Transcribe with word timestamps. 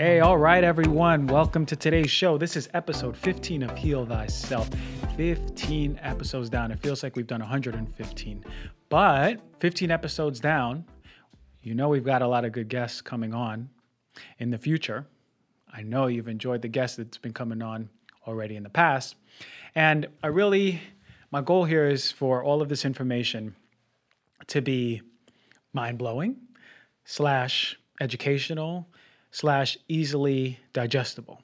Hey, 0.00 0.20
all 0.20 0.38
right, 0.38 0.64
everyone. 0.64 1.26
Welcome 1.26 1.66
to 1.66 1.76
today's 1.76 2.10
show. 2.10 2.38
This 2.38 2.56
is 2.56 2.70
episode 2.72 3.14
15 3.14 3.64
of 3.64 3.76
Heal 3.76 4.06
Thyself. 4.06 4.70
15 5.18 6.00
episodes 6.02 6.48
down. 6.48 6.70
It 6.70 6.80
feels 6.80 7.02
like 7.02 7.16
we've 7.16 7.26
done 7.26 7.40
115. 7.40 8.44
But 8.88 9.42
15 9.58 9.90
episodes 9.90 10.40
down, 10.40 10.86
you 11.62 11.74
know 11.74 11.90
we've 11.90 12.02
got 12.02 12.22
a 12.22 12.26
lot 12.26 12.46
of 12.46 12.52
good 12.52 12.70
guests 12.70 13.02
coming 13.02 13.34
on 13.34 13.68
in 14.38 14.48
the 14.48 14.56
future. 14.56 15.06
I 15.70 15.82
know 15.82 16.06
you've 16.06 16.28
enjoyed 16.28 16.62
the 16.62 16.68
guests 16.68 16.96
that's 16.96 17.18
been 17.18 17.34
coming 17.34 17.60
on 17.60 17.90
already 18.26 18.56
in 18.56 18.62
the 18.62 18.70
past. 18.70 19.16
And 19.74 20.06
I 20.22 20.28
really, 20.28 20.80
my 21.30 21.42
goal 21.42 21.66
here 21.66 21.86
is 21.86 22.10
for 22.10 22.42
all 22.42 22.62
of 22.62 22.70
this 22.70 22.86
information 22.86 23.54
to 24.46 24.62
be 24.62 25.02
mind 25.74 25.98
blowing, 25.98 26.36
slash 27.04 27.78
educational, 28.00 28.88
slash 29.30 29.78
easily 29.88 30.58
digestible. 30.72 31.42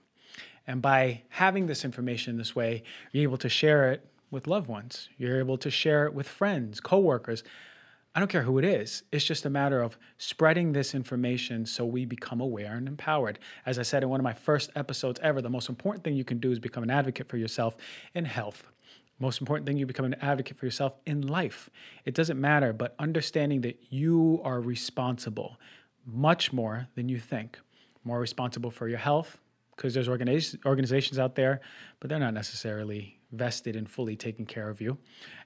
And 0.67 0.83
by 0.83 1.23
having 1.29 1.67
this 1.67 1.85
information 1.85 2.37
this 2.37 2.57
way, 2.57 2.83
you're 3.13 3.23
able 3.23 3.39
to 3.39 3.49
share 3.49 3.93
it 3.93 4.05
with 4.31 4.47
loved 4.47 4.69
ones. 4.69 5.09
You're 5.17 5.39
able 5.39 5.59
to 5.59 5.71
share 5.71 6.07
it 6.07 6.15
with 6.15 6.29
friends, 6.29 6.81
coworkers. 6.81 7.45
I 8.15 8.19
don't 8.19 8.29
care 8.29 8.43
who 8.43 8.59
it 8.59 8.65
is. 8.65 9.03
It's 9.13 9.25
just 9.25 9.45
a 9.45 9.51
matter 9.51 9.83
of 9.83 9.99
spreading 10.19 10.73
this 10.73 10.95
information 10.95 11.67
so 11.67 11.85
we 11.85 12.07
become 12.07 12.41
aware 12.41 12.75
and 12.75 12.89
empowered. 12.89 13.39
As 13.67 13.79
I 13.79 13.83
said 13.83 14.03
in 14.03 14.09
one 14.09 14.21
of 14.21 14.25
my 14.25 14.33
first 14.33 14.71
episodes 14.75 15.21
ever, 15.23 15.41
the 15.41 15.51
most 15.51 15.69
important 15.69 16.03
thing 16.03 16.15
you 16.15 16.25
can 16.25 16.39
do 16.39 16.51
is 16.51 16.59
become 16.59 16.83
an 16.83 16.91
advocate 16.91 17.29
for 17.29 17.37
yourself 17.37 17.77
in 18.15 18.25
health. 18.25 18.65
Most 19.19 19.41
important 19.41 19.67
thing, 19.67 19.77
you 19.77 19.87
become 19.87 20.05
an 20.05 20.17
advocate 20.21 20.59
for 20.59 20.67
yourself 20.67 20.95
in 21.07 21.27
life. 21.27 21.71
It 22.05 22.15
doesn't 22.15 22.41
matter, 22.41 22.73
but 22.73 22.95
understanding 22.99 23.63
that 23.63 23.79
you 23.89 24.41
are 24.45 24.61
responsible 24.61 25.59
much 26.05 26.53
more 26.53 26.89
than 26.95 27.09
you 27.09 27.19
think. 27.19 27.59
More 28.07 28.21
responsible 28.21 28.71
for 28.71 28.87
your 28.89 28.99
health, 28.99 29.31
because 29.75 29.93
there's 29.95 30.09
organiz- 30.09 30.65
organizations 30.65 31.19
out 31.19 31.35
there, 31.35 31.61
but 31.99 32.09
they're 32.09 32.27
not 32.29 32.35
necessarily 32.35 33.19
vested 33.33 33.75
in 33.75 33.85
fully 33.85 34.17
taking 34.17 34.47
care 34.47 34.69
of 34.71 34.81
you. 34.81 34.97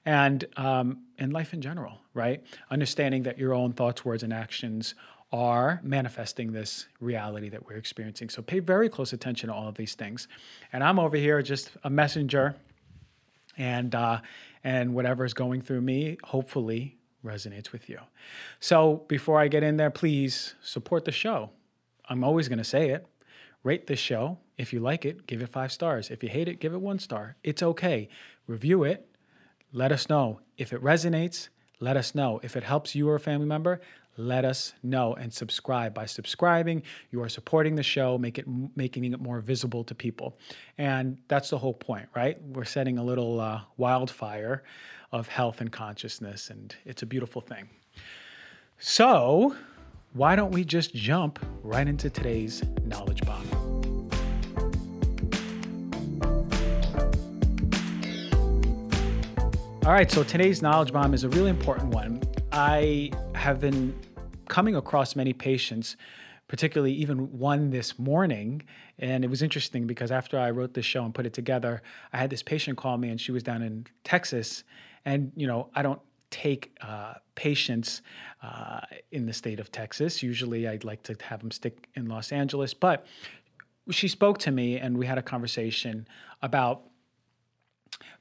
And 0.05 0.45
um, 0.57 0.99
in 1.17 1.31
life 1.31 1.55
in 1.55 1.61
general, 1.61 1.97
right? 2.13 2.43
Understanding 2.69 3.23
that 3.23 3.39
your 3.39 3.53
own 3.55 3.73
thoughts, 3.73 4.05
words, 4.05 4.21
and 4.23 4.31
actions 4.31 4.93
are 5.31 5.79
manifesting 5.81 6.51
this 6.51 6.87
reality 6.99 7.49
that 7.49 7.65
we're 7.65 7.77
experiencing. 7.77 8.29
So 8.29 8.43
pay 8.43 8.59
very 8.59 8.89
close 8.89 9.11
attention 9.11 9.49
to 9.49 9.55
all 9.55 9.67
of 9.67 9.75
these 9.75 9.95
things. 9.95 10.27
And 10.71 10.83
I'm 10.83 10.99
over 10.99 11.17
here 11.17 11.41
just 11.41 11.71
a 11.83 11.89
messenger, 11.89 12.55
and 13.57 13.95
uh, 13.95 14.19
and 14.63 14.93
whatever 14.93 15.25
is 15.25 15.33
going 15.33 15.61
through 15.63 15.81
me, 15.81 16.17
hopefully 16.23 16.97
resonates 17.25 17.71
with 17.71 17.89
you. 17.89 17.99
So 18.59 19.03
before 19.07 19.39
I 19.39 19.47
get 19.47 19.63
in 19.63 19.77
there, 19.77 19.89
please 19.89 20.55
support 20.61 21.05
the 21.05 21.11
show. 21.11 21.49
I'm 22.11 22.25
always 22.25 22.49
going 22.49 22.57
to 22.57 22.63
say 22.65 22.89
it. 22.89 23.07
Rate 23.63 23.87
this 23.87 23.97
show. 23.99 24.37
If 24.57 24.73
you 24.73 24.81
like 24.81 25.05
it, 25.05 25.25
give 25.27 25.41
it 25.41 25.47
five 25.47 25.71
stars. 25.71 26.09
If 26.09 26.21
you 26.21 26.27
hate 26.27 26.49
it, 26.49 26.59
give 26.59 26.73
it 26.73 26.81
one 26.81 26.99
star. 26.99 27.37
It's 27.41 27.63
okay. 27.63 28.09
Review 28.47 28.83
it. 28.83 29.07
Let 29.71 29.93
us 29.93 30.09
know. 30.09 30.41
If 30.57 30.73
it 30.73 30.83
resonates, 30.83 31.47
let 31.79 31.95
us 31.95 32.13
know. 32.13 32.41
If 32.43 32.57
it 32.57 32.63
helps 32.63 32.95
you 32.95 33.07
or 33.07 33.15
a 33.15 33.19
family 33.19 33.45
member, 33.45 33.79
let 34.17 34.43
us 34.43 34.73
know 34.83 35.13
and 35.13 35.33
subscribe. 35.33 35.93
By 35.93 36.05
subscribing, 36.05 36.83
you 37.11 37.23
are 37.23 37.29
supporting 37.29 37.75
the 37.75 37.83
show, 37.83 38.17
make 38.17 38.37
it 38.37 38.45
making 38.75 39.05
it 39.05 39.21
more 39.21 39.39
visible 39.39 39.85
to 39.85 39.95
people, 39.95 40.37
and 40.77 41.17
that's 41.29 41.49
the 41.49 41.57
whole 41.57 41.73
point, 41.73 42.09
right? 42.13 42.37
We're 42.43 42.65
setting 42.65 42.97
a 42.97 43.03
little 43.03 43.39
uh, 43.39 43.61
wildfire 43.77 44.63
of 45.13 45.29
health 45.29 45.61
and 45.61 45.71
consciousness, 45.71 46.49
and 46.49 46.75
it's 46.83 47.03
a 47.03 47.05
beautiful 47.05 47.39
thing. 47.41 47.69
So, 48.79 49.55
why 50.13 50.35
don't 50.35 50.51
we 50.51 50.63
just 50.65 50.93
jump 50.93 51.39
right 51.63 51.87
into 51.87 52.09
today's 52.09 52.63
knowledge 52.83 53.21
bomb? 53.21 53.47
All 59.85 59.91
right, 59.91 60.11
so 60.11 60.23
today's 60.23 60.61
knowledge 60.61 60.91
bomb 60.91 61.13
is 61.13 61.23
a 61.23 61.29
really 61.29 61.49
important 61.49 61.93
one. 61.93 62.21
I 62.51 63.11
have 63.35 63.59
been 63.59 63.97
coming 64.47 64.75
across 64.75 65.15
many 65.15 65.33
patients, 65.33 65.95
particularly 66.47 66.93
even 66.93 67.39
one 67.39 67.69
this 67.69 67.97
morning. 67.97 68.61
And 68.99 69.23
it 69.23 69.29
was 69.29 69.41
interesting 69.41 69.87
because 69.87 70.11
after 70.11 70.37
I 70.37 70.51
wrote 70.51 70.73
this 70.73 70.85
show 70.85 71.05
and 71.05 71.15
put 71.15 71.25
it 71.25 71.33
together, 71.33 71.81
I 72.11 72.17
had 72.17 72.29
this 72.29 72.43
patient 72.43 72.77
call 72.77 72.97
me 72.97 73.09
and 73.09 73.19
she 73.19 73.31
was 73.31 73.43
down 73.43 73.63
in 73.63 73.87
Texas. 74.03 74.65
And, 75.05 75.31
you 75.35 75.47
know, 75.47 75.69
I 75.73 75.81
don't 75.81 76.01
take 76.31 76.75
uh, 76.81 77.15
patients 77.35 78.01
uh, 78.41 78.79
in 79.11 79.25
the 79.25 79.33
state 79.33 79.59
of 79.59 79.71
Texas. 79.71 80.23
Usually 80.23 80.67
I'd 80.67 80.83
like 80.83 81.03
to 81.03 81.15
have 81.21 81.41
them 81.41 81.51
stick 81.51 81.89
in 81.95 82.07
Los 82.07 82.31
Angeles. 82.31 82.73
But 82.73 83.05
she 83.91 84.07
spoke 84.07 84.39
to 84.39 84.51
me 84.51 84.77
and 84.77 84.97
we 84.97 85.05
had 85.05 85.17
a 85.17 85.21
conversation 85.21 86.07
about 86.41 86.83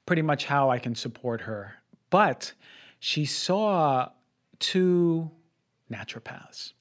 pretty 0.04 0.22
much 0.22 0.44
how 0.44 0.70
I 0.70 0.78
can 0.78 0.94
support 0.94 1.40
her. 1.40 1.74
But 2.10 2.52
she 2.98 3.24
saw 3.24 4.10
two 4.58 5.30
naturopaths. 5.90 6.72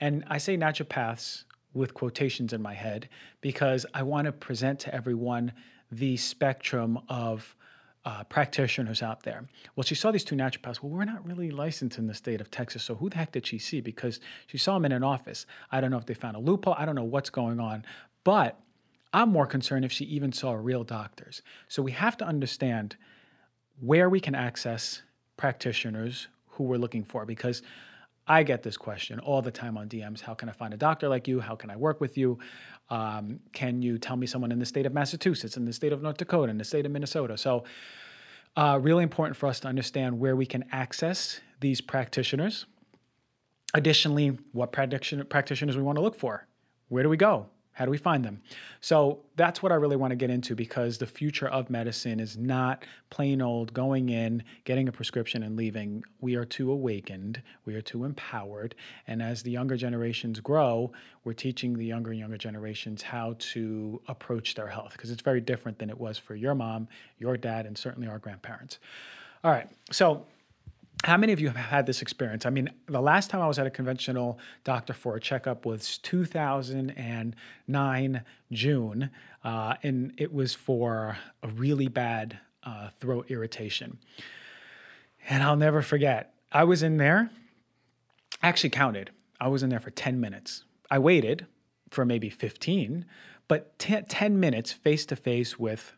And 0.00 0.24
I 0.28 0.38
say 0.38 0.56
naturopaths 0.56 1.44
with 1.74 1.94
quotations 1.94 2.52
in 2.52 2.62
my 2.62 2.74
head 2.74 3.08
because 3.40 3.86
I 3.94 4.02
want 4.02 4.24
to 4.26 4.32
present 4.32 4.80
to 4.80 4.94
everyone 4.94 5.52
the 5.92 6.16
spectrum 6.16 6.98
of 7.08 7.54
uh, 8.04 8.24
practitioners 8.24 9.02
out 9.02 9.22
there. 9.22 9.46
Well, 9.76 9.84
she 9.84 9.94
saw 9.94 10.10
these 10.10 10.24
two 10.24 10.34
naturopaths. 10.34 10.82
Well, 10.82 10.90
we're 10.90 11.04
not 11.04 11.26
really 11.26 11.50
licensed 11.50 11.98
in 11.98 12.06
the 12.06 12.14
state 12.14 12.40
of 12.40 12.50
Texas, 12.50 12.82
so 12.82 12.94
who 12.94 13.10
the 13.10 13.16
heck 13.16 13.32
did 13.32 13.46
she 13.46 13.58
see? 13.58 13.80
Because 13.80 14.20
she 14.46 14.58
saw 14.58 14.74
them 14.74 14.86
in 14.86 14.92
an 14.92 15.04
office. 15.04 15.46
I 15.70 15.80
don't 15.80 15.90
know 15.90 15.98
if 15.98 16.06
they 16.06 16.14
found 16.14 16.36
a 16.36 16.40
loophole. 16.40 16.74
I 16.78 16.86
don't 16.86 16.94
know 16.94 17.04
what's 17.04 17.30
going 17.30 17.60
on. 17.60 17.84
But 18.24 18.58
I'm 19.12 19.30
more 19.30 19.46
concerned 19.46 19.84
if 19.84 19.92
she 19.92 20.04
even 20.06 20.32
saw 20.32 20.52
real 20.52 20.84
doctors. 20.84 21.42
So 21.68 21.82
we 21.82 21.92
have 21.92 22.16
to 22.18 22.24
understand 22.24 22.96
where 23.80 24.08
we 24.08 24.20
can 24.20 24.34
access 24.34 25.02
practitioners 25.36 26.28
who 26.46 26.64
we're 26.64 26.76
looking 26.76 27.04
for 27.04 27.24
because 27.24 27.62
I 28.30 28.44
get 28.44 28.62
this 28.62 28.76
question 28.76 29.18
all 29.18 29.42
the 29.42 29.50
time 29.50 29.76
on 29.76 29.88
DMs. 29.88 30.20
How 30.20 30.34
can 30.34 30.48
I 30.48 30.52
find 30.52 30.72
a 30.72 30.76
doctor 30.76 31.08
like 31.08 31.26
you? 31.26 31.40
How 31.40 31.56
can 31.56 31.68
I 31.68 31.74
work 31.74 32.00
with 32.00 32.16
you? 32.16 32.38
Um, 32.88 33.40
can 33.52 33.82
you 33.82 33.98
tell 33.98 34.16
me 34.16 34.24
someone 34.24 34.52
in 34.52 34.60
the 34.60 34.64
state 34.64 34.86
of 34.86 34.94
Massachusetts, 34.94 35.56
in 35.56 35.64
the 35.64 35.72
state 35.72 35.92
of 35.92 36.00
North 36.00 36.16
Dakota, 36.16 36.48
in 36.48 36.56
the 36.56 36.62
state 36.62 36.86
of 36.86 36.92
Minnesota? 36.92 37.36
So, 37.36 37.64
uh, 38.56 38.78
really 38.80 39.02
important 39.02 39.36
for 39.36 39.48
us 39.48 39.58
to 39.60 39.68
understand 39.68 40.16
where 40.16 40.36
we 40.36 40.46
can 40.46 40.64
access 40.70 41.40
these 41.58 41.80
practitioners. 41.80 42.66
Additionally, 43.74 44.38
what 44.52 44.70
practitioners 44.70 45.76
we 45.76 45.82
want 45.82 45.98
to 45.98 46.02
look 46.02 46.14
for. 46.14 46.46
Where 46.86 47.02
do 47.02 47.08
we 47.08 47.16
go? 47.16 47.48
How 47.80 47.86
do 47.86 47.90
we 47.90 47.96
find 47.96 48.22
them? 48.22 48.42
So 48.82 49.20
that's 49.36 49.62
what 49.62 49.72
I 49.72 49.76
really 49.76 49.96
want 49.96 50.10
to 50.10 50.14
get 50.14 50.28
into 50.28 50.54
because 50.54 50.98
the 50.98 51.06
future 51.06 51.48
of 51.48 51.70
medicine 51.70 52.20
is 52.20 52.36
not 52.36 52.84
plain 53.08 53.40
old 53.40 53.72
going 53.72 54.10
in, 54.10 54.42
getting 54.64 54.86
a 54.88 54.92
prescription, 54.92 55.44
and 55.44 55.56
leaving. 55.56 56.04
We 56.20 56.34
are 56.34 56.44
too 56.44 56.72
awakened, 56.72 57.40
we 57.64 57.74
are 57.74 57.80
too 57.80 58.04
empowered. 58.04 58.74
And 59.06 59.22
as 59.22 59.42
the 59.42 59.50
younger 59.50 59.78
generations 59.78 60.40
grow, 60.40 60.92
we're 61.24 61.32
teaching 61.32 61.74
the 61.74 61.86
younger 61.86 62.10
and 62.10 62.20
younger 62.20 62.36
generations 62.36 63.00
how 63.00 63.36
to 63.38 64.02
approach 64.08 64.54
their 64.54 64.68
health 64.68 64.92
because 64.92 65.10
it's 65.10 65.22
very 65.22 65.40
different 65.40 65.78
than 65.78 65.88
it 65.88 65.98
was 65.98 66.18
for 66.18 66.34
your 66.34 66.54
mom, 66.54 66.86
your 67.18 67.38
dad, 67.38 67.64
and 67.64 67.78
certainly 67.78 68.08
our 68.08 68.18
grandparents. 68.18 68.78
All 69.42 69.52
right. 69.52 69.70
So 69.90 70.26
how 71.04 71.16
many 71.16 71.32
of 71.32 71.40
you 71.40 71.46
have 71.48 71.56
had 71.56 71.86
this 71.86 72.02
experience? 72.02 72.44
I 72.44 72.50
mean, 72.50 72.68
the 72.86 73.00
last 73.00 73.30
time 73.30 73.40
I 73.40 73.48
was 73.48 73.58
at 73.58 73.66
a 73.66 73.70
conventional 73.70 74.38
doctor 74.64 74.92
for 74.92 75.16
a 75.16 75.20
checkup 75.20 75.64
was 75.64 75.96
2009 75.98 78.24
June, 78.52 79.10
uh, 79.42 79.74
and 79.82 80.12
it 80.18 80.30
was 80.32 80.54
for 80.54 81.16
a 81.42 81.48
really 81.48 81.88
bad 81.88 82.38
uh, 82.64 82.90
throat 83.00 83.30
irritation. 83.30 83.96
And 85.28 85.42
I'll 85.42 85.56
never 85.56 85.80
forget, 85.80 86.34
I 86.52 86.64
was 86.64 86.82
in 86.82 86.98
there, 86.98 87.30
actually 88.42 88.68
counted, 88.70 89.10
I 89.40 89.48
was 89.48 89.62
in 89.62 89.70
there 89.70 89.80
for 89.80 89.90
10 89.90 90.20
minutes. 90.20 90.64
I 90.90 90.98
waited 90.98 91.46
for 91.90 92.04
maybe 92.04 92.28
15, 92.28 93.06
but 93.48 93.78
10, 93.78 94.04
10 94.04 94.38
minutes 94.38 94.72
face 94.72 95.06
to 95.06 95.16
face 95.16 95.58
with 95.58 95.94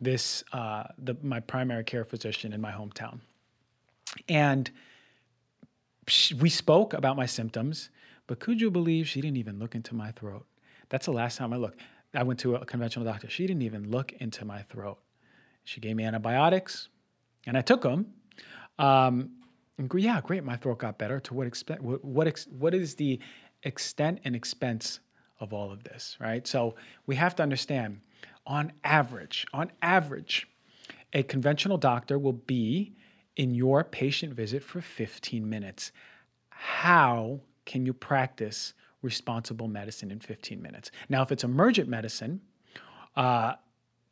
this, 0.00 0.42
uh, 0.52 0.84
the, 0.96 1.18
my 1.22 1.40
primary 1.40 1.84
care 1.84 2.04
physician 2.04 2.54
in 2.54 2.62
my 2.62 2.72
hometown. 2.72 3.20
And 4.28 4.70
we 6.40 6.48
spoke 6.48 6.94
about 6.94 7.16
my 7.16 7.26
symptoms, 7.26 7.90
but 8.26 8.40
could 8.40 8.60
you 8.60 8.70
believe 8.70 9.08
she 9.08 9.20
didn't 9.20 9.36
even 9.36 9.58
look 9.58 9.74
into 9.74 9.94
my 9.94 10.12
throat? 10.12 10.46
That's 10.88 11.06
the 11.06 11.12
last 11.12 11.36
time 11.36 11.52
I 11.52 11.56
looked. 11.56 11.80
I 12.14 12.22
went 12.22 12.40
to 12.40 12.56
a 12.56 12.64
conventional 12.64 13.04
doctor. 13.04 13.28
She 13.28 13.46
didn't 13.46 13.62
even 13.62 13.90
look 13.90 14.12
into 14.12 14.44
my 14.44 14.62
throat. 14.62 14.98
She 15.64 15.80
gave 15.80 15.96
me 15.96 16.04
antibiotics, 16.04 16.88
and 17.46 17.56
I 17.56 17.60
took 17.60 17.82
them. 17.82 18.06
Um, 18.78 19.30
and 19.76 19.92
yeah, 19.94 20.20
great. 20.22 20.42
My 20.44 20.56
throat 20.56 20.78
got 20.78 20.98
better. 20.98 21.20
To 21.20 21.34
what 21.34 21.46
extent? 21.46 21.82
What 21.82 22.02
what, 22.04 22.26
ex, 22.26 22.46
what 22.46 22.74
is 22.74 22.94
the 22.94 23.20
extent 23.62 24.20
and 24.24 24.34
expense 24.34 25.00
of 25.40 25.52
all 25.52 25.70
of 25.70 25.84
this, 25.84 26.16
right? 26.20 26.46
So 26.46 26.74
we 27.06 27.16
have 27.16 27.36
to 27.36 27.42
understand. 27.42 28.00
On 28.46 28.72
average, 28.82 29.46
on 29.52 29.70
average, 29.82 30.48
a 31.12 31.22
conventional 31.22 31.76
doctor 31.76 32.18
will 32.18 32.32
be 32.32 32.94
in 33.38 33.54
your 33.54 33.82
patient 33.82 34.34
visit 34.34 34.62
for 34.62 34.82
15 34.82 35.48
minutes. 35.48 35.92
How 36.50 37.40
can 37.64 37.86
you 37.86 37.94
practice 37.94 38.74
responsible 39.02 39.68
medicine 39.68 40.10
in 40.10 40.20
15 40.20 40.60
minutes. 40.60 40.90
Now, 41.08 41.22
if 41.22 41.32
it's 41.32 41.44
emergent 41.44 41.88
medicine, 41.88 42.40
uh, 43.16 43.54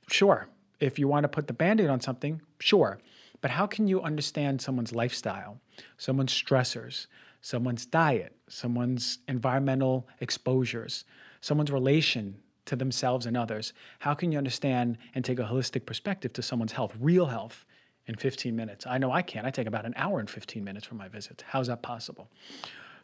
sure. 0.08 0.48
If 0.78 0.98
you 0.98 1.08
want 1.08 1.24
to 1.24 1.28
put 1.28 1.46
the 1.46 1.52
band 1.52 1.80
aid 1.80 1.88
on 1.88 2.00
something, 2.00 2.40
sure. 2.58 2.98
But 3.40 3.50
how 3.50 3.66
can 3.66 3.88
you 3.88 4.02
understand 4.02 4.60
someone's 4.60 4.92
lifestyle, 4.92 5.58
someone's 5.96 6.32
stressors, 6.32 7.06
someone's 7.40 7.86
diet, 7.86 8.36
someone's 8.48 9.18
environmental 9.28 10.08
exposures, 10.20 11.04
someone's 11.40 11.70
relation 11.70 12.36
to 12.66 12.76
themselves 12.76 13.26
and 13.26 13.36
others? 13.36 13.72
How 13.98 14.14
can 14.14 14.32
you 14.32 14.38
understand 14.38 14.98
and 15.14 15.24
take 15.24 15.38
a 15.38 15.44
holistic 15.44 15.86
perspective 15.86 16.32
to 16.34 16.42
someone's 16.42 16.72
health, 16.72 16.94
real 17.00 17.26
health, 17.26 17.64
in 18.06 18.14
15 18.14 18.54
minutes? 18.54 18.86
I 18.86 18.98
know 18.98 19.10
I 19.10 19.22
can. 19.22 19.46
I 19.46 19.50
take 19.50 19.66
about 19.66 19.84
an 19.84 19.94
hour 19.96 20.20
and 20.20 20.28
15 20.28 20.62
minutes 20.62 20.86
for 20.86 20.94
my 20.94 21.08
visits. 21.08 21.42
How's 21.46 21.66
that 21.68 21.82
possible? 21.82 22.28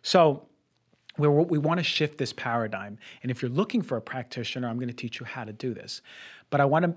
So, 0.02 0.46
we 1.19 1.28
we 1.28 1.58
want 1.58 1.78
to 1.78 1.84
shift 1.84 2.16
this 2.19 2.32
paradigm. 2.32 2.99
And 3.22 3.31
if 3.31 3.43
you're 3.43 3.50
looking 3.50 3.82
for 3.82 3.99
a 3.99 4.00
practitioner, 4.00 4.69
I'm 4.69 4.76
going 4.76 4.88
to 4.88 4.94
teach 4.94 5.20
you 5.20 5.26
how 5.26 5.44
to 5.44 5.52
do 5.52 5.75
this. 5.75 6.00
But 6.50 6.60
I 6.60 6.64
want 6.64 6.84
to 6.84 6.94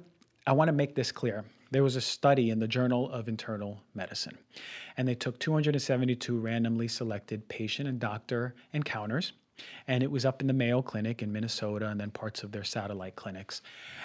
I 0.48 0.54
want 0.54 0.70
to 0.70 0.74
make 0.74 0.96
this 0.96 1.12
clear. 1.12 1.44
There 1.72 1.84
was 1.84 1.96
a 1.96 2.02
study 2.02 2.52
in 2.52 2.60
the 2.60 2.68
Journal 2.68 3.12
of 3.12 3.28
Internal 3.28 3.82
Medicine, 3.96 4.38
and 4.98 5.08
they 5.08 5.16
took 5.16 5.40
272 5.40 6.40
randomly 6.40 6.88
selected 6.88 7.48
patient 7.50 7.90
and 7.90 8.00
doctor 8.00 8.56
encounters, 8.74 9.34
and 9.88 10.04
it 10.04 10.12
was 10.12 10.26
up 10.26 10.42
in 10.42 10.48
the 10.48 10.54
Mayo 10.54 10.82
Clinic 10.82 11.22
in 11.22 11.32
Minnesota 11.32 11.88
and 11.88 12.00
then 12.00 12.12
parts 12.12 12.44
of 12.44 12.52
their 12.52 12.64
satellite 12.64 13.16
clinics. 13.16 13.62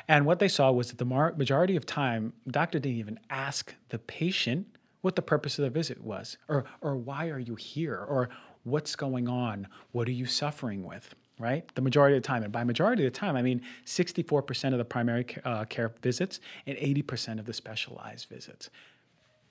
And 0.09 0.27
what 0.27 0.39
they 0.39 0.49
saw 0.49 0.71
was 0.71 0.89
that 0.89 0.99
the 0.99 1.33
majority 1.37 1.77
of 1.77 1.87
time, 1.87 2.33
doctor 2.49 2.79
didn't 2.79 2.99
even 2.99 3.19
ask 3.31 3.75
the 3.89 3.99
patient 3.99 4.67
what 5.01 5.17
the 5.17 5.23
purpose 5.23 5.59
of 5.59 5.65
the 5.65 5.71
visit 5.71 6.01
was, 6.03 6.37
or, 6.49 6.65
or 6.83 6.97
why 6.97 7.29
are 7.29 7.39
you 7.39 7.55
here, 7.55 7.97
or 7.97 8.29
what's 8.65 8.95
going 8.95 9.29
on, 9.29 9.67
what 9.93 10.07
are 10.09 10.13
you 10.13 10.27
suffering 10.27 10.85
with, 10.85 11.15
right? 11.39 11.75
The 11.75 11.81
majority 11.81 12.17
of 12.17 12.23
the 12.23 12.27
time. 12.27 12.43
And 12.43 12.53
by 12.53 12.65
majority 12.65 13.07
of 13.07 13.13
the 13.13 13.19
time, 13.19 13.35
I 13.37 13.43
mean 13.43 13.63
64% 13.87 14.73
of 14.73 14.79
the 14.79 14.85
primary 14.85 15.27
uh, 15.45 15.65
care 15.65 15.93
visits 16.03 16.41
and 16.67 16.77
80% 16.77 17.39
of 17.39 17.47
the 17.47 17.55
specialized 17.55 18.29
visits. 18.29 18.69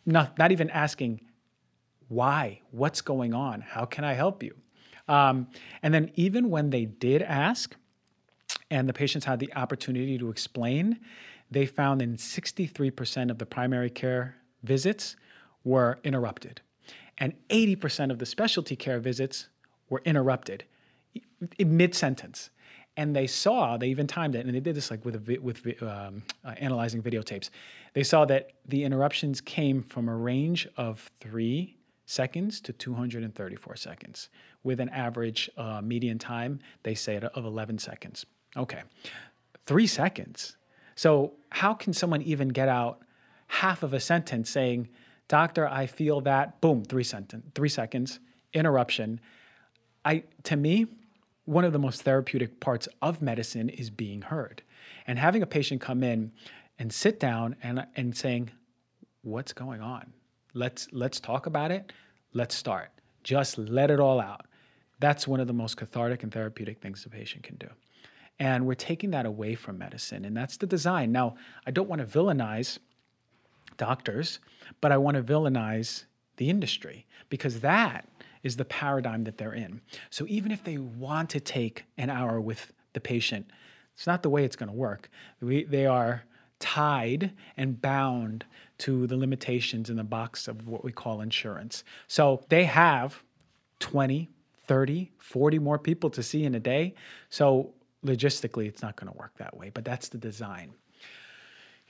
Not, 0.05 0.37
not 0.37 0.51
even 0.51 0.69
asking 0.69 1.21
why, 2.07 2.61
what's 2.71 3.01
going 3.01 3.33
on, 3.33 3.61
how 3.61 3.85
can 3.85 4.03
I 4.03 4.13
help 4.13 4.43
you? 4.43 4.55
Um, 5.09 5.47
and 5.83 5.93
then 5.93 6.11
even 6.15 6.49
when 6.49 6.69
they 6.69 6.85
did 6.85 7.21
ask, 7.21 7.75
and 8.71 8.87
the 8.87 8.93
patients 8.93 9.25
had 9.25 9.39
the 9.39 9.53
opportunity 9.55 10.17
to 10.17 10.29
explain, 10.29 10.99
they 11.51 11.65
found 11.65 12.01
in 12.01 12.15
63% 12.15 13.31
of 13.31 13.39
the 13.39 13.45
primary 13.45 13.89
care 13.89 14.35
visits 14.63 15.15
were 15.63 15.99
interrupted. 16.03 16.61
And 17.17 17.33
80% 17.49 18.11
of 18.11 18.19
the 18.19 18.25
specialty 18.25 18.75
care 18.75 18.99
visits 18.99 19.49
were 19.89 20.01
interrupted 20.05 20.63
mid 21.59 21.95
sentence. 21.95 22.49
And 22.97 23.15
they 23.15 23.27
saw, 23.27 23.77
they 23.77 23.87
even 23.87 24.07
timed 24.07 24.35
it, 24.35 24.45
and 24.45 24.53
they 24.53 24.59
did 24.59 24.75
this 24.75 24.91
like 24.91 25.05
with, 25.05 25.15
a, 25.15 25.39
with 25.39 25.65
um, 25.81 26.21
uh, 26.43 26.49
analyzing 26.57 27.01
videotapes. 27.01 27.49
They 27.93 28.03
saw 28.03 28.25
that 28.25 28.51
the 28.67 28.83
interruptions 28.83 29.39
came 29.39 29.83
from 29.83 30.09
a 30.09 30.15
range 30.15 30.67
of 30.75 31.09
three 31.21 31.77
seconds 32.09 32.59
to 32.61 32.73
234 32.73 33.75
seconds, 33.75 34.29
with 34.63 34.79
an 34.79 34.89
average 34.89 35.49
uh, 35.57 35.79
median 35.81 36.17
time, 36.17 36.59
they 36.81 36.95
say, 36.95 37.17
of 37.17 37.45
11 37.45 37.77
seconds. 37.77 38.25
Okay, 38.57 38.81
three 39.67 39.85
seconds. 39.85 40.57
So, 40.95 41.33
how 41.51 41.73
can 41.73 41.93
someone 41.93 42.23
even 42.23 42.47
get 42.49 42.67
out 42.67 43.01
half 43.47 43.83
of 43.83 43.93
a 43.93 43.99
sentence 43.99 44.49
saying, 44.49 44.89
Doctor, 45.27 45.67
I 45.67 45.85
feel 45.85 46.21
that, 46.21 46.59
boom, 46.61 46.83
three, 46.83 47.03
sentence, 47.03 47.45
three 47.53 47.69
seconds, 47.69 48.19
interruption. 48.53 49.21
I, 50.03 50.23
to 50.43 50.55
me, 50.55 50.87
one 51.45 51.63
of 51.63 51.73
the 51.73 51.79
most 51.79 52.01
therapeutic 52.01 52.59
parts 52.59 52.87
of 53.03 53.21
medicine 53.21 53.69
is 53.69 53.91
being 53.91 54.23
heard. 54.23 54.63
And 55.05 55.19
having 55.19 55.43
a 55.43 55.47
patient 55.47 55.81
come 55.81 56.03
in 56.03 56.31
and 56.79 56.91
sit 56.91 57.19
down 57.19 57.55
and, 57.61 57.85
and 57.95 58.17
saying, 58.17 58.49
What's 59.21 59.53
going 59.53 59.81
on? 59.81 60.13
Let's, 60.53 60.87
let's 60.91 61.19
talk 61.19 61.45
about 61.45 61.71
it. 61.71 61.91
Let's 62.33 62.55
start. 62.55 62.89
Just 63.23 63.57
let 63.57 63.91
it 63.91 63.99
all 63.99 64.19
out. 64.19 64.45
That's 64.99 65.27
one 65.27 65.39
of 65.39 65.47
the 65.47 65.53
most 65.53 65.77
cathartic 65.77 66.23
and 66.23 66.31
therapeutic 66.31 66.81
things 66.81 67.05
a 67.05 67.09
patient 67.09 67.43
can 67.43 67.55
do. 67.55 67.67
And 68.39 68.65
we're 68.65 68.73
taking 68.73 69.11
that 69.11 69.25
away 69.25 69.55
from 69.55 69.77
medicine, 69.77 70.25
and 70.25 70.35
that's 70.35 70.57
the 70.57 70.65
design. 70.65 71.11
Now, 71.11 71.35
I 71.65 71.71
don't 71.71 71.89
want 71.89 71.99
to 71.99 72.07
villainize 72.07 72.79
doctors, 73.77 74.39
but 74.81 74.91
I 74.91 74.97
want 74.97 75.17
to 75.17 75.23
villainize 75.23 76.05
the 76.37 76.49
industry 76.49 77.05
because 77.29 77.59
that 77.59 78.07
is 78.43 78.55
the 78.55 78.65
paradigm 78.65 79.25
that 79.25 79.37
they're 79.37 79.53
in. 79.53 79.81
So 80.09 80.25
even 80.29 80.51
if 80.51 80.63
they 80.63 80.77
want 80.77 81.29
to 81.31 81.39
take 81.39 81.83
an 81.97 82.09
hour 82.09 82.39
with 82.39 82.71
the 82.93 83.01
patient, 83.01 83.45
it's 83.93 84.07
not 84.07 84.23
the 84.23 84.29
way 84.29 84.45
it's 84.45 84.55
going 84.55 84.69
to 84.69 84.75
work. 84.75 85.09
We, 85.41 85.65
they 85.65 85.85
are 85.85 86.23
tied 86.59 87.33
and 87.57 87.81
bound 87.81 88.45
to 88.79 89.07
the 89.07 89.17
limitations 89.17 89.89
in 89.89 89.95
the 89.95 90.03
box 90.03 90.47
of 90.47 90.67
what 90.67 90.83
we 90.83 90.91
call 90.91 91.21
insurance. 91.21 91.83
So 92.07 92.43
they 92.49 92.65
have 92.65 93.21
20, 93.79 94.29
30, 94.65 95.11
40 95.17 95.59
more 95.59 95.79
people 95.79 96.09
to 96.11 96.23
see 96.23 96.43
in 96.43 96.55
a 96.55 96.59
day. 96.59 96.95
So 97.29 97.73
logistically, 98.05 98.67
it's 98.67 98.81
not 98.81 98.95
going 98.95 99.11
to 99.11 99.17
work 99.17 99.37
that 99.37 99.55
way, 99.55 99.69
but 99.73 99.85
that's 99.85 100.09
the 100.09 100.17
design 100.17 100.73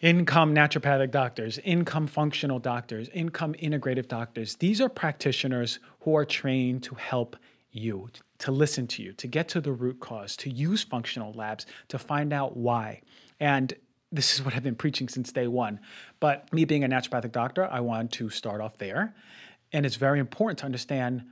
income 0.02 0.56
naturopathic 0.56 1.12
doctors, 1.12 1.58
income 1.60 2.08
functional 2.08 2.60
doctors, 2.60 3.10
income 3.10 3.54
integrative 3.56 4.08
doctors. 4.08 4.56
These 4.56 4.82
are 4.82 4.90
practitioners 4.90 5.80
who 6.02 6.16
are 6.16 6.26
trained 6.26 6.84
to 6.84 6.96
help 6.96 7.36
you, 7.72 8.10
to 8.40 8.52
listen 8.52 8.88
to 8.88 9.04
you, 9.04 9.14
to 9.14 9.28
get 9.28 9.48
to 9.50 9.62
the 9.62 9.72
root 9.72 10.00
cause, 10.00 10.36
to 10.38 10.50
use 10.50 10.84
functional 10.84 11.34
labs, 11.34 11.66
to 11.90 12.00
find 12.00 12.34
out 12.34 12.56
why. 12.56 13.02
And 13.40 13.74
this 14.12 14.34
is 14.34 14.44
what 14.44 14.56
I've 14.56 14.64
been 14.64 14.76
preaching 14.76 15.08
since 15.08 15.32
day 15.32 15.48
one. 15.48 15.80
But 16.20 16.52
me 16.52 16.66
being 16.66 16.84
a 16.84 16.90
naturopathic 16.90 17.32
doctor, 17.32 17.68
I 17.72 17.80
want 17.80 18.12
to 18.14 18.30
start 18.30 18.62
off 18.62 18.78
there. 18.78 19.16
And 19.72 19.86
it's 19.86 19.96
very 19.96 20.20
important 20.20 20.60
to 20.60 20.66
understand 20.66 21.24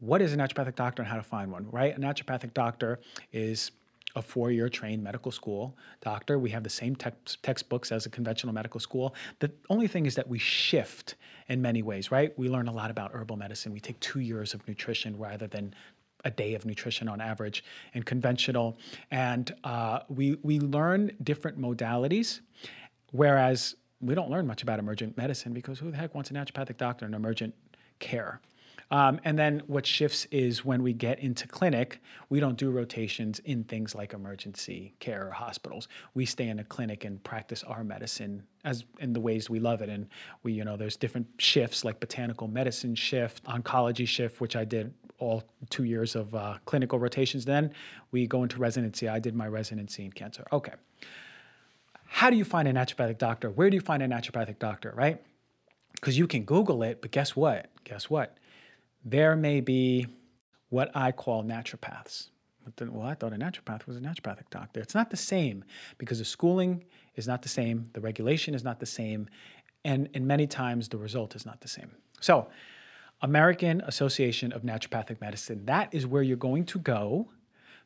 what 0.00 0.20
is 0.20 0.32
a 0.32 0.36
naturopathic 0.36 0.76
doctor 0.76 1.02
and 1.02 1.10
how 1.10 1.16
to 1.16 1.22
find 1.22 1.50
one, 1.50 1.66
right? 1.70 1.96
A 1.96 2.00
naturopathic 2.00 2.54
doctor 2.54 3.00
is 3.32 3.70
a 4.16 4.22
four 4.22 4.50
year 4.50 4.68
trained 4.68 5.02
medical 5.02 5.30
school 5.30 5.76
doctor. 6.00 6.38
We 6.38 6.50
have 6.50 6.62
the 6.62 6.70
same 6.70 6.96
text, 6.96 7.42
textbooks 7.42 7.92
as 7.92 8.06
a 8.06 8.10
conventional 8.10 8.52
medical 8.52 8.80
school. 8.80 9.14
The 9.38 9.50
only 9.70 9.86
thing 9.86 10.06
is 10.06 10.14
that 10.14 10.28
we 10.28 10.38
shift 10.38 11.16
in 11.48 11.60
many 11.60 11.82
ways, 11.82 12.10
right? 12.10 12.36
We 12.38 12.48
learn 12.48 12.68
a 12.68 12.72
lot 12.72 12.90
about 12.90 13.12
herbal 13.12 13.36
medicine. 13.36 13.72
We 13.72 13.80
take 13.80 14.00
two 14.00 14.20
years 14.20 14.54
of 14.54 14.66
nutrition 14.66 15.18
rather 15.18 15.46
than 15.46 15.74
a 16.24 16.30
day 16.30 16.54
of 16.54 16.64
nutrition 16.66 17.08
on 17.08 17.20
average 17.20 17.64
in 17.94 18.02
conventional. 18.02 18.78
And 19.10 19.54
uh, 19.64 20.00
we, 20.08 20.36
we 20.42 20.60
learn 20.60 21.12
different 21.22 21.60
modalities, 21.60 22.40
whereas 23.12 23.76
we 24.00 24.14
don't 24.14 24.30
learn 24.30 24.46
much 24.46 24.62
about 24.62 24.78
emergent 24.78 25.16
medicine 25.16 25.52
because 25.52 25.78
who 25.78 25.90
the 25.90 25.96
heck 25.96 26.14
wants 26.14 26.30
a 26.30 26.34
naturopathic 26.34 26.76
doctor 26.76 27.06
in 27.06 27.14
emergent 27.14 27.54
care? 27.98 28.40
Um, 28.90 29.20
and 29.24 29.38
then 29.38 29.62
what 29.66 29.84
shifts 29.84 30.26
is 30.30 30.64
when 30.64 30.82
we 30.82 30.94
get 30.94 31.18
into 31.18 31.46
clinic, 31.46 32.00
we 32.30 32.40
don't 32.40 32.56
do 32.56 32.70
rotations 32.70 33.38
in 33.40 33.64
things 33.64 33.94
like 33.94 34.14
emergency 34.14 34.94
care 34.98 35.28
or 35.28 35.30
hospitals. 35.30 35.88
We 36.14 36.24
stay 36.24 36.48
in 36.48 36.58
a 36.58 36.64
clinic 36.64 37.04
and 37.04 37.22
practice 37.22 37.62
our 37.64 37.84
medicine 37.84 38.42
as 38.64 38.84
in 39.00 39.12
the 39.12 39.20
ways 39.20 39.50
we 39.50 39.60
love 39.60 39.82
it. 39.82 39.90
And 39.90 40.08
we, 40.42 40.52
you 40.52 40.64
know, 40.64 40.76
there's 40.76 40.96
different 40.96 41.26
shifts 41.38 41.84
like 41.84 42.00
botanical 42.00 42.48
medicine 42.48 42.94
shift, 42.94 43.44
oncology 43.44 44.08
shift, 44.08 44.40
which 44.40 44.56
I 44.56 44.64
did 44.64 44.92
all 45.18 45.42
two 45.70 45.84
years 45.84 46.14
of 46.14 46.34
uh, 46.34 46.58
clinical 46.64 46.98
rotations. 46.98 47.44
Then 47.44 47.72
we 48.10 48.26
go 48.26 48.42
into 48.42 48.58
residency. 48.58 49.08
I 49.08 49.18
did 49.18 49.34
my 49.34 49.48
residency 49.48 50.04
in 50.04 50.12
cancer. 50.12 50.46
Okay. 50.52 50.72
How 52.06 52.30
do 52.30 52.36
you 52.36 52.44
find 52.44 52.66
a 52.68 52.72
naturopathic 52.72 53.18
doctor? 53.18 53.50
Where 53.50 53.68
do 53.68 53.74
you 53.76 53.80
find 53.80 54.02
a 54.02 54.08
naturopathic 54.08 54.58
doctor, 54.58 54.94
right? 54.96 55.20
Because 55.92 56.16
you 56.16 56.26
can 56.26 56.44
Google 56.44 56.82
it, 56.82 57.02
but 57.02 57.10
guess 57.10 57.36
what? 57.36 57.68
Guess 57.84 58.08
what? 58.08 58.38
there 59.04 59.36
may 59.36 59.60
be 59.60 60.06
what 60.70 60.90
I 60.94 61.12
call 61.12 61.42
naturopaths. 61.44 62.28
Well, 62.80 63.06
I 63.06 63.14
thought 63.14 63.32
a 63.32 63.36
naturopath 63.36 63.86
was 63.86 63.96
a 63.96 64.00
naturopathic 64.00 64.50
doctor. 64.50 64.80
It's 64.80 64.94
not 64.94 65.10
the 65.10 65.16
same 65.16 65.64
because 65.96 66.18
the 66.18 66.24
schooling 66.24 66.84
is 67.16 67.26
not 67.26 67.40
the 67.40 67.48
same, 67.48 67.88
the 67.94 68.00
regulation 68.00 68.54
is 68.54 68.62
not 68.62 68.78
the 68.78 68.86
same, 68.86 69.28
and, 69.84 70.08
and 70.12 70.26
many 70.26 70.46
times 70.46 70.88
the 70.88 70.98
result 70.98 71.34
is 71.34 71.46
not 71.46 71.62
the 71.62 71.68
same. 71.68 71.90
So, 72.20 72.48
American 73.20 73.80
Association 73.82 74.52
of 74.52 74.62
Naturopathic 74.62 75.20
Medicine, 75.20 75.64
that 75.66 75.92
is 75.92 76.06
where 76.06 76.22
you're 76.22 76.36
going 76.36 76.64
to 76.66 76.78
go 76.78 77.28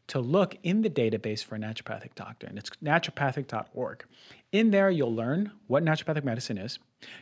to 0.08 0.20
look 0.20 0.56
in 0.62 0.82
the 0.82 0.90
database 0.90 1.42
for 1.44 1.54
a 1.54 1.58
naturopathic 1.58 2.14
doctor, 2.14 2.46
and 2.46 2.58
it's 2.58 2.70
naturopathic.org. 2.82 4.04
In 4.50 4.70
there, 4.70 4.90
you'll 4.90 5.14
learn 5.14 5.52
what 5.68 5.84
naturopathic 5.84 6.24
medicine 6.24 6.58
is. 6.58 6.78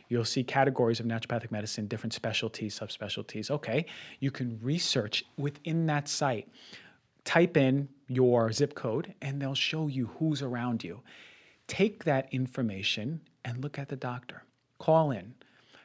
You'll 0.09 0.25
see 0.25 0.43
categories 0.43 0.99
of 0.99 1.05
naturopathic 1.05 1.51
medicine, 1.51 1.87
different 1.87 2.13
specialties, 2.13 2.77
subspecialties. 2.77 3.49
Okay, 3.49 3.85
you 4.19 4.31
can 4.31 4.59
research 4.61 5.23
within 5.37 5.85
that 5.85 6.07
site. 6.07 6.49
Type 7.23 7.55
in 7.55 7.87
your 8.07 8.51
zip 8.51 8.73
code, 8.73 9.13
and 9.21 9.41
they'll 9.41 9.55
show 9.55 9.87
you 9.87 10.07
who's 10.17 10.41
around 10.41 10.83
you. 10.83 11.01
Take 11.67 12.03
that 12.03 12.27
information 12.33 13.21
and 13.45 13.63
look 13.63 13.79
at 13.79 13.87
the 13.87 13.95
doctor. 13.95 14.43
Call 14.79 15.11
in, 15.11 15.35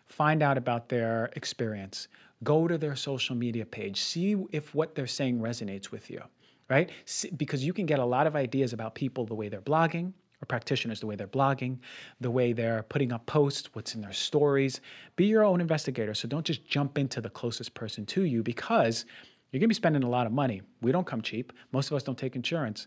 find 0.07 0.43
out 0.43 0.59
about 0.59 0.89
their 0.89 1.31
experience. 1.37 2.09
Go 2.45 2.69
to 2.69 2.79
their 2.79 2.97
social 2.97 3.35
media 3.35 3.65
page, 3.65 4.01
see 4.01 4.37
if 4.53 4.75
what 4.75 4.95
they're 4.95 5.07
saying 5.07 5.41
resonates 5.41 5.91
with 5.91 6.11
you 6.11 6.23
right? 6.69 6.91
Because 7.37 7.65
you 7.65 7.73
can 7.73 7.87
get 7.87 7.99
a 7.99 8.05
lot 8.05 8.27
of 8.27 8.37
ideas 8.37 8.73
about 8.73 8.95
people 8.95 9.25
the 9.25 9.35
way 9.35 9.49
they're 9.49 9.61
blogging, 9.61 10.13
or 10.43 10.47
practitioners, 10.47 11.01
the 11.01 11.07
way 11.07 11.17
they're 11.17 11.27
blogging, 11.27 11.79
the 12.21 12.31
way 12.31 12.53
they're 12.53 12.83
putting 12.85 13.13
up 13.13 13.25
posts, 13.27 13.71
what's 13.73 13.95
in 13.95 14.01
their 14.01 14.13
stories. 14.13 14.81
Be 15.17 15.27
your 15.27 15.45
own 15.45 15.61
investigator. 15.61 16.13
So 16.13 16.29
don't 16.29 16.45
just 16.45 16.67
jump 16.67 16.99
into 16.99 17.21
the 17.21 17.31
closest 17.31 17.75
person 17.75 18.05
to 18.07 18.25
you 18.25 18.43
because 18.43 19.07
you're 19.51 19.61
going 19.61 19.69
to 19.69 19.69
be 19.69 19.75
spending 19.75 20.03
a 20.03 20.09
lot 20.11 20.27
of 20.27 20.33
money. 20.33 20.61
We 20.83 20.93
don't 20.93 21.07
come 21.07 21.23
cheap. 21.23 21.53
Most 21.73 21.91
of 21.91 21.97
us 21.97 22.03
don't 22.03 22.19
take 22.19 22.37
insurance. 22.37 22.87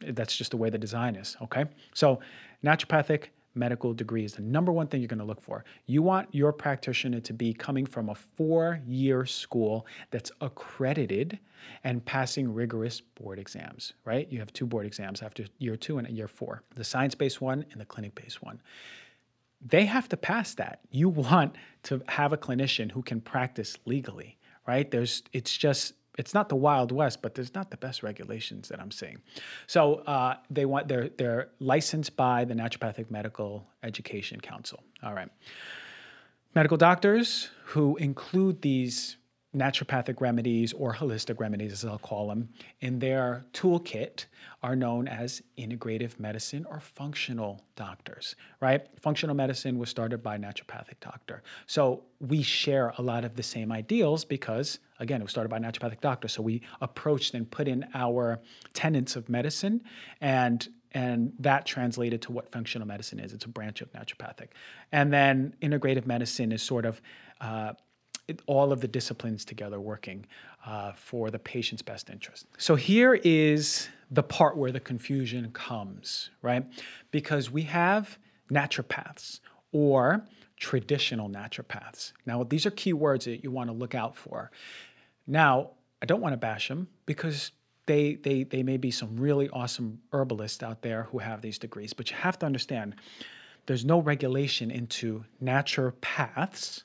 That's 0.00 0.36
just 0.36 0.50
the 0.50 0.56
way 0.56 0.68
the 0.68 0.78
design 0.78 1.16
is. 1.16 1.36
Okay. 1.42 1.64
So, 1.94 2.20
naturopathic 2.64 3.28
medical 3.54 3.92
degree 3.92 4.24
is 4.24 4.34
the 4.34 4.42
number 4.42 4.72
one 4.72 4.86
thing 4.86 5.00
you're 5.00 5.08
going 5.08 5.18
to 5.18 5.24
look 5.24 5.40
for. 5.40 5.64
You 5.86 6.02
want 6.02 6.28
your 6.32 6.52
practitioner 6.52 7.20
to 7.20 7.32
be 7.32 7.52
coming 7.52 7.86
from 7.86 8.08
a 8.08 8.14
four 8.14 8.80
year 8.86 9.26
school 9.26 9.86
that's 10.10 10.30
accredited 10.40 11.38
and 11.84 12.04
passing 12.04 12.52
rigorous 12.52 13.00
board 13.00 13.38
exams, 13.38 13.92
right? 14.04 14.30
You 14.30 14.38
have 14.40 14.52
two 14.52 14.66
board 14.66 14.86
exams 14.86 15.22
after 15.22 15.44
year 15.58 15.76
two 15.76 15.98
and 15.98 16.08
year 16.08 16.28
four 16.28 16.62
the 16.74 16.84
science 16.84 17.14
based 17.14 17.40
one 17.40 17.64
and 17.72 17.80
the 17.80 17.84
clinic 17.84 18.14
based 18.14 18.42
one. 18.42 18.60
They 19.64 19.84
have 19.84 20.08
to 20.08 20.16
pass 20.16 20.54
that. 20.54 20.80
You 20.90 21.08
want 21.08 21.54
to 21.84 22.02
have 22.08 22.32
a 22.32 22.36
clinician 22.36 22.90
who 22.90 23.02
can 23.02 23.20
practice 23.20 23.76
legally, 23.84 24.36
right? 24.66 24.90
There's, 24.90 25.22
it's 25.32 25.56
just, 25.56 25.94
it's 26.18 26.34
not 26.34 26.48
the 26.48 26.56
Wild 26.56 26.92
West, 26.92 27.22
but 27.22 27.34
there's 27.34 27.54
not 27.54 27.70
the 27.70 27.76
best 27.76 28.02
regulations 28.02 28.68
that 28.68 28.80
I'm 28.80 28.90
seeing. 28.90 29.20
So 29.66 29.96
uh, 30.06 30.36
they 30.50 30.66
want 30.66 30.88
they're 30.88 31.08
they're 31.08 31.48
licensed 31.58 32.16
by 32.16 32.44
the 32.44 32.54
Naturopathic 32.54 33.10
Medical 33.10 33.66
Education 33.82 34.40
Council. 34.40 34.82
All 35.02 35.14
right, 35.14 35.28
medical 36.54 36.76
doctors 36.76 37.50
who 37.64 37.96
include 37.96 38.62
these 38.62 39.16
naturopathic 39.54 40.20
remedies 40.20 40.72
or 40.72 40.94
holistic 40.94 41.38
remedies, 41.38 41.72
as 41.72 41.84
I'll 41.84 41.98
call 41.98 42.28
them, 42.28 42.48
in 42.80 42.98
their 42.98 43.44
toolkit 43.52 44.24
are 44.62 44.74
known 44.74 45.08
as 45.08 45.42
integrative 45.58 46.18
medicine 46.18 46.64
or 46.70 46.80
functional 46.80 47.62
doctors, 47.76 48.34
right? 48.60 48.86
Functional 49.00 49.36
medicine 49.36 49.78
was 49.78 49.90
started 49.90 50.22
by 50.22 50.36
a 50.36 50.38
naturopathic 50.38 51.00
doctor. 51.00 51.42
So 51.66 52.04
we 52.20 52.42
share 52.42 52.94
a 52.96 53.02
lot 53.02 53.24
of 53.24 53.36
the 53.36 53.42
same 53.42 53.72
ideals 53.72 54.24
because, 54.24 54.78
again, 55.00 55.20
it 55.20 55.24
was 55.24 55.32
started 55.32 55.50
by 55.50 55.58
a 55.58 55.60
naturopathic 55.60 56.00
doctor. 56.00 56.28
So 56.28 56.40
we 56.42 56.62
approached 56.80 57.34
and 57.34 57.50
put 57.50 57.68
in 57.68 57.86
our 57.94 58.40
tenets 58.72 59.16
of 59.16 59.28
medicine 59.28 59.82
and 60.20 60.66
and 60.94 61.32
that 61.38 61.64
translated 61.64 62.20
to 62.20 62.32
what 62.32 62.52
functional 62.52 62.86
medicine 62.86 63.18
is. 63.18 63.32
It's 63.32 63.46
a 63.46 63.48
branch 63.48 63.80
of 63.80 63.90
naturopathic. 63.92 64.48
And 64.92 65.10
then 65.10 65.54
integrative 65.62 66.04
medicine 66.04 66.52
is 66.52 66.62
sort 66.62 66.84
of 66.84 67.00
uh, 67.40 67.72
all 68.46 68.72
of 68.72 68.80
the 68.80 68.88
disciplines 68.88 69.44
together 69.44 69.80
working 69.80 70.24
uh, 70.64 70.92
for 70.92 71.30
the 71.30 71.38
patient's 71.38 71.82
best 71.82 72.10
interest. 72.10 72.46
So 72.58 72.74
here 72.74 73.14
is 73.24 73.88
the 74.10 74.22
part 74.22 74.56
where 74.56 74.72
the 74.72 74.80
confusion 74.80 75.50
comes, 75.52 76.30
right? 76.42 76.64
Because 77.10 77.50
we 77.50 77.62
have 77.62 78.18
naturopaths 78.50 79.40
or 79.72 80.24
traditional 80.56 81.28
naturopaths. 81.28 82.12
Now, 82.26 82.44
these 82.44 82.66
are 82.66 82.70
key 82.70 82.92
words 82.92 83.24
that 83.24 83.42
you 83.42 83.50
want 83.50 83.68
to 83.68 83.74
look 83.74 83.94
out 83.94 84.16
for. 84.16 84.50
Now, 85.26 85.70
I 86.00 86.06
don't 86.06 86.20
want 86.20 86.34
to 86.34 86.36
bash 86.38 86.68
them 86.68 86.88
because 87.06 87.52
they, 87.86 88.14
they, 88.14 88.44
they 88.44 88.62
may 88.62 88.76
be 88.76 88.90
some 88.90 89.16
really 89.16 89.48
awesome 89.48 90.00
herbalists 90.12 90.62
out 90.62 90.82
there 90.82 91.04
who 91.04 91.18
have 91.18 91.42
these 91.42 91.58
degrees, 91.58 91.92
but 91.92 92.10
you 92.10 92.16
have 92.16 92.38
to 92.40 92.46
understand 92.46 92.94
there's 93.66 93.84
no 93.84 94.00
regulation 94.00 94.70
into 94.70 95.24
naturopaths 95.42 96.82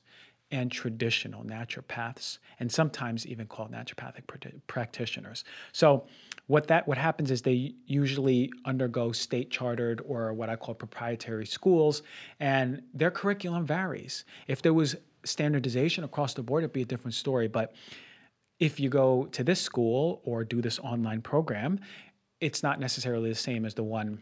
and 0.52 0.72
traditional 0.72 1.44
naturopaths, 1.44 2.38
and 2.60 2.72
sometimes 2.72 3.26
even 3.28 3.48
called 3.48 3.72
naturopathic 3.72 4.26
pr- 4.28 4.50
practitioners. 4.68 5.44
So, 5.74 6.08
what 6.48 6.68
that 6.68 6.88
what 6.88 6.98
happens 6.98 7.32
is 7.32 7.42
they 7.42 7.74
usually 7.86 8.52
undergo 8.64 9.12
state 9.12 9.52
chartered 9.52 10.02
or 10.08 10.34
what 10.34 10.50
I 10.50 10.56
call 10.56 10.74
proprietary 10.74 11.46
schools, 11.46 12.04
and 12.40 12.82
their 12.94 13.12
curriculum 13.12 13.66
varies. 13.66 14.24
If 14.48 14.62
there 14.62 14.74
was 14.74 14.96
standardization 15.26 16.04
across 16.04 16.34
the 16.34 16.44
board, 16.44 16.64
it'd 16.64 16.74
be 16.74 16.84
a 16.84 16.86
different 16.86 17.16
story. 17.16 17.48
But 17.48 17.74
if 18.60 18.80
you 18.80 18.90
go 18.90 19.26
to 19.34 19.44
this 19.44 19.62
school 19.62 20.22
or 20.24 20.44
do 20.44 20.62
this 20.62 20.80
online 20.80 21.22
program, 21.22 21.80
it's 22.40 22.64
not 22.64 22.80
necessarily 22.80 23.30
the 23.30 23.36
same 23.36 23.66
as 23.66 23.74
the 23.74 23.84
one 23.84 24.22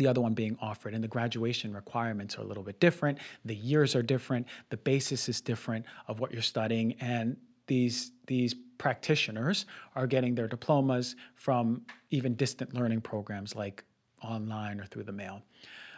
the 0.00 0.06
other 0.06 0.20
one 0.20 0.34
being 0.34 0.56
offered. 0.60 0.94
And 0.94 1.02
the 1.02 1.08
graduation 1.08 1.74
requirements 1.74 2.36
are 2.38 2.42
a 2.42 2.44
little 2.44 2.62
bit 2.62 2.80
different. 2.80 3.18
The 3.44 3.54
years 3.54 3.94
are 3.94 4.02
different. 4.02 4.46
The 4.70 4.76
basis 4.76 5.28
is 5.28 5.40
different 5.40 5.84
of 6.08 6.20
what 6.20 6.32
you're 6.32 6.42
studying. 6.42 6.94
And 7.00 7.36
these, 7.66 8.12
these 8.26 8.54
practitioners 8.78 9.66
are 9.94 10.06
getting 10.06 10.34
their 10.34 10.48
diplomas 10.48 11.16
from 11.34 11.82
even 12.10 12.34
distant 12.34 12.74
learning 12.74 13.00
programs 13.00 13.54
like 13.54 13.84
online 14.22 14.80
or 14.80 14.86
through 14.86 15.04
the 15.04 15.12
mail. 15.12 15.42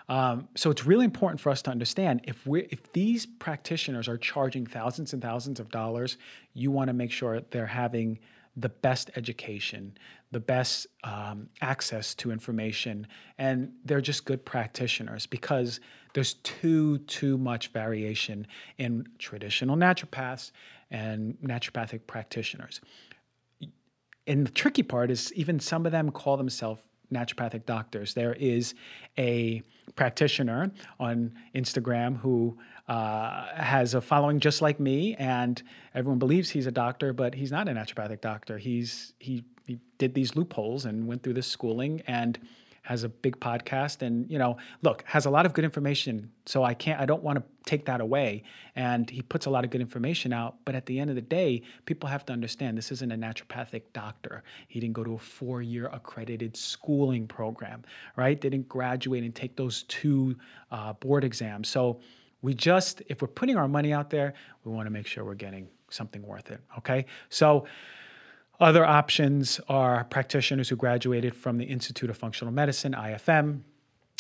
Um, 0.09 0.49
so 0.57 0.71
it's 0.71 0.87
really 0.87 1.05
important 1.05 1.39
for 1.41 1.51
us 1.51 1.61
to 1.63 1.71
understand 1.71 2.23
if 2.25 2.47
we 2.47 2.63
if 2.71 2.91
these 2.93 3.27
practitioners 3.27 4.09
are 4.09 4.17
charging 4.17 4.65
thousands 4.65 5.13
and 5.13 5.21
thousands 5.21 5.61
of 5.61 5.71
dollars, 5.71 6.17
you 6.55 6.71
want 6.71 6.89
to 6.89 6.95
make 6.95 7.11
sure 7.11 7.41
they're 7.51 7.67
having 7.67 8.19
the 8.61 8.69
best 8.69 9.11
education, 9.17 9.97
the 10.33 10.41
best 10.41 10.87
um, 11.05 11.49
access 11.61 12.15
to 12.17 12.31
information, 12.31 13.07
and 13.39 13.73
they're 13.85 14.01
just 14.01 14.25
good 14.25 14.45
practitioners 14.45 15.27
because 15.27 15.81
there's 16.15 16.35
too 16.35 16.99
too 16.99 17.39
much 17.39 17.69
variation 17.69 18.47
in 18.79 19.07
traditional 19.19 19.77
naturopaths 19.77 20.51
and 20.91 21.37
naturopathic 21.43 22.01
practitioners. 22.07 22.81
And 24.27 24.47
the 24.47 24.51
tricky 24.51 24.83
part 24.83 25.11
is 25.11 25.33
even 25.35 25.59
some 25.61 25.87
of 25.87 25.93
them 25.93 26.11
call 26.11 26.37
themselves 26.37 26.83
naturopathic 27.13 27.65
doctors. 27.65 28.15
There 28.15 28.35
is 28.35 28.75
a 29.17 29.63
practitioner 29.97 30.71
on 31.01 31.33
Instagram 31.55 32.19
who 32.19 32.59
uh, 32.89 33.47
has 33.55 33.95
a 33.95 34.01
following 34.01 34.41
just 34.41 34.63
like 34.63 34.81
me, 34.81 35.15
and 35.17 35.63
everyone 35.95 36.19
believes 36.19 36.51
he's 36.51 36.67
a 36.67 36.73
doctor, 36.73 37.13
but 37.13 37.35
he's 37.35 37.53
not 37.53 37.69
a 37.69 37.73
naturopathic 37.73 38.21
doctor. 38.21 38.59
He's 38.59 39.13
he 39.19 39.45
he 39.67 39.79
did 39.99 40.15
these 40.15 40.35
loopholes 40.35 40.87
and 40.87 41.07
went 41.07 41.23
through 41.23 41.35
this 41.35 41.47
schooling 41.47 42.03
and 42.07 42.39
has 42.83 43.05
a 43.05 43.09
big 43.09 43.39
podcast 43.39 44.01
and 44.01 44.31
you 44.31 44.39
know 44.39 44.57
look 44.81 45.05
has 45.07 45.27
a 45.27 45.31
lot 45.31 45.45
of 45.45 45.53
good 45.53 45.65
information 45.65 46.31
so 46.47 46.65
i 46.65 46.73
can't 46.73 46.99
i 46.99 47.05
don't 47.05 47.23
want 47.23 47.37
to 47.37 47.45
take 47.69 47.85
that 47.85 48.01
away. 48.01 48.43
And 48.77 49.11
he 49.11 49.21
puts 49.21 49.45
a 49.45 49.51
lot 49.51 49.63
of 49.63 49.71
good 49.71 49.83
information 49.83 50.33
out 50.33 50.57
but 50.65 50.75
at 50.75 50.87
the 50.87 50.99
end 50.99 51.11
of 51.11 51.17
the 51.17 51.23
day 51.23 51.63
people 51.85 52.09
have 52.09 52.25
to 52.27 52.33
understand 52.33 52.79
this 52.79 52.91
isn't 52.91 53.13
a 53.13 53.17
naturopathic 53.17 53.83
doctor. 53.93 54.43
He 54.69 54.81
didn't 54.81 54.95
go 54.95 55.05
to 55.05 55.15
a 55.15 55.19
four 55.19 55.61
year 55.61 55.87
accredited 55.93 56.57
schooling 56.57 57.27
program 57.27 57.85
right? 58.17 58.41
Didn't 58.41 58.69
graduate 58.69 59.23
and 59.23 59.35
take 59.35 59.55
those 59.57 59.83
two 59.83 60.37
uh, 60.71 60.95
board 60.95 61.25
exams. 61.25 61.69
So 61.69 62.01
we 62.43 62.55
just, 62.55 63.03
if 63.09 63.21
we're 63.23 63.29
putting 63.29 63.57
our 63.57 63.69
money 63.69 63.93
out 63.93 64.11
there, 64.11 64.35
we 64.65 64.73
want 64.73 64.87
to 64.87 64.91
make 64.91 65.07
sure 65.07 65.25
we're 65.25 65.35
getting 65.35 65.69
something 65.91 66.23
worth 66.23 66.51
it. 66.51 66.61
Okay. 66.79 67.07
So, 67.29 67.67
other 68.61 68.85
options 68.85 69.61
are 69.69 70.03
practitioners 70.05 70.69
who 70.69 70.75
graduated 70.75 71.35
from 71.37 71.59
the 71.59 71.65
Institute 71.65 72.11
of 72.11 72.17
Functional 72.17 72.53
Medicine, 72.53 72.93
IFM, 72.93 73.61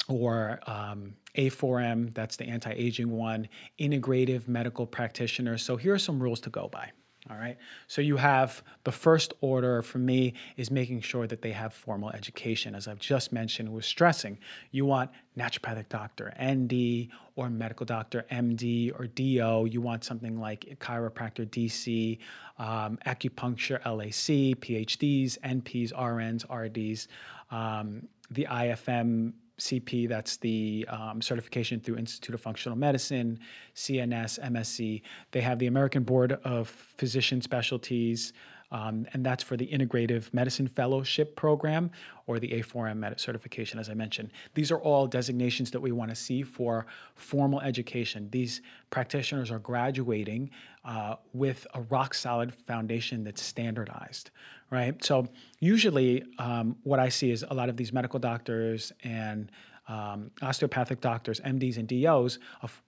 or 0.07 0.61
um, 0.69 1.15
A4M, 1.35 2.15
that's 2.15 2.37
the 2.37 2.45
anti 2.45 2.71
aging 2.71 3.11
one, 3.11 3.49
integrative 3.81 4.47
medical 4.47 4.87
practitioners. 4.87 5.63
So, 5.63 5.77
here 5.77 5.93
are 5.93 5.99
some 5.99 6.23
rules 6.23 6.41
to 6.41 6.51
go 6.51 6.69
by. 6.69 6.91
All 7.31 7.37
right. 7.37 7.59
So 7.89 8.01
you 8.01 8.17
have 8.17 8.63
the 8.85 8.93
first 8.93 9.35
order 9.43 9.83
for 9.83 9.99
me 9.99 10.33
is 10.57 10.71
making 10.71 11.03
sure 11.03 11.27
that 11.27 11.43
they 11.43 11.53
have 11.53 11.75
formal 11.75 12.11
education. 12.11 12.75
As 12.75 12.89
I've 12.89 12.99
just 12.99 13.33
mentioned, 13.33 13.71
was 13.71 13.85
stressing. 13.85 14.39
You 14.71 14.87
want 14.87 15.11
naturopathic 15.37 15.91
doctor, 15.91 16.33
ND, 16.43 17.09
or 17.37 17.51
medical 17.51 17.85
doctor, 17.85 18.25
MD, 18.31 18.99
or 18.99 19.07
DO. 19.09 19.69
You 19.71 19.81
want 19.83 20.05
something 20.05 20.41
like 20.41 20.79
chiropractor, 20.81 21.47
DC, 21.47 22.19
um, 22.59 22.99
acupuncture, 23.07 23.85
LAC, 23.85 24.59
PhDs, 24.61 25.39
NPs, 25.41 25.93
RNs, 25.93 26.45
RDs, 26.49 27.09
um, 27.51 28.09
the 28.31 28.47
IFM 28.51 29.33
CP, 29.59 30.09
that's 30.09 30.37
the 30.37 30.87
um, 30.89 31.21
certification 31.21 31.81
through 31.81 31.97
Institute 31.97 32.35
of 32.35 32.41
Functional 32.41 32.77
Medicine, 32.77 33.39
CNS, 33.75 34.39
MSc. 34.41 35.03
They 35.33 35.41
have 35.41 35.59
the 35.59 35.67
American 35.67 36.05
Board 36.05 36.33
of 36.45 36.69
Physician 36.69 37.41
Specialties, 37.41 38.33
um, 38.71 39.07
and 39.13 39.25
that's 39.25 39.43
for 39.43 39.57
the 39.57 39.67
Integrative 39.67 40.33
Medicine 40.35 40.69
Fellowship 40.69 41.35
Program 41.37 41.91
or 42.27 42.39
the 42.39 42.49
A4M 42.49 43.19
certification, 43.19 43.79
as 43.79 43.89
I 43.89 43.95
mentioned. 43.95 44.31
These 44.55 44.71
are 44.71 44.79
all 44.79 45.07
designations 45.07 45.71
that 45.71 45.81
we 45.81 45.93
want 45.93 46.11
to 46.11 46.17
see 46.17 46.43
for 46.43 46.87
formal 47.15 47.61
education. 47.61 48.29
These 48.31 48.61
practitioners 48.91 49.51
are 49.51 49.59
graduating 49.59 50.51
uh, 50.85 51.17
with 51.33 51.67
a 51.75 51.83
rock 51.83 52.15
solid 52.15 52.55
foundation 52.55 53.25
that's 53.25 53.43
standardized, 53.43 54.31
right? 54.71 55.03
So, 55.03 55.27
usually, 55.61 56.25
um, 56.39 56.77
what 56.83 57.01
I 57.01 57.09
see 57.09 57.31
is 57.31 57.45
a 57.49 57.55
lot 57.55 57.69
of 57.69 57.77
these 57.77 57.93
medical 57.93 58.19
doctors 58.19 58.93
and 59.03 59.51
um, 59.89 60.31
osteopathic 60.43 61.01
doctors, 61.01 61.41
MDs, 61.41 61.79
and 61.79 61.89
DOs, 61.89 62.39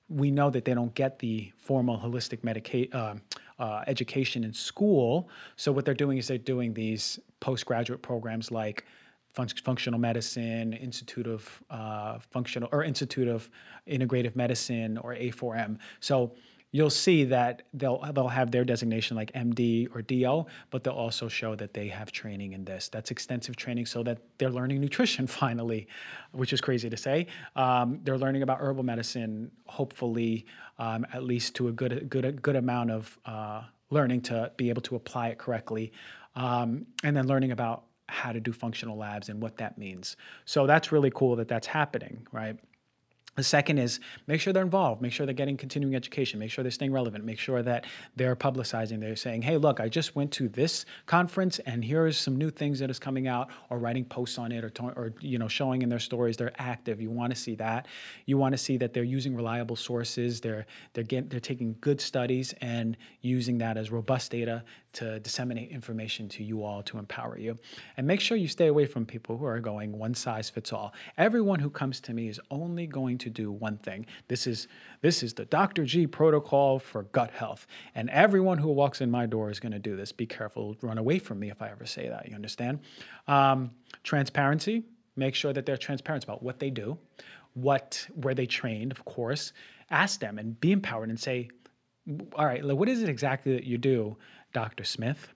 we 0.09 0.31
know 0.31 0.51
that 0.51 0.67
they 0.67 0.75
don't 0.75 0.95
get 0.95 1.19
the 1.19 1.51
formal 1.57 1.99
holistic 1.99 2.45
medica- 2.45 2.95
uh, 2.95 3.15
uh, 3.61 3.85
education 3.87 4.43
in 4.43 4.53
school. 4.53 5.29
So 5.57 5.71
what 5.71 5.85
they're 5.85 5.95
doing 5.95 6.19
is 6.19 6.27
they're 6.27 6.39
doing 6.39 6.75
these 6.75 7.21
postgraduate 7.39 8.03
programs 8.03 8.51
like 8.51 8.87
functional 9.33 10.01
medicine, 10.01 10.73
Institute 10.73 11.27
of 11.27 11.63
uh, 11.71 12.19
Functional 12.19 12.69
or 12.73 12.83
Institute 12.83 13.29
of 13.29 13.49
Integrative 13.87 14.35
Medicine 14.35 14.99
or 14.99 15.15
A4M. 15.15 15.79
So 16.01 16.33
you'll 16.73 16.91
see 16.91 17.25
that 17.25 17.63
they'll 17.75 18.01
they'll 18.13 18.29
have 18.29 18.51
their 18.51 18.65
designation 18.65 19.17
like 19.17 19.33
MD 19.33 19.89
or 19.95 20.03
DO, 20.03 20.47
but 20.71 20.85
they'll 20.85 20.95
also 20.95 21.29
show 21.29 21.55
that 21.57 21.75
they 21.75 21.89
have 21.89 22.13
training 22.13 22.53
in 22.53 22.65
this. 22.65 22.89
That's 22.89 23.11
extensive 23.11 23.57
training, 23.57 23.87
so 23.87 24.03
that 24.03 24.19
they're 24.39 24.51
learning 24.51 24.81
nutrition 24.81 25.27
finally, 25.43 25.89
which 26.33 26.53
is 26.53 26.61
crazy 26.61 26.89
to 26.89 26.97
say. 26.97 27.27
Um, 27.57 28.01
they're 28.05 28.19
learning 28.19 28.43
about 28.43 28.61
herbal 28.61 28.85
medicine, 28.85 29.51
hopefully, 29.67 30.47
um, 30.79 31.07
at 31.13 31.25
least 31.25 31.55
to 31.57 31.69
a 31.69 31.73
good 31.73 32.09
good 32.09 32.41
good 32.43 32.57
amount 32.57 32.91
of 32.91 33.19
uh, 33.25 33.63
learning 33.91 34.21
to 34.23 34.53
be 34.57 34.69
able 34.69 34.83
to 34.83 34.97
apply 34.97 35.29
it 35.29 35.39
correctly, 35.39 35.93
um, 36.37 36.87
and 37.03 37.17
then 37.17 37.27
learning 37.27 37.53
about 37.53 37.85
how 38.09 38.33
to 38.33 38.41
do 38.41 38.53
functional 38.53 38.97
labs 38.97 39.29
and 39.29 39.41
what 39.41 39.57
that 39.57 39.79
means. 39.79 40.17
So 40.45 40.67
that's 40.67 40.91
really 40.91 41.13
cool 41.15 41.37
that 41.37 41.47
that's 41.47 41.67
happening, 41.67 42.27
right? 42.33 42.59
The 43.37 43.45
second 43.45 43.79
is 43.79 44.01
make 44.27 44.41
sure 44.41 44.53
they're 44.53 44.63
involved, 44.63 45.01
make 45.01 45.13
sure 45.13 45.25
they're 45.25 45.33
getting 45.33 45.57
continuing 45.57 45.95
education, 45.95 46.41
make 46.41 46.51
sure 46.51 46.63
they're 46.63 46.71
staying 46.71 46.93
relevant, 46.93 47.25
make 47.25 47.39
sure 47.39 47.63
that 47.63 47.87
they're 48.17 48.35
publicizing, 48.35 49.01
they're 49.01 49.15
saying, 49.15 49.43
hey, 49.43 49.57
look, 49.57 49.79
I 49.79 49.89
just 49.89 50.17
went 50.17 50.33
to 50.33 50.49
this 50.49 50.85
conference 51.07 51.61
and 51.61 51.85
here's 51.85 52.19
some 52.19 52.37
new 52.37 52.51
things 52.51 52.81
that 52.81 52.91
is 52.91 52.99
coming 52.99 53.29
out, 53.29 53.49
or 53.71 53.79
writing 53.79 54.05
posts 54.05 54.37
on 54.37 54.51
it, 54.51 54.65
or, 54.65 54.73
or 54.97 55.15
you 55.21 55.39
know, 55.39 55.49
showing 55.49 55.83
in 55.83 55.89
their 55.89 56.01
stories 56.01 56.37
they're 56.37 56.53
active. 56.59 57.01
You 57.01 57.11
want 57.11 57.33
to 57.33 57.41
see 57.41 57.55
that. 57.55 57.87
You 58.27 58.37
want 58.37 58.53
to 58.53 58.59
see 58.59 58.77
that 58.79 58.93
they're 58.93 59.05
using 59.05 59.35
reliable 59.37 59.77
sources, 59.77 60.41
they're, 60.41 60.67
they're, 60.93 61.05
getting, 61.05 61.29
they're 61.29 61.41
taking 61.41 61.77
good 61.81 62.01
studies 62.01 62.53
and 62.61 62.97
using 63.21 63.59
that 63.59 63.77
as 63.77 63.91
robust 63.93 64.33
data 64.33 64.65
to 64.93 65.21
disseminate 65.21 65.71
information 65.71 66.29
to 66.29 66.43
you 66.43 66.65
all 66.65 66.83
to 66.83 66.99
empower 66.99 67.39
you. 67.39 67.57
And 67.97 68.07
make 68.07 68.21
sure 68.21 68.37
you 68.37 68.49
stay 68.49 68.67
away 68.67 68.87
from 68.87 69.07
people 69.07 69.37
who 69.37 69.45
are 69.45 69.61
going 69.61 69.97
one 69.97 70.15
size 70.15 70.51
fits 70.51 70.73
all. 70.73 70.93
Everyone 71.17 71.61
who 71.61 71.71
comes 71.71 72.01
to 72.01 72.13
me 72.13 72.29
is 72.29 72.41
only 72.51 72.87
going 72.87 73.19
to 73.21 73.31
do 73.31 73.51
one 73.51 73.79
thing. 73.79 74.07
This 74.29 74.47
is 74.47 74.69
this 75.01 75.23
is 75.23 75.35
the 75.35 75.45
Dr. 75.47 75.85
G 75.85 76.07
protocol 76.07 76.79
for 76.79 77.05
gut 77.05 77.31
health. 77.31 77.67
And 77.95 78.11
everyone 78.11 78.59
who 78.59 78.71
walks 78.71 79.01
in 79.01 79.11
my 79.11 79.27
door 79.27 79.51
is 79.51 79.61
going 79.61 79.73
to 79.73 79.79
do 79.79 79.97
this. 79.97 80.13
Be 80.13 80.27
careful, 80.27 80.77
run 80.83 80.99
away 80.99 81.19
from 81.19 81.39
me 81.39 81.51
if 81.51 81.63
I 81.63 81.71
ever 81.71 81.87
say 81.87 82.09
that. 82.09 82.29
You 82.29 82.35
understand? 82.35 82.81
Um, 83.29 83.71
transparency. 84.03 84.85
Make 85.17 85.35
sure 85.35 85.53
that 85.53 85.67
they're 85.67 85.77
transparent 85.77 86.25
about 86.25 86.43
what 86.43 86.59
they 86.59 86.71
do, 86.71 86.99
what 87.55 88.07
where 88.15 88.35
they 88.35 88.47
trained, 88.47 88.93
of 88.93 89.05
course. 89.05 89.53
Ask 89.91 90.21
them 90.21 90.39
and 90.39 90.59
be 90.61 90.73
empowered 90.73 91.11
and 91.11 91.19
say, 91.19 91.49
all 92.35 92.47
right, 92.47 92.65
what 92.65 92.89
is 92.89 93.03
it 93.03 93.09
exactly 93.09 93.53
that 93.55 93.65
you 93.65 93.77
do, 93.77 94.17
Dr. 94.53 94.85
Smith? 94.85 95.29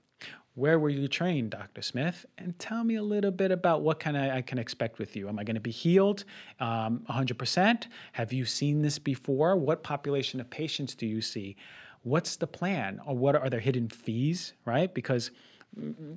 Where 0.57 0.79
were 0.79 0.89
you 0.89 1.09
trained, 1.09 1.51
Dr. 1.51 1.83
Smith? 1.83 2.25
And 2.39 2.57
tell 2.61 2.85
me 2.85 2.95
a 2.95 3.03
little 3.03 3.33
bit 3.33 3.51
about 3.51 3.83
what 3.83 3.99
kind 3.99 4.17
of 4.17 4.31
I 4.31 4.41
can 4.41 4.59
expect 4.59 5.01
with 5.01 5.17
you. 5.17 5.29
Am 5.29 5.39
I 5.39 5.45
going 5.45 5.57
to 5.57 5.61
be 5.61 5.73
healed 5.73 6.25
um, 6.61 7.05
100%? 7.11 7.87
Have 8.13 8.33
you 8.33 8.45
seen 8.45 8.81
this 8.81 8.99
before? 8.99 9.57
What 9.57 9.83
population 9.83 10.41
of 10.41 10.49
patients 10.49 10.95
do 10.95 11.07
you 11.07 11.21
see? 11.21 11.57
What's 12.03 12.37
the 12.37 12.47
plan? 12.47 13.01
Or 13.05 13.17
what 13.17 13.35
are 13.35 13.51
there 13.51 13.59
hidden 13.59 13.89
fees, 13.89 14.53
right? 14.65 14.93
Because 14.95 15.33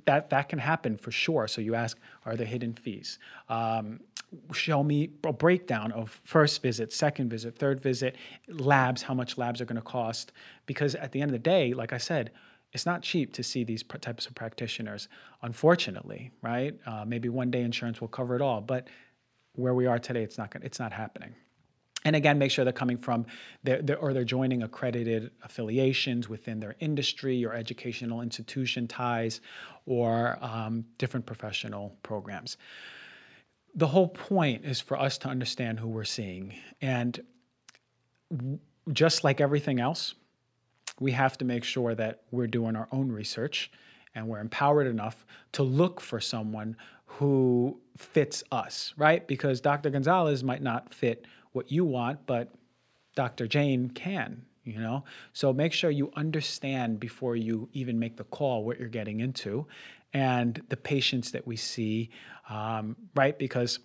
that 0.04 0.30
that 0.30 0.48
can 0.48 0.60
happen 0.60 0.96
for 0.96 1.10
sure. 1.10 1.48
So 1.48 1.60
you 1.60 1.74
ask, 1.74 1.98
are 2.24 2.36
there 2.36 2.46
hidden 2.46 2.74
fees? 2.74 3.18
Um, 3.48 3.98
show 4.52 4.84
me 4.84 5.10
a 5.24 5.32
breakdown 5.32 5.90
of 5.92 6.20
first 6.24 6.62
visit, 6.62 6.92
second 6.92 7.28
visit, 7.28 7.58
third 7.58 7.80
visit, 7.80 8.14
labs, 8.48 9.02
how 9.02 9.14
much 9.14 9.36
labs 9.36 9.60
are 9.60 9.64
going 9.64 9.76
to 9.76 9.82
cost. 9.82 10.30
Because 10.66 10.94
at 10.94 11.10
the 11.10 11.20
end 11.20 11.30
of 11.30 11.32
the 11.32 11.38
day, 11.38 11.74
like 11.74 11.92
I 11.92 11.98
said, 11.98 12.30
it's 12.72 12.86
not 12.86 13.02
cheap 13.02 13.32
to 13.34 13.42
see 13.42 13.64
these 13.64 13.82
types 14.00 14.26
of 14.26 14.34
practitioners, 14.34 15.08
unfortunately, 15.42 16.30
right? 16.42 16.74
Uh, 16.86 17.04
maybe 17.06 17.28
one 17.28 17.50
day 17.50 17.62
insurance 17.62 18.00
will 18.00 18.08
cover 18.08 18.36
it 18.36 18.42
all, 18.42 18.60
but 18.60 18.88
where 19.54 19.74
we 19.74 19.86
are 19.86 19.98
today, 19.98 20.22
it's 20.22 20.38
not 20.38 20.50
gonna, 20.50 20.64
it's 20.64 20.78
not 20.78 20.92
happening. 20.92 21.34
And 22.04 22.14
again, 22.14 22.38
make 22.38 22.50
sure 22.50 22.64
they're 22.64 22.72
coming 22.72 22.98
from, 22.98 23.26
they're, 23.64 23.82
they're, 23.82 23.98
or 23.98 24.12
they're 24.12 24.24
joining 24.24 24.62
accredited 24.62 25.30
affiliations 25.42 26.28
within 26.28 26.60
their 26.60 26.76
industry 26.78 27.44
or 27.44 27.54
educational 27.54 28.20
institution 28.20 28.86
ties 28.86 29.40
or 29.86 30.38
um, 30.40 30.84
different 30.98 31.26
professional 31.26 31.96
programs. 32.02 32.56
The 33.74 33.86
whole 33.86 34.08
point 34.08 34.64
is 34.64 34.80
for 34.80 34.98
us 34.98 35.18
to 35.18 35.28
understand 35.28 35.80
who 35.80 35.88
we're 35.88 36.04
seeing. 36.04 36.54
And 36.80 37.20
just 38.92 39.24
like 39.24 39.40
everything 39.40 39.80
else, 39.80 40.14
we 41.00 41.12
have 41.12 41.38
to 41.38 41.44
make 41.44 41.64
sure 41.64 41.94
that 41.94 42.22
we're 42.30 42.46
doing 42.46 42.76
our 42.76 42.88
own 42.92 43.10
research 43.10 43.70
and 44.14 44.26
we're 44.26 44.40
empowered 44.40 44.86
enough 44.86 45.26
to 45.52 45.62
look 45.62 46.00
for 46.00 46.20
someone 46.20 46.76
who 47.06 47.78
fits 47.96 48.44
us, 48.52 48.94
right? 48.96 49.26
Because 49.26 49.60
Dr. 49.60 49.90
Gonzalez 49.90 50.44
might 50.44 50.62
not 50.62 50.92
fit 50.92 51.24
what 51.52 51.70
you 51.70 51.84
want, 51.84 52.26
but 52.26 52.52
Dr. 53.14 53.46
Jane 53.46 53.90
can, 53.90 54.42
you 54.64 54.78
know? 54.78 55.04
So 55.32 55.52
make 55.52 55.72
sure 55.72 55.90
you 55.90 56.12
understand 56.16 57.00
before 57.00 57.36
you 57.36 57.68
even 57.72 57.98
make 57.98 58.16
the 58.16 58.24
call 58.24 58.64
what 58.64 58.78
you're 58.78 58.88
getting 58.88 59.20
into 59.20 59.66
and 60.12 60.62
the 60.68 60.76
patients 60.76 61.32
that 61.32 61.46
we 61.46 61.56
see, 61.56 62.10
um, 62.48 62.96
right? 63.14 63.38
Because 63.38 63.78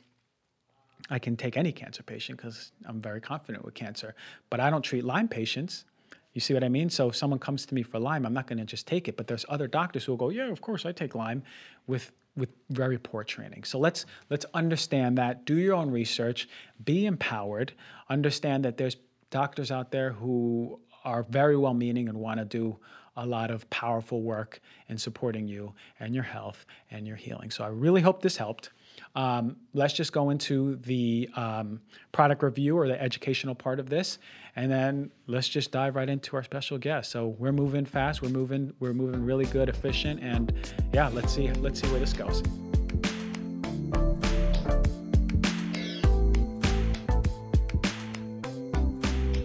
I 1.09 1.19
can 1.19 1.35
take 1.35 1.57
any 1.57 1.71
cancer 1.71 2.03
patient 2.03 2.37
because 2.37 2.71
I'm 2.85 3.01
very 3.01 3.19
confident 3.19 3.65
with 3.65 3.73
cancer, 3.73 4.15
but 4.49 4.59
I 4.59 4.69
don't 4.69 4.83
treat 4.83 5.03
Lyme 5.03 5.27
patients. 5.27 5.85
You 6.33 6.41
see 6.41 6.53
what 6.53 6.63
I 6.63 6.69
mean? 6.69 6.89
So 6.89 7.09
if 7.09 7.15
someone 7.15 7.39
comes 7.39 7.65
to 7.67 7.75
me 7.75 7.83
for 7.83 7.99
Lyme, 7.99 8.25
I'm 8.25 8.33
not 8.33 8.47
going 8.47 8.57
to 8.59 8.65
just 8.65 8.87
take 8.87 9.07
it. 9.07 9.17
But 9.17 9.27
there's 9.27 9.45
other 9.49 9.67
doctors 9.67 10.03
who 10.03 10.13
will 10.13 10.17
go, 10.17 10.29
yeah, 10.29 10.49
of 10.49 10.61
course 10.61 10.85
I 10.85 10.91
take 10.91 11.15
Lyme, 11.15 11.43
with 11.87 12.11
with 12.35 12.49
very 12.71 12.97
poor 12.97 13.23
training. 13.23 13.63
So 13.63 13.77
let's 13.77 14.05
let's 14.29 14.45
understand 14.53 15.17
that. 15.19 15.45
Do 15.45 15.55
your 15.55 15.75
own 15.75 15.91
research. 15.91 16.49
Be 16.83 17.05
empowered. 17.05 17.73
Understand 18.09 18.65
that 18.65 18.77
there's 18.77 18.97
doctors 19.29 19.71
out 19.71 19.91
there 19.91 20.11
who 20.11 20.79
are 21.03 21.23
very 21.23 21.57
well 21.57 21.73
meaning 21.73 22.09
and 22.09 22.17
want 22.17 22.39
to 22.39 22.45
do 22.45 22.77
a 23.15 23.25
lot 23.25 23.51
of 23.51 23.69
powerful 23.69 24.21
work 24.21 24.59
in 24.89 24.97
supporting 24.97 25.47
you 25.47 25.73
and 25.99 26.15
your 26.15 26.23
health 26.23 26.65
and 26.89 27.05
your 27.05 27.15
healing. 27.15 27.51
So 27.51 27.63
I 27.63 27.67
really 27.67 28.01
hope 28.01 28.21
this 28.21 28.37
helped. 28.37 28.71
Um, 29.15 29.57
let's 29.73 29.93
just 29.93 30.11
go 30.11 30.31
into 30.31 30.75
the 30.77 31.29
um, 31.35 31.79
product 32.11 32.41
review 32.41 32.77
or 32.77 32.87
the 32.87 32.99
educational 33.01 33.53
part 33.55 33.79
of 33.79 33.89
this, 33.89 34.19
and 34.55 34.71
then 34.71 35.11
let's 35.27 35.47
just 35.47 35.71
dive 35.71 35.95
right 35.95 36.09
into 36.09 36.35
our 36.35 36.43
special 36.43 36.77
guest. 36.77 37.11
So 37.11 37.35
we're 37.39 37.51
moving 37.51 37.85
fast, 37.85 38.21
we're 38.21 38.29
moving, 38.29 38.73
we're 38.79 38.93
moving 38.93 39.23
really 39.23 39.45
good, 39.45 39.69
efficient, 39.69 40.21
and 40.21 40.53
yeah, 40.93 41.09
let's 41.09 41.33
see, 41.33 41.51
let's 41.53 41.81
see 41.81 41.87
where 41.87 41.99
this 41.99 42.13
goes. 42.13 42.43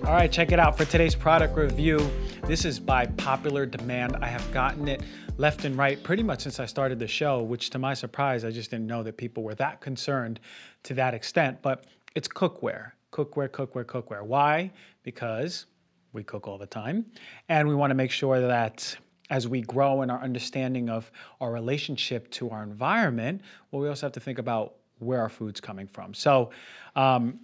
All 0.09 0.15
right, 0.15 0.33
check 0.33 0.53
it 0.53 0.59
out 0.59 0.79
for 0.79 0.87
today's 0.87 1.15
product 1.15 1.55
review. 1.55 2.11
This 2.45 2.65
is 2.65 2.81
by 2.81 3.05
popular 3.05 3.67
demand. 3.67 4.17
I 4.23 4.27
have 4.27 4.51
gotten 4.55 4.89
it 4.89 5.03
left 5.39 5.65
and 5.65 5.79
right 5.79 6.03
pretty 6.03 6.23
much 6.23 6.43
since 6.43 6.61
I 6.61 6.67
started 6.67 6.99
the 6.99 7.07
show, 7.07 7.43
which 7.43 7.71
to 7.71 7.79
my 7.79 7.95
surprise, 7.95 8.45
I 8.45 8.51
just 8.51 8.71
didn't 8.71 8.89
know 8.89 9.03
that 9.05 9.17
people 9.17 9.45
were 9.45 9.55
that 9.55 9.81
concerned 9.81 10.41
to 10.83 10.95
that 10.95 11.15
extent. 11.15 11.63
But 11.63 11.85
it's 12.15 12.29
cookware, 12.29 12.91
cookware, 13.13 13.49
cookware, 13.49 13.85
cookware. 13.85 14.23
Why? 14.23 14.71
Because 15.05 15.67
we 16.13 16.25
cook 16.25 16.49
all 16.49 16.59
the 16.59 16.67
time. 16.67 17.07
And 17.49 17.69
we 17.69 17.77
want 17.77 17.93
to 17.93 17.95
make 17.95 18.11
sure 18.11 18.41
that 18.41 18.97
as 19.31 19.47
we 19.47 19.61
grow 19.61 20.03
in 20.03 20.11
our 20.11 20.21
understanding 20.21 20.91
of 20.91 21.11
our 21.41 21.53
relationship 21.53 22.29
to 22.33 22.51
our 22.51 22.65
environment, 22.65 23.43
well, 23.71 23.81
we 23.81 23.89
also 23.89 24.07
have 24.07 24.13
to 24.13 24.21
think 24.21 24.39
about 24.39 24.75
where 24.99 25.21
our 25.21 25.29
food's 25.29 25.61
coming 25.61 25.87
from. 25.87 26.15
So, 26.15 26.51
um, 26.97 27.39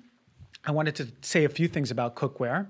I 0.66 0.70
wanted 0.70 0.94
to 0.96 1.08
say 1.20 1.44
a 1.44 1.48
few 1.48 1.68
things 1.68 1.90
about 1.90 2.16
cookware 2.16 2.66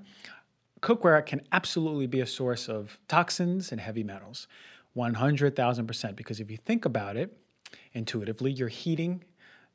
cookware 0.84 1.24
can 1.24 1.40
absolutely 1.50 2.06
be 2.06 2.20
a 2.20 2.26
source 2.26 2.68
of 2.68 2.98
toxins 3.08 3.72
and 3.72 3.80
heavy 3.80 4.04
metals, 4.04 4.46
100,000%. 4.96 6.16
Because 6.16 6.40
if 6.40 6.50
you 6.50 6.57
think 6.57 6.85
about 6.85 7.16
it 7.16 7.37
intuitively, 7.92 8.52
you're 8.52 8.68
heating 8.68 9.22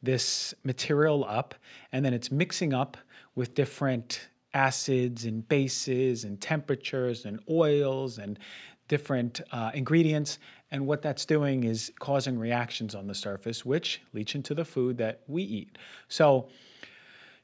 this 0.01 0.53
material 0.63 1.25
up 1.25 1.55
and 1.91 2.05
then 2.05 2.13
it's 2.13 2.31
mixing 2.31 2.73
up 2.73 2.97
with 3.35 3.53
different 3.53 4.29
acids 4.53 5.25
and 5.25 5.47
bases 5.47 6.23
and 6.23 6.39
temperatures 6.41 7.25
and 7.25 7.39
oils 7.49 8.17
and 8.17 8.39
different 8.87 9.41
uh, 9.51 9.71
ingredients. 9.73 10.39
And 10.71 10.85
what 10.85 11.01
that's 11.01 11.25
doing 11.25 11.63
is 11.63 11.91
causing 11.99 12.37
reactions 12.37 12.95
on 12.95 13.07
the 13.07 13.13
surface, 13.13 13.65
which 13.65 14.01
leach 14.13 14.35
into 14.35 14.53
the 14.53 14.65
food 14.65 14.97
that 14.97 15.21
we 15.27 15.43
eat. 15.43 15.77
So 16.07 16.49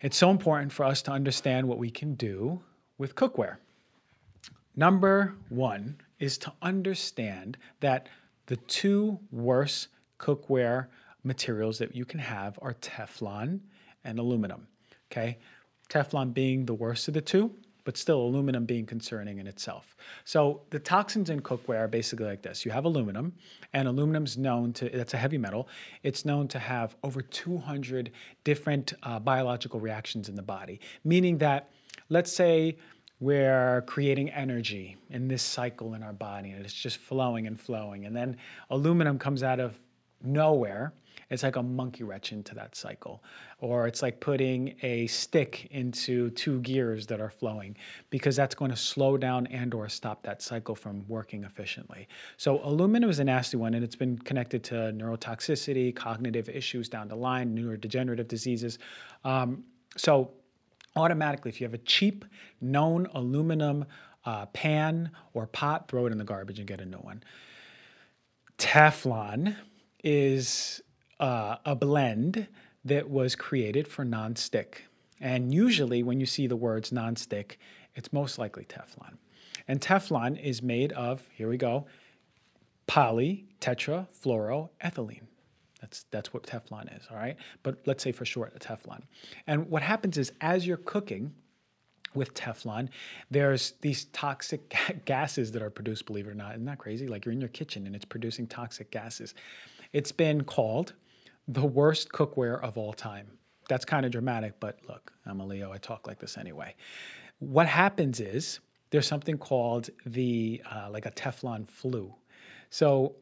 it's 0.02 0.18
so 0.18 0.30
important 0.30 0.72
for 0.72 0.86
us 0.86 1.02
to 1.04 1.12
understand 1.12 1.68
what 1.68 1.78
we 1.78 1.90
can 1.90 2.16
do 2.16 2.62
with 2.98 3.16
cookware. 3.16 3.58
Number 4.76 5.36
one 5.50 5.98
is 6.20 6.38
to 6.40 6.54
understand 6.62 7.58
that 7.80 8.08
the 8.48 8.56
two 8.56 9.20
worst 9.32 9.90
cookware 10.20 10.88
materials 11.24 11.80
that 11.80 11.96
you 11.96 12.06
can 12.06 12.20
have 12.20 12.58
are 12.62 12.74
Teflon 12.76 13.60
and 14.04 14.20
aluminum. 14.20 14.68
Okay, 15.12 15.38
Teflon 15.90 16.34
being 16.34 16.66
the 16.66 16.74
worst 16.74 17.08
of 17.08 17.14
the 17.14 17.22
two 17.22 17.52
but 17.86 17.96
still 17.96 18.20
aluminum 18.20 18.66
being 18.66 18.86
concerning 18.86 19.38
in 19.38 19.48
itself. 19.48 19.96
So 20.26 20.64
the 20.72 20.80
toxins 20.80 21.30
in 21.30 21.42
cookware 21.42 21.82
are 21.82 21.88
basically 21.88 22.26
like 22.26 22.42
this. 22.42 22.66
You 22.66 22.72
have 22.72 22.84
aluminum, 22.84 23.34
and 23.74 23.88
aluminum's 23.88 24.38
known 24.38 24.74
to, 24.74 24.90
that's 24.90 25.14
a 25.14 25.18
heavy 25.18 25.38
metal, 25.38 25.70
it's 26.04 26.26
known 26.26 26.48
to 26.50 26.60
have 26.60 26.96
over 27.04 27.22
200 27.22 28.12
different 28.44 28.94
uh, 29.04 29.20
biological 29.20 29.80
reactions 29.80 30.28
in 30.28 30.36
the 30.36 30.42
body, 30.42 30.82
meaning 31.04 31.38
that, 31.38 31.70
let's 32.10 32.34
say, 32.34 32.76
we're 33.20 33.82
creating 33.88 34.30
energy 34.30 34.98
in 35.10 35.28
this 35.28 35.42
cycle 35.42 35.94
in 35.94 36.04
our 36.04 36.14
body 36.14 36.52
and 36.52 36.66
it's 36.66 36.74
just 36.74 36.98
flowing 36.98 37.48
and 37.48 37.60
flowing. 37.60 38.06
And 38.06 38.16
then 38.16 38.38
aluminum 38.70 39.18
comes 39.18 39.44
out 39.44 39.60
of 39.60 39.80
nowhere 40.24 40.94
it's 41.30 41.44
like 41.44 41.56
a 41.56 41.64
monkey 41.64 42.04
wrench 42.04 42.32
into 42.32 42.54
that 42.56 42.76
cycle. 42.76 43.24
Or 43.60 43.88
it's 43.88 44.02
like 44.02 44.20
putting 44.20 44.76
a 44.82 45.08
stick 45.08 45.68
into 45.72 46.30
two 46.32 46.60
gears 46.62 47.08
that 47.08 47.20
are 47.20 47.30
flowing 47.30 47.76
because 48.10 48.36
that's 48.36 48.54
going 48.54 48.72
to 48.72 48.78
slow 48.78 49.18
down 49.18 49.48
and 49.48 49.74
or 49.74 49.90
stop 49.90 50.24
that 50.24 50.42
cycle 50.42 50.76
from 50.76 51.06
working 51.08 51.44
efficiently. 51.44 52.08
So 52.38 52.62
aluminum 52.64 53.10
is 53.10 53.20
a 53.20 53.24
nasty 53.24 53.58
one 53.58 53.74
and 53.74 53.84
it's 53.84 53.96
been 53.96 54.18
connected 54.20 54.64
to 54.66 54.76
neurotoxicity, 54.76 55.96
cognitive 55.96 56.50
issues 56.50 56.90
down 56.90 57.08
the 57.08 57.16
line, 57.16 57.56
neurodegenerative 57.58 58.28
diseases. 58.28 58.78
Um, 59.24 59.64
so 59.98 60.32
automatically, 60.96 61.50
if 61.50 61.60
you 61.60 61.66
have 61.66 61.74
a 61.74 61.80
cheap, 61.80 62.26
known 62.62 63.08
aluminum 63.14 63.86
uh, 64.26 64.46
pan 64.48 65.12
or 65.34 65.48
pot, 65.48 65.88
throw 65.88 66.06
it 66.06 66.12
in 66.12 66.18
the 66.18 66.24
garbage 66.24 66.60
and 66.60 66.68
get 66.68 66.82
a 66.82 66.86
new 66.86 66.98
one. 66.98 67.24
Teflon 68.58 69.56
is 70.04 70.82
uh, 71.20 71.58
a 71.66 71.76
blend 71.76 72.48
that 72.86 73.10
was 73.10 73.36
created 73.36 73.88
for 73.88 74.06
nonstick. 74.06 74.76
And 75.20 75.54
usually, 75.54 76.04
when 76.04 76.20
you 76.20 76.26
see 76.26 76.48
the 76.48 76.56
words 76.56 76.92
nonstick, 76.92 77.58
it's 77.96 78.12
most 78.12 78.38
likely 78.38 78.66
Teflon. 78.66 79.18
And 79.68 79.82
Teflon 79.82 80.42
is 80.42 80.62
made 80.62 80.92
of, 80.94 81.28
here 81.34 81.50
we 81.50 81.58
go, 81.58 81.88
poly 82.88 83.46
tetrafluoroethylene. 83.62 85.28
That's, 85.82 86.06
that's 86.12 86.34
what 86.34 86.44
Teflon 86.44 86.96
is, 86.98 87.08
all 87.12 87.18
right? 87.18 87.36
But 87.64 87.80
let's 87.86 88.04
say 88.04 88.12
for 88.12 88.26
short, 88.26 88.54
a 88.56 88.60
Teflon. 88.60 89.02
And 89.48 89.70
what 89.70 89.82
happens 89.82 90.18
is 90.18 90.32
as 90.42 90.66
you're 90.66 90.78
cooking 90.78 91.34
with 92.14 92.34
Teflon, 92.34 92.90
there's 93.30 93.74
these 93.82 94.06
toxic 94.06 94.74
gases 95.06 95.52
that 95.52 95.62
are 95.62 95.70
produced, 95.70 96.06
believe 96.06 96.28
it 96.28 96.32
or 96.32 96.36
not. 96.36 96.54
Isn't 96.54 96.66
that 96.66 96.78
crazy? 96.78 97.08
Like 97.08 97.26
you're 97.26 97.34
in 97.34 97.42
your 97.42 97.50
kitchen 97.50 97.86
and 97.86 97.96
it's 97.96 98.06
producing 98.06 98.48
toxic 98.48 98.90
gases. 98.92 99.36
It's 99.94 100.12
been 100.12 100.44
called 100.44 100.94
the 101.48 101.66
worst 101.66 102.10
cookware 102.10 102.62
of 102.62 102.78
all 102.78 102.94
time. 102.94 103.28
That's 103.68 103.86
kind 103.86 104.06
of 104.06 104.12
dramatic, 104.12 104.60
but 104.60 104.80
look, 104.88 105.12
I'm 105.26 105.40
a 105.40 105.46
Leo. 105.46 105.72
I 105.72 105.78
talk 105.78 106.08
like 106.08 106.20
this 106.20 106.38
anyway. 106.38 106.76
What 107.40 107.68
happens 107.68 108.20
is 108.20 108.60
there's 108.92 109.08
something 109.08 109.38
called 109.38 109.90
the 110.06 110.62
uh, 110.72 110.90
like 110.92 111.06
a 111.06 111.12
Teflon 111.12 111.68
flu. 111.68 112.14
So 112.70 113.16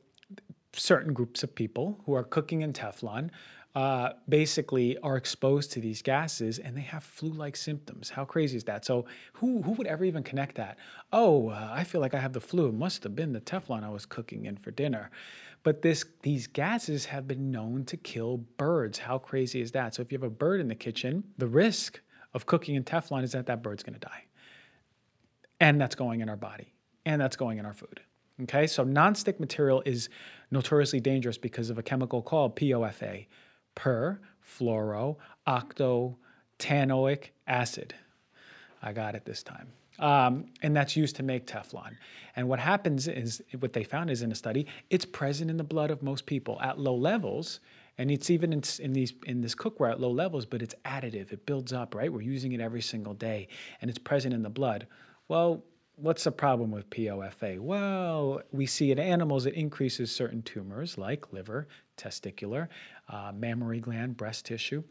certain 0.74 1.14
groups 1.14 1.44
of 1.44 1.54
people 1.54 2.00
who 2.06 2.14
are 2.14 2.24
cooking 2.24 2.62
in 2.62 2.74
Teflon 2.74 3.30
uh, 3.76 4.10
basically 4.30 4.98
are 5.00 5.18
exposed 5.18 5.72
to 5.72 5.80
these 5.80 6.02
gases 6.02 6.60
and 6.60 6.78
they 6.78 6.82
have 6.82 7.04
flu-like 7.04 7.56
symptoms. 7.56 8.10
How 8.10 8.24
crazy 8.24 8.56
is 8.56 8.64
that? 8.66 8.86
So 8.86 9.06
who 9.34 9.64
who 9.64 9.72
would 9.72 9.88
ever 9.88 10.06
even 10.06 10.22
connect 10.22 10.56
that? 10.56 10.78
Oh, 11.12 11.50
uh, 11.50 11.70
I 11.72 11.84
feel 11.84 12.00
like 12.00 12.14
I 12.14 12.20
have 12.20 12.34
the 12.34 12.40
flu. 12.40 12.68
It 12.68 12.76
must 12.76 13.04
have 13.04 13.16
been 13.16 13.34
the 13.34 13.42
Teflon 13.42 13.84
I 13.84 13.90
was 13.90 14.06
cooking 14.06 14.46
in 14.46 14.58
for 14.58 14.72
dinner. 14.72 15.10
But 15.64 15.82
this 15.82 16.06
these 16.22 16.46
gases 16.46 17.06
have 17.06 17.28
been 17.28 17.50
known 17.50 17.86
to 17.86 17.98
kill 17.98 18.38
birds. 18.58 19.00
How 19.00 19.18
crazy 19.18 19.62
is 19.62 19.72
that? 19.72 19.96
So 19.96 20.02
if 20.02 20.12
you 20.12 20.18
have 20.18 20.24
a 20.24 20.30
bird 20.30 20.62
in 20.62 20.68
the 20.68 20.76
kitchen, 20.76 21.24
the 21.38 21.48
risk 21.48 22.00
of 22.34 22.46
cooking 22.46 22.76
in 22.76 22.84
Teflon 22.84 23.24
is 23.24 23.32
that 23.32 23.46
that 23.48 23.64
bird's 23.64 23.82
going 23.82 23.94
to 23.94 24.00
die. 24.00 24.24
And 25.60 25.80
that's 25.80 25.96
going 25.96 26.22
in 26.22 26.30
our 26.30 26.36
body. 26.36 26.74
And 27.06 27.20
that's 27.20 27.36
going 27.36 27.58
in 27.58 27.66
our 27.66 27.74
food. 27.74 28.02
Okay? 28.42 28.68
So 28.68 28.84
nonstick 28.84 29.40
material 29.40 29.82
is 29.86 30.10
notoriously 30.54 31.02
dangerous 31.02 31.38
because 31.38 31.70
of 31.70 31.78
a 31.78 31.84
chemical 31.84 32.22
called 32.22 32.56
POFA, 32.56 33.26
per 33.76 34.20
fluoro 34.48 35.18
acid. 37.48 37.96
I 38.82 38.94
got 38.94 39.16
it 39.16 39.26
this 39.26 39.44
time. 39.44 39.68
Um, 40.00 40.46
and 40.62 40.76
that's 40.76 40.96
used 40.96 41.16
to 41.18 41.24
make 41.24 41.46
Teflon. 41.46 41.96
And 42.36 42.48
what 42.48 42.60
happens 42.60 43.08
is, 43.08 43.42
what 43.60 43.74
they 43.74 43.84
found 43.84 44.10
is 44.10 44.22
in 44.22 44.32
a 44.32 44.36
study, 44.36 44.66
it's 44.89 45.06
present 45.06 45.50
in 45.50 45.58
the 45.58 45.63
blood 45.63 45.92
of 45.92 46.02
most 46.02 46.26
people 46.26 46.60
at 46.62 46.80
low 46.80 46.96
levels. 46.96 47.60
And 47.98 48.10
it's 48.10 48.30
even 48.30 48.54
in, 48.54 48.63
in, 48.80 48.94
these 48.94 49.13
in 49.28 49.42
this 49.42 49.54
cookware 49.54 49.92
at 49.92 50.00
low 50.00 50.10
levels, 50.10 50.46
but 50.46 50.62
it's 50.62 50.74
additive. 50.84 51.32
It 51.32 51.46
builds 51.46 51.74
up, 51.74 51.94
right? 51.94 52.12
We're 52.12 52.22
using 52.22 52.54
it 52.54 52.60
every 52.60 52.82
single 52.82 53.13
day, 53.13 53.48
and 53.82 53.89
it's 53.89 54.00
present 54.00 54.34
in 54.34 54.42
the 54.42 54.50
blood. 54.50 54.88
Well, 55.28 55.63
what's 55.96 56.24
the 56.24 56.32
problem 56.32 56.72
with 56.72 56.90
POFA? 56.90 57.60
Well, 57.60 58.42
we 58.52 58.66
see 58.66 58.92
in 58.92 59.00
animals 59.00 59.46
it 59.46 59.54
increases 59.54 60.12
certain 60.12 60.42
tumors 60.42 60.98
like 60.98 61.32
liver, 61.32 61.68
testicular, 61.98 62.68
uh, 63.10 63.32
mammary 63.34 63.80
gland, 63.80 64.18
breast 64.18 64.46
tissue, 64.46 64.84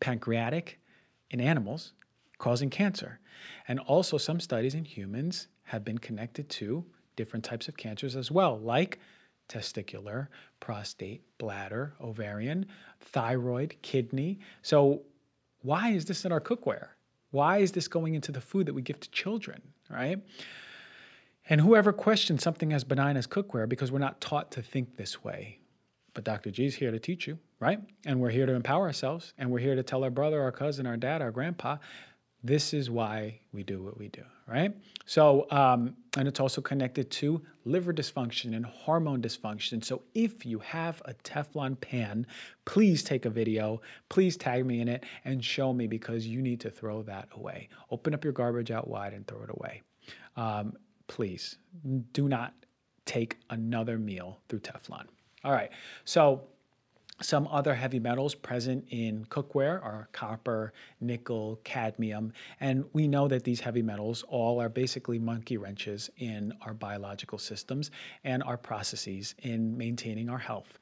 pancreatic 0.00 0.78
in 1.30 1.40
animals, 1.40 1.92
causing 2.38 2.70
cancer. 2.70 3.18
And 3.68 3.80
also, 3.80 4.18
some 4.18 4.40
studies 4.40 4.74
in 4.74 4.84
humans 4.84 5.48
have 5.64 5.84
been 5.84 5.98
connected 5.98 6.48
to 6.50 6.84
different 7.16 7.44
types 7.44 7.68
of 7.68 7.76
cancers 7.76 8.16
as 8.16 8.30
well, 8.30 8.58
like 8.58 8.98
testicular, 9.48 10.28
prostate, 10.60 11.22
bladder, 11.38 11.94
ovarian, 12.00 12.66
thyroid, 13.00 13.76
kidney. 13.82 14.38
So, 14.62 15.02
why 15.62 15.90
is 15.90 16.04
this 16.04 16.24
in 16.24 16.32
our 16.32 16.40
cookware? 16.40 16.88
Why 17.30 17.58
is 17.58 17.72
this 17.72 17.88
going 17.88 18.14
into 18.14 18.32
the 18.32 18.40
food 18.40 18.66
that 18.66 18.74
we 18.74 18.82
give 18.82 19.00
to 19.00 19.10
children, 19.10 19.62
right? 19.92 20.18
And 21.48 21.60
whoever 21.60 21.92
questions 21.92 22.42
something 22.42 22.72
as 22.72 22.84
benign 22.84 23.16
as 23.16 23.26
cookware 23.26 23.68
because 23.68 23.92
we're 23.92 23.98
not 23.98 24.20
taught 24.20 24.50
to 24.52 24.62
think 24.62 24.96
this 24.96 25.22
way. 25.22 25.58
But 26.14 26.24
Dr. 26.24 26.50
G 26.50 26.66
is 26.66 26.74
here 26.74 26.90
to 26.90 26.98
teach 26.98 27.26
you, 27.26 27.38
right? 27.58 27.80
And 28.04 28.20
we're 28.20 28.30
here 28.30 28.46
to 28.46 28.52
empower 28.52 28.86
ourselves, 28.86 29.32
and 29.38 29.50
we're 29.50 29.60
here 29.60 29.74
to 29.74 29.82
tell 29.82 30.04
our 30.04 30.10
brother, 30.10 30.42
our 30.42 30.52
cousin, 30.52 30.86
our 30.86 30.96
dad, 30.96 31.22
our 31.22 31.30
grandpa 31.30 31.78
this 32.44 32.74
is 32.74 32.90
why 32.90 33.38
we 33.52 33.62
do 33.62 33.82
what 33.82 33.96
we 33.96 34.08
do, 34.08 34.22
right? 34.48 34.74
So, 35.06 35.46
um, 35.50 35.96
and 36.16 36.26
it's 36.26 36.40
also 36.40 36.60
connected 36.60 37.10
to 37.12 37.40
liver 37.64 37.92
dysfunction 37.92 38.56
and 38.56 38.66
hormone 38.66 39.22
dysfunction. 39.22 39.84
So, 39.84 40.02
if 40.14 40.44
you 40.44 40.58
have 40.60 41.00
a 41.04 41.14
Teflon 41.14 41.80
pan, 41.80 42.26
please 42.64 43.02
take 43.04 43.26
a 43.26 43.30
video, 43.30 43.80
please 44.08 44.36
tag 44.36 44.66
me 44.66 44.80
in 44.80 44.88
it 44.88 45.04
and 45.24 45.44
show 45.44 45.72
me 45.72 45.86
because 45.86 46.26
you 46.26 46.42
need 46.42 46.60
to 46.60 46.70
throw 46.70 47.02
that 47.02 47.28
away. 47.32 47.68
Open 47.90 48.12
up 48.12 48.24
your 48.24 48.32
garbage 48.32 48.70
out 48.70 48.88
wide 48.88 49.12
and 49.12 49.26
throw 49.26 49.42
it 49.42 49.50
away. 49.50 49.82
Um, 50.36 50.76
please 51.06 51.58
do 52.12 52.28
not 52.28 52.54
take 53.04 53.38
another 53.50 53.98
meal 53.98 54.40
through 54.48 54.60
Teflon. 54.60 55.06
All 55.44 55.52
right, 55.52 55.70
so 56.04 56.42
some 57.22 57.48
other 57.48 57.74
heavy 57.74 57.98
metals 57.98 58.34
present 58.34 58.84
in 58.90 59.24
cookware 59.26 59.82
are 59.82 60.08
copper, 60.12 60.72
nickel, 61.00 61.60
cadmium, 61.64 62.32
and 62.60 62.84
we 62.92 63.06
know 63.08 63.28
that 63.28 63.44
these 63.44 63.60
heavy 63.60 63.82
metals 63.82 64.24
all 64.28 64.60
are 64.60 64.68
basically 64.68 65.18
monkey 65.18 65.56
wrenches 65.56 66.10
in 66.18 66.52
our 66.62 66.74
biological 66.74 67.38
systems 67.38 67.90
and 68.24 68.42
our 68.42 68.56
processes 68.56 69.34
in 69.42 69.76
maintaining 69.76 70.28
our 70.28 70.38
health. 70.38 70.78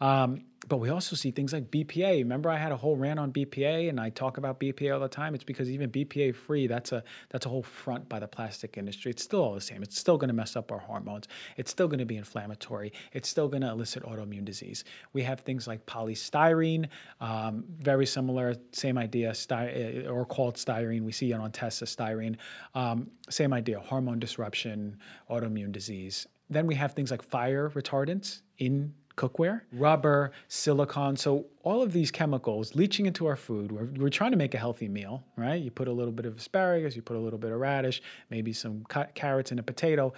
Um, 0.00 0.44
but 0.68 0.78
we 0.78 0.88
also 0.90 1.14
see 1.14 1.30
things 1.30 1.52
like 1.52 1.70
BPA. 1.70 2.18
Remember, 2.18 2.50
I 2.50 2.56
had 2.56 2.72
a 2.72 2.76
whole 2.76 2.96
rant 2.96 3.20
on 3.20 3.32
BPA, 3.32 3.88
and 3.88 4.00
I 4.00 4.10
talk 4.10 4.36
about 4.36 4.58
BPA 4.58 4.94
all 4.94 5.00
the 5.00 5.08
time. 5.08 5.34
It's 5.34 5.44
because 5.44 5.70
even 5.70 5.90
BPA 5.90 6.34
free, 6.34 6.66
that's 6.66 6.90
a 6.92 7.04
that's 7.30 7.46
a 7.46 7.48
whole 7.48 7.62
front 7.62 8.08
by 8.08 8.18
the 8.18 8.26
plastic 8.26 8.76
industry. 8.76 9.10
It's 9.12 9.22
still 9.22 9.42
all 9.42 9.54
the 9.54 9.60
same. 9.60 9.82
It's 9.82 9.98
still 9.98 10.18
going 10.18 10.28
to 10.28 10.34
mess 10.34 10.56
up 10.56 10.72
our 10.72 10.78
hormones. 10.78 11.28
It's 11.56 11.70
still 11.70 11.86
going 11.86 12.00
to 12.00 12.04
be 12.04 12.16
inflammatory. 12.16 12.92
It's 13.12 13.28
still 13.28 13.48
going 13.48 13.62
to 13.62 13.70
elicit 13.70 14.02
autoimmune 14.02 14.44
disease. 14.44 14.82
We 15.12 15.22
have 15.22 15.40
things 15.40 15.68
like 15.68 15.86
polystyrene, 15.86 16.88
um, 17.20 17.64
very 17.78 18.06
similar, 18.06 18.56
same 18.72 18.98
idea, 18.98 19.34
sty- 19.34 20.04
uh, 20.06 20.10
or 20.10 20.24
called 20.24 20.56
styrene. 20.56 21.02
We 21.02 21.12
see 21.12 21.30
it 21.30 21.34
on 21.34 21.52
tests 21.52 21.82
as 21.82 21.94
styrene. 21.94 22.36
Um, 22.74 23.08
same 23.30 23.52
idea, 23.52 23.78
hormone 23.78 24.18
disruption, 24.18 24.98
autoimmune 25.30 25.70
disease. 25.70 26.26
Then 26.50 26.66
we 26.66 26.74
have 26.74 26.92
things 26.92 27.10
like 27.10 27.22
fire 27.22 27.70
retardants 27.70 28.42
in 28.58 28.92
cookware, 29.16 29.62
rubber, 29.72 30.32
silicone. 30.48 31.16
So 31.16 31.46
all 31.62 31.82
of 31.82 31.92
these 31.92 32.10
chemicals 32.10 32.74
leaching 32.74 33.06
into 33.06 33.26
our 33.26 33.36
food. 33.36 33.72
We're, 33.72 33.88
we're 33.96 34.10
trying 34.10 34.32
to 34.32 34.36
make 34.36 34.54
a 34.54 34.58
healthy 34.58 34.88
meal, 34.88 35.24
right? 35.36 35.60
You 35.60 35.70
put 35.70 35.88
a 35.88 35.92
little 35.92 36.12
bit 36.12 36.26
of 36.26 36.36
asparagus, 36.36 36.94
you 36.94 37.02
put 37.02 37.16
a 37.16 37.20
little 37.20 37.38
bit 37.38 37.50
of 37.50 37.58
radish, 37.58 38.02
maybe 38.30 38.52
some 38.52 38.84
carrots 39.14 39.50
and 39.50 39.60
a 39.60 39.62
potato, 39.62 40.12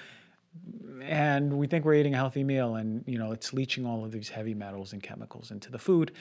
and 1.02 1.52
we 1.52 1.66
think 1.66 1.84
we're 1.84 1.94
eating 1.94 2.14
a 2.14 2.16
healthy 2.16 2.42
meal, 2.44 2.76
and 2.76 3.04
you 3.06 3.18
know 3.18 3.32
it's 3.32 3.52
leaching 3.52 3.86
all 3.86 4.04
of 4.04 4.10
these 4.10 4.28
heavy 4.28 4.54
metals 4.54 4.92
and 4.92 5.02
chemicals 5.02 5.50
into 5.50 5.70
the 5.70 5.78
food. 5.78 6.12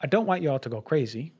I 0.00 0.06
don't 0.06 0.26
want 0.26 0.42
you 0.42 0.50
all 0.50 0.58
to 0.58 0.68
go 0.68 0.80
crazy, 0.80 1.32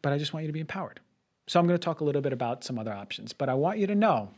but 0.00 0.12
I 0.12 0.18
just 0.18 0.32
want 0.32 0.44
you 0.44 0.48
to 0.48 0.52
be 0.52 0.60
empowered. 0.60 1.00
So 1.48 1.60
I'm 1.60 1.66
going 1.66 1.78
to 1.78 1.84
talk 1.84 2.00
a 2.00 2.04
little 2.04 2.22
bit 2.22 2.32
about 2.32 2.64
some 2.64 2.78
other 2.78 2.92
options, 2.92 3.32
but 3.32 3.48
I 3.48 3.54
want 3.54 3.78
you 3.78 3.86
to 3.88 3.94
know 3.94 4.30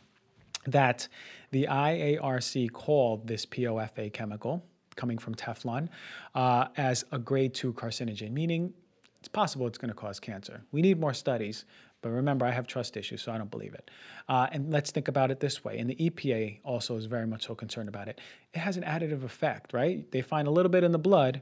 that 0.67 1.09
the 1.51 1.67
IARC 1.71 2.73
called 2.73 3.27
this 3.27 3.47
POFA 3.47 4.13
chemical 4.13 4.65
coming 4.99 5.17
from 5.17 5.35
Teflon 5.35 5.89
uh, 6.35 6.67
as 6.77 7.05
a 7.13 7.19
grade 7.19 7.55
two 7.55 7.73
carcinogen, 7.73 8.33
meaning 8.33 8.75
it's 9.21 9.29
possible 9.29 9.67
it's 9.67 9.79
going 9.79 9.89
to 9.89 9.95
cause 9.95 10.21
cancer. 10.21 10.61
We 10.73 10.83
need 10.83 11.01
more 11.01 11.15
studies, 11.15 11.65
But 12.01 12.11
remember, 12.11 12.47
I 12.47 12.53
have 12.53 12.67
trust 12.67 12.97
issues, 12.97 13.23
so 13.23 13.33
I 13.33 13.39
don't 13.39 13.51
believe 13.51 13.75
it. 13.75 13.91
Uh, 14.29 14.47
and 14.53 14.71
let's 14.71 14.91
think 14.93 15.09
about 15.09 15.31
it 15.31 15.41
this 15.41 15.65
way. 15.65 15.79
And 15.79 15.91
the 15.91 15.97
EPA 15.97 16.61
also 16.63 16.97
is 16.97 17.07
very 17.07 17.27
much 17.27 17.47
so 17.47 17.55
concerned 17.55 17.89
about 17.89 18.07
it. 18.09 18.21
It 18.55 18.61
has 18.61 18.77
an 18.77 18.85
additive 18.85 19.25
effect, 19.25 19.73
right? 19.73 20.09
They 20.13 20.23
find 20.23 20.47
a 20.47 20.51
little 20.51 20.71
bit 20.71 20.85
in 20.85 20.93
the 20.93 20.99
blood, 20.99 21.41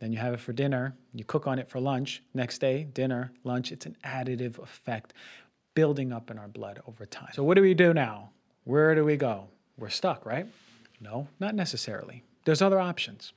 then 0.00 0.12
you 0.12 0.18
have 0.18 0.34
it 0.34 0.40
for 0.40 0.52
dinner, 0.52 0.96
you 1.14 1.24
cook 1.24 1.46
on 1.46 1.60
it 1.60 1.68
for 1.68 1.78
lunch, 1.78 2.22
next 2.34 2.58
day, 2.58 2.84
dinner, 2.92 3.32
lunch. 3.44 3.70
It's 3.70 3.86
an 3.86 3.96
additive 4.04 4.58
effect 4.58 5.14
building 5.74 6.12
up 6.12 6.30
in 6.30 6.38
our 6.38 6.48
blood 6.48 6.80
over 6.88 7.06
time. 7.06 7.30
So, 7.34 7.44
what 7.44 7.54
do 7.54 7.62
we 7.62 7.74
do 7.74 7.94
now? 7.94 8.30
Where 8.64 8.96
do 8.96 9.04
we 9.04 9.16
go? 9.16 9.48
We're 9.78 9.90
stuck, 9.90 10.26
right? 10.26 10.46
No, 11.00 11.28
not 11.38 11.54
necessarily. 11.54 12.24
There's 12.44 12.62
other 12.62 12.80
options. 12.80 13.32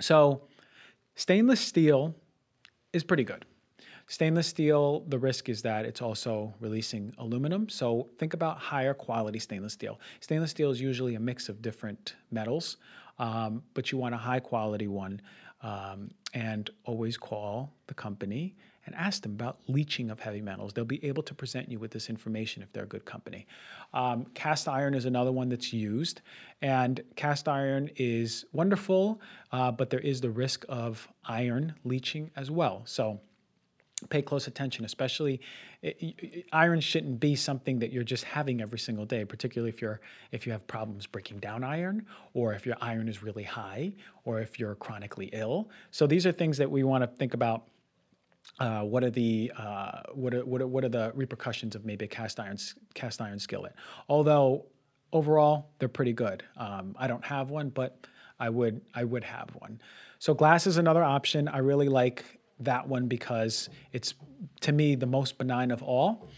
So, 0.00 0.42
stainless 1.14 1.60
steel 1.60 2.14
is 2.92 3.04
pretty 3.04 3.24
good. 3.24 3.44
Stainless 4.10 4.48
steel, 4.48 5.04
the 5.06 5.18
risk 5.18 5.48
is 5.48 5.62
that 5.62 5.84
it's 5.84 6.02
also 6.02 6.52
releasing 6.58 7.14
aluminum. 7.18 7.68
So 7.68 8.08
think 8.18 8.34
about 8.34 8.58
higher 8.58 8.92
quality 8.92 9.38
stainless 9.38 9.74
steel. 9.74 10.00
Stainless 10.18 10.50
steel 10.50 10.72
is 10.72 10.80
usually 10.80 11.14
a 11.14 11.20
mix 11.20 11.48
of 11.48 11.62
different 11.62 12.16
metals, 12.32 12.78
um, 13.20 13.62
but 13.72 13.92
you 13.92 13.98
want 13.98 14.12
a 14.12 14.18
high 14.18 14.40
quality 14.40 14.88
one. 14.88 15.20
Um, 15.62 16.10
and 16.34 16.70
always 16.84 17.16
call 17.16 17.72
the 17.86 17.94
company 17.94 18.56
and 18.90 19.00
ask 19.00 19.22
them 19.22 19.32
about 19.32 19.58
leaching 19.68 20.10
of 20.10 20.18
heavy 20.18 20.40
metals. 20.40 20.72
They'll 20.72 20.84
be 20.84 21.04
able 21.04 21.22
to 21.22 21.34
present 21.34 21.70
you 21.70 21.78
with 21.78 21.92
this 21.92 22.10
information 22.10 22.62
if 22.62 22.72
they're 22.72 22.84
a 22.84 22.88
good 22.88 23.04
company. 23.04 23.46
Um, 23.94 24.26
cast 24.34 24.66
iron 24.66 24.94
is 24.94 25.04
another 25.04 25.30
one 25.30 25.48
that's 25.48 25.72
used, 25.72 26.22
and 26.60 27.00
cast 27.14 27.48
iron 27.48 27.88
is 27.96 28.44
wonderful, 28.52 29.20
uh, 29.52 29.70
but 29.70 29.90
there 29.90 30.00
is 30.00 30.20
the 30.20 30.30
risk 30.30 30.64
of 30.68 31.08
iron 31.24 31.74
leaching 31.84 32.30
as 32.34 32.50
well. 32.50 32.82
So 32.84 33.20
pay 34.08 34.22
close 34.22 34.46
attention, 34.46 34.84
especially 34.84 35.40
iron 36.52 36.80
shouldn't 36.80 37.20
be 37.20 37.36
something 37.36 37.78
that 37.78 37.92
you're 37.92 38.04
just 38.04 38.24
having 38.24 38.60
every 38.60 38.78
single 38.78 39.04
day, 39.04 39.24
particularly 39.24 39.70
if 39.70 39.80
you're 39.80 40.00
if 40.32 40.46
you 40.46 40.52
have 40.52 40.66
problems 40.66 41.06
breaking 41.06 41.38
down 41.38 41.62
iron 41.62 42.06
or 42.34 42.54
if 42.54 42.66
your 42.66 42.76
iron 42.80 43.08
is 43.08 43.22
really 43.22 43.44
high 43.44 43.92
or 44.24 44.40
if 44.40 44.58
you're 44.58 44.74
chronically 44.74 45.30
ill. 45.32 45.70
So 45.90 46.06
these 46.06 46.26
are 46.26 46.32
things 46.32 46.58
that 46.58 46.70
we 46.70 46.82
want 46.82 47.02
to 47.02 47.06
think 47.06 47.34
about. 47.34 47.68
Uh, 48.58 48.82
what 48.82 49.02
are 49.04 49.10
the 49.10 49.50
uh, 49.56 50.02
what 50.12 50.34
are, 50.34 50.44
what 50.44 50.60
are, 50.60 50.66
what 50.66 50.84
are 50.84 50.88
the 50.88 51.12
repercussions 51.14 51.74
of 51.74 51.84
maybe 51.84 52.04
a 52.04 52.08
cast 52.08 52.38
iron 52.40 52.58
cast 52.94 53.20
iron 53.20 53.38
skillet? 53.38 53.74
Although 54.08 54.66
overall 55.12 55.70
they're 55.78 55.88
pretty 55.88 56.12
good. 56.12 56.42
Um, 56.56 56.94
I 56.98 57.06
don't 57.06 57.24
have 57.24 57.50
one, 57.50 57.70
but 57.70 58.06
I 58.38 58.48
would 58.48 58.80
I 58.94 59.04
would 59.04 59.24
have 59.24 59.50
one. 59.58 59.80
So 60.18 60.34
glass 60.34 60.66
is 60.66 60.76
another 60.76 61.04
option. 61.04 61.48
I 61.48 61.58
really 61.58 61.88
like 61.88 62.24
that 62.60 62.86
one 62.86 63.06
because 63.06 63.70
it's 63.92 64.14
to 64.60 64.72
me 64.72 64.94
the 64.94 65.06
most 65.06 65.38
benign 65.38 65.70
of 65.70 65.82
all. 65.82 66.28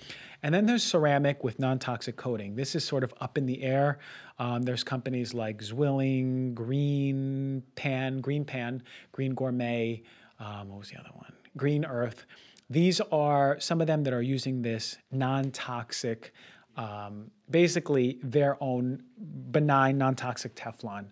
And 0.45 0.53
then 0.53 0.67
there's 0.67 0.83
ceramic 0.83 1.45
with 1.45 1.61
non-toxic 1.61 2.17
coating. 2.17 2.57
This 2.57 2.75
is 2.75 2.85
sort 2.85 3.05
of 3.05 3.15
up 3.21 3.38
in 3.38 3.47
the 3.47 3.62
air. 3.62 3.99
Um, 4.41 4.62
there's 4.62 4.83
companies 4.83 5.35
like 5.35 5.62
Zwilling, 5.62 6.53
Green 6.53 7.62
Pan, 7.77 8.21
Green 8.21 8.45
Pan, 8.45 8.83
Green 9.12 9.35
Gourmet. 9.35 10.03
Um, 10.41 10.69
what 10.69 10.81
was 10.81 10.91
the 10.91 10.99
other 10.99 11.11
one? 11.15 11.33
Green 11.57 11.85
Earth. 11.85 12.27
These 12.71 13.01
are 13.12 13.61
some 13.61 13.81
of 13.81 13.87
them 13.87 14.03
that 14.05 14.12
are 14.12 14.23
using 14.23 14.62
this 14.62 14.97
non-toxic, 15.11 16.33
um, 16.77 17.31
basically 17.51 18.19
their 18.23 18.57
own 18.62 19.03
benign 19.51 19.99
non-toxic 19.99 20.55
Teflon. 20.55 21.07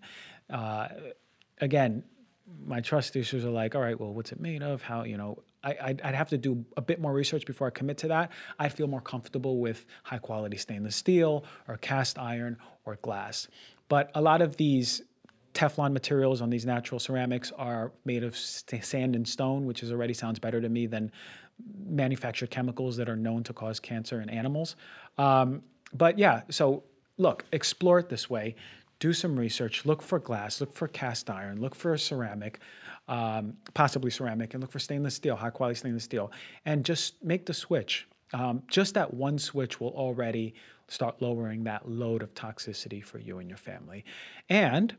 Uh, 0.49 0.87
again, 1.59 2.03
my 2.65 2.81
trust 2.81 3.15
issues 3.15 3.45
are 3.45 3.51
like, 3.51 3.75
all 3.75 3.81
right, 3.81 3.99
well, 3.99 4.13
what's 4.13 4.31
it 4.31 4.39
made 4.39 4.63
of? 4.63 4.81
How, 4.81 5.03
you 5.03 5.17
know, 5.17 5.43
I, 5.63 5.77
I'd, 5.81 6.01
I'd 6.01 6.15
have 6.15 6.29
to 6.29 6.37
do 6.37 6.65
a 6.77 6.81
bit 6.81 6.99
more 6.99 7.13
research 7.13 7.45
before 7.45 7.67
I 7.67 7.69
commit 7.69 7.97
to 7.99 8.07
that. 8.07 8.31
I'd 8.57 8.73
feel 8.73 8.87
more 8.87 9.01
comfortable 9.01 9.59
with 9.59 9.85
high 10.03 10.17
quality 10.17 10.57
stainless 10.57 10.95
steel 10.95 11.45
or 11.67 11.77
cast 11.77 12.17
iron 12.17 12.57
or 12.85 12.95
glass. 12.97 13.47
But 13.87 14.09
a 14.15 14.21
lot 14.21 14.41
of 14.41 14.57
these 14.57 15.03
Teflon 15.53 15.91
materials 15.91 16.41
on 16.41 16.49
these 16.49 16.65
natural 16.65 16.99
ceramics 16.99 17.51
are 17.57 17.91
made 18.05 18.23
of 18.23 18.35
sand 18.37 19.15
and 19.15 19.27
stone, 19.27 19.65
which 19.65 19.83
is 19.83 19.91
already 19.91 20.13
sounds 20.13 20.39
better 20.39 20.61
to 20.61 20.69
me 20.69 20.87
than 20.87 21.11
manufactured 21.85 22.49
chemicals 22.49 22.95
that 22.97 23.09
are 23.09 23.15
known 23.15 23.43
to 23.43 23.53
cause 23.53 23.79
cancer 23.79 24.21
in 24.21 24.29
animals. 24.29 24.75
Um, 25.17 25.61
but 25.93 26.17
yeah, 26.17 26.41
so 26.49 26.83
look, 27.17 27.45
explore 27.51 27.99
it 27.99 28.09
this 28.09 28.29
way 28.29 28.55
do 28.99 29.11
some 29.11 29.35
research, 29.37 29.83
look 29.83 29.99
for 29.99 30.19
glass, 30.19 30.61
look 30.61 30.71
for 30.71 30.87
cast 30.87 31.27
iron, 31.31 31.59
look 31.59 31.73
for 31.73 31.93
a 31.95 31.99
ceramic, 31.99 32.59
um, 33.07 33.57
possibly 33.73 34.11
ceramic, 34.11 34.53
and 34.53 34.61
look 34.61 34.71
for 34.71 34.77
stainless 34.77 35.15
steel, 35.15 35.35
high 35.35 35.49
quality 35.49 35.75
stainless 35.75 36.03
steel, 36.03 36.31
and 36.65 36.85
just 36.85 37.21
make 37.23 37.47
the 37.47 37.53
switch. 37.53 38.07
Um, 38.31 38.61
just 38.67 38.93
that 38.93 39.11
one 39.11 39.39
switch 39.39 39.81
will 39.81 39.89
already 39.89 40.53
start 40.87 41.19
lowering 41.19 41.63
that 41.63 41.89
load 41.89 42.21
of 42.21 42.31
toxicity 42.35 43.03
for 43.03 43.17
you 43.17 43.39
and 43.39 43.49
your 43.49 43.57
family. 43.57 44.05
And 44.49 44.95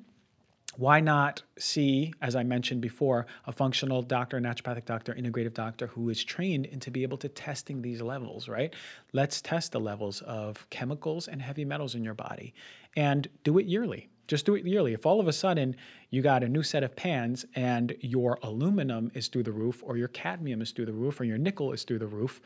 why 0.76 1.00
not 1.00 1.42
see, 1.58 2.12
as 2.22 2.34
I 2.34 2.42
mentioned 2.42 2.80
before, 2.80 3.26
a 3.46 3.52
functional 3.52 4.02
doctor, 4.02 4.40
naturopathic 4.40 4.84
doctor, 4.84 5.14
integrative 5.14 5.54
doctor 5.54 5.86
who 5.86 6.08
is 6.08 6.24
trained 6.24 6.66
in 6.66 6.80
to 6.80 6.90
be 6.90 7.02
able 7.02 7.18
to 7.18 7.28
testing 7.28 7.82
these 7.82 8.00
levels, 8.00 8.48
right? 8.48 8.74
Let's 9.12 9.42
test 9.42 9.72
the 9.72 9.80
levels 9.80 10.22
of 10.22 10.68
chemicals 10.70 11.28
and 11.28 11.42
heavy 11.42 11.64
metals 11.64 11.94
in 11.94 12.02
your 12.02 12.14
body 12.14 12.54
and 12.96 13.28
do 13.44 13.58
it 13.58 13.66
yearly. 13.66 14.08
Just 14.28 14.46
do 14.46 14.54
it 14.54 14.64
yearly. 14.64 14.94
If 14.94 15.04
all 15.04 15.20
of 15.20 15.28
a 15.28 15.32
sudden 15.32 15.76
you 16.10 16.22
got 16.22 16.42
a 16.42 16.48
new 16.48 16.62
set 16.62 16.82
of 16.82 16.96
pans 16.96 17.44
and 17.54 17.94
your 18.00 18.38
aluminum 18.42 19.10
is 19.14 19.28
through 19.28 19.42
the 19.42 19.52
roof, 19.52 19.82
or 19.84 19.96
your 19.96 20.08
cadmium 20.08 20.62
is 20.62 20.70
through 20.70 20.86
the 20.86 20.92
roof, 20.92 21.20
or 21.20 21.24
your 21.24 21.38
nickel 21.38 21.72
is 21.72 21.84
through 21.84 21.98
the 21.98 22.06
roof, 22.06 22.40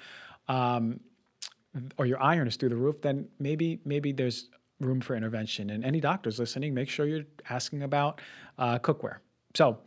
um, 0.49 0.99
or 1.99 2.07
your 2.07 2.21
iron 2.21 2.49
is 2.49 2.57
through 2.57 2.71
the 2.71 2.77
roof, 2.77 3.01
then 3.03 3.29
maybe 3.39 3.79
maybe 3.85 4.11
there's 4.11 4.49
room 4.81 5.01
for 5.01 5.17
intervention. 5.17 5.71
And 5.71 5.85
any 5.85 6.01
doctors 6.01 6.39
listening, 6.39 6.75
make 6.75 6.89
sure 6.89 7.07
you're 7.07 7.25
asking 7.49 7.83
about 7.83 8.21
uh, 8.59 8.79
cookware. 8.79 9.19
So, 9.55 9.79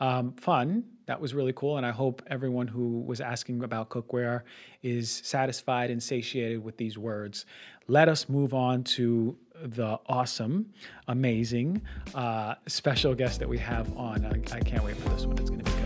um, 0.00 0.32
fun. 0.32 0.84
That 1.06 1.20
was 1.20 1.34
really 1.34 1.52
cool. 1.54 1.76
And 1.76 1.86
I 1.86 1.90
hope 1.90 2.22
everyone 2.28 2.66
who 2.66 3.00
was 3.00 3.20
asking 3.20 3.62
about 3.62 3.88
cookware 3.88 4.42
is 4.82 5.22
satisfied 5.24 5.90
and 5.90 6.02
satiated 6.02 6.62
with 6.62 6.76
these 6.76 6.98
words. 6.98 7.46
Let 7.88 8.08
us 8.08 8.28
move 8.28 8.54
on 8.54 8.84
to 8.84 9.36
the 9.62 9.98
awesome, 10.06 10.72
amazing, 11.08 11.82
uh, 12.14 12.54
special 12.66 13.14
guest 13.14 13.40
that 13.40 13.48
we 13.48 13.58
have 13.58 13.94
on. 13.96 14.24
I, 14.24 14.56
I 14.56 14.60
can't 14.60 14.84
wait 14.84 14.96
for 14.96 15.08
this 15.10 15.26
one. 15.26 15.38
It's 15.38 15.50
going 15.50 15.64
to 15.64 15.70
be 15.70 15.77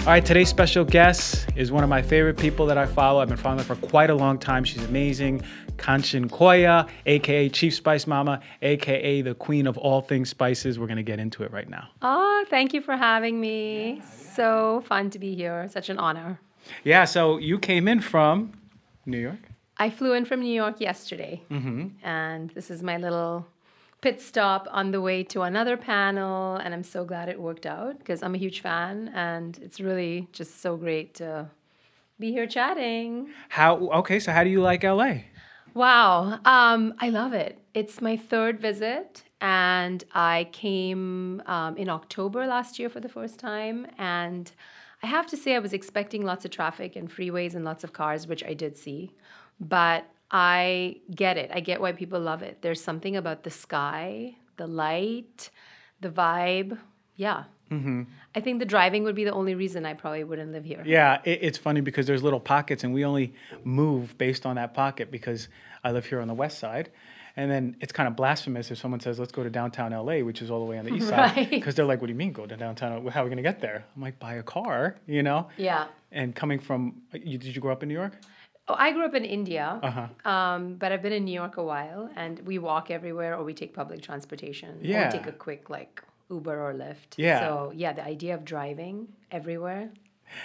All 0.00 0.06
right, 0.06 0.24
today's 0.24 0.48
special 0.48 0.82
guest 0.82 1.46
is 1.56 1.70
one 1.70 1.84
of 1.84 1.90
my 1.90 2.00
favorite 2.00 2.38
people 2.38 2.64
that 2.66 2.78
I 2.78 2.86
follow. 2.86 3.20
I've 3.20 3.28
been 3.28 3.36
following 3.36 3.58
her 3.58 3.64
for 3.64 3.76
quite 3.86 4.08
a 4.08 4.14
long 4.14 4.38
time. 4.38 4.64
She's 4.64 4.82
amazing. 4.86 5.42
Kanchan 5.76 6.30
Koya, 6.30 6.88
aka 7.04 7.50
Chief 7.50 7.74
Spice 7.74 8.06
Mama, 8.06 8.40
aka 8.62 9.20
the 9.20 9.34
queen 9.34 9.66
of 9.66 9.76
all 9.76 10.00
things 10.00 10.30
spices. 10.30 10.78
We're 10.78 10.86
going 10.86 10.96
to 10.96 11.02
get 11.02 11.20
into 11.20 11.42
it 11.42 11.52
right 11.52 11.68
now. 11.68 11.86
Oh, 12.00 12.46
thank 12.48 12.72
you 12.72 12.80
for 12.80 12.96
having 12.96 13.38
me. 13.40 14.02
So 14.34 14.82
fun 14.86 15.10
to 15.10 15.18
be 15.18 15.34
here. 15.34 15.68
Such 15.70 15.90
an 15.90 15.98
honor. 15.98 16.40
Yeah, 16.82 17.04
so 17.04 17.36
you 17.36 17.58
came 17.58 17.86
in 17.86 18.00
from 18.00 18.52
New 19.04 19.18
York? 19.18 19.38
I 19.76 19.90
flew 19.90 20.14
in 20.14 20.24
from 20.24 20.40
New 20.40 20.52
York 20.52 20.80
yesterday. 20.80 21.42
Mm-hmm. 21.50 21.88
And 22.02 22.48
this 22.50 22.70
is 22.70 22.82
my 22.82 22.96
little 22.96 23.46
pit 24.00 24.20
stop 24.20 24.66
on 24.70 24.90
the 24.90 25.00
way 25.00 25.22
to 25.24 25.42
another 25.42 25.76
panel, 25.76 26.56
and 26.56 26.72
I'm 26.72 26.82
so 26.82 27.04
glad 27.04 27.28
it 27.28 27.40
worked 27.40 27.66
out 27.66 27.98
because 27.98 28.22
I'm 28.22 28.34
a 28.34 28.38
huge 28.38 28.60
fan, 28.60 29.10
and 29.14 29.58
it's 29.62 29.80
really 29.80 30.28
just 30.32 30.60
so 30.60 30.76
great 30.76 31.14
to 31.14 31.48
be 32.18 32.32
here 32.32 32.46
chatting. 32.46 33.30
How 33.48 33.76
okay? 33.76 34.20
So 34.20 34.32
how 34.32 34.44
do 34.44 34.50
you 34.50 34.60
like 34.60 34.82
LA? 34.82 35.14
Wow, 35.74 36.40
um, 36.44 36.94
I 36.98 37.10
love 37.10 37.32
it. 37.32 37.58
It's 37.74 38.00
my 38.00 38.16
third 38.16 38.58
visit, 38.60 39.22
and 39.40 40.02
I 40.12 40.48
came 40.52 41.42
um, 41.46 41.76
in 41.76 41.88
October 41.88 42.46
last 42.46 42.78
year 42.78 42.88
for 42.88 43.00
the 43.00 43.08
first 43.08 43.38
time, 43.38 43.86
and 43.98 44.50
I 45.02 45.06
have 45.06 45.26
to 45.28 45.36
say 45.36 45.54
I 45.54 45.60
was 45.60 45.72
expecting 45.72 46.24
lots 46.24 46.44
of 46.44 46.50
traffic 46.50 46.96
and 46.96 47.10
freeways 47.10 47.54
and 47.54 47.64
lots 47.64 47.84
of 47.84 47.92
cars, 47.92 48.26
which 48.26 48.44
I 48.44 48.54
did 48.54 48.76
see, 48.76 49.12
but 49.60 50.04
I 50.30 50.96
get 51.14 51.36
it. 51.36 51.50
I 51.52 51.60
get 51.60 51.80
why 51.80 51.92
people 51.92 52.20
love 52.20 52.42
it. 52.42 52.58
There's 52.62 52.82
something 52.82 53.16
about 53.16 53.42
the 53.42 53.50
sky, 53.50 54.36
the 54.56 54.66
light, 54.66 55.50
the 56.00 56.08
vibe. 56.08 56.78
Yeah. 57.16 57.44
Mm-hmm. 57.70 58.02
I 58.34 58.40
think 58.40 58.58
the 58.58 58.64
driving 58.64 59.04
would 59.04 59.14
be 59.14 59.24
the 59.24 59.32
only 59.32 59.54
reason 59.54 59.86
I 59.86 59.94
probably 59.94 60.24
wouldn't 60.24 60.52
live 60.52 60.64
here. 60.64 60.82
Yeah, 60.84 61.20
it, 61.24 61.40
it's 61.42 61.58
funny 61.58 61.80
because 61.80 62.06
there's 62.06 62.22
little 62.22 62.40
pockets, 62.40 62.84
and 62.84 62.92
we 62.92 63.04
only 63.04 63.34
move 63.64 64.16
based 64.18 64.46
on 64.46 64.56
that 64.56 64.74
pocket 64.74 65.10
because 65.10 65.48
I 65.84 65.92
live 65.92 66.06
here 66.06 66.20
on 66.20 66.28
the 66.28 66.34
west 66.34 66.58
side. 66.58 66.90
And 67.36 67.50
then 67.50 67.76
it's 67.80 67.92
kind 67.92 68.08
of 68.08 68.16
blasphemous 68.16 68.70
if 68.70 68.78
someone 68.78 69.00
says, 69.00 69.18
let's 69.18 69.32
go 69.32 69.44
to 69.44 69.50
downtown 69.50 69.92
LA, 69.92 70.18
which 70.18 70.42
is 70.42 70.50
all 70.50 70.58
the 70.58 70.66
way 70.66 70.78
on 70.78 70.84
the 70.84 70.94
east 70.94 71.10
right. 71.10 71.34
side. 71.34 71.50
Because 71.50 71.74
they're 71.74 71.84
like, 71.84 72.00
what 72.00 72.08
do 72.08 72.12
you 72.12 72.18
mean 72.18 72.32
go 72.32 72.44
to 72.44 72.56
downtown? 72.56 73.06
How 73.06 73.20
are 73.20 73.24
we 73.24 73.30
going 73.30 73.36
to 73.36 73.42
get 73.42 73.60
there? 73.60 73.84
I'm 73.94 74.02
like, 74.02 74.18
buy 74.18 74.34
a 74.34 74.42
car, 74.42 74.96
you 75.06 75.22
know? 75.22 75.48
Yeah. 75.56 75.86
And 76.12 76.34
coming 76.34 76.58
from, 76.58 77.02
you, 77.12 77.38
did 77.38 77.54
you 77.54 77.60
grow 77.62 77.72
up 77.72 77.82
in 77.82 77.88
New 77.88 77.94
York? 77.94 78.14
Oh, 78.70 78.76
I 78.78 78.92
grew 78.92 79.04
up 79.04 79.14
in 79.16 79.24
India, 79.24 79.80
uh-huh. 79.82 80.30
um, 80.30 80.74
but 80.74 80.92
I've 80.92 81.02
been 81.02 81.12
in 81.12 81.24
New 81.24 81.34
York 81.34 81.56
a 81.56 81.62
while, 81.62 82.08
and 82.14 82.38
we 82.40 82.58
walk 82.58 82.90
everywhere 82.90 83.36
or 83.36 83.42
we 83.42 83.52
take 83.52 83.74
public 83.74 84.00
transportation. 84.00 84.78
Yeah. 84.80 85.02
Or 85.02 85.06
we 85.06 85.18
take 85.18 85.26
a 85.26 85.32
quick 85.32 85.70
like 85.70 86.02
Uber 86.30 86.68
or 86.68 86.72
Lyft. 86.72 87.16
Yeah. 87.16 87.40
So 87.40 87.72
yeah, 87.74 87.92
the 87.92 88.04
idea 88.04 88.34
of 88.34 88.44
driving 88.44 89.08
everywhere. 89.32 89.90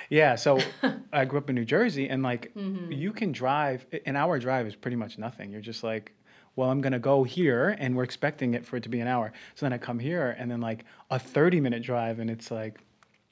Yeah, 0.09 0.33
so 0.33 0.59
I 1.13 1.25
grew 1.25 1.37
up 1.37 1.49
in 1.49 1.55
New 1.55 1.65
Jersey, 1.65 2.09
and 2.09 2.23
like 2.23 2.51
you 2.55 3.13
can 3.13 3.31
drive 3.31 3.85
an 4.07 4.15
hour 4.15 4.39
drive 4.39 4.65
is 4.65 4.75
pretty 4.75 4.97
much 4.97 5.19
nothing. 5.19 5.51
You're 5.51 5.61
just 5.61 5.83
like, 5.83 6.11
well, 6.55 6.71
I'm 6.71 6.81
gonna 6.81 6.97
go 6.97 7.23
here, 7.23 7.75
and 7.77 7.95
we're 7.95 8.03
expecting 8.03 8.55
it 8.55 8.65
for 8.65 8.77
it 8.77 8.83
to 8.83 8.89
be 8.89 9.01
an 9.01 9.07
hour. 9.07 9.33
So 9.53 9.67
then 9.67 9.73
I 9.73 9.77
come 9.77 9.99
here, 9.99 10.35
and 10.39 10.49
then 10.49 10.61
like 10.61 10.85
a 11.11 11.19
30 11.19 11.61
minute 11.61 11.83
drive, 11.83 12.17
and 12.17 12.31
it's 12.31 12.49
like 12.49 12.79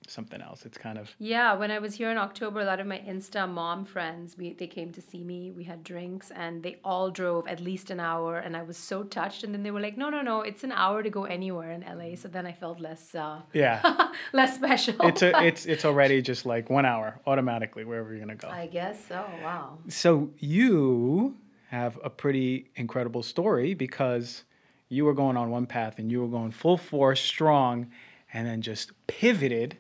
something 0.08 0.42
else. 0.42 0.66
It's 0.66 0.78
kind 0.78 0.98
of 0.98 1.10
Yeah, 1.20 1.54
when 1.54 1.72
I 1.72 1.80
was 1.80 1.96
here 1.96 2.12
in 2.12 2.18
October, 2.18 2.62
a 2.62 2.66
lot 2.66 2.80
of 2.80 2.88
my 2.88 3.00
Insta 3.00 3.50
mom 3.50 3.86
friends, 3.86 4.38
we 4.38 4.54
they 4.54 4.68
came 4.68 4.92
to 4.94 5.02
see 5.02 5.24
me. 5.24 5.52
We 5.52 5.63
had 5.63 5.84
drinks, 5.84 6.32
and 6.32 6.63
they 6.63 6.78
all 6.84 7.10
drove 7.10 7.48
at 7.48 7.60
least 7.60 7.89
an 7.89 8.00
hour, 8.00 8.38
and 8.38 8.56
I 8.56 8.63
was 8.63 8.78
so 8.78 9.04
touched. 9.04 9.44
And 9.44 9.54
then 9.54 9.63
they 9.63 9.72
were 9.72 9.80
like, 9.80 9.98
"No, 9.98 10.10
no, 10.10 10.22
no, 10.22 10.42
it's 10.42 10.63
an 10.63 10.72
hour 10.72 11.04
to 11.04 11.10
go 11.10 11.24
anywhere 11.26 11.72
in 11.72 11.82
LA." 11.82 12.16
So 12.16 12.28
then 12.28 12.46
I 12.46 12.54
felt 12.54 12.80
less 12.80 13.16
uh, 13.16 13.42
yeah. 13.54 14.10
less 14.34 14.56
special. 14.56 14.96
it's 15.02 15.22
a 15.22 15.32
it's 15.50 15.66
it's 15.66 15.86
already 15.86 16.22
just 16.22 16.46
like 16.46 16.70
one 16.70 16.86
hour 16.86 17.20
automatically 17.26 17.86
wherever 17.86 18.12
you're 18.12 18.20
gonna 18.20 18.36
go. 18.36 18.50
I 18.50 18.68
guess 18.68 19.06
so. 19.08 19.26
Wow. 19.44 19.78
So 19.88 20.30
you 20.39 21.36
have 21.70 22.00
a 22.04 22.10
pretty 22.10 22.70
incredible 22.76 23.24
story 23.24 23.74
because 23.74 24.44
you 24.89 25.06
were 25.06 25.13
going 25.13 25.36
on 25.38 25.50
one 25.50 25.66
path 25.66 25.98
and 25.98 26.12
you 26.12 26.22
were 26.22 26.28
going 26.28 26.52
full 26.52 26.78
force, 26.78 27.20
strong, 27.20 27.89
and 28.32 28.46
then 28.46 28.62
just 28.62 28.92
pivoted 29.08 29.78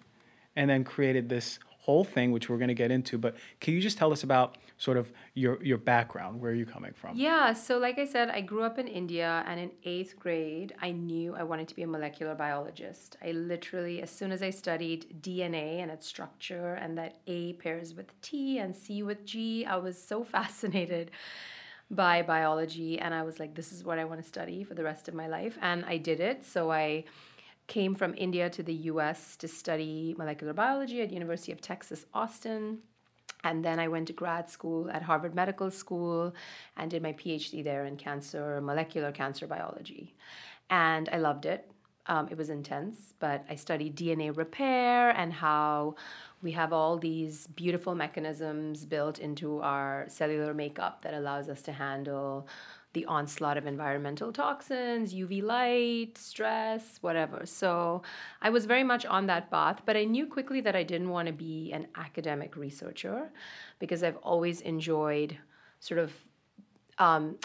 and 0.55 0.69
then 0.69 0.83
created 0.83 1.29
this 1.29 1.59
whole 1.79 2.05
thing 2.05 2.31
which 2.31 2.49
we're 2.49 2.57
going 2.57 2.69
to 2.69 2.73
get 2.73 2.91
into 2.91 3.17
but 3.17 3.35
can 3.59 3.73
you 3.73 3.81
just 3.81 3.97
tell 3.97 4.13
us 4.13 4.23
about 4.23 4.57
sort 4.77 4.97
of 4.97 5.11
your 5.33 5.61
your 5.63 5.77
background 5.77 6.39
where 6.39 6.51
are 6.51 6.55
you 6.55 6.65
coming 6.65 6.93
from 6.93 7.17
Yeah, 7.17 7.53
so 7.53 7.77
like 7.77 7.97
I 7.99 8.05
said, 8.05 8.29
I 8.29 8.41
grew 8.41 8.63
up 8.63 8.77
in 8.77 8.87
India, 8.87 9.43
and 9.47 9.59
in 9.59 9.71
eighth 9.83 10.19
grade, 10.19 10.73
I 10.81 10.91
knew 10.91 11.35
I 11.35 11.43
wanted 11.43 11.67
to 11.69 11.75
be 11.75 11.83
a 11.83 11.87
molecular 11.87 12.35
biologist. 12.35 13.17
I 13.23 13.31
literally, 13.31 14.01
as 14.01 14.09
soon 14.09 14.31
as 14.31 14.41
I 14.41 14.49
studied 14.49 15.21
DNA 15.21 15.81
and 15.81 15.91
its 15.91 16.07
structure, 16.07 16.73
and 16.75 16.97
that 16.97 17.19
A 17.27 17.53
pairs 17.53 17.93
with 17.93 18.19
T 18.21 18.59
and 18.59 18.75
C 18.75 19.03
with 19.03 19.25
G, 19.25 19.65
I 19.65 19.77
was 19.77 20.01
so 20.01 20.23
fascinated 20.35 21.11
by 21.89 22.21
biology, 22.21 22.99
and 22.99 23.13
I 23.13 23.23
was 23.23 23.39
like, 23.39 23.55
this 23.55 23.71
is 23.71 23.83
what 23.83 23.99
I 23.99 24.05
want 24.05 24.21
to 24.21 24.27
study 24.27 24.63
for 24.63 24.73
the 24.73 24.83
rest 24.83 25.07
of 25.07 25.13
my 25.13 25.27
life, 25.27 25.57
and 25.61 25.85
I 25.85 25.97
did 25.97 26.19
it. 26.19 26.43
So 26.45 26.71
I 26.71 27.05
came 27.67 27.95
from 27.95 28.13
India 28.17 28.49
to 28.49 28.63
the 28.63 28.73
U.S. 28.91 29.35
to 29.37 29.47
study 29.47 30.15
molecular 30.17 30.53
biology 30.53 31.01
at 31.01 31.11
University 31.11 31.51
of 31.51 31.61
Texas, 31.61 32.05
Austin. 32.13 32.79
And 33.43 33.63
then 33.63 33.79
I 33.79 33.87
went 33.87 34.07
to 34.07 34.13
grad 34.13 34.49
school 34.49 34.89
at 34.89 35.01
Harvard 35.01 35.35
Medical 35.35 35.69
School 35.69 36.33
and 36.77 36.89
did 36.89 37.03
my 37.03 37.13
PhD 37.13 37.63
there 37.63 37.85
in 37.85 37.97
cancer, 37.97 38.61
molecular 38.61 39.11
cancer 39.11 39.47
biology. 39.47 40.15
And 40.69 41.09
I 41.11 41.17
loved 41.17 41.45
it. 41.45 41.69
Um, 42.05 42.27
it 42.29 42.37
was 42.37 42.49
intense, 42.49 43.13
but 43.19 43.45
I 43.49 43.55
studied 43.55 43.95
DNA 43.95 44.35
repair 44.35 45.11
and 45.11 45.31
how 45.31 45.95
we 46.41 46.51
have 46.51 46.73
all 46.73 46.97
these 46.97 47.47
beautiful 47.47 47.95
mechanisms 47.95 48.85
built 48.85 49.19
into 49.19 49.61
our 49.61 50.05
cellular 50.09 50.53
makeup 50.53 51.01
that 51.03 51.13
allows 51.13 51.47
us 51.47 51.61
to 51.63 51.71
handle 51.71 52.47
the 52.93 53.05
onslaught 53.05 53.57
of 53.57 53.65
environmental 53.65 54.31
toxins, 54.31 55.13
UV 55.13 55.43
light, 55.43 56.17
stress, 56.17 56.99
whatever. 57.01 57.45
So 57.45 58.03
I 58.41 58.49
was 58.49 58.65
very 58.65 58.83
much 58.83 59.05
on 59.05 59.25
that 59.27 59.49
path, 59.49 59.81
but 59.85 59.97
I 59.97 60.05
knew 60.05 60.27
quickly 60.27 60.61
that 60.61 60.75
I 60.75 60.83
didn't 60.83 61.09
want 61.09 61.27
to 61.27 61.33
be 61.33 61.71
an 61.73 61.87
academic 61.95 62.55
researcher 62.55 63.31
because 63.79 64.03
I've 64.03 64.17
always 64.17 64.61
enjoyed 64.61 65.37
sort 65.79 65.99
of 65.99 66.13
um, 66.99 67.37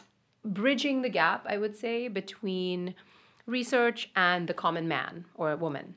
bridging 0.45 1.03
the 1.03 1.09
gap, 1.09 1.47
I 1.49 1.57
would 1.57 1.77
say, 1.77 2.09
between 2.09 2.95
research 3.47 4.11
and 4.15 4.47
the 4.47 4.55
common 4.55 4.87
man 4.87 5.25
or 5.35 5.57
woman. 5.57 5.95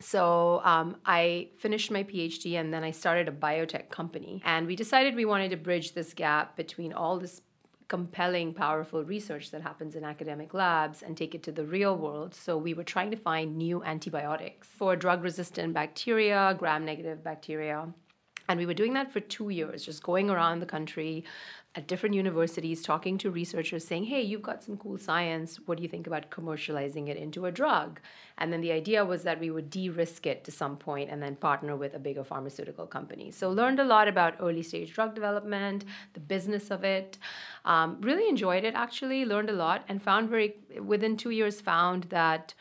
So 0.00 0.60
um, 0.64 0.96
I 1.06 1.48
finished 1.56 1.90
my 1.90 2.04
PhD 2.04 2.60
and 2.60 2.74
then 2.74 2.84
I 2.84 2.90
started 2.90 3.28
a 3.28 3.32
biotech 3.32 3.88
company. 3.88 4.42
And 4.44 4.66
we 4.66 4.76
decided 4.76 5.14
we 5.14 5.24
wanted 5.24 5.50
to 5.50 5.56
bridge 5.56 5.94
this 5.94 6.12
gap 6.12 6.56
between 6.56 6.92
all 6.92 7.18
this 7.18 7.40
compelling, 7.94 8.52
powerful 8.52 9.04
research 9.04 9.52
that 9.52 9.62
happens 9.62 9.94
in 9.94 10.02
academic 10.02 10.52
labs 10.52 11.00
and 11.00 11.16
take 11.16 11.32
it 11.32 11.44
to 11.44 11.52
the 11.52 11.64
real 11.64 11.96
world. 11.96 12.34
So 12.34 12.58
we 12.58 12.74
were 12.74 12.82
trying 12.82 13.12
to 13.12 13.16
find 13.16 13.56
new 13.56 13.84
antibiotics 13.84 14.66
for 14.66 14.96
drug 14.96 15.22
resistant 15.22 15.74
bacteria, 15.74 16.56
gram 16.58 16.84
negative 16.84 17.22
bacteria. 17.22 17.94
And 18.48 18.58
we 18.58 18.66
were 18.66 18.74
doing 18.74 18.94
that 18.94 19.12
for 19.12 19.20
two 19.20 19.48
years, 19.48 19.84
just 19.84 20.02
going 20.02 20.30
around 20.30 20.60
the 20.60 20.66
country 20.66 21.24
at 21.76 21.88
different 21.88 22.14
universities, 22.14 22.82
talking 22.82 23.18
to 23.18 23.30
researchers, 23.30 23.84
saying, 23.84 24.04
hey, 24.04 24.22
you've 24.22 24.42
got 24.42 24.62
some 24.62 24.76
cool 24.76 24.96
science. 24.96 25.58
What 25.66 25.76
do 25.76 25.82
you 25.82 25.88
think 25.88 26.06
about 26.06 26.30
commercializing 26.30 27.08
it 27.08 27.16
into 27.16 27.46
a 27.46 27.50
drug? 27.50 28.00
And 28.38 28.52
then 28.52 28.60
the 28.60 28.70
idea 28.70 29.04
was 29.04 29.24
that 29.24 29.40
we 29.40 29.50
would 29.50 29.70
de 29.70 29.88
risk 29.88 30.26
it 30.26 30.44
to 30.44 30.52
some 30.52 30.76
point 30.76 31.10
and 31.10 31.20
then 31.20 31.34
partner 31.34 31.74
with 31.74 31.94
a 31.94 31.98
bigger 31.98 32.22
pharmaceutical 32.22 32.86
company. 32.86 33.32
So, 33.32 33.50
learned 33.50 33.80
a 33.80 33.84
lot 33.84 34.06
about 34.06 34.36
early 34.40 34.62
stage 34.62 34.92
drug 34.92 35.14
development, 35.14 35.84
the 36.12 36.20
business 36.20 36.70
of 36.70 36.84
it. 36.84 37.18
Um, 37.64 37.98
really 38.02 38.28
enjoyed 38.28 38.62
it 38.62 38.74
actually, 38.74 39.24
learned 39.24 39.50
a 39.50 39.54
lot, 39.54 39.84
and 39.88 40.00
found 40.00 40.30
very, 40.30 40.56
within 40.80 41.16
two 41.16 41.30
years, 41.30 41.60
found 41.60 42.04
that 42.04 42.54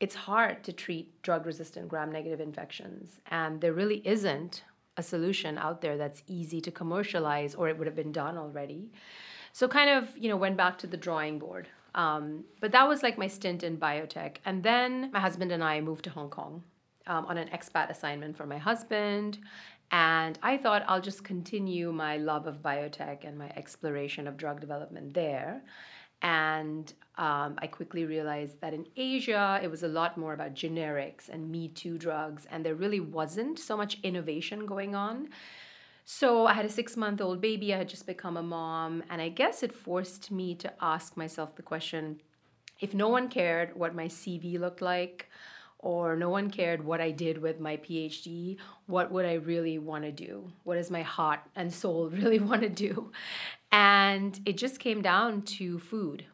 it's 0.00 0.16
hard 0.16 0.64
to 0.64 0.72
treat 0.72 1.22
drug 1.22 1.46
resistant 1.46 1.88
gram 1.88 2.10
negative 2.10 2.40
infections. 2.40 3.20
And 3.30 3.60
there 3.60 3.72
really 3.72 4.02
isn't 4.04 4.64
a 4.96 5.02
solution 5.02 5.58
out 5.58 5.80
there 5.80 5.96
that's 5.96 6.22
easy 6.26 6.60
to 6.60 6.70
commercialize 6.70 7.54
or 7.54 7.68
it 7.68 7.78
would 7.78 7.86
have 7.86 7.96
been 7.96 8.12
done 8.12 8.36
already. 8.36 8.90
So 9.52 9.68
kind 9.68 9.90
of, 9.90 10.16
you 10.16 10.28
know, 10.28 10.36
went 10.36 10.56
back 10.56 10.78
to 10.78 10.86
the 10.86 10.96
drawing 10.96 11.38
board. 11.38 11.68
Um, 11.94 12.44
but 12.60 12.72
that 12.72 12.88
was 12.88 13.02
like 13.02 13.18
my 13.18 13.26
stint 13.26 13.62
in 13.62 13.76
biotech. 13.76 14.36
And 14.44 14.62
then 14.62 15.10
my 15.12 15.20
husband 15.20 15.52
and 15.52 15.62
I 15.62 15.80
moved 15.80 16.04
to 16.04 16.10
Hong 16.10 16.30
Kong 16.30 16.62
um, 17.06 17.26
on 17.26 17.36
an 17.36 17.48
expat 17.48 17.90
assignment 17.90 18.36
for 18.36 18.46
my 18.46 18.58
husband. 18.58 19.38
And 19.90 20.38
I 20.42 20.56
thought 20.56 20.84
I'll 20.88 21.02
just 21.02 21.22
continue 21.22 21.92
my 21.92 22.16
love 22.16 22.46
of 22.46 22.62
biotech 22.62 23.26
and 23.26 23.36
my 23.36 23.50
exploration 23.56 24.26
of 24.26 24.38
drug 24.38 24.60
development 24.60 25.12
there. 25.12 25.62
And 26.22 26.92
um, 27.18 27.56
I 27.58 27.66
quickly 27.66 28.04
realized 28.04 28.60
that 28.60 28.72
in 28.72 28.86
Asia, 28.96 29.60
it 29.62 29.70
was 29.70 29.82
a 29.82 29.88
lot 29.88 30.16
more 30.16 30.32
about 30.32 30.54
generics 30.54 31.28
and 31.28 31.50
Me 31.50 31.68
Too 31.68 31.98
drugs, 31.98 32.46
and 32.50 32.64
there 32.64 32.74
really 32.74 33.00
wasn't 33.00 33.58
so 33.58 33.76
much 33.76 33.98
innovation 34.02 34.64
going 34.64 34.94
on. 34.94 35.28
So 36.04 36.46
I 36.46 36.54
had 36.54 36.64
a 36.64 36.70
six 36.70 36.96
month 36.96 37.20
old 37.20 37.40
baby, 37.40 37.74
I 37.74 37.78
had 37.78 37.88
just 37.88 38.06
become 38.06 38.36
a 38.36 38.42
mom, 38.42 39.02
and 39.10 39.20
I 39.20 39.28
guess 39.28 39.62
it 39.62 39.74
forced 39.74 40.30
me 40.30 40.54
to 40.56 40.72
ask 40.80 41.16
myself 41.16 41.54
the 41.56 41.62
question 41.62 42.20
if 42.80 42.94
no 42.94 43.08
one 43.08 43.28
cared 43.28 43.76
what 43.76 43.94
my 43.94 44.06
CV 44.06 44.58
looked 44.58 44.82
like, 44.82 45.28
or 45.82 46.14
no 46.16 46.30
one 46.30 46.48
cared 46.48 46.84
what 46.84 47.00
I 47.00 47.10
did 47.10 47.38
with 47.38 47.60
my 47.60 47.76
PhD, 47.76 48.56
what 48.86 49.10
would 49.10 49.26
I 49.26 49.34
really 49.34 49.78
want 49.78 50.04
to 50.04 50.12
do? 50.12 50.50
What 50.62 50.76
does 50.76 50.90
my 50.90 51.02
heart 51.02 51.40
and 51.56 51.74
soul 51.74 52.08
really 52.22 52.38
want 52.38 52.62
to 52.62 52.68
do? 52.68 53.12
And 53.72 54.38
it 54.46 54.56
just 54.56 54.78
came 54.78 55.02
down 55.02 55.42
to 55.42 55.78
food. 55.80 56.24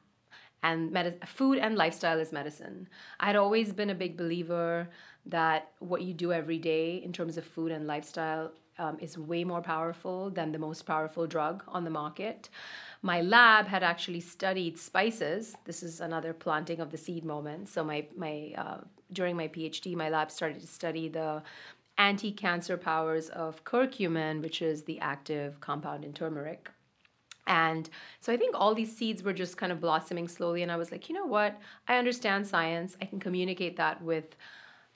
And 0.63 0.93
med- 0.93 1.27
food 1.27 1.59
and 1.59 1.77
lifestyle 1.77 2.19
is 2.19 2.33
medicine. 2.33 2.89
I 3.21 3.27
had 3.27 3.37
always 3.37 3.73
been 3.73 3.91
a 3.91 3.95
big 3.95 4.17
believer 4.17 4.89
that 5.27 5.71
what 5.79 6.03
you 6.03 6.13
do 6.13 6.33
every 6.33 6.59
day 6.59 6.97
in 6.97 7.13
terms 7.13 7.37
of 7.37 7.45
food 7.45 7.71
and 7.71 7.87
lifestyle 7.87 8.53
um, 8.79 8.99
is 9.01 9.17
way 9.17 9.45
more 9.45 9.61
powerful 9.61 10.31
than 10.31 10.53
the 10.53 10.59
most 10.59 10.83
powerful 10.83 11.27
drug 11.27 11.63
on 11.69 11.85
the 11.85 11.91
market. 11.91 12.49
My 13.03 13.21
lab 13.21 13.67
had 13.67 13.83
actually 13.83 14.21
studied 14.21 14.79
spices. 14.79 15.57
This 15.65 15.83
is 15.83 16.01
another 16.01 16.33
planting 16.33 16.81
of 16.81 16.91
the 16.91 16.99
seed 16.99 17.25
moment. 17.25 17.69
So 17.69 17.85
my 17.85 18.07
my 18.17 18.53
uh, 18.57 18.79
during 19.13 19.37
my 19.37 19.49
PhD, 19.49 19.95
my 19.95 20.09
lab 20.09 20.31
started 20.31 20.61
to 20.61 20.67
study 20.67 21.09
the 21.09 21.43
anti-cancer 21.97 22.77
powers 22.77 23.29
of 23.31 23.65
curcumin, 23.65 24.43
which 24.43 24.63
is 24.63 24.85
the 24.85 25.01
active 25.01 25.61
compound 25.61 26.05
in 26.05 26.13
turmeric. 26.13 26.71
And 27.47 27.89
so 28.21 28.33
I 28.33 28.37
think 28.37 28.55
all 28.55 28.75
these 28.75 28.95
seeds 28.95 29.23
were 29.23 29.33
just 29.33 29.57
kind 29.57 29.73
of 29.73 29.81
blossoming 29.81 30.29
slowly. 30.29 30.63
And 30.63 30.71
I 30.71 30.77
was 30.77 30.93
like, 30.93 31.09
you 31.09 31.15
know 31.15 31.27
what? 31.27 31.59
I 31.89 31.97
understand 31.97 32.47
science. 32.47 32.97
I 33.01 33.07
can 33.07 33.19
communicate 33.19 33.77
that 33.79 34.03
with 34.03 34.37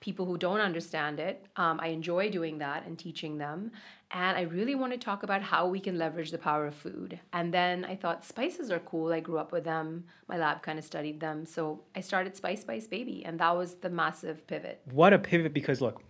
people 0.03 0.27
who 0.27 0.37
don't 0.37 0.61
understand 0.61 1.19
it. 1.19 1.47
Um, 1.57 1.81
I 1.81 1.89
enjoy 1.89 2.29
doing 2.29 2.59
that 2.59 2.85
and 2.85 2.99
teaching 2.99 3.39
them. 3.39 3.71
And 4.11 4.37
I 4.37 4.43
really 4.43 4.75
want 4.75 4.93
to 4.93 4.99
talk 4.99 5.23
about 5.23 5.41
how 5.41 5.67
we 5.67 5.81
can 5.81 5.97
leverage 5.97 6.31
the 6.33 6.39
power 6.39 6.67
of 6.67 6.75
food. 6.75 7.19
And 7.33 7.55
then 7.55 7.87
I 7.87 7.97
thought 7.97 8.27
spices 8.27 8.71
are 8.71 8.81
cool. 8.81 9.11
I 9.13 9.21
grew 9.21 9.39
up 9.39 9.53
with 9.53 9.65
them. 9.65 10.05
My 10.29 10.37
lab 10.37 10.61
kind 10.61 10.79
of 10.79 10.85
studied 10.85 11.19
them. 11.21 11.47
So 11.47 11.81
I 11.97 12.01
started 12.01 12.37
Spice 12.37 12.61
Spice 12.61 12.87
Baby. 12.87 13.25
And 13.25 13.41
that 13.41 13.57
was 13.57 13.77
the 13.77 13.89
massive 13.89 14.47
pivot. 14.47 14.83
what 14.91 15.13
a 15.13 15.19
pivot 15.19 15.55
because 15.55 15.81
look 15.81 16.03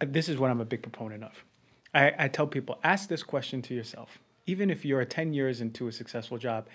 this 0.00 0.28
is 0.28 0.38
what 0.38 0.50
i'm 0.50 0.60
a 0.60 0.64
big 0.64 0.82
proponent 0.82 1.22
of 1.22 1.44
I, 1.94 2.12
I 2.18 2.28
tell 2.28 2.46
people 2.46 2.78
ask 2.82 3.08
this 3.08 3.22
question 3.22 3.62
to 3.62 3.74
yourself 3.74 4.18
even 4.46 4.70
if 4.70 4.84
you're 4.84 5.04
10 5.04 5.32
years 5.32 5.60
into 5.60 5.88
a 5.88 5.92
successful 5.92 6.38
job 6.38 6.66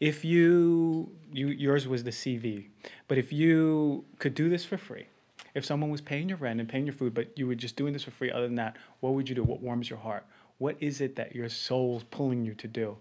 if 0.00 0.24
you, 0.24 1.10
you 1.32 1.48
yours 1.48 1.88
was 1.88 2.04
the 2.04 2.10
cv 2.10 2.68
but 3.08 3.18
if 3.18 3.32
you 3.32 4.04
could 4.18 4.34
do 4.34 4.48
this 4.48 4.64
for 4.64 4.76
free 4.76 5.06
if 5.58 5.66
someone 5.66 5.90
was 5.90 6.00
paying 6.02 6.30
your 6.30 6.38
rent 6.38 6.60
and 6.60 6.68
paying 6.68 6.86
your 6.86 6.94
food 6.94 7.14
but 7.14 7.36
you 7.38 7.46
were 7.46 7.56
just 7.56 7.76
doing 7.76 7.92
this 7.92 8.04
for 8.04 8.12
free 8.12 8.30
other 8.32 8.46
than 8.46 8.56
that 8.56 8.76
what 9.00 9.14
would 9.14 9.28
you 9.28 9.36
do 9.36 9.44
what 9.44 9.62
warms 9.62 9.90
your 9.90 10.00
heart 10.00 10.26
what 10.58 10.76
is 10.80 11.02
it 11.02 11.16
that 11.16 11.34
your 11.36 11.48
soul's 11.50 12.04
pulling 12.04 12.44
you 12.44 12.54
to 12.54 12.68
do 12.68 12.96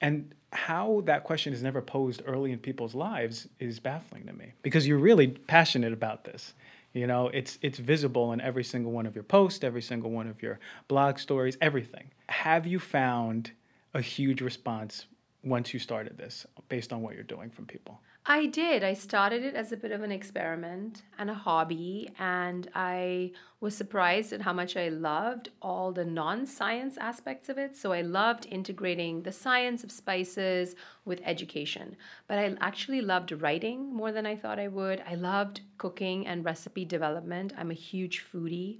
And 0.00 0.34
how 0.52 1.02
that 1.06 1.24
question 1.24 1.52
is 1.52 1.62
never 1.62 1.82
posed 1.82 2.22
early 2.26 2.52
in 2.52 2.58
people's 2.58 2.94
lives 2.94 3.48
is 3.60 3.80
baffling 3.80 4.26
to 4.26 4.32
me 4.32 4.54
because 4.62 4.86
you're 4.88 4.98
really 4.98 5.28
passionate 5.28 5.92
about 5.92 6.24
this. 6.24 6.54
You 6.94 7.06
know, 7.06 7.28
it's 7.28 7.58
it's 7.62 7.78
visible 7.78 8.32
in 8.32 8.40
every 8.40 8.64
single 8.64 8.92
one 8.92 9.06
of 9.06 9.14
your 9.14 9.24
posts, 9.24 9.64
every 9.64 9.82
single 9.82 10.10
one 10.10 10.28
of 10.28 10.42
your 10.42 10.58
blog 10.88 11.18
stories, 11.18 11.58
everything. 11.60 12.10
Have 12.28 12.66
you 12.66 12.78
found 12.80 13.52
a 13.94 14.00
huge 14.02 14.40
response 14.42 15.06
once 15.44 15.74
you 15.74 15.80
started 15.80 16.18
this 16.18 16.46
based 16.68 16.92
on 16.92 17.02
what 17.02 17.14
you're 17.14 17.24
doing 17.24 17.50
from 17.50 17.66
people? 17.66 18.00
I 18.30 18.44
did. 18.44 18.84
I 18.84 18.92
started 18.92 19.42
it 19.42 19.54
as 19.54 19.72
a 19.72 19.76
bit 19.78 19.90
of 19.90 20.02
an 20.02 20.12
experiment 20.12 21.00
and 21.18 21.30
a 21.30 21.34
hobby, 21.34 22.10
and 22.18 22.68
I 22.74 23.32
was 23.60 23.74
surprised 23.74 24.34
at 24.34 24.42
how 24.42 24.52
much 24.52 24.76
I 24.76 24.90
loved 24.90 25.48
all 25.62 25.92
the 25.92 26.04
non 26.04 26.44
science 26.44 26.98
aspects 26.98 27.48
of 27.48 27.56
it. 27.56 27.74
So 27.74 27.90
I 27.90 28.02
loved 28.02 28.46
integrating 28.50 29.22
the 29.22 29.32
science 29.32 29.82
of 29.82 29.90
spices 29.90 30.76
with 31.06 31.22
education. 31.24 31.96
But 32.26 32.38
I 32.38 32.54
actually 32.60 33.00
loved 33.00 33.32
writing 33.32 33.94
more 33.94 34.12
than 34.12 34.26
I 34.26 34.36
thought 34.36 34.58
I 34.58 34.68
would. 34.68 35.02
I 35.08 35.14
loved 35.14 35.62
cooking 35.78 36.26
and 36.26 36.44
recipe 36.44 36.84
development. 36.84 37.54
I'm 37.56 37.70
a 37.70 37.74
huge 37.74 38.22
foodie. 38.30 38.76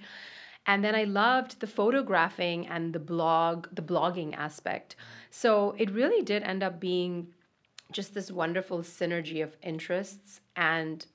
And 0.67 0.85
then 0.85 0.95
I 0.95 1.05
loved 1.05 1.61
the 1.61 1.67
photographing 1.67 2.67
and 2.67 2.93
the 2.93 2.99
blog, 2.99 3.69
the 3.73 3.81
blogging 3.81 4.37
aspect. 4.37 4.97
So 5.31 5.75
it 5.79 5.91
really 5.91 6.23
did 6.23 6.43
end 6.43 6.63
up 6.63 6.79
being 6.79 7.29
just 7.93 8.15
this 8.15 8.31
wonderful 8.31 8.81
synergy 8.81 9.43
of 9.43 9.57
interests 9.63 10.41
and 10.57 11.07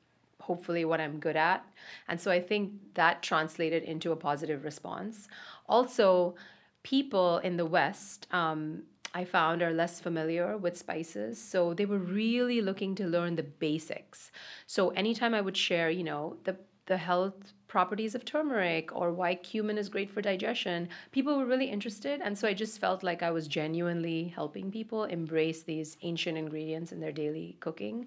hopefully 0.41 0.83
what 0.85 0.99
I'm 0.99 1.19
good 1.19 1.37
at. 1.37 1.65
And 2.07 2.19
so 2.19 2.29
I 2.31 2.41
think 2.41 2.73
that 2.95 3.23
translated 3.23 3.83
into 3.83 4.11
a 4.11 4.15
positive 4.15 4.63
response. 4.63 5.27
Also, 5.67 6.35
people 6.83 7.37
in 7.37 7.57
the 7.57 7.65
West, 7.65 8.27
um, 8.31 8.83
I 9.13 9.23
found 9.23 9.61
are 9.61 9.71
less 9.71 9.99
familiar 9.99 10.57
with 10.57 10.77
spices. 10.77 11.41
So 11.41 11.73
they 11.73 11.85
were 11.85 11.99
really 11.99 12.61
looking 12.61 12.95
to 12.95 13.05
learn 13.05 13.35
the 13.35 13.43
basics. 13.43 14.31
So 14.65 14.89
anytime 14.89 15.33
I 15.33 15.41
would 15.41 15.55
share, 15.55 15.89
you 15.89 16.03
know, 16.03 16.37
the 16.43 16.57
the 16.85 16.97
health 16.97 17.53
properties 17.67 18.13
of 18.13 18.25
turmeric 18.25 18.95
or 18.95 19.11
why 19.11 19.33
cumin 19.33 19.77
is 19.77 19.89
great 19.89 20.11
for 20.11 20.21
digestion, 20.21 20.89
people 21.11 21.37
were 21.37 21.45
really 21.45 21.65
interested. 21.65 22.21
And 22.21 22.37
so 22.37 22.47
I 22.47 22.53
just 22.53 22.79
felt 22.79 23.03
like 23.03 23.23
I 23.23 23.31
was 23.31 23.47
genuinely 23.47 24.27
helping 24.35 24.69
people 24.69 25.05
embrace 25.05 25.63
these 25.63 25.97
ancient 26.01 26.37
ingredients 26.37 26.91
in 26.91 26.99
their 26.99 27.11
daily 27.11 27.57
cooking. 27.61 28.05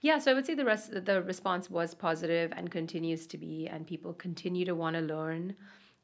Yeah, 0.00 0.18
so 0.18 0.30
I 0.30 0.34
would 0.34 0.46
say 0.46 0.54
the 0.54 0.64
rest 0.64 1.04
the 1.04 1.22
response 1.22 1.70
was 1.70 1.94
positive 1.94 2.52
and 2.56 2.70
continues 2.70 3.26
to 3.28 3.38
be, 3.38 3.68
and 3.68 3.86
people 3.86 4.12
continue 4.14 4.64
to 4.64 4.74
want 4.74 4.96
to 4.96 5.02
learn, 5.02 5.54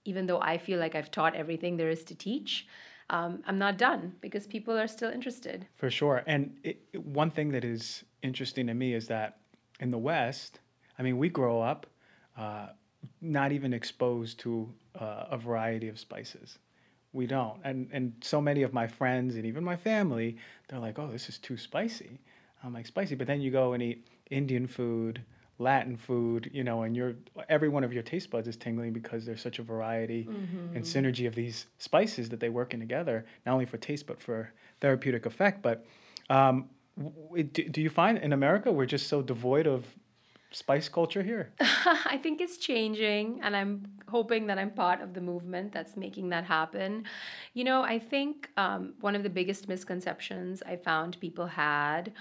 even 0.04 0.26
though 0.26 0.40
I 0.40 0.58
feel 0.58 0.78
like 0.78 0.94
I've 0.94 1.10
taught 1.10 1.34
everything 1.34 1.76
there 1.76 1.90
is 1.90 2.04
to 2.04 2.14
teach. 2.14 2.66
Um, 3.10 3.42
I'm 3.44 3.58
not 3.58 3.76
done 3.76 4.14
because 4.20 4.46
people 4.46 4.78
are 4.78 4.86
still 4.86 5.10
interested. 5.10 5.66
For 5.74 5.90
sure. 5.90 6.22
And 6.28 6.56
it, 6.62 6.78
one 6.94 7.32
thing 7.32 7.50
that 7.50 7.64
is 7.64 8.04
interesting 8.22 8.68
to 8.68 8.74
me 8.74 8.94
is 8.94 9.08
that 9.08 9.38
in 9.80 9.90
the 9.90 9.98
West, 9.98 10.60
I 10.96 11.02
mean, 11.02 11.18
we 11.18 11.28
grow 11.28 11.60
up 11.60 11.86
uh, 12.40 12.68
not 13.20 13.52
even 13.52 13.72
exposed 13.72 14.38
to 14.40 14.72
uh, 14.98 15.24
a 15.30 15.36
variety 15.36 15.88
of 15.88 15.98
spices. 15.98 16.58
We 17.12 17.26
don't. 17.26 17.60
And, 17.64 17.88
and 17.92 18.14
so 18.22 18.40
many 18.40 18.62
of 18.62 18.72
my 18.72 18.86
friends 18.86 19.36
and 19.36 19.44
even 19.44 19.62
my 19.62 19.76
family, 19.76 20.36
they're 20.68 20.78
like, 20.78 20.98
oh, 20.98 21.08
this 21.10 21.28
is 21.28 21.38
too 21.38 21.56
spicy. 21.56 22.18
I'm 22.64 22.72
like, 22.72 22.86
spicy. 22.86 23.14
But 23.14 23.26
then 23.26 23.40
you 23.40 23.50
go 23.50 23.72
and 23.74 23.82
eat 23.82 24.06
Indian 24.30 24.66
food, 24.66 25.22
Latin 25.58 25.96
food, 25.96 26.50
you 26.54 26.64
know, 26.64 26.82
and 26.84 26.96
your 26.96 27.14
every 27.48 27.68
one 27.68 27.84
of 27.84 27.92
your 27.92 28.02
taste 28.02 28.30
buds 28.30 28.48
is 28.48 28.56
tingling 28.56 28.92
because 28.92 29.26
there's 29.26 29.42
such 29.42 29.58
a 29.58 29.62
variety 29.62 30.24
mm-hmm. 30.24 30.76
and 30.76 30.84
synergy 30.84 31.26
of 31.26 31.34
these 31.34 31.66
spices 31.78 32.30
that 32.30 32.40
they 32.40 32.48
work 32.48 32.72
in 32.72 32.80
together, 32.80 33.26
not 33.44 33.52
only 33.52 33.66
for 33.66 33.76
taste 33.76 34.06
but 34.06 34.20
for 34.22 34.52
therapeutic 34.80 35.26
effect. 35.26 35.60
But 35.62 35.84
um, 36.30 36.70
do, 37.52 37.68
do 37.68 37.82
you 37.82 37.90
find 37.90 38.16
in 38.18 38.32
America 38.32 38.72
we're 38.72 38.86
just 38.86 39.08
so 39.08 39.20
devoid 39.20 39.66
of 39.66 39.84
spice 40.52 40.88
culture 40.88 41.22
here? 41.22 41.52
I 41.60 42.18
think 42.22 42.40
it's 42.40 42.56
changing, 42.56 43.40
and 43.42 43.56
I'm 43.56 43.86
hoping 44.08 44.46
that 44.48 44.58
I'm 44.58 44.70
part 44.70 45.00
of 45.00 45.14
the 45.14 45.20
movement 45.20 45.72
that's 45.72 45.96
making 45.96 46.30
that 46.30 46.44
happen. 46.44 47.04
You 47.54 47.64
know, 47.64 47.82
I 47.82 47.98
think 47.98 48.50
um, 48.56 48.94
one 49.00 49.14
of 49.14 49.22
the 49.22 49.30
biggest 49.30 49.68
misconceptions 49.68 50.62
I 50.66 50.76
found 50.76 51.20
people 51.20 51.46
had 51.46 52.12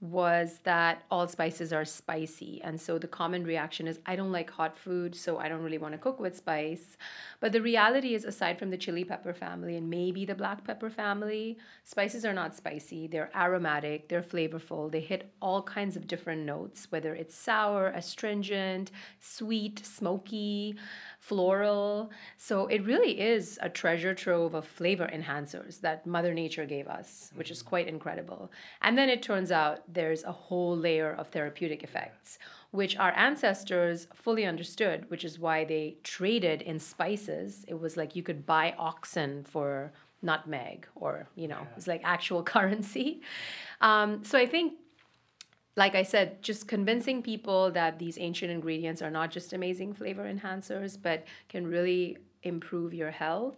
was 0.00 0.60
that 0.62 1.02
all 1.10 1.26
spices 1.26 1.72
are 1.72 1.84
spicy. 1.84 2.60
And 2.62 2.80
so 2.80 2.98
the 2.98 3.08
common 3.08 3.42
reaction 3.42 3.88
is, 3.88 3.98
I 4.06 4.14
don't 4.14 4.30
like 4.30 4.48
hot 4.48 4.78
food, 4.78 5.14
so 5.16 5.38
I 5.38 5.48
don't 5.48 5.62
really 5.62 5.78
want 5.78 5.92
to 5.92 5.98
cook 5.98 6.20
with 6.20 6.36
spice. 6.36 6.96
But 7.40 7.50
the 7.50 7.60
reality 7.60 8.14
is, 8.14 8.24
aside 8.24 8.60
from 8.60 8.70
the 8.70 8.76
chili 8.76 9.02
pepper 9.02 9.34
family 9.34 9.76
and 9.76 9.90
maybe 9.90 10.24
the 10.24 10.36
black 10.36 10.64
pepper 10.64 10.88
family, 10.88 11.58
spices 11.82 12.24
are 12.24 12.32
not 12.32 12.54
spicy. 12.54 13.08
They're 13.08 13.30
aromatic, 13.34 14.08
they're 14.08 14.22
flavorful, 14.22 14.90
they 14.90 15.00
hit 15.00 15.32
all 15.42 15.62
kinds 15.62 15.96
of 15.96 16.06
different 16.06 16.42
notes, 16.42 16.86
whether 16.90 17.14
it's 17.16 17.34
sour, 17.34 17.88
astringent, 17.88 18.92
sweet, 19.18 19.84
smoky 19.84 20.76
floral. 21.18 22.10
So 22.36 22.66
it 22.68 22.84
really 22.84 23.20
is 23.20 23.58
a 23.60 23.68
treasure 23.68 24.14
trove 24.14 24.54
of 24.54 24.66
flavor 24.66 25.10
enhancers 25.12 25.80
that 25.80 26.06
Mother 26.06 26.32
Nature 26.32 26.64
gave 26.64 26.86
us, 26.86 27.30
which 27.34 27.50
is 27.50 27.62
quite 27.62 27.88
incredible. 27.88 28.50
And 28.82 28.96
then 28.96 29.08
it 29.08 29.22
turns 29.22 29.50
out 29.50 29.82
there's 29.92 30.24
a 30.24 30.32
whole 30.32 30.76
layer 30.76 31.12
of 31.12 31.28
therapeutic 31.28 31.82
effects, 31.82 32.38
which 32.70 32.96
our 32.96 33.12
ancestors 33.12 34.06
fully 34.14 34.44
understood, 34.44 35.10
which 35.10 35.24
is 35.24 35.38
why 35.38 35.64
they 35.64 35.96
traded 36.02 36.62
in 36.62 36.78
spices. 36.78 37.64
It 37.66 37.80
was 37.80 37.96
like 37.96 38.14
you 38.14 38.22
could 38.22 38.46
buy 38.46 38.74
oxen 38.78 39.44
for 39.44 39.92
nutmeg 40.20 40.84
or 40.96 41.28
you 41.36 41.46
know 41.46 41.64
it's 41.76 41.86
like 41.86 42.00
actual 42.02 42.42
currency 42.54 43.20
um, 43.80 44.24
so 44.24 44.36
i 44.36 44.44
think 44.44 44.72
like 45.78 45.94
I 45.94 46.02
said, 46.02 46.42
just 46.42 46.66
convincing 46.66 47.22
people 47.22 47.70
that 47.70 48.00
these 48.00 48.18
ancient 48.18 48.50
ingredients 48.50 49.00
are 49.00 49.10
not 49.10 49.30
just 49.30 49.52
amazing 49.52 49.94
flavor 49.94 50.24
enhancers, 50.24 50.98
but 51.00 51.24
can 51.48 51.66
really 51.66 52.18
improve 52.42 52.92
your 52.92 53.12
health 53.12 53.56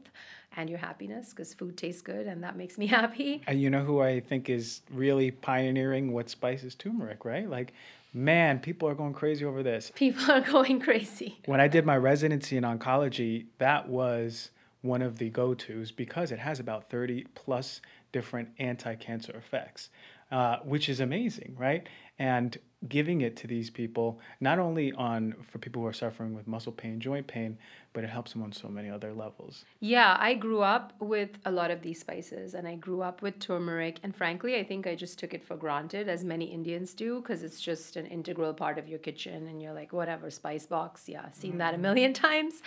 and 0.57 0.69
your 0.69 0.79
happiness 0.79 1.31
because 1.31 1.55
food 1.55 1.77
tastes 1.79 2.03
good 2.03 2.27
and 2.27 2.43
that 2.45 2.57
makes 2.57 2.77
me 2.77 2.87
happy. 2.99 3.41
And 3.47 3.61
you 3.61 3.71
know 3.71 3.83
who 3.83 4.01
I 4.01 4.21
think 4.21 4.51
is 4.51 4.83
really 4.93 5.31
pioneering 5.31 6.13
what 6.13 6.29
spice 6.29 6.63
is 6.63 6.75
turmeric, 6.75 7.25
right? 7.25 7.49
Like, 7.49 7.73
man, 8.13 8.59
people 8.59 8.87
are 8.87 8.95
going 8.95 9.15
crazy 9.15 9.47
over 9.47 9.63
this. 9.63 9.91
People 9.95 10.31
are 10.31 10.43
going 10.43 10.79
crazy. 10.79 11.39
When 11.47 11.61
I 11.61 11.69
did 11.69 11.87
my 11.87 11.97
residency 11.97 12.59
in 12.59 12.65
oncology, 12.65 13.47
that 13.59 13.89
was 13.89 14.51
one 14.83 15.01
of 15.01 15.19
the 15.19 15.31
go 15.31 15.55
tos 15.55 15.91
because 15.91 16.33
it 16.33 16.39
has 16.39 16.61
about 16.61 16.91
30 16.91 17.27
plus 17.35 17.81
different 18.13 18.49
anti 18.59 18.95
cancer 18.97 19.33
effects, 19.33 19.91
uh, 20.31 20.57
which 20.65 20.89
is 20.89 21.01
amazing, 21.01 21.57
right? 21.59 21.87
and 22.19 22.59
giving 22.89 23.21
it 23.21 23.37
to 23.37 23.47
these 23.47 23.69
people 23.69 24.19
not 24.41 24.59
only 24.59 24.91
on 24.93 25.35
for 25.43 25.59
people 25.59 25.83
who 25.83 25.89
are 25.89 25.93
suffering 25.93 26.35
with 26.35 26.47
muscle 26.47 26.73
pain 26.73 26.99
joint 26.99 27.27
pain 27.27 27.59
but 27.93 28.05
it 28.05 28.09
helps 28.09 28.33
them 28.33 28.43
on 28.43 28.51
so 28.53 28.69
many 28.69 28.89
other 28.89 29.13
levels 29.13 29.67
yeah 29.81 30.17
i 30.19 30.33
grew 30.33 30.63
up 30.63 30.95
with 30.99 31.29
a 31.45 31.51
lot 31.51 31.71
of 31.71 31.83
these 31.83 32.01
spices 32.01 32.55
and 32.55 32.67
i 32.67 32.75
grew 32.75 33.03
up 33.03 33.21
with 33.21 33.39
turmeric 33.39 33.99
and 34.03 34.17
frankly 34.17 34.57
i 34.57 34.65
think 34.65 34.87
i 34.87 34.95
just 34.95 35.19
took 35.19 35.35
it 35.35 35.45
for 35.45 35.57
granted 35.57 36.09
as 36.09 36.25
many 36.25 36.47
indians 36.47 36.95
do 36.95 37.21
because 37.21 37.43
it's 37.43 37.61
just 37.61 37.97
an 37.97 38.07
integral 38.07 38.55
part 38.55 38.79
of 38.79 38.89
your 38.89 38.99
kitchen 38.99 39.49
and 39.49 39.61
you're 39.61 39.75
like 39.75 39.93
whatever 39.93 40.31
spice 40.31 40.65
box 40.65 41.07
yeah 41.07 41.31
seen 41.33 41.51
mm-hmm. 41.51 41.59
that 41.59 41.75
a 41.75 41.75
mm-hmm. 41.75 41.83
million 41.83 42.13
times 42.15 42.63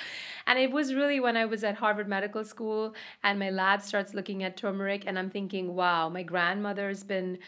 and 0.45 0.59
it 0.59 0.71
was 0.71 0.93
really 0.93 1.19
when 1.19 1.35
i 1.35 1.43
was 1.45 1.63
at 1.63 1.75
harvard 1.75 2.07
medical 2.07 2.43
school 2.43 2.93
and 3.23 3.39
my 3.39 3.49
lab 3.49 3.81
starts 3.81 4.13
looking 4.13 4.43
at 4.43 4.55
turmeric 4.55 5.05
and 5.07 5.17
i'm 5.17 5.31
thinking 5.31 5.73
wow 5.73 6.07
my 6.07 6.21
grandmother's 6.21 7.03
been 7.03 7.39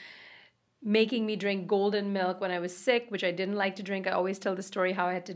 making 0.85 1.25
me 1.25 1.35
drink 1.35 1.67
golden 1.67 2.13
milk 2.13 2.39
when 2.39 2.51
I 2.51 2.59
was 2.59 2.75
sick, 2.75 3.07
which 3.09 3.23
I 3.23 3.31
didn't 3.31 3.55
like 3.55 3.75
to 3.77 3.83
drink. 3.83 4.07
I 4.07 4.11
always 4.11 4.39
tell 4.39 4.55
the 4.55 4.63
story 4.63 4.93
how 4.93 5.07
I 5.07 5.13
had 5.13 5.25
to 5.25 5.35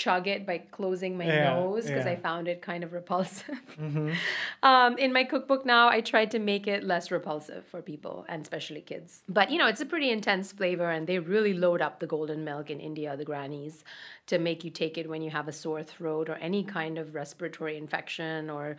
chug 0.00 0.26
it 0.26 0.46
by 0.46 0.56
closing 0.56 1.18
my 1.18 1.26
yeah, 1.26 1.52
nose 1.52 1.84
because 1.84 2.06
yeah. 2.06 2.12
I 2.12 2.16
found 2.16 2.48
it 2.48 2.62
kind 2.62 2.82
of 2.82 2.94
repulsive. 2.94 3.60
Mm-hmm. 3.78 4.12
um, 4.62 4.96
in 4.96 5.12
my 5.12 5.24
cookbook 5.24 5.66
now, 5.66 5.88
I 5.88 6.00
tried 6.00 6.30
to 6.30 6.38
make 6.38 6.66
it 6.66 6.84
less 6.84 7.10
repulsive 7.10 7.66
for 7.66 7.82
people 7.82 8.24
and 8.28 8.40
especially 8.40 8.80
kids. 8.80 9.22
But 9.28 9.50
you 9.50 9.58
know, 9.58 9.66
it's 9.66 9.82
a 9.82 9.86
pretty 9.86 10.10
intense 10.10 10.52
flavor, 10.52 10.90
and 10.90 11.06
they 11.06 11.18
really 11.18 11.52
load 11.52 11.82
up 11.82 12.00
the 12.00 12.06
golden 12.06 12.44
milk 12.44 12.70
in 12.70 12.80
India, 12.80 13.14
the 13.14 13.26
grannies, 13.26 13.84
to 14.28 14.38
make 14.38 14.64
you 14.64 14.70
take 14.70 14.96
it 14.96 15.08
when 15.08 15.20
you 15.20 15.30
have 15.30 15.48
a 15.48 15.52
sore 15.52 15.82
throat 15.82 16.30
or 16.30 16.36
any 16.36 16.64
kind 16.64 16.96
of 16.96 17.14
respiratory 17.14 17.76
infection 17.76 18.48
or 18.48 18.78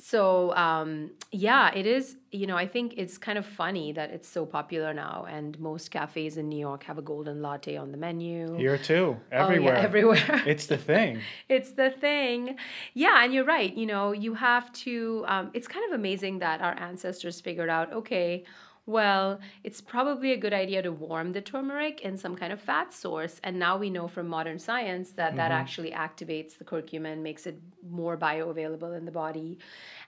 so 0.00 0.54
um, 0.54 1.10
yeah 1.32 1.74
it 1.74 1.86
is 1.86 2.16
you 2.30 2.46
know 2.46 2.56
i 2.56 2.66
think 2.66 2.94
it's 2.96 3.18
kind 3.18 3.36
of 3.36 3.44
funny 3.44 3.90
that 3.92 4.10
it's 4.10 4.28
so 4.28 4.46
popular 4.46 4.94
now 4.94 5.26
and 5.28 5.58
most 5.58 5.90
cafes 5.90 6.36
in 6.36 6.48
new 6.48 6.58
york 6.58 6.84
have 6.84 6.98
a 6.98 7.02
golden 7.02 7.42
latte 7.42 7.76
on 7.76 7.90
the 7.90 7.96
menu. 7.96 8.54
Here 8.56 8.78
too 8.78 9.16
everywhere 9.32 9.74
oh, 9.74 9.78
yeah, 9.78 9.84
everywhere. 9.88 10.42
It's 10.46 10.66
the 10.66 10.78
thing. 10.78 11.20
It's 11.48 11.72
the 11.72 11.90
thing. 11.90 12.56
Yeah 12.94 13.24
and 13.24 13.34
you're 13.34 13.44
right 13.44 13.74
you 13.74 13.86
know 13.86 14.12
you 14.12 14.34
have 14.34 14.72
to 14.84 15.24
um, 15.26 15.50
it's 15.52 15.66
kind 15.66 15.84
of 15.90 15.98
amazing 15.98 16.38
that 16.38 16.60
our 16.60 16.78
ancestors 16.78 17.40
figured 17.40 17.70
out 17.70 17.92
okay 17.92 18.44
Well, 18.88 19.40
it's 19.64 19.82
probably 19.82 20.32
a 20.32 20.38
good 20.38 20.54
idea 20.54 20.80
to 20.80 20.90
warm 20.90 21.32
the 21.32 21.42
turmeric 21.42 22.00
in 22.00 22.16
some 22.16 22.34
kind 22.34 22.54
of 22.54 22.58
fat 22.58 22.94
source. 22.94 23.38
And 23.44 23.58
now 23.58 23.76
we 23.76 23.90
know 23.90 24.08
from 24.08 24.26
modern 24.28 24.58
science 24.58 25.10
that 25.10 25.36
that 25.36 25.50
mm-hmm. 25.50 25.60
actually 25.60 25.90
activates 25.90 26.56
the 26.56 26.64
curcumin, 26.64 27.18
makes 27.18 27.46
it 27.46 27.60
more 27.86 28.16
bioavailable 28.16 28.96
in 28.96 29.04
the 29.04 29.12
body. 29.12 29.58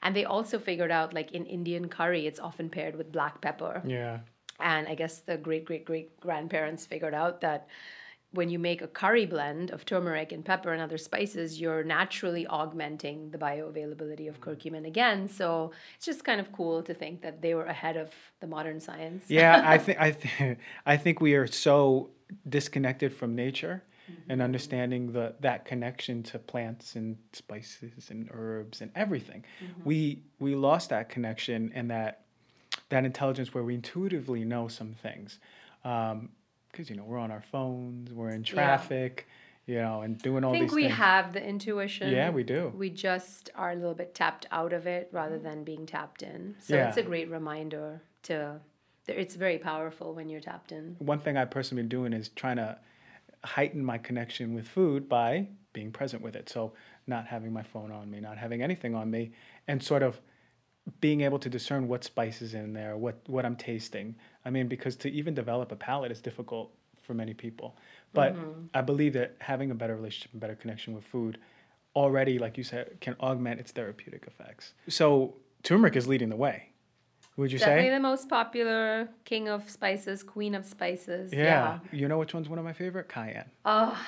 And 0.02 0.16
they 0.16 0.24
also 0.24 0.58
figured 0.58 0.90
out, 0.90 1.12
like 1.12 1.32
in 1.32 1.44
Indian 1.44 1.90
curry, 1.90 2.26
it's 2.26 2.40
often 2.40 2.70
paired 2.70 2.96
with 2.96 3.12
black 3.12 3.42
pepper. 3.42 3.82
Yeah. 3.86 4.20
And 4.58 4.88
I 4.88 4.94
guess 4.94 5.18
the 5.18 5.36
great 5.36 5.66
great 5.66 5.84
great 5.84 6.18
grandparents 6.18 6.86
figured 6.86 7.12
out 7.12 7.42
that 7.42 7.68
when 8.32 8.48
you 8.48 8.58
make 8.58 8.80
a 8.80 8.86
curry 8.86 9.26
blend 9.26 9.70
of 9.70 9.84
turmeric 9.84 10.30
and 10.30 10.44
pepper 10.44 10.72
and 10.72 10.80
other 10.80 10.98
spices, 10.98 11.60
you're 11.60 11.82
naturally 11.82 12.46
augmenting 12.46 13.30
the 13.30 13.38
bioavailability 13.38 14.28
of 14.28 14.40
mm. 14.40 14.56
curcumin 14.56 14.86
again. 14.86 15.28
So 15.28 15.72
it's 15.96 16.06
just 16.06 16.24
kind 16.24 16.40
of 16.40 16.52
cool 16.52 16.82
to 16.84 16.94
think 16.94 17.22
that 17.22 17.42
they 17.42 17.54
were 17.54 17.64
ahead 17.64 17.96
of 17.96 18.10
the 18.40 18.46
modern 18.46 18.80
science. 18.80 19.24
Yeah, 19.28 19.62
I 19.64 19.78
think 19.78 20.00
I 20.00 20.12
think 20.12 20.58
I 20.86 20.96
think 20.96 21.20
we 21.20 21.34
are 21.34 21.46
so 21.46 22.10
disconnected 22.48 23.12
from 23.12 23.34
nature 23.34 23.82
mm-hmm. 24.10 24.30
and 24.30 24.40
understanding 24.42 25.12
the 25.12 25.34
that 25.40 25.64
connection 25.64 26.22
to 26.24 26.38
plants 26.38 26.94
and 26.94 27.16
spices 27.32 28.10
and 28.10 28.28
herbs 28.32 28.80
and 28.80 28.92
everything. 28.94 29.44
Mm-hmm. 29.62 29.82
We 29.84 30.22
we 30.38 30.54
lost 30.54 30.90
that 30.90 31.08
connection 31.08 31.72
and 31.74 31.90
that 31.90 32.22
that 32.90 33.04
intelligence 33.04 33.52
where 33.52 33.64
we 33.64 33.74
intuitively 33.74 34.44
know 34.44 34.68
some 34.68 34.94
things. 34.94 35.40
Um, 35.84 36.28
because 36.70 36.90
you 36.90 36.96
know 36.96 37.04
we're 37.04 37.18
on 37.18 37.30
our 37.30 37.42
phones, 37.52 38.12
we're 38.12 38.30
in 38.30 38.42
traffic, 38.42 39.26
you 39.66 39.76
know, 39.76 40.02
and 40.02 40.18
doing 40.18 40.44
all 40.44 40.52
these 40.52 40.60
things. 40.60 40.72
I 40.72 40.74
think 40.74 40.76
these 40.76 40.76
we 40.76 40.82
things. 40.84 40.98
have 40.98 41.32
the 41.32 41.44
intuition. 41.46 42.10
Yeah, 42.10 42.30
we 42.30 42.42
do. 42.42 42.72
We 42.76 42.90
just 42.90 43.50
are 43.54 43.72
a 43.72 43.74
little 43.74 43.94
bit 43.94 44.14
tapped 44.14 44.46
out 44.50 44.72
of 44.72 44.86
it 44.86 45.08
rather 45.12 45.38
than 45.38 45.64
being 45.64 45.86
tapped 45.86 46.22
in. 46.22 46.56
So 46.60 46.76
Yeah. 46.76 46.88
it's 46.88 46.96
a 46.96 47.02
great 47.02 47.30
reminder 47.30 48.02
to. 48.24 48.60
It's 49.08 49.34
very 49.34 49.58
powerful 49.58 50.14
when 50.14 50.28
you're 50.28 50.40
tapped 50.40 50.70
in. 50.72 50.94
One 50.98 51.18
thing 51.18 51.36
I've 51.36 51.50
personally 51.50 51.82
been 51.82 51.88
doing 51.88 52.12
is 52.12 52.28
trying 52.28 52.56
to 52.56 52.78
heighten 53.42 53.84
my 53.84 53.98
connection 53.98 54.54
with 54.54 54.68
food 54.68 55.08
by 55.08 55.48
being 55.72 55.90
present 55.90 56.22
with 56.22 56.36
it. 56.36 56.48
So 56.48 56.74
not 57.06 57.26
having 57.26 57.52
my 57.52 57.62
phone 57.62 57.90
on 57.90 58.10
me, 58.10 58.20
not 58.20 58.38
having 58.38 58.62
anything 58.62 58.94
on 58.94 59.10
me, 59.10 59.32
and 59.66 59.82
sort 59.82 60.02
of 60.02 60.20
being 61.00 61.22
able 61.22 61.38
to 61.38 61.48
discern 61.48 61.88
what 61.88 62.04
spices 62.04 62.54
in 62.54 62.72
there, 62.72 62.96
what 62.96 63.16
what 63.26 63.44
I'm 63.44 63.56
tasting. 63.56 64.14
I 64.44 64.50
mean, 64.50 64.68
because 64.68 64.96
to 64.96 65.10
even 65.10 65.34
develop 65.34 65.72
a 65.72 65.76
palate 65.76 66.12
is 66.12 66.20
difficult 66.20 66.72
for 67.02 67.14
many 67.14 67.34
people. 67.34 67.76
But 68.12 68.34
mm-hmm. 68.34 68.66
I 68.74 68.80
believe 68.80 69.12
that 69.14 69.36
having 69.38 69.70
a 69.70 69.74
better 69.74 69.94
relationship 69.94 70.32
and 70.32 70.40
better 70.40 70.54
connection 70.54 70.94
with 70.94 71.04
food 71.04 71.38
already, 71.94 72.38
like 72.38 72.56
you 72.56 72.64
said, 72.64 73.00
can 73.00 73.16
augment 73.20 73.60
its 73.60 73.72
therapeutic 73.72 74.26
effects. 74.26 74.74
So 74.88 75.34
turmeric 75.62 75.96
is 75.96 76.06
leading 76.06 76.28
the 76.28 76.36
way. 76.36 76.70
Would 77.36 77.52
you 77.52 77.58
Definitely 77.58 77.86
say? 77.86 77.90
the 77.90 78.00
most 78.00 78.28
popular 78.28 79.08
king 79.24 79.48
of 79.48 79.68
spices, 79.70 80.22
queen 80.22 80.54
of 80.54 80.66
spices. 80.66 81.32
Yeah. 81.32 81.78
You 81.90 82.08
know 82.08 82.18
which 82.18 82.34
one's 82.34 82.48
one 82.48 82.58
of 82.58 82.64
my 82.64 82.72
favorite? 82.72 83.08
Cayenne. 83.08 83.50
Oh, 83.64 83.98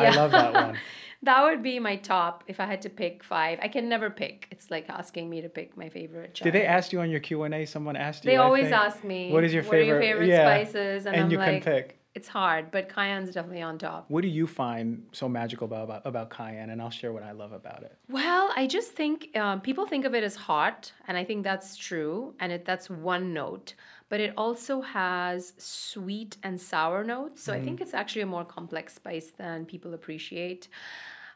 I 0.00 0.10
love 0.10 0.30
that 0.32 0.52
one. 0.52 0.78
that 1.22 1.42
would 1.42 1.62
be 1.62 1.78
my 1.78 1.96
top 1.96 2.44
if 2.46 2.60
I 2.60 2.66
had 2.66 2.82
to 2.82 2.90
pick 2.90 3.22
five. 3.22 3.58
I 3.62 3.68
can 3.68 3.88
never 3.88 4.10
pick. 4.10 4.48
It's 4.50 4.70
like 4.70 4.88
asking 4.88 5.30
me 5.30 5.40
to 5.40 5.48
pick 5.48 5.76
my 5.76 5.88
favorite. 5.88 6.40
Did 6.42 6.54
they 6.54 6.66
ask 6.66 6.92
you 6.92 7.00
on 7.00 7.10
your 7.10 7.20
Q 7.20 7.44
and 7.44 7.54
A? 7.54 7.64
Someone 7.64 7.96
asked 7.96 8.24
you. 8.24 8.30
They 8.30 8.36
always 8.36 8.72
ask 8.72 9.04
me. 9.04 9.32
What 9.32 9.44
is 9.44 9.54
your 9.54 9.62
favorite? 9.62 9.78
What 9.78 9.82
are 9.82 9.84
your 9.84 10.00
favorite? 10.00 10.26
favorite 10.26 10.28
yeah. 10.28 10.64
spices? 10.64 11.06
And 11.06 11.14
And, 11.14 11.24
I'm 11.24 11.30
you 11.30 11.38
like- 11.38 11.62
can 11.62 11.74
pick. 11.74 11.98
It's 12.14 12.28
hard, 12.28 12.70
but 12.70 12.90
cayenne's 12.90 13.32
definitely 13.32 13.62
on 13.62 13.78
top. 13.78 14.04
What 14.08 14.20
do 14.20 14.28
you 14.28 14.46
find 14.46 15.02
so 15.12 15.30
magical 15.30 15.64
about, 15.64 15.84
about 15.84 16.02
about 16.04 16.28
cayenne? 16.28 16.68
And 16.68 16.82
I'll 16.82 16.90
share 16.90 17.10
what 17.10 17.22
I 17.22 17.32
love 17.32 17.52
about 17.52 17.84
it. 17.84 17.96
Well, 18.10 18.52
I 18.54 18.66
just 18.66 18.92
think 18.92 19.34
um, 19.34 19.62
people 19.62 19.86
think 19.86 20.04
of 20.04 20.14
it 20.14 20.22
as 20.22 20.36
hot, 20.36 20.92
and 21.08 21.16
I 21.16 21.24
think 21.24 21.42
that's 21.42 21.74
true, 21.74 22.34
and 22.38 22.52
it, 22.52 22.66
that's 22.66 22.90
one 22.90 23.32
note. 23.32 23.72
But 24.12 24.20
it 24.20 24.34
also 24.36 24.82
has 24.82 25.54
sweet 25.56 26.36
and 26.42 26.60
sour 26.60 27.02
notes, 27.02 27.42
so 27.42 27.54
I 27.54 27.62
think 27.62 27.80
it's 27.80 27.94
actually 27.94 28.20
a 28.20 28.26
more 28.26 28.44
complex 28.44 28.96
spice 28.96 29.32
than 29.38 29.64
people 29.64 29.94
appreciate. 29.94 30.68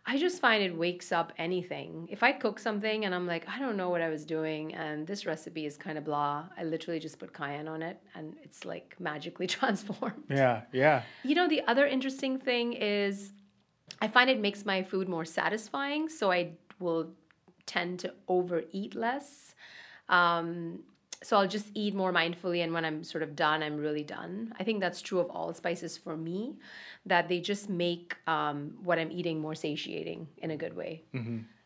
I 0.04 0.18
just 0.18 0.42
find 0.42 0.62
it 0.62 0.76
wakes 0.76 1.10
up 1.10 1.32
anything. 1.38 2.06
If 2.10 2.22
I 2.22 2.32
cook 2.32 2.58
something 2.58 3.06
and 3.06 3.14
I'm 3.14 3.26
like, 3.26 3.48
I 3.48 3.58
don't 3.58 3.78
know 3.78 3.88
what 3.88 4.02
I 4.02 4.10
was 4.10 4.26
doing, 4.26 4.74
and 4.74 5.06
this 5.06 5.24
recipe 5.24 5.64
is 5.64 5.78
kind 5.78 5.96
of 5.96 6.04
blah, 6.04 6.50
I 6.58 6.64
literally 6.64 7.00
just 7.00 7.18
put 7.18 7.32
cayenne 7.32 7.66
on 7.66 7.80
it, 7.80 7.98
and 8.14 8.36
it's 8.42 8.66
like 8.66 8.94
magically 9.00 9.46
transformed. 9.58 10.24
Yeah, 10.28 10.64
yeah. 10.70 11.00
You 11.24 11.34
know, 11.34 11.48
the 11.48 11.62
other 11.66 11.86
interesting 11.86 12.38
thing 12.38 12.74
is 12.74 13.32
I 14.02 14.08
find 14.08 14.28
it 14.28 14.38
makes 14.38 14.66
my 14.66 14.82
food 14.82 15.08
more 15.08 15.24
satisfying, 15.24 16.10
so 16.10 16.30
I 16.30 16.50
will 16.78 17.14
tend 17.64 18.00
to 18.00 18.12
overeat 18.28 18.94
less. 18.94 19.54
Um, 20.10 20.80
so 21.22 21.36
I'll 21.36 21.48
just 21.48 21.68
eat 21.74 21.94
more 21.94 22.12
mindfully, 22.12 22.62
and 22.62 22.72
when 22.72 22.84
I'm 22.84 23.02
sort 23.04 23.22
of 23.22 23.34
done, 23.36 23.62
I'm 23.62 23.76
really 23.76 24.04
done. 24.04 24.52
I 24.58 24.64
think 24.64 24.80
that's 24.80 25.00
true 25.00 25.18
of 25.20 25.30
all 25.30 25.52
spices 25.54 25.96
for 25.96 26.16
me, 26.16 26.56
that 27.06 27.28
they 27.28 27.40
just 27.40 27.68
make 27.68 28.16
um, 28.26 28.72
what 28.82 28.98
I'm 28.98 29.10
eating 29.10 29.40
more 29.40 29.54
satiating 29.54 30.28
in 30.38 30.50
a 30.50 30.56
good 30.56 30.76
way. 30.76 31.02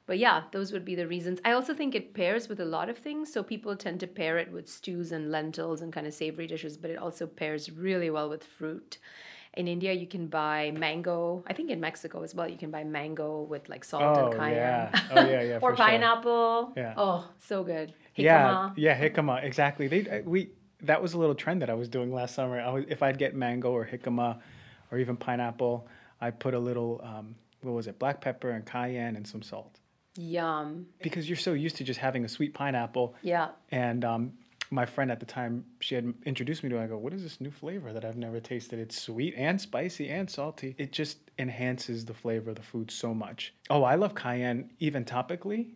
But 0.07 0.19
yeah, 0.19 0.43
those 0.51 0.73
would 0.73 0.85
be 0.85 0.97
the 0.97 1.07
reasons. 1.07 1.39
I 1.45 1.53
also 1.53 1.73
think 1.73 1.95
it 1.95 2.15
pairs 2.15 2.49
with 2.49 2.59
a 2.59 2.65
lot 2.65 2.89
of 2.89 2.99
things. 2.99 3.33
So 3.33 3.45
people 3.45 3.77
tend 3.77 4.01
to 4.01 4.09
pair 4.09 4.39
it 4.39 4.51
with 4.51 4.69
stews 4.69 5.13
and 5.13 5.31
lentils 5.31 5.83
and 5.83 5.93
kind 5.93 6.05
of 6.05 6.13
savory 6.13 6.49
dishes, 6.49 6.77
but 6.77 6.91
it 6.91 6.99
also 6.99 7.29
pairs 7.29 7.71
really 7.71 8.11
well 8.11 8.29
with 8.29 8.43
fruit. 8.43 8.99
In 9.55 9.69
India, 9.69 9.93
you 9.93 10.07
can 10.09 10.27
buy 10.27 10.73
mango. 10.77 11.45
I 11.47 11.53
think 11.53 11.71
in 11.71 11.81
Mexico 11.81 12.23
as 12.23 12.35
well, 12.35 12.49
you 12.49 12.57
can 12.57 12.71
buy 12.73 12.83
mango 12.83 13.43
with 13.43 13.69
like 13.69 13.85
salt 13.85 14.17
Oh 14.17 14.31
and 14.31 14.35
cayenne. 14.41 14.91
yeah. 14.93 15.01
Oh 15.11 15.29
yeah, 15.29 15.43
yeah. 15.43 15.55
or 15.61 15.61
for 15.61 15.77
sure. 15.77 15.87
pineapple. 15.87 16.73
Yeah. 16.77 16.95
Oh, 16.97 17.29
so 17.39 17.63
good. 17.63 17.93
Yeah, 18.23 18.49
Jicama. 18.49 18.73
yeah, 18.77 19.01
jicama. 19.09 19.45
Exactly. 19.45 19.89
They 19.89 20.09
uh, 20.09 20.23
we 20.25 20.51
that 20.83 21.01
was 21.03 21.13
a 21.15 21.19
little 21.19 21.35
trend 21.35 21.61
that 21.63 21.71
I 21.71 21.75
was 21.75 21.89
doing 21.89 22.13
last 22.13 22.35
summer. 22.35 22.61
I 22.61 22.71
was, 22.71 22.85
if 22.89 23.03
I'd 23.03 23.19
get 23.19 23.35
mango 23.35 23.71
or 23.71 23.87
jicama, 23.87 24.41
or 24.91 24.99
even 24.99 25.17
pineapple, 25.17 25.87
I 26.21 26.31
put 26.31 26.55
a 26.55 26.59
little 26.59 27.01
um, 27.05 27.35
what 27.63 27.73
was 27.73 27.87
it, 27.87 27.99
black 27.99 28.21
pepper 28.21 28.51
and 28.51 28.65
cayenne 28.65 29.17
and 29.17 29.27
some 29.27 29.43
salt. 29.43 29.79
Yum. 30.17 30.87
Because 31.03 31.29
you're 31.29 31.37
so 31.37 31.53
used 31.53 31.77
to 31.77 31.85
just 31.85 32.01
having 32.01 32.25
a 32.25 32.29
sweet 32.29 32.53
pineapple, 32.55 33.15
Yeah. 33.23 33.49
and 33.71 34.05
um, 34.05 34.33
my 34.71 34.85
friend 34.87 35.11
at 35.11 35.21
the 35.21 35.27
time, 35.27 35.65
she 35.81 35.95
had 35.95 36.13
introduced 36.27 36.63
me 36.63 36.69
to 36.71 36.77
it. 36.77 36.85
I 36.85 36.87
go, 36.87 36.97
what 36.99 37.13
is 37.13 37.23
this 37.23 37.41
new 37.41 37.51
flavor 37.51 37.93
that 37.93 38.05
I've 38.05 38.17
never 38.17 38.41
tasted? 38.41 38.79
It's 38.79 39.01
sweet 39.01 39.35
and 39.37 39.61
spicy 39.61 40.09
and 40.09 40.29
salty. 40.31 40.75
It 40.79 40.93
just 40.93 41.19
enhances 41.39 42.05
the 42.05 42.15
flavor 42.15 42.51
of 42.51 42.57
the 42.57 42.63
food 42.63 42.91
so 42.91 43.13
much. 43.15 43.55
Oh, 43.69 43.83
I 43.85 43.95
love 43.97 44.15
cayenne 44.15 44.71
even 44.79 45.05
topically. 45.05 45.71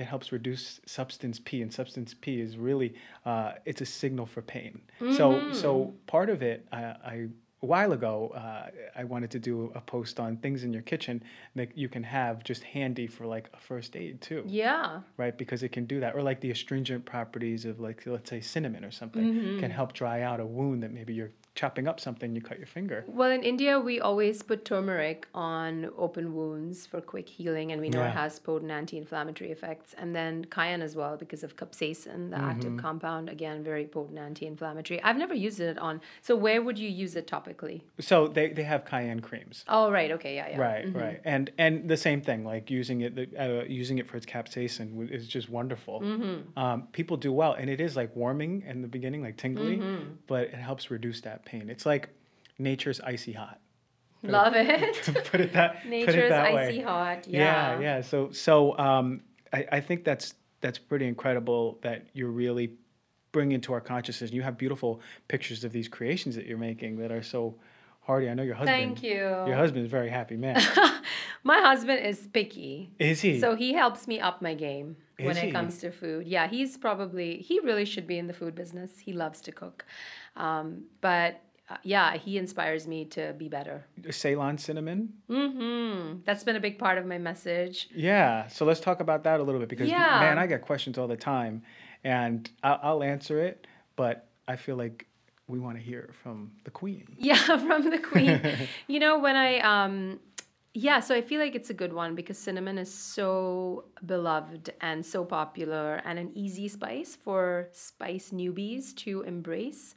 It 0.00 0.06
helps 0.06 0.32
reduce 0.32 0.80
substance 0.86 1.38
P, 1.38 1.60
and 1.60 1.70
substance 1.72 2.14
P 2.14 2.40
is 2.40 2.56
really 2.56 2.94
uh, 3.26 3.52
it's 3.66 3.82
a 3.82 3.86
signal 3.86 4.24
for 4.26 4.40
pain. 4.40 4.80
So, 5.10 5.44
so 5.52 5.92
part 6.06 6.30
of 6.30 6.42
it, 6.42 6.66
I, 6.72 6.78
I 6.82 7.26
a 7.62 7.66
while 7.66 7.92
ago, 7.92 8.32
uh, 8.34 8.70
I 8.96 9.04
wanted 9.04 9.30
to 9.32 9.38
do 9.38 9.70
a 9.74 9.82
post 9.82 10.18
on 10.18 10.38
things 10.38 10.64
in 10.64 10.72
your 10.72 10.80
kitchen 10.80 11.22
that 11.56 11.76
you 11.76 11.90
can 11.90 12.02
have 12.02 12.42
just 12.42 12.62
handy 12.62 13.06
for 13.06 13.26
like 13.26 13.50
a 13.52 13.58
first 13.58 13.94
aid 13.96 14.22
too 14.22 14.42
Yeah. 14.46 15.02
right? 15.18 15.36
Because 15.36 15.62
it 15.62 15.70
can 15.70 15.84
do 15.84 16.00
that, 16.00 16.14
or 16.14 16.22
like 16.22 16.40
the 16.40 16.50
astringent 16.50 17.04
properties 17.04 17.66
of 17.66 17.78
like 17.78 18.06
let's 18.06 18.30
say 18.30 18.40
cinnamon 18.40 18.82
or 18.86 18.90
something 18.90 19.26
Mm-hmm. 19.26 19.58
can 19.58 19.70
help 19.70 19.92
dry 19.92 20.22
out 20.22 20.40
a 20.40 20.46
wound 20.46 20.82
that 20.82 20.92
maybe 20.92 21.12
you're 21.12 21.32
chopping 21.60 21.86
up 21.86 22.00
something, 22.00 22.34
you 22.34 22.40
cut 22.40 22.58
your 22.58 22.66
finger. 22.78 23.04
Well, 23.06 23.30
in 23.30 23.42
India, 23.52 23.78
we 23.78 24.00
always 24.00 24.36
put 24.50 24.64
turmeric 24.64 25.20
on 25.34 25.72
open 26.06 26.34
wounds 26.34 26.86
for 26.90 26.98
quick 27.12 27.28
healing, 27.28 27.70
and 27.72 27.78
we 27.84 27.88
know 27.90 28.00
Yeah. 28.00 28.08
it 28.12 28.16
has 28.22 28.38
potent 28.38 28.70
anti-inflammatory 28.80 29.50
effects. 29.56 29.90
And 30.00 30.08
then 30.18 30.34
cayenne 30.56 30.80
as 30.88 30.94
well, 31.00 31.14
because 31.24 31.42
of 31.46 31.50
capsaicin, 31.60 32.20
the 32.34 32.36
Mm-hmm. 32.40 32.50
active 32.52 32.74
compound. 32.86 33.24
Again, 33.36 33.56
very 33.72 33.86
potent 33.96 34.18
anti-inflammatory. 34.28 34.98
I've 35.06 35.18
never 35.24 35.34
used 35.48 35.60
it 35.60 35.76
on. 35.88 35.94
So 36.26 36.32
where 36.44 36.60
would 36.66 36.78
you 36.84 36.88
use 37.04 37.12
it 37.20 37.26
topically? 37.34 37.78
So 38.10 38.16
they, 38.36 38.46
they 38.58 38.66
have 38.74 38.82
cayenne 38.92 39.20
creams. 39.28 39.56
Oh, 39.76 39.86
right. 39.98 40.10
Okay. 40.16 40.34
Yeah. 40.40 40.48
Yeah. 40.52 40.60
Right, 40.68 40.84
right, 41.04 41.18
and 41.34 41.44
and 41.64 41.72
the 41.94 42.00
same 42.08 42.20
thing, 42.28 42.40
like 42.54 42.64
using 42.80 42.98
it, 43.06 43.12
the- 43.18 43.32
uh, 43.44 43.64
using 43.82 43.96
it 44.00 44.06
for 44.08 44.16
its 44.20 44.26
capsaicin 44.34 44.86
is 45.18 45.24
just 45.36 45.46
wonderful. 45.58 45.96
Mm-hmm. 46.00 46.58
Um, 46.62 46.78
people 46.98 47.16
do 47.26 47.32
well, 47.40 47.52
and 47.60 47.66
it 47.74 47.80
is 47.86 47.92
like 48.00 48.10
warming 48.22 48.52
in 48.70 48.76
the 48.84 48.90
beginning, 48.96 49.20
like 49.28 49.36
tingly, 49.46 49.76
Mm-hmm. 49.76 50.04
but 50.32 50.42
it 50.56 50.62
helps 50.70 50.84
reduce 50.96 51.20
that 51.28 51.38
pain. 51.44 51.49
It's 51.52 51.84
like 51.86 52.08
nature's 52.58 53.00
icy 53.00 53.32
hot. 53.32 53.58
Love 54.22 54.54
it. 54.54 54.94
to 55.04 55.12
put 55.12 55.40
it 55.40 55.52
that 55.54 55.82
put 55.82 55.86
it 55.86 55.88
Nature's 56.06 56.28
that 56.30 56.44
icy 56.54 56.78
way. 56.78 56.80
hot. 56.84 57.26
yeah 57.26 57.72
Yeah. 57.78 57.80
yeah 57.80 58.00
so 58.02 58.30
so 58.32 58.76
um 58.78 59.22
I, 59.52 59.66
I 59.72 59.80
think 59.80 60.04
that's 60.04 60.34
that's 60.60 60.78
pretty 60.78 61.06
incredible 61.08 61.78
that 61.82 62.06
you're 62.12 62.30
really 62.30 62.72
bringing 63.32 63.52
into 63.52 63.72
our 63.72 63.80
consciousness 63.80 64.30
you 64.32 64.42
have 64.42 64.58
beautiful 64.58 65.00
pictures 65.28 65.64
of 65.64 65.72
these 65.72 65.88
creations 65.88 66.34
that 66.36 66.44
you're 66.46 66.58
making 66.58 66.98
that 66.98 67.10
are 67.10 67.22
so 67.22 67.54
hardy 68.00 68.28
i 68.28 68.34
know 68.34 68.42
your 68.42 68.54
husband 68.54 68.76
Thank 68.76 69.02
you. 69.02 69.18
your 69.50 69.56
husband 69.56 69.84
is 69.84 69.90
a 69.92 69.96
very 70.00 70.10
happy 70.10 70.36
man 70.36 70.60
My 71.42 71.58
husband 71.60 72.04
is 72.04 72.28
picky. 72.34 72.90
is 72.98 73.22
he 73.22 73.40
So 73.40 73.56
he 73.56 73.72
helps 73.72 74.06
me 74.06 74.20
up 74.20 74.42
my 74.42 74.52
game 74.52 74.96
when 75.18 75.30
Is 75.30 75.38
it 75.38 75.46
he? 75.46 75.52
comes 75.52 75.78
to 75.78 75.90
food. 75.90 76.26
Yeah, 76.26 76.46
he's 76.48 76.76
probably 76.76 77.38
he 77.38 77.60
really 77.60 77.86
should 77.86 78.06
be 78.06 78.18
in 78.18 78.26
the 78.26 78.34
food 78.34 78.54
business. 78.54 78.90
He 78.98 79.14
loves 79.14 79.40
to 79.46 79.52
cook, 79.52 79.86
um, 80.36 80.84
but 81.00 81.40
uh, 81.70 81.76
yeah, 81.82 82.16
he 82.18 82.36
inspires 82.36 82.86
me 82.86 83.06
to 83.16 83.32
be 83.38 83.48
better. 83.48 83.86
ceylon 84.10 84.58
cinnamon 84.58 85.14
Mm-hmm. 85.30 86.18
That's 86.26 86.44
been 86.44 86.56
a 86.56 86.60
big 86.60 86.78
part 86.78 86.98
of 86.98 87.06
my 87.06 87.16
message. 87.18 87.88
yeah 87.94 88.46
so 88.48 88.64
let's 88.66 88.80
talk 88.80 89.00
about 89.00 89.24
that 89.24 89.40
a 89.40 89.42
little 89.42 89.60
bit 89.60 89.70
because 89.70 89.88
Yeah. 89.88 90.20
man 90.20 90.38
i 90.38 90.46
get 90.46 90.60
questions 90.62 90.98
all 90.98 91.08
the 91.08 91.16
time 91.34 91.62
and 92.04 92.50
I'll, 92.62 92.80
I'll 92.82 93.02
answer 93.02 93.36
it 93.42 93.66
but 93.96 94.26
I 94.46 94.56
feel 94.56 94.76
like 94.76 95.06
we 95.50 95.58
want 95.58 95.76
to 95.76 95.82
hear 95.82 96.10
from 96.22 96.52
the 96.64 96.70
queen. 96.70 97.06
Yeah, 97.18 97.36
from 97.58 97.90
the 97.90 97.98
queen. 97.98 98.40
you 98.86 99.00
know, 99.00 99.18
when 99.18 99.36
I 99.36 99.58
um 99.60 100.20
yeah, 100.72 101.00
so 101.00 101.16
I 101.16 101.20
feel 101.20 101.40
like 101.40 101.56
it's 101.56 101.70
a 101.70 101.74
good 101.74 101.92
one 101.92 102.14
because 102.14 102.38
cinnamon 102.38 102.78
is 102.78 102.92
so 102.94 103.86
beloved 104.06 104.72
and 104.80 105.04
so 105.04 105.24
popular 105.24 106.00
and 106.04 106.16
an 106.16 106.30
easy 106.34 106.68
spice 106.68 107.16
for 107.16 107.68
spice 107.72 108.30
newbies 108.30 108.94
to 108.98 109.22
embrace. 109.22 109.96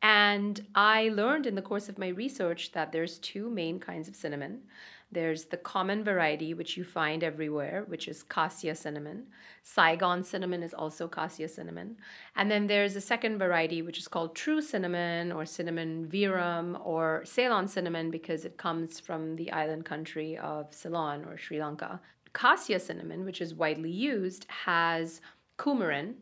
And 0.00 0.64
I 0.74 1.10
learned 1.10 1.46
in 1.46 1.56
the 1.56 1.62
course 1.62 1.90
of 1.90 1.98
my 1.98 2.08
research 2.08 2.72
that 2.72 2.90
there's 2.90 3.18
two 3.18 3.50
main 3.50 3.80
kinds 3.80 4.08
of 4.08 4.16
cinnamon. 4.16 4.62
There's 5.10 5.46
the 5.46 5.56
common 5.56 6.04
variety, 6.04 6.52
which 6.52 6.76
you 6.76 6.84
find 6.84 7.24
everywhere, 7.24 7.84
which 7.86 8.08
is 8.08 8.22
cassia 8.22 8.74
cinnamon. 8.74 9.28
Saigon 9.62 10.22
cinnamon 10.22 10.62
is 10.62 10.74
also 10.74 11.08
cassia 11.08 11.48
cinnamon. 11.48 11.96
And 12.36 12.50
then 12.50 12.66
there's 12.66 12.94
a 12.94 13.00
second 13.00 13.38
variety, 13.38 13.80
which 13.80 13.98
is 13.98 14.06
called 14.06 14.36
true 14.36 14.60
cinnamon 14.60 15.32
or 15.32 15.46
cinnamon 15.46 16.06
verum 16.06 16.76
or 16.84 17.22
Ceylon 17.24 17.68
cinnamon 17.68 18.10
because 18.10 18.44
it 18.44 18.58
comes 18.58 19.00
from 19.00 19.36
the 19.36 19.50
island 19.50 19.86
country 19.86 20.36
of 20.36 20.74
Ceylon 20.74 21.24
or 21.24 21.38
Sri 21.38 21.58
Lanka. 21.58 22.00
Cassia 22.34 22.78
cinnamon, 22.78 23.24
which 23.24 23.40
is 23.40 23.54
widely 23.54 23.90
used, 23.90 24.46
has 24.66 25.22
coumarin, 25.58 26.14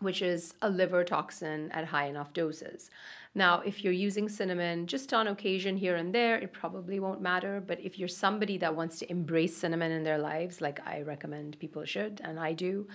which 0.00 0.22
is 0.22 0.54
a 0.62 0.70
liver 0.70 1.04
toxin 1.04 1.70
at 1.72 1.84
high 1.84 2.06
enough 2.06 2.32
doses. 2.32 2.90
Now, 3.34 3.60
if 3.60 3.82
you're 3.82 3.92
using 3.92 4.28
cinnamon 4.28 4.86
just 4.86 5.12
on 5.12 5.26
occasion 5.26 5.76
here 5.76 5.96
and 5.96 6.14
there, 6.14 6.36
it 6.36 6.52
probably 6.52 7.00
won't 7.00 7.20
matter. 7.20 7.62
But 7.66 7.80
if 7.80 7.98
you're 7.98 8.08
somebody 8.08 8.58
that 8.58 8.76
wants 8.76 8.98
to 9.00 9.10
embrace 9.10 9.56
cinnamon 9.56 9.90
in 9.90 10.04
their 10.04 10.18
lives, 10.18 10.60
like 10.60 10.80
I 10.86 11.02
recommend 11.02 11.58
people 11.58 11.84
should, 11.84 12.20
and 12.22 12.38
I 12.38 12.52
do, 12.52 12.86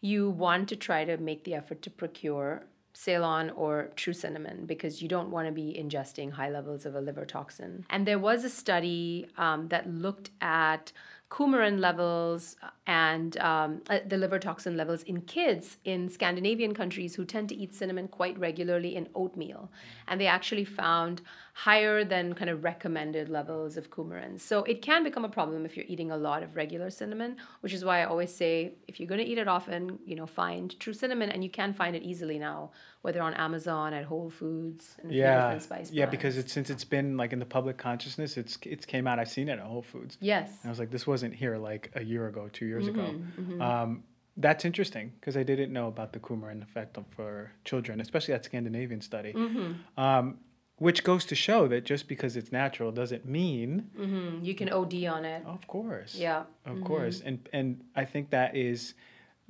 you 0.00 0.30
want 0.30 0.68
to 0.68 0.76
try 0.76 1.04
to 1.04 1.16
make 1.16 1.44
the 1.44 1.54
effort 1.54 1.82
to 1.82 1.90
procure 1.90 2.62
Ceylon 2.92 3.50
or 3.50 3.90
true 3.96 4.12
cinnamon 4.12 4.66
because 4.66 5.00
you 5.00 5.08
don't 5.08 5.30
want 5.30 5.46
to 5.46 5.52
be 5.52 5.76
ingesting 5.80 6.30
high 6.30 6.50
levels 6.50 6.86
of 6.86 6.94
a 6.94 7.00
liver 7.00 7.24
toxin. 7.24 7.84
And 7.90 8.06
there 8.06 8.18
was 8.18 8.44
a 8.44 8.50
study 8.50 9.28
um, 9.38 9.68
that 9.68 9.88
looked 9.88 10.30
at 10.40 10.92
coumarin 11.30 11.78
levels 11.78 12.56
and 12.88 13.38
um, 13.38 13.80
uh, 13.88 14.00
the 14.04 14.16
liver 14.16 14.38
toxin 14.38 14.76
levels 14.76 15.04
in 15.04 15.20
kids 15.22 15.78
in 15.84 16.08
Scandinavian 16.08 16.74
countries 16.74 17.14
who 17.14 17.24
tend 17.24 17.48
to 17.48 17.54
eat 17.54 17.72
cinnamon 17.72 18.08
quite 18.08 18.36
regularly 18.36 18.96
in 18.96 19.08
oatmeal. 19.14 19.70
And 20.08 20.20
they 20.20 20.26
actually 20.26 20.64
found 20.64 21.22
higher 21.54 22.04
than 22.04 22.34
kind 22.34 22.50
of 22.50 22.64
recommended 22.64 23.28
levels 23.28 23.76
of 23.76 23.90
coumarin. 23.90 24.40
So 24.40 24.64
it 24.64 24.82
can 24.82 25.04
become 25.04 25.24
a 25.24 25.28
problem 25.28 25.64
if 25.64 25.76
you're 25.76 25.86
eating 25.88 26.10
a 26.10 26.16
lot 26.16 26.42
of 26.42 26.56
regular 26.56 26.90
cinnamon, 26.90 27.36
which 27.60 27.72
is 27.72 27.84
why 27.84 28.00
I 28.00 28.06
always 28.06 28.34
say 28.34 28.72
if 28.88 28.98
you're 28.98 29.08
going 29.08 29.24
to 29.24 29.26
eat 29.26 29.38
it 29.38 29.46
often, 29.46 30.00
you 30.04 30.16
know, 30.16 30.26
find 30.26 30.78
true 30.80 30.92
cinnamon 30.92 31.30
and 31.30 31.44
you 31.44 31.50
can 31.50 31.72
find 31.72 31.94
it 31.94 32.02
easily 32.02 32.40
now, 32.40 32.72
whether 33.02 33.22
on 33.22 33.32
Amazon, 33.34 33.94
at 33.94 34.04
Whole 34.04 34.30
Foods, 34.30 34.96
and 35.02 35.12
yeah, 35.12 35.58
yeah, 35.90 36.06
because 36.06 36.36
it's 36.36 36.52
since 36.52 36.68
it's 36.68 36.84
been 36.84 37.16
like 37.16 37.32
in 37.32 37.38
the 37.38 37.46
public 37.46 37.78
consciousness, 37.78 38.36
it's 38.36 38.58
it's 38.62 38.84
came 38.84 39.06
out. 39.06 39.18
I've 39.18 39.30
seen 39.30 39.48
it 39.48 39.58
at 39.58 39.64
Whole 39.64 39.82
Foods. 39.82 40.18
Yes. 40.20 40.50
And 40.62 40.66
I 40.66 40.68
was 40.68 40.78
like, 40.78 40.90
this 40.90 41.06
wasn't 41.06 41.34
here 41.34 41.56
like 41.56 41.90
a 41.94 42.04
year 42.04 42.28
ago, 42.28 42.50
two 42.52 42.66
years 42.66 42.86
mm-hmm, 42.86 43.00
ago. 43.00 43.14
Mm-hmm. 43.40 43.62
Um, 43.62 44.02
that's 44.36 44.64
interesting 44.64 45.12
because 45.18 45.36
I 45.36 45.42
didn't 45.42 45.72
know 45.72 45.88
about 45.88 46.12
the 46.12 46.18
coumarin 46.18 46.62
effect 46.62 46.98
for 47.10 47.52
children, 47.64 48.00
especially 48.00 48.32
that 48.32 48.44
Scandinavian 48.44 49.00
study. 49.00 49.32
Mm-hmm. 49.32 50.00
Um, 50.00 50.38
which 50.76 51.04
goes 51.04 51.26
to 51.26 51.34
show 51.34 51.68
that 51.68 51.84
just 51.84 52.08
because 52.08 52.38
it's 52.38 52.50
natural 52.50 52.90
doesn't 52.90 53.26
mean 53.26 53.90
mm-hmm. 53.98 54.42
you 54.42 54.54
can 54.54 54.72
OD 54.72 55.04
on 55.04 55.26
it. 55.26 55.44
Of 55.44 55.66
course. 55.66 56.14
Yeah. 56.14 56.44
Of 56.64 56.76
mm-hmm. 56.76 56.84
course, 56.84 57.20
and 57.24 57.46
and 57.52 57.82
I 57.94 58.04
think 58.06 58.30
that 58.30 58.56
is 58.56 58.94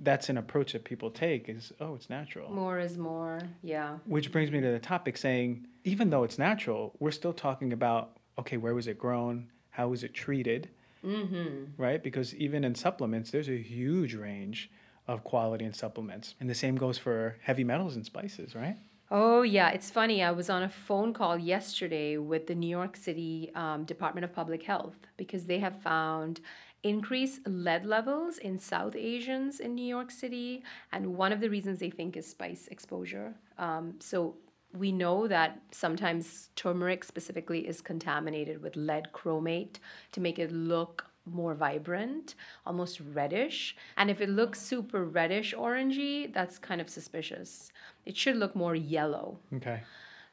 that's 0.01 0.29
an 0.29 0.39
approach 0.39 0.73
that 0.73 0.85
people 0.85 1.11
take 1.11 1.49
is 1.49 1.73
oh 1.81 1.95
it's 1.95 2.11
natural. 2.11 2.51
More 2.51 2.79
is 2.79 2.97
more. 2.99 3.41
Yeah. 3.63 3.99
Which 4.07 4.33
brings 4.33 4.51
me 4.51 4.61
to 4.61 4.71
the 4.71 4.79
topic 4.79 5.17
saying 5.17 5.67
even 5.85 6.11
though 6.11 6.25
it's 6.25 6.39
natural, 6.39 6.95
we're 6.99 7.11
still 7.11 7.33
talking 7.33 7.73
about 7.73 8.19
okay 8.39 8.57
where 8.57 8.75
was 8.75 8.87
it 8.87 8.99
grown, 8.99 9.49
how 9.71 9.89
was 9.89 10.03
it 10.03 10.15
treated, 10.15 10.71
mm-hmm. 11.05 11.65
right? 11.77 12.03
Because 12.03 12.35
even 12.35 12.65
in 12.65 12.75
supplements, 12.75 13.31
there's 13.31 13.49
a 13.49 13.61
huge 13.61 14.15
range 14.15 14.71
of 15.07 15.25
quality 15.25 15.65
in 15.65 15.73
supplements, 15.73 16.35
and 16.41 16.49
the 16.49 16.55
same 16.55 16.77
goes 16.77 16.99
for 16.99 17.37
heavy 17.43 17.65
metals 17.65 17.97
and 17.97 18.05
spices, 18.05 18.55
right? 18.55 18.77
Oh, 19.13 19.43
yeah. 19.43 19.71
It's 19.71 19.91
funny. 19.91 20.23
I 20.23 20.31
was 20.31 20.49
on 20.49 20.63
a 20.63 20.69
phone 20.69 21.13
call 21.13 21.37
yesterday 21.37 22.17
with 22.17 22.47
the 22.47 22.55
New 22.55 22.69
York 22.69 22.97
City 22.97 23.51
um, 23.57 23.85
Department 23.85 24.25
of 24.25 24.33
Public 24.33 24.63
Health 24.63 24.95
because 25.17 25.47
they 25.47 25.59
have 25.59 25.83
found 25.83 26.41
increased 26.83 27.47
lead 27.47 27.85
levels 27.85 28.39
in 28.39 28.59
South 28.59 28.97
Asians 28.97 29.61
in 29.61 29.75
New 29.75 29.85
York 29.85 30.11
City. 30.11 30.63
And 30.93 31.17
one 31.17 31.33
of 31.33 31.41
the 31.41 31.51
reasons 31.51 31.79
they 31.79 31.91
think 31.91 32.17
is 32.17 32.27
spice 32.27 32.69
exposure. 32.69 33.35
Um, 33.59 33.95
so 34.01 34.37
we 34.73 34.93
know 34.93 35.27
that 35.27 35.61
sometimes 35.73 36.51
turmeric 36.57 37.05
specifically 37.05 37.67
is 37.67 37.81
contaminated 37.81 38.63
with 38.63 38.77
lead 38.77 39.09
chromate 39.13 39.79
to 40.13 40.21
make 40.21 40.39
it 40.39 40.53
look 40.53 41.07
more 41.27 41.55
vibrant, 41.55 42.35
almost 42.67 43.01
reddish. 43.13 43.77
And 43.97 44.11
if 44.11 44.21
it 44.21 44.29
looks 44.29 44.61
super 44.61 45.05
reddish 45.05 45.55
orangey, 45.55 46.33
that's 46.33 46.59
kind 46.59 46.81
of 46.81 46.89
suspicious. 46.89 47.71
It 48.07 48.17
should 48.17 48.37
look 48.37 48.57
more 48.57 48.75
yellow. 48.75 49.39
Okay. 49.55 49.83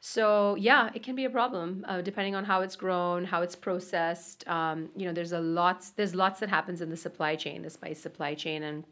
So 0.00 0.54
yeah, 0.56 0.90
it 0.94 1.02
can 1.02 1.16
be 1.16 1.24
a 1.24 1.30
problem 1.30 1.84
uh, 1.88 2.00
depending 2.02 2.34
on 2.34 2.44
how 2.44 2.62
it's 2.62 2.76
grown, 2.76 3.24
how 3.24 3.42
it's 3.42 3.56
processed. 3.56 4.46
Um, 4.48 4.90
you 4.96 5.06
know, 5.06 5.12
there's 5.12 5.32
a 5.32 5.40
lots 5.40 5.90
there's 5.90 6.14
lots 6.14 6.40
that 6.40 6.48
happens 6.48 6.80
in 6.80 6.90
the 6.90 6.96
supply 6.96 7.34
chain, 7.36 7.62
the 7.62 7.70
spice 7.70 8.00
supply 8.00 8.34
chain, 8.34 8.62
and 8.62 8.84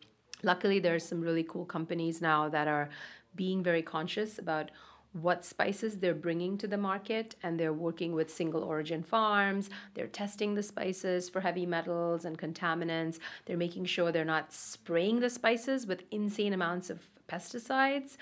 luckily 0.43 0.79
there's 0.79 1.07
some 1.07 1.21
really 1.21 1.45
cool 1.45 1.65
companies 1.65 2.21
now 2.21 2.49
that 2.49 2.67
are 2.67 2.89
being 3.37 3.63
very 3.63 3.83
conscious 3.83 4.39
about 4.39 4.71
what 5.13 5.45
spices 5.45 5.99
they're 5.99 6.15
bringing 6.15 6.59
to 6.59 6.67
the 6.67 6.77
market 6.77 7.37
and 7.43 7.59
they're 7.59 7.73
working 7.73 8.13
with 8.13 8.33
single 8.33 8.63
origin 8.63 9.03
farms. 9.03 9.71
They're 9.95 10.09
testing 10.09 10.55
the 10.55 10.63
spices 10.63 11.29
for 11.31 11.41
heavy 11.41 11.65
metals 11.65 12.25
and 12.27 12.39
contaminants. 12.39 13.19
They're 13.47 13.57
making 13.57 13.87
sure 13.87 14.13
they're 14.13 14.25
not 14.25 14.53
spraying 14.53 15.21
the 15.21 15.31
spices 15.31 15.87
with 15.87 16.03
insane 16.11 16.53
amounts 16.53 16.91
of 16.91 17.01
pesticides. 17.29 18.17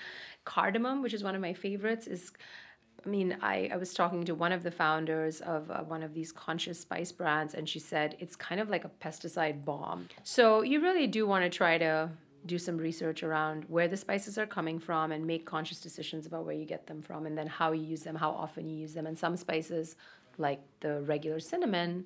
Cardamom 0.45 1.01
which 1.01 1.13
is 1.13 1.23
one 1.23 1.35
of 1.35 1.41
my 1.41 1.53
favorites 1.53 2.07
is 2.07 2.31
I 3.05 3.09
mean, 3.09 3.37
I, 3.41 3.69
I 3.71 3.77
was 3.77 3.93
talking 3.93 4.23
to 4.25 4.33
one 4.33 4.51
of 4.51 4.63
the 4.63 4.71
founders 4.71 5.41
of 5.41 5.69
uh, 5.69 5.83
one 5.83 6.01
of 6.01 6.13
these 6.13 6.31
conscious 6.31 6.79
spice 6.79 7.11
brands, 7.11 7.53
and 7.53 7.69
she 7.69 7.79
said 7.79 8.15
it's 8.19 8.35
kind 8.35 8.59
of 8.59 8.69
like 8.69 8.83
a 8.83 8.89
pesticide 9.03 9.63
bomb. 9.63 10.09
So 10.23 10.63
you 10.63 10.81
really 10.81 11.05
do 11.05 11.27
want 11.27 11.43
to 11.43 11.55
try 11.55 11.77
to 11.77 12.09
do 12.45 12.57
some 12.57 12.77
research 12.77 13.23
around 13.23 13.65
where 13.67 13.87
the 13.87 13.97
spices 13.97 14.37
are 14.37 14.45
coming 14.45 14.79
from 14.79 15.11
and 15.11 15.25
make 15.25 15.45
conscious 15.45 15.79
decisions 15.79 16.25
about 16.25 16.45
where 16.45 16.55
you 16.55 16.65
get 16.65 16.87
them 16.87 17.01
from 17.01 17.25
and 17.25 17.37
then 17.37 17.47
how 17.47 17.71
you 17.71 17.83
use 17.83 18.03
them, 18.03 18.15
how 18.15 18.31
often 18.31 18.67
you 18.67 18.75
use 18.75 18.93
them. 18.93 19.07
And 19.07 19.17
some 19.17 19.35
spices, 19.35 19.95
like 20.37 20.61
the 20.79 21.01
regular 21.01 21.39
cinnamon, 21.39 22.05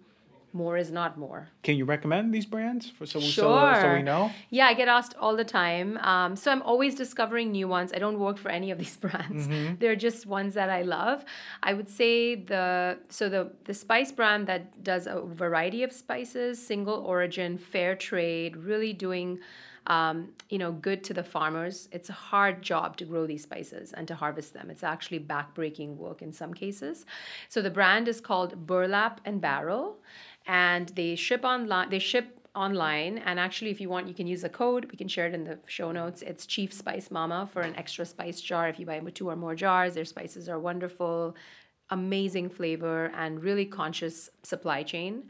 more 0.53 0.77
is 0.77 0.91
not 0.91 1.17
more. 1.17 1.49
Can 1.63 1.75
you 1.75 1.85
recommend 1.85 2.33
these 2.33 2.45
brands 2.45 2.89
for 2.89 3.05
so, 3.05 3.19
sure. 3.19 3.75
so, 3.75 3.81
so 3.81 3.93
we 3.93 4.01
know? 4.01 4.31
Yeah, 4.49 4.67
I 4.67 4.73
get 4.73 4.87
asked 4.87 5.15
all 5.19 5.35
the 5.35 5.43
time. 5.43 5.97
Um, 5.97 6.35
so 6.35 6.51
I'm 6.51 6.61
always 6.63 6.95
discovering 6.95 7.51
new 7.51 7.67
ones. 7.67 7.91
I 7.93 7.99
don't 7.99 8.19
work 8.19 8.37
for 8.37 8.49
any 8.49 8.71
of 8.71 8.77
these 8.77 8.95
brands. 9.03 9.47
Mm-hmm. 9.47 9.75
They're 9.79 9.95
just 9.95 10.25
ones 10.25 10.53
that 10.55 10.69
I 10.69 10.81
love. 10.81 11.25
I 11.63 11.73
would 11.73 11.89
say 11.89 12.35
the 12.35 12.97
so 13.09 13.29
the 13.29 13.51
the 13.65 13.73
spice 13.73 14.11
brand 14.11 14.47
that 14.47 14.83
does 14.83 15.07
a 15.07 15.21
variety 15.21 15.83
of 15.83 15.91
spices, 15.91 16.65
single 16.65 17.03
origin, 17.05 17.57
fair 17.57 17.95
trade, 17.95 18.57
really 18.57 18.93
doing 18.93 19.39
um, 19.89 20.29
you 20.49 20.59
know, 20.59 20.71
good 20.71 21.03
to 21.05 21.13
the 21.13 21.23
farmers. 21.23 21.89
It's 21.91 22.09
a 22.09 22.13
hard 22.13 22.61
job 22.61 22.95
to 22.97 23.05
grow 23.05 23.25
these 23.25 23.43
spices 23.43 23.91
and 23.91 24.07
to 24.07 24.15
harvest 24.15 24.53
them. 24.53 24.69
It's 24.69 24.83
actually 24.83 25.19
backbreaking 25.19 25.95
work 25.95 26.21
in 26.21 26.31
some 26.31 26.53
cases. 26.53 27.05
So 27.49 27.61
the 27.61 27.71
brand 27.71 28.07
is 28.07 28.21
called 28.21 28.67
Burlap 28.67 29.19
and 29.25 29.41
Barrel, 29.41 29.97
and 30.49 30.89
they 30.89 31.15
ship 31.15 31.43
online. 31.45 31.89
They 31.89 31.99
ship 31.99 32.35
online 32.55 33.19
and 33.19 33.39
actually 33.39 33.69
if 33.69 33.79
you 33.79 33.87
want 33.87 34.07
you 34.07 34.13
can 34.13 34.25
use 34.25 34.43
a 34.43 34.49
code 34.49 34.83
we 34.91 34.97
can 34.97 35.07
share 35.07 35.27
it 35.27 35.35
in 35.35 35.43
the 35.43 35.57
show 35.67 35.91
notes 35.91 36.23
it's 36.23 36.47
chief 36.47 36.73
spice 36.73 37.11
mama 37.11 37.47
for 37.53 37.61
an 37.61 37.75
extra 37.75 38.03
spice 38.03 38.41
jar 38.41 38.67
if 38.67 38.79
you 38.79 38.87
buy 38.87 38.99
two 39.13 39.29
or 39.29 39.35
more 39.35 39.53
jars 39.53 39.93
their 39.93 40.03
spices 40.03 40.49
are 40.49 40.59
wonderful 40.59 41.35
amazing 41.91 42.49
flavor 42.49 43.11
and 43.15 43.43
really 43.43 43.65
conscious 43.65 44.29
supply 44.43 44.83
chain. 44.83 45.23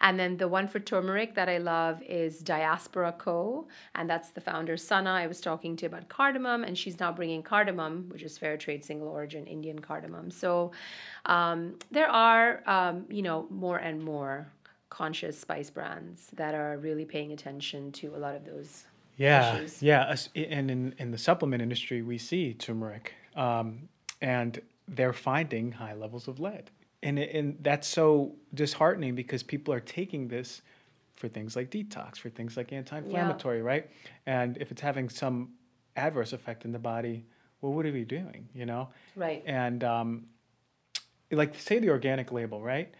And 0.00 0.18
then 0.18 0.36
the 0.36 0.48
one 0.48 0.66
for 0.66 0.80
turmeric 0.80 1.34
that 1.36 1.48
I 1.48 1.58
love 1.58 2.02
is 2.02 2.40
Diaspora 2.40 3.12
Co. 3.12 3.68
And 3.94 4.10
that's 4.10 4.30
the 4.30 4.40
founder, 4.40 4.76
Sana. 4.76 5.10
I 5.10 5.26
was 5.26 5.40
talking 5.40 5.76
to 5.76 5.86
about 5.86 6.08
cardamom, 6.08 6.64
and 6.64 6.76
she's 6.76 6.98
now 6.98 7.12
bringing 7.12 7.42
cardamom, 7.42 8.08
which 8.08 8.22
is 8.22 8.36
fair 8.36 8.56
trade, 8.56 8.84
single 8.84 9.08
origin 9.08 9.46
Indian 9.46 9.78
cardamom. 9.78 10.30
So 10.30 10.72
um, 11.26 11.76
there 11.90 12.08
are, 12.08 12.62
um, 12.66 13.06
you 13.08 13.22
know, 13.22 13.46
more 13.50 13.78
and 13.78 14.02
more 14.02 14.48
conscious 14.92 15.38
spice 15.38 15.70
brands 15.70 16.26
that 16.34 16.54
are 16.54 16.76
really 16.76 17.06
paying 17.06 17.32
attention 17.32 17.90
to 17.90 18.14
a 18.14 18.18
lot 18.18 18.34
of 18.34 18.44
those 18.44 18.84
yeah, 19.16 19.56
issues. 19.56 19.82
Yeah, 19.82 20.14
and 20.34 20.70
in, 20.70 20.94
in 20.98 21.10
the 21.10 21.16
supplement 21.16 21.62
industry, 21.62 22.02
we 22.02 22.18
see 22.18 22.52
turmeric. 22.52 23.14
Um, 23.34 23.88
and 24.20 24.60
they're 24.86 25.14
finding 25.14 25.72
high 25.72 25.94
levels 25.94 26.28
of 26.28 26.40
lead. 26.40 26.70
And, 27.02 27.18
and 27.18 27.56
that's 27.62 27.88
so 27.88 28.34
disheartening 28.52 29.14
because 29.14 29.42
people 29.42 29.72
are 29.72 29.80
taking 29.80 30.28
this 30.28 30.60
for 31.16 31.26
things 31.26 31.56
like 31.56 31.70
detox, 31.70 32.18
for 32.18 32.28
things 32.28 32.58
like 32.58 32.70
anti 32.70 32.98
inflammatory, 32.98 33.58
yeah. 33.58 33.64
right? 33.64 33.90
And 34.26 34.58
if 34.58 34.70
it's 34.70 34.82
having 34.82 35.08
some 35.08 35.52
adverse 35.96 36.34
effect 36.34 36.66
in 36.66 36.72
the 36.72 36.78
body, 36.78 37.24
well, 37.62 37.72
what 37.72 37.86
are 37.86 37.92
we 37.92 38.04
doing? 38.04 38.46
You 38.54 38.66
know? 38.66 38.90
Right. 39.16 39.42
And 39.46 39.82
um, 39.84 40.26
like 41.30 41.54
say 41.58 41.78
the 41.78 41.88
organic 41.88 42.30
label, 42.30 42.60
right? 42.60 42.92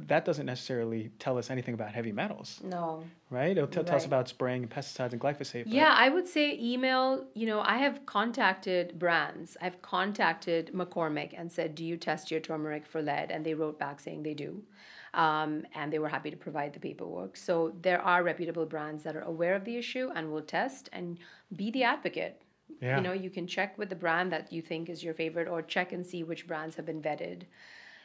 That 0.00 0.24
doesn't 0.24 0.46
necessarily 0.46 1.10
tell 1.18 1.36
us 1.38 1.50
anything 1.50 1.74
about 1.74 1.92
heavy 1.92 2.12
metals, 2.12 2.60
No. 2.64 3.04
right? 3.30 3.50
It'll 3.50 3.66
t- 3.68 3.82
tell 3.82 3.96
us 3.96 4.06
about 4.06 4.26
spraying 4.26 4.62
and 4.62 4.70
pesticides 4.70 5.12
and 5.12 5.20
glyphosate. 5.20 5.64
Yeah, 5.66 5.94
I 5.96 6.08
would 6.08 6.26
say 6.26 6.58
email. 6.58 7.26
You 7.34 7.46
know, 7.46 7.60
I 7.60 7.76
have 7.76 8.04
contacted 8.06 8.98
brands. 8.98 9.56
I've 9.60 9.82
contacted 9.82 10.72
McCormick 10.72 11.34
and 11.38 11.52
said, 11.52 11.74
"Do 11.74 11.84
you 11.84 11.96
test 11.98 12.30
your 12.30 12.40
turmeric 12.40 12.86
for 12.86 13.02
lead?" 13.02 13.30
And 13.30 13.44
they 13.44 13.54
wrote 13.54 13.78
back 13.78 14.00
saying 14.00 14.22
they 14.22 14.34
do, 14.34 14.64
um, 15.12 15.66
and 15.74 15.92
they 15.92 15.98
were 15.98 16.08
happy 16.08 16.30
to 16.30 16.36
provide 16.38 16.72
the 16.72 16.80
paperwork. 16.80 17.36
So 17.36 17.74
there 17.82 18.00
are 18.00 18.22
reputable 18.22 18.64
brands 18.66 19.02
that 19.04 19.14
are 19.14 19.20
aware 19.22 19.54
of 19.54 19.64
the 19.66 19.76
issue 19.76 20.10
and 20.14 20.32
will 20.32 20.42
test 20.42 20.88
and 20.92 21.18
be 21.54 21.70
the 21.70 21.84
advocate. 21.84 22.40
Yeah. 22.80 22.96
You 22.96 23.02
know, 23.02 23.12
you 23.12 23.28
can 23.30 23.46
check 23.46 23.76
with 23.76 23.90
the 23.90 23.94
brand 23.96 24.32
that 24.32 24.52
you 24.52 24.62
think 24.62 24.88
is 24.88 25.04
your 25.04 25.14
favorite, 25.14 25.48
or 25.48 25.60
check 25.60 25.92
and 25.92 26.04
see 26.06 26.22
which 26.24 26.46
brands 26.46 26.76
have 26.76 26.86
been 26.86 27.02
vetted. 27.02 27.42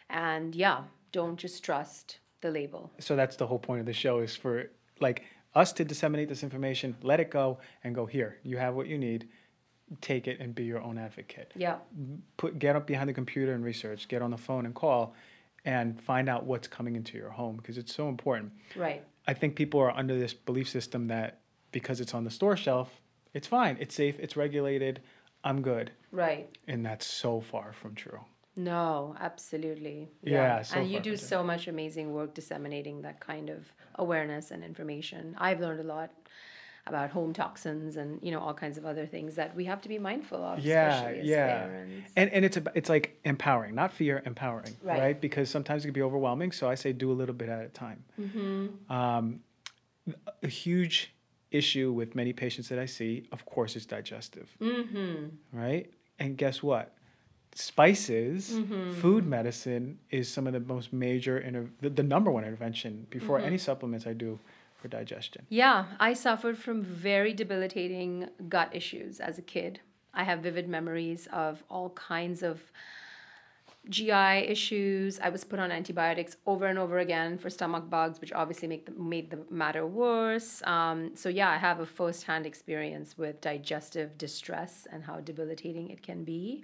And 0.09 0.53
yeah, 0.53 0.83
don't 1.19 1.37
just 1.37 1.63
trust 1.63 2.19
the 2.41 2.51
label. 2.51 2.91
so 2.99 3.15
that's 3.15 3.35
the 3.37 3.47
whole 3.47 3.57
point 3.67 3.79
of 3.79 3.85
the 3.87 3.93
show 4.05 4.19
is 4.19 4.35
for 4.35 4.53
like 4.99 5.23
us 5.55 5.73
to 5.73 5.83
disseminate 5.83 6.29
this 6.29 6.43
information, 6.43 6.95
let 7.01 7.19
it 7.19 7.29
go, 7.31 7.57
and 7.83 7.95
go 7.95 8.05
here. 8.05 8.37
You 8.43 8.57
have 8.57 8.75
what 8.75 8.85
you 8.87 8.97
need. 9.07 9.27
Take 10.01 10.27
it 10.27 10.39
and 10.41 10.53
be 10.53 10.65
your 10.65 10.81
own 10.87 10.97
advocate. 10.97 11.49
Yeah. 11.55 11.77
Put 12.41 12.59
get 12.59 12.75
up 12.75 12.85
behind 12.85 13.07
the 13.09 13.13
computer 13.13 13.53
and 13.53 13.63
research. 13.63 14.07
Get 14.07 14.21
on 14.21 14.31
the 14.31 14.37
phone 14.37 14.65
and 14.67 14.75
call, 14.75 15.15
and 15.65 15.99
find 15.99 16.29
out 16.29 16.45
what's 16.45 16.67
coming 16.67 16.95
into 16.95 17.17
your 17.17 17.31
home 17.31 17.55
because 17.57 17.77
it's 17.79 17.95
so 17.95 18.07
important. 18.09 18.51
Right. 18.75 19.01
I 19.25 19.33
think 19.33 19.55
people 19.55 19.79
are 19.79 19.91
under 20.01 20.15
this 20.19 20.33
belief 20.33 20.67
system 20.69 21.07
that 21.07 21.39
because 21.71 21.99
it's 22.01 22.13
on 22.13 22.23
the 22.25 22.29
store 22.39 22.55
shelf, 22.57 22.89
it's 23.33 23.47
fine, 23.47 23.77
it's 23.79 23.95
safe, 23.95 24.15
it's 24.19 24.35
regulated, 24.37 25.01
I'm 25.43 25.61
good, 25.61 25.91
Right. 26.11 26.49
and 26.67 26.85
that's 26.85 27.05
so 27.05 27.41
far 27.41 27.73
from 27.73 27.95
true. 27.95 28.21
No, 28.57 29.15
absolutely. 29.19 30.09
Yeah, 30.23 30.61
so 30.63 30.79
and 30.79 30.89
you 30.91 30.99
do 30.99 31.15
so 31.15 31.43
much 31.43 31.67
amazing 31.67 32.11
work 32.13 32.33
disseminating 32.33 33.01
that 33.03 33.19
kind 33.19 33.49
of 33.49 33.71
awareness 33.95 34.51
and 34.51 34.63
information. 34.63 35.35
I've 35.37 35.59
learned 35.59 35.79
a 35.79 35.83
lot 35.83 36.11
about 36.87 37.09
home 37.09 37.33
toxins 37.33 37.97
and 37.97 38.17
you 38.23 38.31
know 38.31 38.39
all 38.39 38.53
kinds 38.53 38.77
of 38.77 38.85
other 38.85 39.05
things 39.05 39.35
that 39.35 39.53
we 39.55 39.65
have 39.65 39.81
to 39.81 39.89
be 39.89 39.99
mindful 39.99 40.41
of, 40.41 40.59
Yeah, 40.59 40.87
especially 40.95 41.19
as 41.19 41.27
yeah. 41.27 41.47
parents. 41.59 42.11
And 42.15 42.31
and 42.31 42.45
it's 42.45 42.57
ab- 42.57 42.71
it's 42.75 42.89
like 42.89 43.19
empowering, 43.25 43.75
not 43.75 43.91
fear, 43.93 44.23
empowering, 44.25 44.75
Right. 44.81 44.99
right? 44.99 45.21
Because 45.21 45.49
sometimes 45.49 45.83
it 45.83 45.87
can 45.89 45.93
be 45.93 46.01
overwhelming. 46.01 46.51
So 46.53 46.69
I 46.69 46.75
say 46.75 46.93
do 46.93 47.11
a 47.11 47.17
little 47.21 47.35
bit 47.35 47.49
at 47.49 47.61
a 47.63 47.69
time. 47.69 48.03
Mm-hmm. 48.19 48.91
Um, 48.91 49.41
a 50.41 50.47
huge 50.47 51.13
issue 51.51 51.91
with 51.91 52.15
many 52.15 52.33
patients 52.33 52.69
that 52.69 52.79
I 52.79 52.85
see, 52.85 53.27
of 53.31 53.45
course, 53.45 53.75
is 53.75 53.85
digestive, 53.85 54.49
Mm-hmm. 54.61 55.25
right? 55.51 55.91
And 56.19 56.37
guess 56.37 56.63
what? 56.63 56.93
Spices, 57.57 58.51
Mm-hmm. 58.51 58.91
food 59.01 59.25
medicine 59.25 59.97
is 60.11 60.29
some 60.31 60.45
of 60.47 60.53
the 60.53 60.59
most 60.59 60.93
major, 60.93 61.39
inter- 61.39 61.69
the, 61.81 61.89
the 61.89 62.03
number 62.03 62.29
one 62.31 62.43
intervention 62.43 63.07
before 63.09 63.37
Mm-hmm. 63.39 63.47
any 63.47 63.57
supplements 63.57 64.05
I 64.05 64.13
do 64.13 64.39
for 64.79 64.87
digestion. 64.87 65.45
Yeah, 65.49 65.85
I 65.99 66.13
suffered 66.13 66.57
from 66.57 66.83
very 66.83 67.33
debilitating 67.33 68.29
gut 68.47 68.69
issues 68.75 69.19
as 69.19 69.39
a 69.39 69.41
kid. 69.41 69.79
I 70.13 70.23
have 70.23 70.39
vivid 70.41 70.67
memories 70.69 71.27
of 71.33 71.63
all 71.69 71.89
kinds 71.91 72.43
of 72.43 72.61
GI 73.89 74.11
issues. 74.55 75.19
I 75.19 75.29
was 75.29 75.43
put 75.43 75.59
on 75.59 75.71
antibiotics 75.71 76.35
over 76.45 76.65
and 76.67 76.77
over 76.77 76.99
again 76.99 77.37
for 77.37 77.49
stomach 77.49 77.89
bugs, 77.89 78.19
which 78.21 78.33
obviously 78.33 78.67
make 78.67 78.85
the, 78.85 78.91
made 78.91 79.31
the 79.31 79.39
matter 79.49 79.85
worse. 79.87 80.61
Um, 80.65 81.15
so 81.15 81.29
yeah, 81.29 81.49
I 81.49 81.57
have 81.57 81.79
a 81.79 81.85
first-hand 81.85 82.45
experience 82.45 83.17
with 83.17 83.39
digestive 83.41 84.17
distress 84.17 84.87
and 84.91 85.03
how 85.03 85.21
debilitating 85.21 85.89
it 85.89 86.01
can 86.03 86.23
be. 86.23 86.63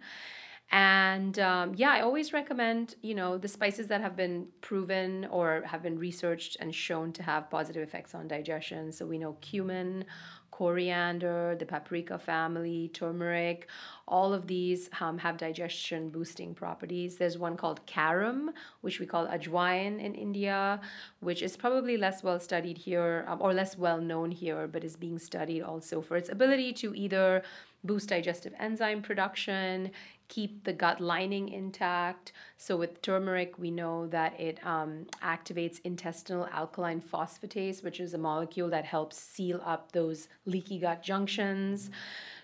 And 0.74 1.38
um, 1.38 1.74
yeah, 1.76 1.91
I 1.91 2.01
always 2.01 2.34
recommend, 2.34 2.95
you 3.03 3.13
know, 3.13 3.38
the 3.38 3.47
spices 3.47 3.86
that 3.88 4.01
have 4.01 4.15
been 4.15 4.47
proven 4.61 5.26
or 5.30 5.61
have 5.67 5.84
been 5.84 5.99
researched 5.99 6.57
and 6.59 6.74
shown 6.74 7.13
to 7.13 7.21
have 7.21 7.47
positive 7.51 7.84
effects 7.84 8.15
on 8.15 8.28
digestion. 8.28 8.91
So 8.91 9.05
we 9.05 9.19
know 9.19 9.34
cumin, 9.34 10.05
coriander, 10.49 11.55
the 11.59 11.65
paprika 11.67 12.17
family, 12.17 12.89
turmeric, 12.91 13.67
all 14.08 14.34
of 14.34 14.47
these 14.47 14.89
um, 14.99 15.18
have 15.18 15.38
digestion 15.38 16.10
boosting 16.10 16.54
properties. 16.54 17.16
There's 17.16 17.38
one 17.38 17.56
called 17.56 17.86
carom, 17.86 18.51
which 18.82 18.99
we 18.99 19.06
call 19.06 19.28
ajwain 19.28 19.99
in 19.99 20.14
India, 20.14 20.82
which 21.22 21.41
is 21.41 21.56
probably 21.56 21.97
less 21.97 22.24
well 22.24 22.39
studied 22.39 22.78
here 22.78 23.26
um, 23.28 23.41
or 23.41 23.54
less 23.54 23.78
well 23.78 24.01
known 24.01 24.32
here, 24.32 24.68
but 24.68 24.84
is 24.84 24.95
being 24.95 25.20
studied 25.20 25.62
also 25.62 26.01
for 26.01 26.18
its 26.18 26.30
ability 26.30 26.74
to 26.74 26.93
either 26.95 27.43
boost 27.84 28.10
digestive 28.10 28.54
enzyme 28.60 29.01
production, 29.01 29.91
keep 30.30 30.64
the 30.64 30.74
gut 30.74 30.99
lining 31.01 31.49
intact. 31.49 32.32
So, 32.58 32.78
with 32.78 33.01
turmeric, 33.01 33.60
we 33.60 33.72
know 33.72 34.08
that 34.08 34.39
it 34.39 34.66
um, 34.66 35.06
activates 35.22 35.80
intestinal 35.84 36.47
alkaline 36.51 37.01
phosphatase, 37.01 37.84
which 37.84 37.99
is 37.99 38.14
a 38.14 38.18
molecule 38.18 38.70
that 38.70 38.86
helps 38.86 39.18
seal 39.18 39.62
up 39.66 39.91
those 39.91 40.28
leaky 40.45 40.80
gut 40.80 41.04
junctions. 41.04 41.91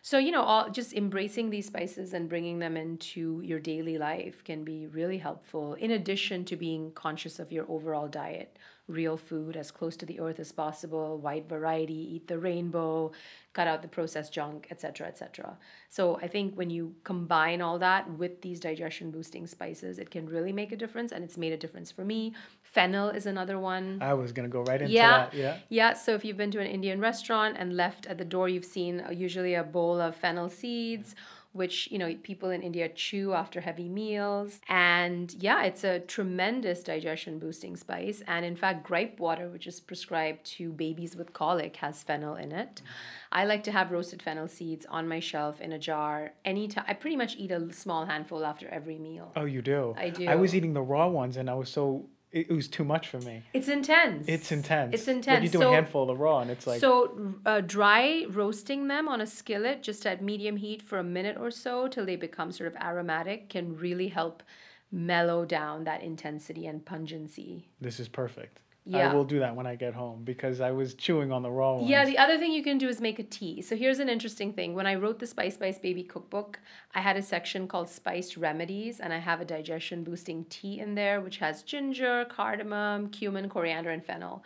So, 0.02 0.18
you 0.18 0.32
know, 0.32 0.44
all, 0.44 0.70
just 0.70 0.94
embracing 0.94 1.50
these 1.50 1.68
spices 1.68 2.14
and 2.14 2.30
bringing 2.30 2.60
them 2.60 2.78
into 2.78 3.42
your 3.44 3.60
daily 3.60 3.98
life 3.98 4.44
can 4.44 4.64
be 4.64 4.88
really 4.88 5.18
helpful, 5.18 5.74
in 5.74 5.92
addition 5.92 6.46
to 6.46 6.56
being 6.56 6.92
conscious 6.92 7.40
of 7.40 7.52
your 7.52 7.66
overall 7.70 8.08
diet. 8.08 8.58
Real 8.88 9.18
food 9.18 9.56
as 9.56 9.70
close 9.70 9.96
to 9.98 10.06
the 10.08 10.20
earth 10.20 10.40
as 10.40 10.52
possible, 10.52 11.20
wide 11.20 11.48
variety, 11.48 12.16
eat 12.16 12.28
the 12.28 12.40
rainbow, 12.40 13.12
cut 13.54 13.68
out 13.68 13.84
the 13.84 13.88
processed 13.88 14.34
junk, 14.34 14.68
etc., 14.72 15.06
etc. 15.06 15.58
So 15.90 16.18
I 16.24 16.28
think 16.28 16.56
when 16.56 16.72
you 16.72 16.96
combine 17.04 17.62
all 17.62 17.78
that 17.78 18.10
with 18.18 18.42
these 18.42 18.60
digestion 18.60 19.12
boosting 19.12 19.46
spices, 19.46 20.00
it 20.00 20.10
can 20.10 20.26
really 20.26 20.52
make 20.52 20.72
a 20.72 20.76
difference, 20.76 21.12
and 21.12 21.24
it's 21.24 21.38
made 21.38 21.54
a 21.54 21.58
difference 21.58 21.92
for 21.92 22.04
me. 22.04 22.34
Fennel 22.72 23.10
is 23.10 23.26
another 23.26 23.58
one. 23.60 23.98
I 24.02 24.14
was 24.14 24.32
gonna 24.32 24.48
go 24.48 24.62
right 24.62 24.82
into 24.82 24.94
Yeah. 24.94 25.18
that. 25.18 25.34
Yeah. 25.34 25.58
Yeah, 25.70 25.94
so 25.94 26.14
if 26.14 26.24
you've 26.24 26.38
been 26.38 26.52
to 26.52 26.60
an 26.60 26.68
Indian 26.68 27.00
restaurant 27.00 27.56
and 27.58 27.76
left 27.76 28.06
at 28.06 28.18
the 28.18 28.26
door, 28.26 28.48
you've 28.48 28.66
seen 28.66 29.02
uh, 29.02 29.10
usually 29.12 29.56
a 29.56 29.64
bowl 29.64 30.00
of 30.00 30.16
fennel 30.16 30.50
seeds, 30.50 31.16
which 31.52 31.90
you 31.92 31.98
know 31.98 32.14
people 32.22 32.52
in 32.52 32.62
India 32.62 32.88
chew 32.90 33.34
after 33.34 33.60
heavy 33.60 33.90
meals. 33.90 34.60
And 34.70 35.34
yeah, 35.40 35.64
it's 35.64 35.84
a 35.84 36.00
tremendous 36.02 36.84
digestion 36.84 37.40
boosting 37.40 37.76
spice. 37.76 38.22
And 38.28 38.46
in 38.46 38.56
fact, 38.56 38.86
gripe 38.86 39.20
water, 39.20 39.50
which 39.50 39.66
is 39.66 39.80
prescribed 39.80 40.46
to 40.58 40.72
babies 40.72 41.16
with 41.16 41.34
colic, 41.34 41.76
has 41.78 42.04
fennel 42.04 42.36
in 42.36 42.52
it. 42.52 42.84
I 43.32 43.46
like 43.46 43.64
to 43.64 43.72
have 43.72 43.92
roasted 43.92 44.22
fennel 44.22 44.48
seeds 44.48 44.86
on 44.90 45.08
my 45.08 45.20
shelf 45.20 45.60
in 45.60 45.72
a 45.74 45.80
jar 45.80 46.34
anytime. 46.46 46.86
I 46.88 46.94
pretty 46.94 47.16
much 47.18 47.36
eat 47.36 47.50
a 47.50 47.74
small 47.74 48.06
handful 48.06 48.46
after 48.46 48.68
every 48.70 49.00
meal. 49.00 49.32
Oh, 49.36 49.46
you 49.46 49.64
do. 49.64 49.96
I 49.98 50.10
do. 50.12 50.28
I 50.28 50.36
was 50.36 50.54
eating 50.56 50.74
the 50.74 50.84
raw 50.84 51.08
ones, 51.08 51.36
and 51.38 51.50
I 51.50 51.56
was 51.56 51.70
so 51.70 52.06
it, 52.32 52.50
was 52.50 52.68
too 52.68 52.84
much 52.84 53.08
for 53.08 53.20
me. 53.20 53.44
It's 53.54 53.68
intense. 53.68 54.26
It's 54.28 54.52
intense. 54.52 54.94
It's 54.94 55.08
intense. 55.08 55.44
you 55.44 55.50
do 55.50 55.60
So- 55.60 55.72
a 55.72 55.74
handful 55.74 56.10
of 56.10 56.20
raw, 56.20 56.40
and 56.42 56.52
it's 56.52 56.68
like 56.68 56.80
so 56.80 57.36
uh, 57.46 57.62
dry 57.62 58.26
roasting 58.30 58.88
them 58.88 59.08
on 59.08 59.22
a 59.22 59.28
skillet 59.28 59.82
just 59.84 60.06
at 60.06 60.22
medium 60.22 60.58
heat 60.58 60.82
for 60.82 60.98
a 61.00 61.04
minute 61.04 61.38
or 61.40 61.52
so 61.52 61.88
till 61.88 62.06
they 62.06 62.16
become 62.16 62.52
sort 62.52 62.68
of 62.68 62.76
aromatic 62.82 63.50
can 63.50 63.76
really 63.78 64.08
help 64.10 64.44
mellow 64.92 65.46
down 65.46 65.84
that 65.84 66.02
intensity 66.02 66.66
and 66.68 66.86
pungency. 66.86 67.68
this 67.82 68.00
is 68.00 68.08
perfect. 68.08 68.60
Yeah. 68.90 69.12
I 69.12 69.14
will 69.14 69.24
do 69.24 69.38
that 69.40 69.56
when 69.56 69.68
I 69.68 69.76
get 69.76 69.94
home 69.94 70.24
because 70.24 70.62
I 70.62 70.72
was 70.72 70.96
chewing 70.96 71.32
on 71.32 71.44
the 71.44 71.52
raw 71.52 71.76
ones. 71.76 71.88
Yeah, 71.88 72.06
the 72.06 72.18
other 72.18 72.40
thing 72.40 72.52
you 72.52 72.64
can 72.64 72.80
do 72.80 72.88
is 72.88 73.00
make 73.00 73.20
a 73.20 73.24
tea. 73.24 73.62
So 73.62 73.76
here's 73.76 74.00
an 74.00 74.10
interesting 74.10 74.52
thing. 74.52 74.74
When 74.74 74.88
I 74.88 74.96
wrote 74.96 75.20
the 75.20 75.28
Spice 75.28 75.54
Spice 75.54 75.78
Baby 75.78 76.02
cookbook, 76.02 76.60
I 76.96 77.02
had 77.02 77.16
a 77.16 77.22
section 77.22 77.68
called 77.68 77.88
Spiced 77.88 78.36
Remedies, 78.36 79.00
and 79.00 79.14
I 79.14 79.20
have 79.20 79.42
a 79.42 79.46
digestion 79.46 80.04
boosting 80.04 80.44
tea 80.46 80.80
in 80.80 80.96
there, 80.96 81.22
which 81.22 81.38
has 81.38 81.62
ginger, 81.62 82.26
cardamom, 82.30 83.10
cumin, 83.10 83.48
coriander, 83.48 83.92
and 83.92 84.04
fennel. 84.04 84.44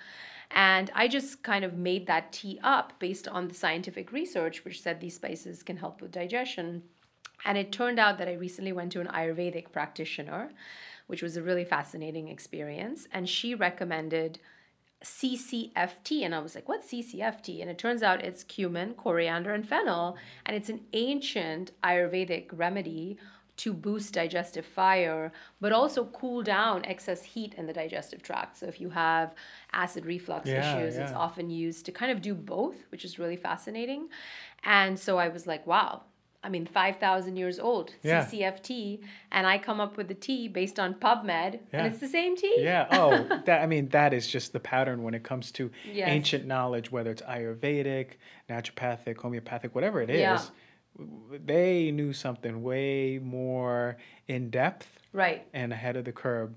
And 0.51 0.91
I 0.93 1.07
just 1.07 1.41
kind 1.41 1.63
of 1.63 1.75
made 1.75 2.05
that 2.07 2.33
tea 2.33 2.59
up 2.63 2.93
based 2.99 3.29
on 3.29 3.47
the 3.47 3.55
scientific 3.55 4.11
research, 4.11 4.65
which 4.65 4.81
said 4.81 4.99
these 4.99 5.15
spices 5.15 5.63
can 5.63 5.77
help 5.77 6.01
with 6.01 6.11
digestion. 6.11 6.83
And 7.45 7.57
it 7.57 7.71
turned 7.71 7.99
out 7.99 8.17
that 8.17 8.27
I 8.27 8.33
recently 8.33 8.73
went 8.73 8.91
to 8.91 9.01
an 9.01 9.07
Ayurvedic 9.07 9.71
practitioner, 9.71 10.51
which 11.07 11.21
was 11.21 11.37
a 11.37 11.43
really 11.43 11.65
fascinating 11.65 12.27
experience. 12.27 13.07
And 13.11 13.27
she 13.27 13.55
recommended 13.55 14.39
CCFT. 15.03 16.23
And 16.23 16.33
I 16.33 16.39
was 16.39 16.55
like, 16.55 16.69
what's 16.69 16.91
CCFT? 16.91 17.61
And 17.61 17.69
it 17.69 17.77
turns 17.77 18.03
out 18.03 18.23
it's 18.23 18.43
cumin, 18.43 18.93
coriander, 18.93 19.53
and 19.53 19.67
fennel. 19.67 20.17
And 20.45 20.55
it's 20.55 20.69
an 20.69 20.81
ancient 20.93 21.71
Ayurvedic 21.83 22.47
remedy 22.51 23.17
to 23.55 23.73
boost 23.73 24.13
digestive 24.13 24.65
fire, 24.65 25.31
but 25.61 25.71
also 25.71 26.05
cool 26.05 26.41
down 26.41 26.83
excess 26.85 27.21
heat 27.23 27.53
in 27.53 27.67
the 27.67 27.73
digestive 27.73 28.23
tract. 28.23 28.57
So 28.57 28.65
if 28.65 28.81
you 28.81 28.89
have 28.89 29.35
acid 29.73 30.05
reflux 30.05 30.49
Yeah, 30.49 30.59
issues, 30.59 30.97
it's 30.97 31.11
often 31.11 31.49
used 31.51 31.85
to 31.85 31.91
kind 31.91 32.11
of 32.11 32.21
do 32.21 32.33
both, 32.33 32.77
which 32.89 33.05
is 33.05 33.19
really 33.19 33.37
fascinating. 33.37 34.09
And 34.63 34.99
so 34.99 35.17
I 35.19 35.27
was 35.27 35.45
like, 35.45 35.67
wow. 35.67 36.03
I 36.43 36.49
mean, 36.49 36.65
5,000 36.65 37.37
years 37.37 37.57
old, 37.57 37.93
Yeah. 38.03 38.25
CCFT, 38.25 38.99
and 39.31 39.47
I 39.47 39.57
come 39.57 39.79
up 39.79 39.95
with 39.95 40.09
the 40.09 40.13
tea 40.13 40.49
based 40.49 40.77
on 40.77 40.93
PubMed, 40.95 41.59
Yeah. 41.71 41.79
and 41.79 41.87
it's 41.87 41.99
the 41.99 42.07
same 42.07 42.35
tea. 42.35 42.57
Yeah. 42.59 42.87
Oh, 42.91 43.41
that 43.45 43.61
I 43.61 43.65
mean, 43.65 43.87
that 43.89 44.13
is 44.13 44.27
just 44.27 44.51
the 44.51 44.59
pattern 44.59 45.03
when 45.03 45.13
it 45.13 45.23
comes 45.23 45.51
to 45.53 45.71
Yes. 45.89 46.09
ancient 46.09 46.45
knowledge, 46.45 46.91
whether 46.91 47.11
it's 47.11 47.21
Ayurvedic, 47.21 48.17
naturopathic, 48.49 49.17
homeopathic, 49.17 49.73
whatever 49.73 50.01
it 50.01 50.09
is. 50.09 50.19
Yeah. 50.19 50.39
they 51.43 51.89
knew 51.89 52.13
something 52.13 52.61
way 52.61 53.17
more 53.17 53.97
in 54.27 54.51
depth 54.51 54.99
Right. 55.11 55.41
and 55.51 55.73
ahead 55.73 55.95
of 55.95 56.05
the 56.05 56.11
curve. 56.11 56.51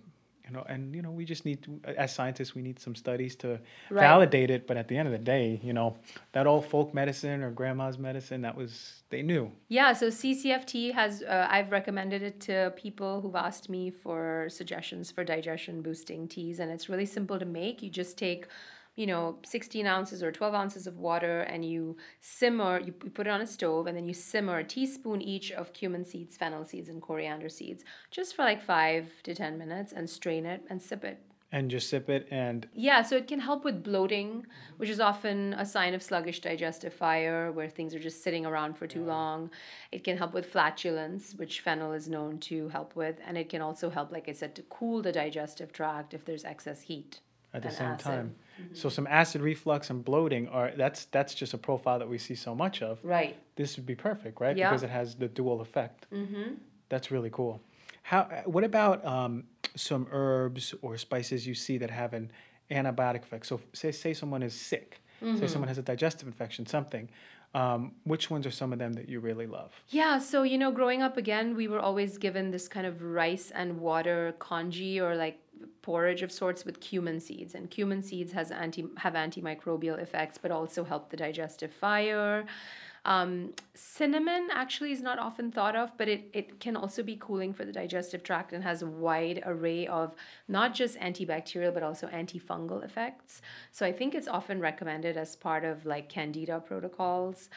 You 0.46 0.52
know, 0.52 0.64
and 0.68 0.94
you 0.94 1.02
know, 1.02 1.10
we 1.10 1.24
just 1.24 1.44
need 1.44 1.62
to, 1.64 1.80
as 1.96 2.14
scientists, 2.14 2.54
we 2.54 2.62
need 2.62 2.78
some 2.78 2.94
studies 2.94 3.34
to 3.36 3.48
Right. 3.90 4.00
validate 4.00 4.48
it. 4.50 4.66
But 4.68 4.76
at 4.76 4.86
the 4.86 4.96
end 4.96 5.08
of 5.08 5.12
the 5.12 5.18
day, 5.18 5.60
you 5.62 5.72
know, 5.72 5.96
that 6.32 6.46
old 6.46 6.66
folk 6.66 6.94
medicine 6.94 7.42
or 7.42 7.50
grandma's 7.50 7.98
medicine, 7.98 8.42
that 8.42 8.56
was 8.56 9.02
they 9.10 9.22
knew. 9.22 9.50
Yeah, 9.68 9.92
so 9.92 10.06
CCFT 10.08 10.92
has, 10.92 11.22
uh, 11.22 11.46
I've 11.50 11.72
recommended 11.72 12.22
it 12.22 12.40
to 12.42 12.72
people 12.76 13.20
who've 13.20 13.34
asked 13.36 13.68
me 13.68 13.90
for 13.90 14.46
suggestions 14.48 15.10
for 15.10 15.24
digestion 15.24 15.82
boosting 15.82 16.28
teas, 16.28 16.60
and 16.60 16.70
it's 16.70 16.88
really 16.88 17.06
simple 17.06 17.38
to 17.38 17.44
make. 17.46 17.82
You 17.82 17.90
just 17.90 18.16
take, 18.16 18.46
you 18.96 19.06
know, 19.06 19.38
16 19.44 19.86
ounces 19.86 20.22
or 20.22 20.32
12 20.32 20.54
ounces 20.54 20.86
of 20.86 20.98
water 20.98 21.40
and 21.42 21.64
you 21.64 21.96
simmer, 22.20 22.80
you, 22.80 22.94
you 23.04 23.10
put 23.10 23.26
it 23.26 23.30
on 23.30 23.42
a 23.42 23.46
stove, 23.46 23.86
and 23.86 23.96
then 23.96 24.06
you 24.06 24.14
simmer 24.14 24.58
a 24.58 24.64
teaspoon 24.64 25.20
each 25.20 25.52
of 25.52 25.72
cumin 25.74 26.04
seeds, 26.04 26.36
fennel 26.36 26.64
seeds, 26.64 26.88
and 26.88 27.02
coriander 27.02 27.48
seeds 27.50 27.84
just 28.10 28.34
for 28.34 28.42
like 28.42 28.62
five 28.62 29.08
to 29.22 29.34
10 29.34 29.58
minutes 29.58 29.92
and 29.92 30.08
strain 30.08 30.46
it 30.46 30.62
and 30.70 30.80
sip 30.80 31.04
it. 31.04 31.20
And 31.52 31.70
just 31.70 31.88
sip 31.88 32.10
it, 32.10 32.26
and 32.30 32.66
Yeah, 32.74 33.02
so 33.02 33.16
it 33.16 33.28
can 33.28 33.38
help 33.38 33.64
with 33.64 33.84
bloating, 33.84 34.44
which 34.78 34.90
is 34.90 34.98
often 34.98 35.54
a 35.54 35.64
sign 35.64 35.94
of 35.94 36.02
sluggish 36.02 36.40
digestive 36.40 36.92
fire 36.92 37.52
where 37.52 37.68
things 37.68 37.94
are 37.94 38.00
just 38.00 38.22
sitting 38.24 38.44
around 38.44 38.76
for 38.76 38.86
too 38.88 39.04
long. 39.04 39.50
It 39.92 40.02
can 40.02 40.18
help 40.18 40.34
with 40.34 40.46
flatulence, 40.46 41.34
which 41.36 41.60
fennel 41.60 41.92
is 41.92 42.08
known 42.08 42.38
to 42.40 42.68
help 42.70 42.96
with, 42.96 43.20
and 43.24 43.38
it 43.38 43.48
can 43.48 43.62
also 43.62 43.90
help, 43.90 44.10
like 44.10 44.28
I 44.28 44.32
said, 44.32 44.56
to 44.56 44.62
cool 44.62 45.02
the 45.02 45.12
digestive 45.12 45.72
tract 45.72 46.14
if 46.14 46.24
there's 46.24 46.44
excess 46.44 46.80
heat. 46.82 47.20
at 47.54 47.62
the 47.62 47.70
same 47.70 47.86
acid. 47.88 48.04
time. 48.04 48.34
So 48.72 48.88
some 48.88 49.06
acid 49.06 49.40
reflux 49.40 49.90
and 49.90 50.04
bloating 50.04 50.48
are 50.48 50.72
that's 50.76 51.06
that's 51.06 51.34
just 51.34 51.54
a 51.54 51.58
profile 51.58 51.98
that 51.98 52.08
we 52.08 52.18
see 52.18 52.34
so 52.34 52.54
much 52.54 52.82
of. 52.82 52.98
Right. 53.02 53.36
This 53.56 53.76
would 53.76 53.86
be 53.86 53.94
perfect, 53.94 54.40
right? 54.40 54.56
Yeah. 54.56 54.70
Because 54.70 54.82
it 54.82 54.90
has 54.90 55.14
the 55.14 55.28
dual 55.28 55.60
effect. 55.60 56.06
Mm-hmm. 56.12 56.54
That's 56.88 57.10
really 57.10 57.30
cool. 57.30 57.60
How? 58.02 58.28
What 58.44 58.64
about 58.64 59.04
um, 59.04 59.44
some 59.74 60.06
herbs 60.10 60.74
or 60.82 60.96
spices 60.96 61.46
you 61.46 61.54
see 61.54 61.78
that 61.78 61.90
have 61.90 62.14
an 62.14 62.30
antibiotic 62.70 63.22
effect? 63.22 63.46
So 63.46 63.60
say 63.72 63.92
say 63.92 64.14
someone 64.14 64.42
is 64.42 64.54
sick. 64.54 65.00
Mm-hmm. 65.22 65.38
Say 65.38 65.46
someone 65.46 65.68
has 65.68 65.78
a 65.78 65.82
digestive 65.82 66.28
infection, 66.28 66.66
something. 66.66 67.08
Um, 67.56 67.92
which 68.04 68.28
ones 68.28 68.46
are 68.46 68.50
some 68.50 68.70
of 68.74 68.78
them 68.78 68.92
that 68.92 69.08
you 69.08 69.18
really 69.18 69.46
love? 69.46 69.72
Yeah, 69.88 70.18
so 70.18 70.42
you 70.42 70.58
know, 70.58 70.70
growing 70.70 71.00
up 71.00 71.16
again, 71.16 71.56
we 71.56 71.68
were 71.68 71.80
always 71.80 72.18
given 72.18 72.50
this 72.50 72.68
kind 72.68 72.86
of 72.86 73.02
rice 73.02 73.50
and 73.50 73.80
water 73.80 74.34
congee 74.38 75.00
or 75.00 75.16
like 75.16 75.40
porridge 75.80 76.20
of 76.20 76.30
sorts 76.30 76.66
with 76.66 76.80
cumin 76.80 77.18
seeds, 77.18 77.54
and 77.54 77.70
cumin 77.70 78.02
seeds 78.02 78.32
has 78.32 78.50
anti 78.50 78.84
have 78.98 79.14
antimicrobial 79.14 79.98
effects, 79.98 80.36
but 80.36 80.50
also 80.50 80.84
help 80.84 81.08
the 81.08 81.16
digestive 81.16 81.72
fire. 81.72 82.44
Um, 83.06 83.52
cinnamon 83.74 84.48
actually 84.52 84.90
is 84.90 85.00
not 85.00 85.20
often 85.20 85.52
thought 85.52 85.76
of, 85.76 85.96
but 85.96 86.08
it, 86.08 86.28
it 86.32 86.58
can 86.58 86.74
also 86.74 87.04
be 87.04 87.16
cooling 87.16 87.54
for 87.54 87.64
the 87.64 87.70
digestive 87.70 88.24
tract 88.24 88.52
and 88.52 88.64
has 88.64 88.82
a 88.82 88.86
wide 88.86 89.44
array 89.46 89.86
of 89.86 90.16
not 90.48 90.74
just 90.74 90.98
antibacterial 90.98 91.72
but 91.72 91.84
also 91.84 92.08
antifungal 92.08 92.84
effects. 92.84 93.42
So 93.70 93.86
I 93.86 93.92
think 93.92 94.16
it's 94.16 94.26
often 94.26 94.58
recommended 94.60 95.16
as 95.16 95.36
part 95.36 95.64
of 95.64 95.86
like 95.86 96.08
candida 96.08 96.58
protocols. 96.58 97.48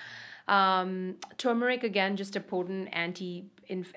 Um, 0.47 1.15
turmeric 1.37 1.83
again, 1.83 2.15
just 2.15 2.35
a 2.35 2.39
potent 2.39 2.89
anti, 2.91 3.45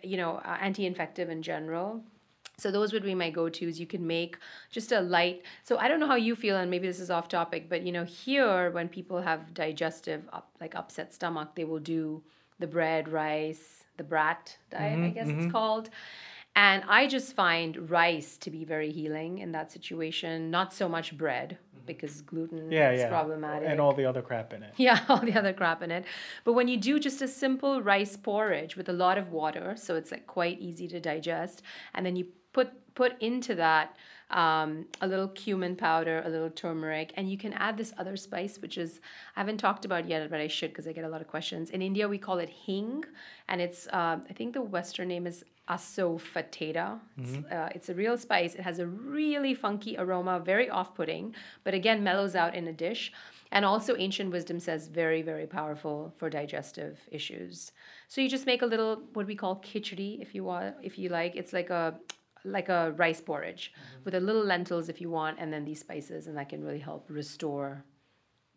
you 0.03 0.17
know, 0.17 0.41
uh, 0.45 0.57
anti-infective 0.59 1.29
in 1.29 1.43
general. 1.43 2.03
So 2.59 2.71
those 2.71 2.93
would 2.93 3.03
be 3.03 3.15
my 3.15 3.31
go-tos. 3.31 3.81
You 3.81 3.87
can 3.87 4.07
make 4.07 4.39
just 4.71 4.93
a 4.93 5.01
light. 5.01 5.43
So 5.65 5.79
I 5.79 5.89
don't 5.89 6.01
know 6.01 6.07
how 6.07 6.17
you 6.17 6.37
feel, 6.37 6.57
and 6.57 6.71
maybe 6.71 6.87
this 6.87 7.01
is 7.01 7.11
off 7.11 7.29
topic, 7.29 7.69
but 7.69 7.83
you 7.83 7.93
know, 7.93 8.05
here 8.05 8.71
when 8.71 8.89
people 8.89 9.21
have 9.21 9.55
digestive 9.55 10.23
up, 10.33 10.51
like 10.61 10.75
upset 10.75 11.13
stomach, 11.15 11.55
they 11.55 11.65
will 11.65 11.81
do 11.81 12.23
the 12.59 12.67
bread, 12.67 13.09
rice, 13.09 13.85
the 13.97 14.05
brat 14.05 14.57
diet, 14.71 14.93
I 14.93 14.97
mm-hmm, 14.97 15.15
guess 15.15 15.29
it's 15.29 15.37
mm-hmm. 15.37 15.51
called. 15.51 15.91
And 16.55 16.85
I 16.87 17.07
just 17.07 17.35
find 17.35 17.91
rice 17.91 18.37
to 18.39 18.51
be 18.51 18.65
very 18.65 18.93
healing 18.93 19.39
in 19.39 19.53
that 19.53 19.73
situation. 19.73 20.51
Not 20.51 20.75
so 20.75 20.87
much 20.87 21.17
bread 21.17 21.57
mm-hmm. 21.59 21.87
because 21.87 22.21
gluten 22.21 22.71
Yeah, 22.71 22.91
is 22.91 23.01
yeah. 23.01 23.09
problematic. 23.09 23.69
And 23.69 23.81
all 23.81 23.95
the 23.95 24.05
other 24.05 24.21
crap 24.21 24.53
in 24.53 24.63
it. 24.63 24.75
Yeah, 24.77 25.01
all 25.09 25.19
the 25.21 25.33
other 25.33 25.55
crap 25.55 25.83
in 25.83 25.91
it. 25.91 26.05
But 26.45 26.53
when 26.53 26.69
you 26.69 26.77
do 26.77 27.01
just 27.01 27.23
a 27.23 27.29
simple 27.29 27.81
rice 27.81 28.17
porridge 28.17 28.77
with 28.77 28.89
a 28.91 28.93
lot 28.93 29.17
of 29.17 29.31
water, 29.31 29.75
so 29.77 29.97
it's 29.97 30.11
like 30.11 30.27
quite 30.27 30.61
easy 30.61 30.87
to 30.89 31.01
digest, 31.01 31.63
and 31.95 32.05
then 32.05 32.17
you 32.17 32.27
put 32.53 32.69
put 32.95 33.21
into 33.23 33.55
that 33.55 33.97
um, 34.31 34.87
a 35.01 35.07
little 35.07 35.29
cumin 35.29 35.77
powder, 35.77 36.23
a 36.25 36.29
little 36.29 36.51
turmeric, 36.51 37.13
and 37.17 37.31
you 37.31 37.37
can 37.37 37.53
add 37.55 37.77
this 37.77 37.93
other 37.99 38.17
spice, 38.17 38.59
which 38.59 38.79
is 38.79 39.01
I 39.37 39.41
haven't 39.41 39.59
talked 39.59 39.85
about 39.85 40.09
yet, 40.09 40.29
but 40.31 40.41
I 40.41 40.49
should 40.49 40.71
because 40.71 40.89
I 40.89 40.93
get 40.93 41.05
a 41.05 41.09
lot 41.09 41.21
of 41.21 41.29
questions. 41.29 41.71
In 41.71 41.83
India, 41.83 42.09
we 42.09 42.19
call 42.19 42.39
it 42.39 42.49
hing, 42.49 43.05
and 43.49 43.61
it's 43.61 43.87
uh, 43.89 44.19
I 44.29 44.33
think 44.35 44.55
the 44.55 44.63
Western 44.63 45.09
name 45.09 45.27
is 45.27 45.45
asafoetida. 45.69 46.99
It's, 47.19 47.53
uh, 47.53 47.69
it's 47.75 47.89
a 47.89 47.95
real 47.95 48.19
spice. 48.19 48.55
It 48.55 48.63
has 48.63 48.79
a 48.79 48.87
really 48.87 49.55
funky 49.55 49.97
aroma, 49.97 50.41
very 50.41 50.69
off-putting, 50.69 51.35
but 51.65 51.73
again 51.73 52.03
mellows 52.03 52.35
out 52.35 52.55
in 52.55 52.67
a 52.69 52.73
dish. 52.73 53.13
And 53.53 53.67
also, 53.67 53.97
ancient 53.97 54.33
wisdom 54.33 54.59
says 54.59 54.89
very, 54.89 55.21
very 55.21 55.47
powerful 55.47 56.13
for 56.17 56.31
digestive 56.31 56.99
issues. 57.11 57.73
So 58.09 58.23
you 58.23 58.29
just 58.29 58.47
make 58.47 58.63
a 58.63 58.67
little 58.67 59.03
what 59.13 59.27
we 59.27 59.35
call 59.35 59.57
khichdi, 59.57 60.23
if 60.23 60.35
you 60.35 60.43
want, 60.43 60.75
if 60.83 60.99
you 60.99 61.11
like. 61.11 61.37
It's 61.37 61.53
like 61.53 61.69
a 61.69 61.95
like 62.45 62.69
a 62.69 62.93
rice 62.97 63.21
porridge 63.21 63.73
with 64.05 64.15
a 64.15 64.21
little 64.21 64.45
lentils 64.45 64.89
if 64.89 65.01
you 65.01 65.11
want, 65.11 65.39
and 65.39 65.53
then 65.53 65.65
these 65.65 65.81
spices, 65.81 66.27
and 66.27 66.37
that 66.37 66.49
can 66.49 66.63
really 66.65 66.79
help 66.81 67.07
restore 67.09 67.85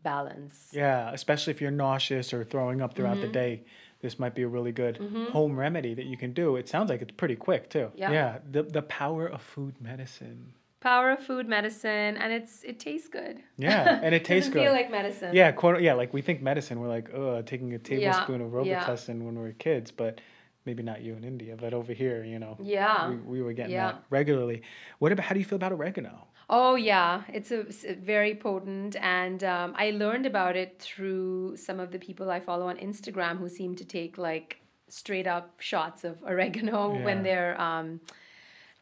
balance. 0.03 0.69
Yeah, 0.71 1.11
especially 1.13 1.51
if 1.51 1.61
you're 1.61 1.71
nauseous 1.71 2.33
or 2.33 2.43
throwing 2.43 2.81
up 2.81 2.95
throughout 2.95 3.17
Mm-hmm. 3.17 3.21
the 3.27 3.31
day, 3.33 3.63
this 4.01 4.19
might 4.19 4.35
be 4.35 4.43
a 4.43 4.47
really 4.47 4.71
good 4.71 4.97
home 5.31 5.57
remedy 5.57 5.93
that 5.95 6.05
you 6.05 6.17
can 6.17 6.33
do. 6.33 6.57
It 6.57 6.67
sounds 6.69 6.89
like 6.89 7.01
it's 7.01 7.11
pretty 7.11 7.35
quick 7.35 7.69
too. 7.69 7.91
Yeah. 7.95 8.11
Yeah. 8.11 8.37
The 8.51 8.63
the 8.63 8.81
power 8.83 9.27
of 9.27 9.41
food 9.41 9.75
medicine. 9.81 10.53
Power 10.81 11.09
of 11.11 11.19
food 11.25 11.47
medicine, 11.47 12.15
and 12.17 12.31
it's 12.31 12.61
it 12.63 12.79
tastes 12.79 13.07
good. 13.09 13.39
Yeah, 13.57 13.99
and 14.03 14.13
it 14.13 14.23
tastes 14.31 14.49
good. 14.51 14.61
feel 14.63 14.71
like 14.73 14.91
medicine. 14.91 15.33
yeah, 15.33 15.51
quote, 15.51 15.81
yeah, 15.81 15.93
like 15.93 16.13
we 16.13 16.21
think 16.21 16.43
medicine, 16.43 16.79
we're 16.79 16.87
like, 16.89 17.09
oh, 17.11 17.41
taking 17.41 17.73
a 17.73 17.79
tablespoon 17.79 18.41
of 18.41 18.51
yeah. 18.67 18.83
Robitussin 18.85 19.23
when 19.23 19.33
we 19.35 19.41
were 19.41 19.51
kids, 19.53 19.89
but 19.89 20.21
maybe 20.65 20.83
not 20.83 21.01
you 21.01 21.13
in 21.15 21.23
India, 21.23 21.55
but 21.59 21.73
over 21.73 21.93
here, 21.93 22.23
you 22.23 22.39
know, 22.39 22.57
Yeah. 22.61 23.09
we, 23.09 23.15
we 23.17 23.41
were 23.41 23.53
getting 23.53 23.73
Yeah. 23.73 23.91
that 23.93 24.03
regularly. 24.09 24.61
What 24.99 25.11
about? 25.11 25.25
How 25.25 25.33
do 25.33 25.39
you 25.39 25.45
feel 25.45 25.57
about 25.57 25.71
oregano? 25.71 26.27
Oh 26.49 26.75
yeah, 26.75 27.23
it's 27.27 27.51
a, 27.51 27.61
it's 27.61 27.83
very 27.83 28.35
potent, 28.35 28.95
and 29.01 29.43
um, 29.43 29.73
I 29.77 29.91
learned 29.91 30.25
about 30.27 30.55
it 30.55 30.79
through 30.79 31.57
some 31.57 31.79
of 31.79 31.91
the 31.91 31.97
people 31.99 32.29
I 32.29 32.39
follow 32.39 32.67
on 32.67 32.77
Instagram 32.77 33.39
who 33.39 33.49
seem 33.49 33.75
to 33.77 33.85
take 33.85 34.17
like 34.19 34.57
straight 34.87 35.25
up 35.25 35.59
shots 35.59 36.03
of 36.03 36.21
oregano 36.23 36.93
Yeah. 36.95 37.03
when 37.05 37.23
they're 37.23 37.59
um, 37.59 37.99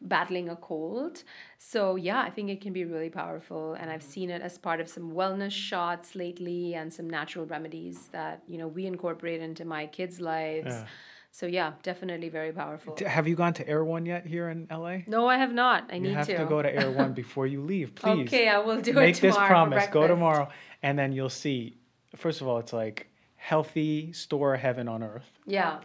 battling 0.02 0.50
a 0.50 0.56
cold. 0.56 1.22
So 1.58 1.96
yeah, 1.96 2.20
I 2.20 2.28
think 2.28 2.50
it 2.50 2.60
can 2.60 2.74
be 2.74 2.84
really 2.84 3.08
powerful, 3.08 3.72
and 3.74 3.90
I've 3.90 4.02
seen 4.02 4.28
it 4.28 4.42
as 4.42 4.58
part 4.58 4.80
of 4.80 4.88
some 4.88 5.12
wellness 5.12 5.52
shots 5.52 6.14
lately 6.14 6.74
and 6.74 6.92
some 6.92 7.08
natural 7.08 7.46
remedies 7.46 8.08
that 8.12 8.42
you 8.46 8.58
know 8.58 8.68
we 8.68 8.84
incorporate 8.86 9.40
into 9.40 9.64
my 9.64 9.86
kids' 9.86 10.20
lives. 10.20 10.66
Yeah. 10.66 10.86
So 11.34 11.46
yeah, 11.46 11.72
definitely 11.82 12.28
very 12.28 12.52
powerful. 12.52 12.96
Have 13.04 13.26
you 13.26 13.34
gone 13.34 13.54
to 13.54 13.68
Erewhon 13.68 14.06
yet 14.06 14.24
here 14.24 14.48
in 14.50 14.68
LA? 14.70 14.98
No, 15.08 15.26
I 15.26 15.36
have 15.36 15.52
not. 15.52 15.90
I 15.90 15.96
You 15.96 16.02
need 16.02 16.14
have 16.14 16.28
to. 16.28 16.46
go 16.48 16.62
to 16.62 16.72
Erewhon 16.72 17.12
before 17.22 17.48
you 17.48 17.60
leave, 17.60 17.96
please. 17.96 18.28
Okay, 18.28 18.48
I 18.48 18.58
will 18.58 18.80
do 18.80 18.92
it. 18.92 18.94
Make 18.94 19.16
it 19.16 19.20
this 19.20 19.34
tomorrow. 19.34 19.48
for 19.48 19.70
promise. 19.70 19.86
Go 19.88 20.06
tomorrow, 20.06 20.48
and 20.84 20.96
then 20.96 21.10
you'll 21.10 21.28
see. 21.28 21.76
First 22.14 22.40
of 22.40 22.46
all, 22.46 22.58
it's 22.58 22.72
like 22.72 23.08
healthy 23.34 24.12
store 24.12 24.54
heaven 24.56 24.86
on 24.86 25.02
earth. 25.02 25.28
Yeah. 25.44 25.80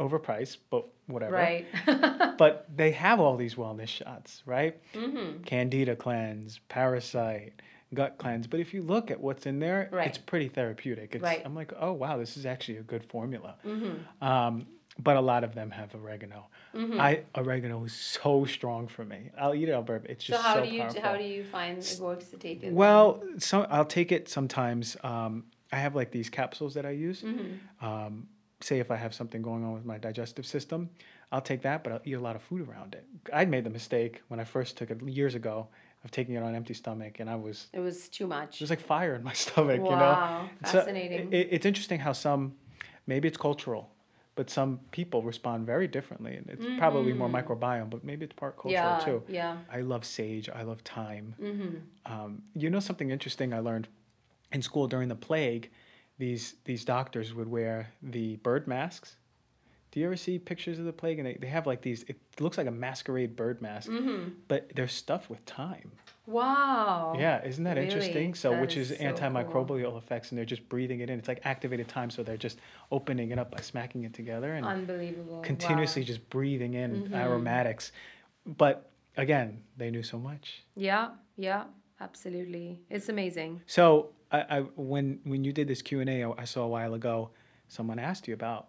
Overpriced, 0.00 0.56
but 0.70 0.86
whatever. 1.08 1.34
Right. 1.34 1.66
But 2.38 2.66
they 2.74 2.92
have 2.92 3.20
all 3.20 3.36
these 3.36 3.54
wellness 3.54 3.88
shots, 3.88 4.42
right? 4.46 4.80
mm-hmm. 4.94 5.42
Candida 5.42 5.94
cleanse, 5.96 6.60
parasite, 6.70 7.52
gut 7.92 8.16
cleanse. 8.18 8.46
But 8.46 8.60
if 8.60 8.72
you 8.72 8.80
look 8.82 9.10
at 9.10 9.20
what's 9.20 9.44
in 9.46 9.58
there, 9.58 9.88
Right. 9.92 10.06
it's 10.08 10.18
pretty 10.18 10.48
therapeutic. 10.48 11.14
It's, 11.14 11.22
Right. 11.22 11.42
I'm 11.44 11.54
like, 11.54 11.72
oh 11.78 11.92
wow, 11.92 12.16
this 12.16 12.36
is 12.38 12.44
actually 12.46 12.78
a 12.78 12.82
good 12.82 13.04
formula. 13.04 13.56
Mm-hmm. 13.64 14.24
Um, 14.24 14.66
but 14.98 15.16
a 15.16 15.20
lot 15.20 15.44
of 15.44 15.54
them 15.54 15.70
have 15.70 15.94
oregano. 15.94 16.46
I 16.74 17.22
oregano 17.34 17.84
is 17.84 17.94
so 17.94 18.44
strong 18.44 18.86
for 18.86 19.04
me. 19.04 19.30
I'll 19.38 19.54
eat 19.54 19.68
it. 19.68 19.72
I'll 19.72 19.82
burp. 19.82 20.04
It's 20.06 20.24
So 20.24 20.34
just 20.34 20.44
how 20.44 20.54
so 20.56 20.64
do 20.64 20.68
you 20.70 20.80
powerful. 20.82 21.00
how 21.02 21.16
do 21.16 21.24
you 21.24 21.42
find 21.44 21.78
it 21.78 21.98
works 22.00 22.26
to 22.28 22.36
take 22.36 22.62
it? 22.62 22.72
Well, 22.72 23.22
so 23.38 23.62
I'll 23.70 23.86
take 23.86 24.12
it 24.12 24.28
sometimes. 24.28 24.96
Um, 25.02 25.44
I 25.72 25.76
have 25.76 25.94
like 25.96 26.10
these 26.10 26.28
capsules 26.28 26.74
that 26.74 26.84
I 26.84 26.90
use. 26.90 27.22
Mm-hmm. 27.22 27.84
Um, 27.86 28.28
say 28.60 28.78
if 28.78 28.90
I 28.90 28.96
have 28.96 29.14
something 29.14 29.40
going 29.42 29.64
on 29.64 29.72
with 29.72 29.84
my 29.86 29.98
digestive 29.98 30.44
system, 30.46 30.90
I'll 31.32 31.40
take 31.40 31.62
that, 31.62 31.82
but 31.82 31.92
I'll 31.94 32.00
eat 32.04 32.12
a 32.14 32.20
lot 32.20 32.36
of 32.36 32.42
food 32.42 32.68
around 32.68 32.94
it. 32.94 33.04
I 33.32 33.44
made 33.46 33.64
the 33.64 33.70
mistake 33.70 34.22
when 34.28 34.38
I 34.40 34.44
first 34.44 34.76
took 34.76 34.90
it 34.90 35.02
years 35.02 35.34
ago 35.34 35.68
of 36.04 36.10
taking 36.10 36.34
it 36.34 36.42
on 36.42 36.50
an 36.50 36.54
empty 36.54 36.74
stomach, 36.74 37.20
and 37.20 37.28
I 37.28 37.34
was 37.36 37.68
it 37.72 37.80
was 37.80 38.08
too 38.10 38.26
much. 38.26 38.56
It 38.56 38.60
was 38.62 38.70
like 38.70 38.80
fire 38.80 39.14
in 39.14 39.24
my 39.24 39.32
stomach. 39.44 39.78
You 39.78 39.90
know, 39.90 40.12
Wow, 40.20 40.50
So 40.64 40.72
fascinating. 40.80 41.32
it, 41.32 41.48
it's 41.52 41.66
interesting 41.66 42.00
how 42.00 42.12
some, 42.12 42.54
maybe 43.06 43.28
it's 43.28 43.38
cultural, 43.38 43.90
but 44.36 44.48
some 44.50 44.78
people 44.92 45.22
respond 45.22 45.66
very 45.66 45.88
differently, 45.88 46.36
and 46.36 46.48
it's 46.48 46.64
probably 46.78 47.12
more 47.12 47.28
microbiome, 47.28 47.90
but 47.90 48.04
maybe 48.04 48.24
it's 48.26 48.34
part 48.34 48.56
cultural 48.56 48.82
Mm-hmm. 48.84 49.00
yeah, 49.00 49.04
too. 49.04 49.22
yeah. 49.28 49.56
I 49.72 49.80
love 49.80 50.04
sage. 50.04 50.48
I 50.48 50.62
love 50.62 50.80
thyme. 50.82 51.34
Mm-hmm. 51.42 52.12
Um, 52.12 52.42
you 52.54 52.70
know 52.70 52.80
something 52.80 53.10
interesting 53.10 53.52
I 53.52 53.58
learned 53.60 53.88
in 54.52 54.62
school 54.62 54.86
during 54.86 55.08
the 55.08 55.16
plague, 55.16 55.70
these 56.18 56.54
these 56.64 56.84
doctors 56.84 57.34
would 57.34 57.48
wear 57.48 57.88
the 58.02 58.36
bird 58.36 58.66
masks. 58.68 59.16
Do 59.96 60.00
you 60.00 60.06
ever 60.08 60.16
see 60.16 60.38
pictures 60.38 60.78
of 60.78 60.84
the 60.84 60.92
plague 60.92 61.18
and 61.18 61.26
they, 61.26 61.38
they 61.40 61.46
have 61.46 61.66
like 61.66 61.80
these? 61.80 62.02
It 62.02 62.18
looks 62.38 62.58
like 62.58 62.66
a 62.66 62.70
masquerade 62.70 63.34
bird 63.34 63.62
mask, 63.62 63.90
Mm-hmm. 63.90 64.28
but 64.46 64.70
they're 64.74 64.88
stuffed 64.88 65.30
with 65.30 65.38
thyme. 65.46 65.90
Wow. 66.26 67.14
Yeah, 67.16 67.42
isn't 67.42 67.64
that 67.64 67.76
really? 67.76 67.86
interesting? 67.86 68.34
So, 68.34 68.50
That 68.50 68.60
which 68.60 68.76
is 68.76 68.90
is, 68.90 68.98
so 68.98 69.04
antimicrobial 69.04 69.96
effects, 69.96 70.30
and 70.30 70.36
they're 70.36 70.44
just 70.44 70.68
breathing 70.68 71.00
it 71.00 71.08
in. 71.08 71.18
It's 71.18 71.28
like 71.28 71.40
activated 71.46 71.88
thyme, 71.88 72.10
so 72.10 72.22
they're 72.22 72.36
just 72.36 72.58
opening 72.92 73.30
it 73.30 73.38
up 73.38 73.50
by 73.50 73.62
smacking 73.62 74.04
it 74.04 74.12
together 74.12 74.52
and 74.52 74.66
Unbelievable. 74.66 75.40
continuously 75.40 76.02
Wow. 76.02 76.06
just 76.08 76.28
breathing 76.28 76.74
in 76.74 77.04
Mhm. 77.04 77.14
aromatics. 77.14 77.90
But 78.44 78.90
again, 79.16 79.62
they 79.78 79.90
knew 79.90 80.02
so 80.02 80.18
much. 80.18 80.62
Yeah, 80.74 81.12
yeah, 81.38 81.64
absolutely. 82.00 82.82
It's 82.90 83.08
amazing. 83.08 83.62
So, 83.66 84.10
I, 84.30 84.58
I 84.58 84.60
when 84.76 85.20
when 85.24 85.42
you 85.42 85.54
did 85.54 85.68
this 85.68 85.80
Q 85.80 86.00
and 86.00 86.10
A, 86.10 86.34
I 86.36 86.44
saw 86.44 86.64
a 86.64 86.68
while 86.68 86.92
ago, 86.92 87.30
someone 87.68 87.98
asked 87.98 88.28
you 88.28 88.34
about 88.34 88.68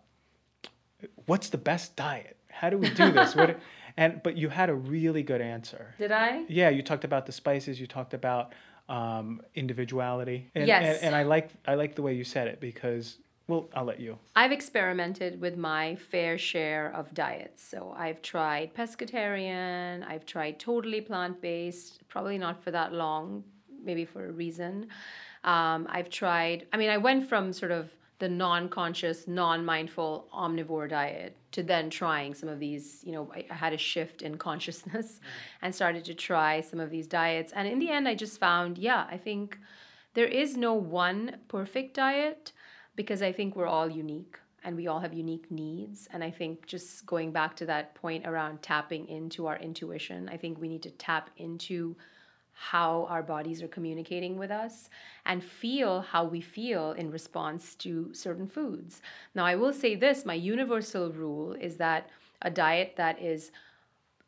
what's 1.25 1.49
the 1.49 1.57
best 1.57 1.95
diet. 1.95 2.37
How 2.49 2.69
do 2.69 2.77
we 2.77 2.89
do 2.89 3.11
this? 3.11 3.35
what, 3.35 3.59
and 3.97 4.21
but 4.23 4.37
you 4.37 4.49
had 4.49 4.69
a 4.69 4.75
really 4.75 5.23
good 5.23 5.41
answer. 5.41 5.93
Did 5.97 6.11
I? 6.11 6.45
Yeah, 6.47 6.69
you 6.69 6.81
talked 6.81 7.03
about 7.03 7.25
the 7.25 7.31
spices. 7.31 7.79
You 7.79 7.87
talked 7.87 8.13
about 8.13 8.53
um, 8.89 9.41
individuality. 9.55 10.49
And, 10.55 10.67
Yes. 10.67 10.97
And, 10.97 11.07
and 11.07 11.15
I 11.15 11.23
like 11.23 11.51
I 11.65 11.75
like 11.75 11.95
the 11.95 12.01
way 12.01 12.13
you 12.13 12.23
said 12.23 12.47
it 12.47 12.59
because 12.59 13.17
well, 13.47 13.69
I'll 13.73 13.85
let 13.85 13.99
you. 13.99 14.17
I've 14.35 14.51
experimented 14.51 15.39
with 15.39 15.55
my 15.55 15.95
fair 15.95 16.37
share 16.37 16.91
of 16.93 17.13
diets. 17.13 17.63
So 17.63 17.95
I've 17.97 18.21
tried 18.21 18.73
pescatarian, 18.73 20.05
I've 20.05 20.25
tried 20.25 20.59
totally 20.59 20.99
plant 20.99 21.41
based, 21.41 22.05
probably 22.09 22.37
not 22.37 22.61
for 22.61 22.71
that 22.71 22.91
long, 22.91 23.45
maybe 23.81 24.03
for 24.03 24.27
a 24.27 24.31
reason. 24.31 24.87
Um, 25.45 25.87
I've 25.89 26.09
tried, 26.09 26.67
I 26.73 26.77
mean, 26.77 26.89
I 26.89 26.97
went 26.97 27.29
from 27.29 27.53
sort 27.53 27.71
of 27.71 27.89
the 28.19 28.29
non 28.29 28.69
conscious, 28.69 29.27
non 29.27 29.63
mindful 29.63 30.27
omnivore 30.33 30.89
diet 30.89 31.37
to 31.51 31.63
then 31.63 31.89
trying 31.89 32.33
some 32.33 32.49
of 32.49 32.59
these, 32.59 33.01
you 33.03 33.11
know, 33.11 33.31
I, 33.33 33.45
I 33.49 33.53
had 33.53 33.73
a 33.73 33.77
shift 33.77 34.21
in 34.21 34.37
consciousness 34.47 35.13
mm. 35.13 35.19
and 35.61 35.73
started 35.73 36.05
to 36.05 36.13
try 36.13 36.61
some 36.61 36.79
of 36.79 36.89
these 36.89 37.07
diets. 37.07 37.53
And 37.55 37.67
in 37.67 37.79
the 37.79 37.89
end, 37.89 38.07
I 38.07 38.15
just 38.15 38.39
found, 38.39 38.77
yeah, 38.77 39.07
I 39.09 39.17
think 39.17 39.57
there 40.13 40.25
is 40.25 40.57
no 40.57 40.73
one 40.73 41.37
perfect 41.47 41.93
diet 41.95 42.51
because 42.95 43.21
I 43.21 43.31
think 43.31 43.55
we're 43.55 43.67
all 43.67 43.89
unique 43.89 44.37
and 44.63 44.75
we 44.75 44.87
all 44.87 44.99
have 44.99 45.13
unique 45.13 45.51
needs. 45.51 46.07
And 46.11 46.23
I 46.23 46.31
think 46.31 46.65
just 46.65 47.05
going 47.05 47.31
back 47.31 47.55
to 47.57 47.65
that 47.67 47.93
point 47.95 48.25
around 48.25 48.63
tapping 48.63 49.07
into 49.07 49.45
our 49.45 49.57
intuition, 49.57 50.27
I 50.27 50.37
think 50.37 50.59
we 50.59 50.67
need 50.67 50.83
to 50.83 50.91
tap 50.91 51.29
into 51.37 51.95
how 52.59 53.05
our 53.09 53.21
bodies 53.21 53.61
are 53.61 53.67
communicating 53.67 54.35
with 54.35 54.49
us 54.49 54.89
and 55.25 55.43
feel 55.43 56.01
how 56.01 56.25
we 56.25 56.41
feel 56.41 56.93
in 56.93 57.11
response 57.11 57.75
to 57.75 58.11
certain 58.13 58.47
foods. 58.47 59.01
Now, 59.35 59.45
I 59.45 59.55
will 59.55 59.73
say 59.73 59.95
this 59.95 60.25
my 60.25 60.33
universal 60.33 61.11
rule 61.11 61.53
is 61.53 61.77
that 61.77 62.09
a 62.41 62.49
diet 62.49 62.93
that 62.97 63.21
is 63.21 63.51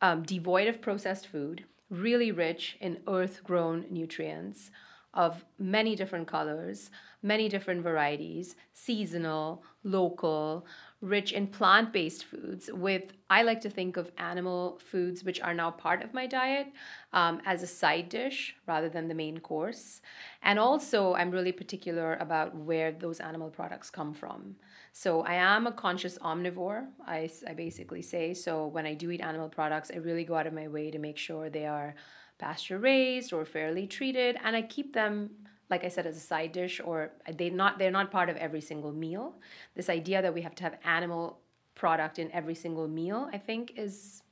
um, 0.01 0.21
devoid 0.23 0.67
of 0.67 0.79
processed 0.79 1.27
food, 1.27 1.63
really 1.89 2.31
rich 2.31 2.77
in 2.79 2.99
earth 3.07 3.43
grown 3.43 3.85
nutrients 3.89 4.69
of 5.15 5.43
many 5.57 5.95
different 5.95 6.27
colors, 6.27 6.91
many 7.23 7.49
different 7.49 7.81
varieties, 7.81 8.55
seasonal, 8.73 9.63
local, 9.83 10.65
rich 11.01 11.31
in 11.31 11.47
plant 11.47 11.93
based 11.93 12.25
foods, 12.25 12.69
with 12.73 13.13
I 13.29 13.43
like 13.43 13.61
to 13.61 13.69
think 13.69 13.95
of 13.95 14.11
animal 14.17 14.79
foods, 14.79 15.23
which 15.23 15.39
are 15.39 15.53
now 15.53 15.71
part 15.71 16.03
of 16.03 16.13
my 16.13 16.27
diet, 16.27 16.67
um, 17.13 17.41
as 17.45 17.63
a 17.63 17.67
side 17.67 18.09
dish 18.09 18.55
rather 18.67 18.89
than 18.89 19.07
the 19.07 19.13
main 19.13 19.39
course. 19.39 20.01
And 20.43 20.59
also, 20.59 21.13
I'm 21.13 21.31
really 21.31 21.53
particular 21.53 22.15
about 22.15 22.53
where 22.53 22.91
those 22.91 23.19
animal 23.19 23.49
products 23.49 23.89
come 23.89 24.13
from. 24.13 24.55
So 24.91 25.21
I 25.21 25.35
am 25.35 25.67
a 25.67 25.71
conscious 25.71 26.17
omnivore, 26.17 26.87
I, 27.07 27.29
I 27.47 27.53
basically 27.53 28.01
say. 28.01 28.33
So 28.33 28.67
when 28.67 28.85
I 28.85 28.93
do 28.93 29.09
eat 29.11 29.21
animal 29.21 29.47
products, 29.47 29.91
I 29.93 29.97
really 29.97 30.25
go 30.25 30.35
out 30.35 30.47
of 30.47 30.53
my 30.53 30.67
way 30.67 30.91
to 30.91 30.99
make 30.99 31.17
sure 31.17 31.49
they 31.49 31.65
are 31.65 31.95
pasture 32.39 32.79
raised 32.79 33.31
or 33.31 33.45
fairly 33.45 33.85
treated, 33.87 34.37
and 34.43 34.55
I 34.55 34.63
keep 34.63 34.93
them 34.93 35.29
like 35.69 35.83
I 35.83 35.89
said 35.89 36.05
as 36.05 36.17
a 36.17 36.19
side 36.19 36.51
dish 36.51 36.81
or 36.83 37.11
they 37.31 37.49
not 37.49 37.77
they're 37.77 37.91
not 37.91 38.11
part 38.11 38.29
of 38.29 38.37
every 38.37 38.61
single 38.61 38.91
meal. 38.91 39.35
This 39.75 39.89
idea 39.89 40.21
that 40.21 40.33
we 40.33 40.41
have 40.41 40.55
to 40.55 40.63
have 40.63 40.77
animal 40.83 41.39
product 41.75 42.19
in 42.19 42.31
every 42.31 42.55
single 42.55 42.87
meal, 42.87 43.29
I 43.31 43.37
think 43.37 43.73
is 43.77 44.23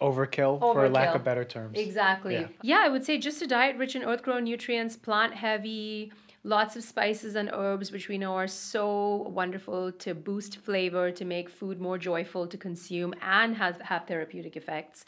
Overkill, 0.00 0.60
for 0.60 0.88
lack 0.88 1.14
of 1.14 1.24
better 1.24 1.44
terms. 1.44 1.78
Exactly. 1.78 2.34
Yeah. 2.34 2.48
Yeah. 2.62 2.82
I 2.82 2.88
would 2.88 3.04
say 3.04 3.18
just 3.18 3.42
a 3.42 3.46
diet 3.46 3.76
rich 3.76 3.96
in 3.96 4.02
earth 4.04 4.22
grown 4.22 4.44
nutrients, 4.44 4.96
plant 4.96 5.34
heavy, 5.34 6.12
lots 6.44 6.76
of 6.76 6.84
spices 6.84 7.34
and 7.34 7.50
herbs, 7.52 7.90
which 7.92 8.08
we 8.08 8.18
know 8.18 8.34
are 8.34 8.46
so 8.46 9.28
wonderful 9.30 9.92
to 9.92 10.14
boost 10.14 10.58
flavor, 10.58 11.10
to 11.10 11.24
make 11.24 11.50
food 11.50 11.80
more 11.80 11.98
joyful 11.98 12.46
to 12.46 12.56
consume, 12.56 13.14
and 13.20 13.56
have, 13.56 13.80
have 13.82 14.06
therapeutic 14.06 14.56
effects. 14.56 15.04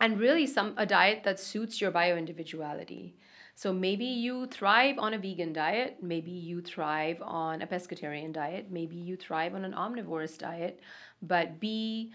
And 0.00 0.20
really, 0.20 0.46
some 0.46 0.74
a 0.76 0.86
diet 0.86 1.24
that 1.24 1.40
suits 1.40 1.80
your 1.80 1.90
bio 1.90 2.16
individuality. 2.16 3.16
So 3.58 3.72
maybe 3.72 4.04
you 4.04 4.46
thrive 4.46 5.00
on 5.00 5.14
a 5.14 5.18
vegan 5.18 5.52
diet, 5.52 5.96
maybe 6.00 6.30
you 6.30 6.60
thrive 6.60 7.20
on 7.20 7.60
a 7.60 7.66
pescatarian 7.66 8.32
diet, 8.32 8.70
maybe 8.70 8.94
you 8.94 9.16
thrive 9.16 9.52
on 9.52 9.64
an 9.64 9.74
omnivorous 9.74 10.38
diet, 10.38 10.78
but 11.22 11.58
be 11.58 12.12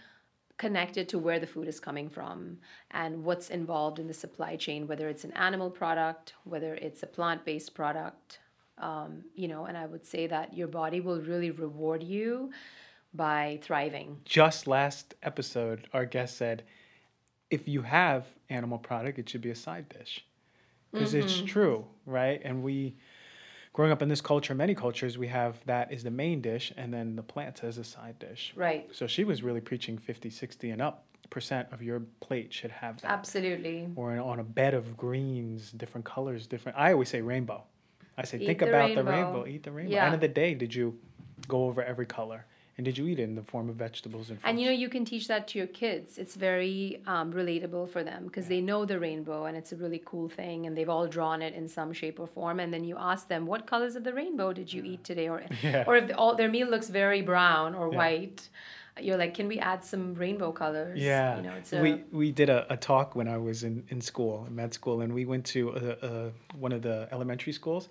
connected 0.57 1.09
to 1.09 1.19
where 1.19 1.41
the 1.41 1.45
food 1.45 1.67
is 1.67 1.81
coming 1.81 2.07
from 2.07 2.59
and 2.91 3.25
what's 3.25 3.49
involved 3.49 3.99
in 3.99 4.07
the 4.07 4.13
supply 4.13 4.55
chain, 4.55 4.87
whether 4.87 5.09
it's 5.09 5.25
an 5.25 5.33
animal 5.33 5.69
product, 5.69 6.33
whether 6.45 6.75
it's 6.75 7.03
a 7.03 7.07
plant 7.07 7.43
based 7.43 7.75
product. 7.75 8.39
Um, 8.77 9.25
you 9.35 9.49
know, 9.49 9.65
and 9.65 9.77
I 9.77 9.85
would 9.85 10.05
say 10.05 10.27
that 10.27 10.53
your 10.53 10.69
body 10.69 11.01
will 11.01 11.19
really 11.19 11.51
reward 11.51 12.03
you 12.03 12.53
by 13.13 13.59
thriving. 13.61 14.21
Just 14.23 14.65
last 14.65 15.13
episode, 15.21 15.89
our 15.91 16.05
guest 16.05 16.37
said, 16.37 16.63
if 17.49 17.67
you 17.67 17.81
have 17.81 18.27
animal 18.49 18.77
product, 18.77 19.19
it 19.19 19.27
should 19.27 19.41
be 19.41 19.51
a 19.51 19.55
side 19.55 19.89
dish. 19.89 20.23
Because 20.93 21.13
it's 21.13 21.33
Mm-hmm. 21.37 21.45
true, 21.47 21.85
right? 22.05 22.39
And 22.45 22.63
we, 22.63 22.95
growing 23.73 23.91
up 23.91 24.01
in 24.01 24.09
this 24.09 24.21
culture, 24.21 24.53
many 24.53 24.75
cultures, 24.75 25.17
we 25.17 25.27
have 25.27 25.57
that 25.65 25.91
is 25.91 26.03
the 26.03 26.11
main 26.11 26.39
dish 26.41 26.71
and 26.77 26.93
then 26.93 27.15
the 27.15 27.23
plants 27.23 27.63
as 27.63 27.77
a 27.77 27.83
side 27.83 28.19
dish. 28.19 28.53
Right. 28.55 28.87
So 28.93 29.07
she 29.07 29.23
was 29.23 29.41
really 29.43 29.61
preaching 29.61 29.97
50, 29.97 30.29
60 30.29 30.69
and 30.69 30.81
up 30.81 31.05
percent 31.29 31.67
of 31.71 31.81
your 31.81 32.01
plate 32.19 32.53
should 32.53 32.69
have 32.69 33.01
that. 33.01 33.09
Absolutely. 33.11 33.87
Or 33.95 34.11
on 34.19 34.39
a 34.39 34.43
bed 34.43 34.75
of 34.75 34.95
greens, 34.95 35.71
different 35.71 36.05
colors, 36.05 36.45
different. 36.45 36.77
I 36.77 36.91
always 36.93 37.09
say 37.09 37.21
rainbow. 37.21 37.63
I 38.15 38.25
say 38.25 38.37
Eat 38.37 38.45
think 38.45 38.59
the 38.59 38.69
about 38.69 38.89
the 38.89 39.03
rainbow. 39.03 39.11
rainbow, 39.11 39.47
eat 39.47 39.63
the 39.63 39.71
rainbow. 39.71 39.91
Yeah. 39.93 40.05
End 40.05 40.13
of 40.13 40.21
the 40.21 40.27
day, 40.27 40.53
did 40.53 40.75
you 40.75 40.95
go 41.47 41.63
over 41.65 41.81
every 41.83 42.05
color? 42.05 42.45
And 42.77 42.85
did 42.85 42.97
you 42.97 43.05
eat 43.07 43.19
it 43.19 43.23
in 43.23 43.35
the 43.35 43.43
form 43.43 43.69
of 43.69 43.75
vegetables 43.75 44.29
and 44.29 44.39
fruits? 44.39 44.49
And 44.49 44.59
you 44.59 44.65
know, 44.65 44.71
you 44.73 44.89
can 44.89 45.05
teach 45.05 45.27
that 45.27 45.47
to 45.49 45.59
your 45.59 45.67
kids. 45.67 46.17
It's 46.17 46.35
very 46.35 47.03
um, 47.05 47.31
relatable 47.31 47.89
for 47.89 48.03
them 48.03 48.25
because 48.25 48.47
they 48.47 48.61
know 48.61 48.83
the 48.83 48.99
rainbow 48.99 49.45
and 49.45 49.55
it's 49.55 49.71
a 49.73 49.75
really 49.75 50.01
cool 50.05 50.27
thing 50.27 50.65
and 50.65 50.75
they've 50.75 50.89
all 50.89 51.05
drawn 51.07 51.43
it 51.43 51.53
in 51.53 51.67
some 51.67 51.93
shape 51.93 52.19
or 52.19 52.25
form. 52.25 52.59
And 52.59 52.73
then 52.73 52.83
you 52.83 52.97
ask 52.97 53.27
them, 53.27 53.45
what 53.45 53.67
colors 53.67 53.95
of 53.95 54.03
the 54.03 54.13
rainbow 54.13 54.53
did 54.53 54.73
you 54.73 54.83
eat 54.83 55.03
today? 55.03 55.29
Or, 55.29 55.43
Yeah. 55.63 55.83
or 55.85 55.97
if 55.97 56.07
the, 56.07 56.17
all, 56.17 56.35
their 56.35 56.49
meal 56.49 56.67
looks 56.67 56.89
very 56.89 57.21
brown 57.21 57.75
or 57.75 57.91
Yeah. 57.91 57.97
white, 57.97 58.49
you're 58.99 59.17
like, 59.17 59.33
can 59.35 59.47
we 59.47 59.59
add 59.59 59.83
some 59.83 60.15
rainbow 60.15 60.51
colors? 60.51 60.99
Yeah, 60.99 61.37
You 61.37 61.43
know, 61.43 61.53
it's 61.53 61.73
a, 61.73 61.81
we 61.81 62.03
we 62.11 62.31
did 62.31 62.49
a, 62.49 62.71
a 62.73 62.77
talk 62.77 63.15
when 63.15 63.27
I 63.27 63.37
was 63.37 63.63
in, 63.63 63.83
in 63.89 64.01
school, 64.01 64.45
in 64.47 64.55
med 64.55 64.73
school, 64.73 65.01
and 65.01 65.13
we 65.13 65.25
went 65.25 65.45
to 65.47 65.69
a, 65.69 66.07
a, 66.07 66.31
one 66.57 66.71
of 66.71 66.81
the 66.81 67.07
elementary 67.11 67.53
schools, 67.53 67.89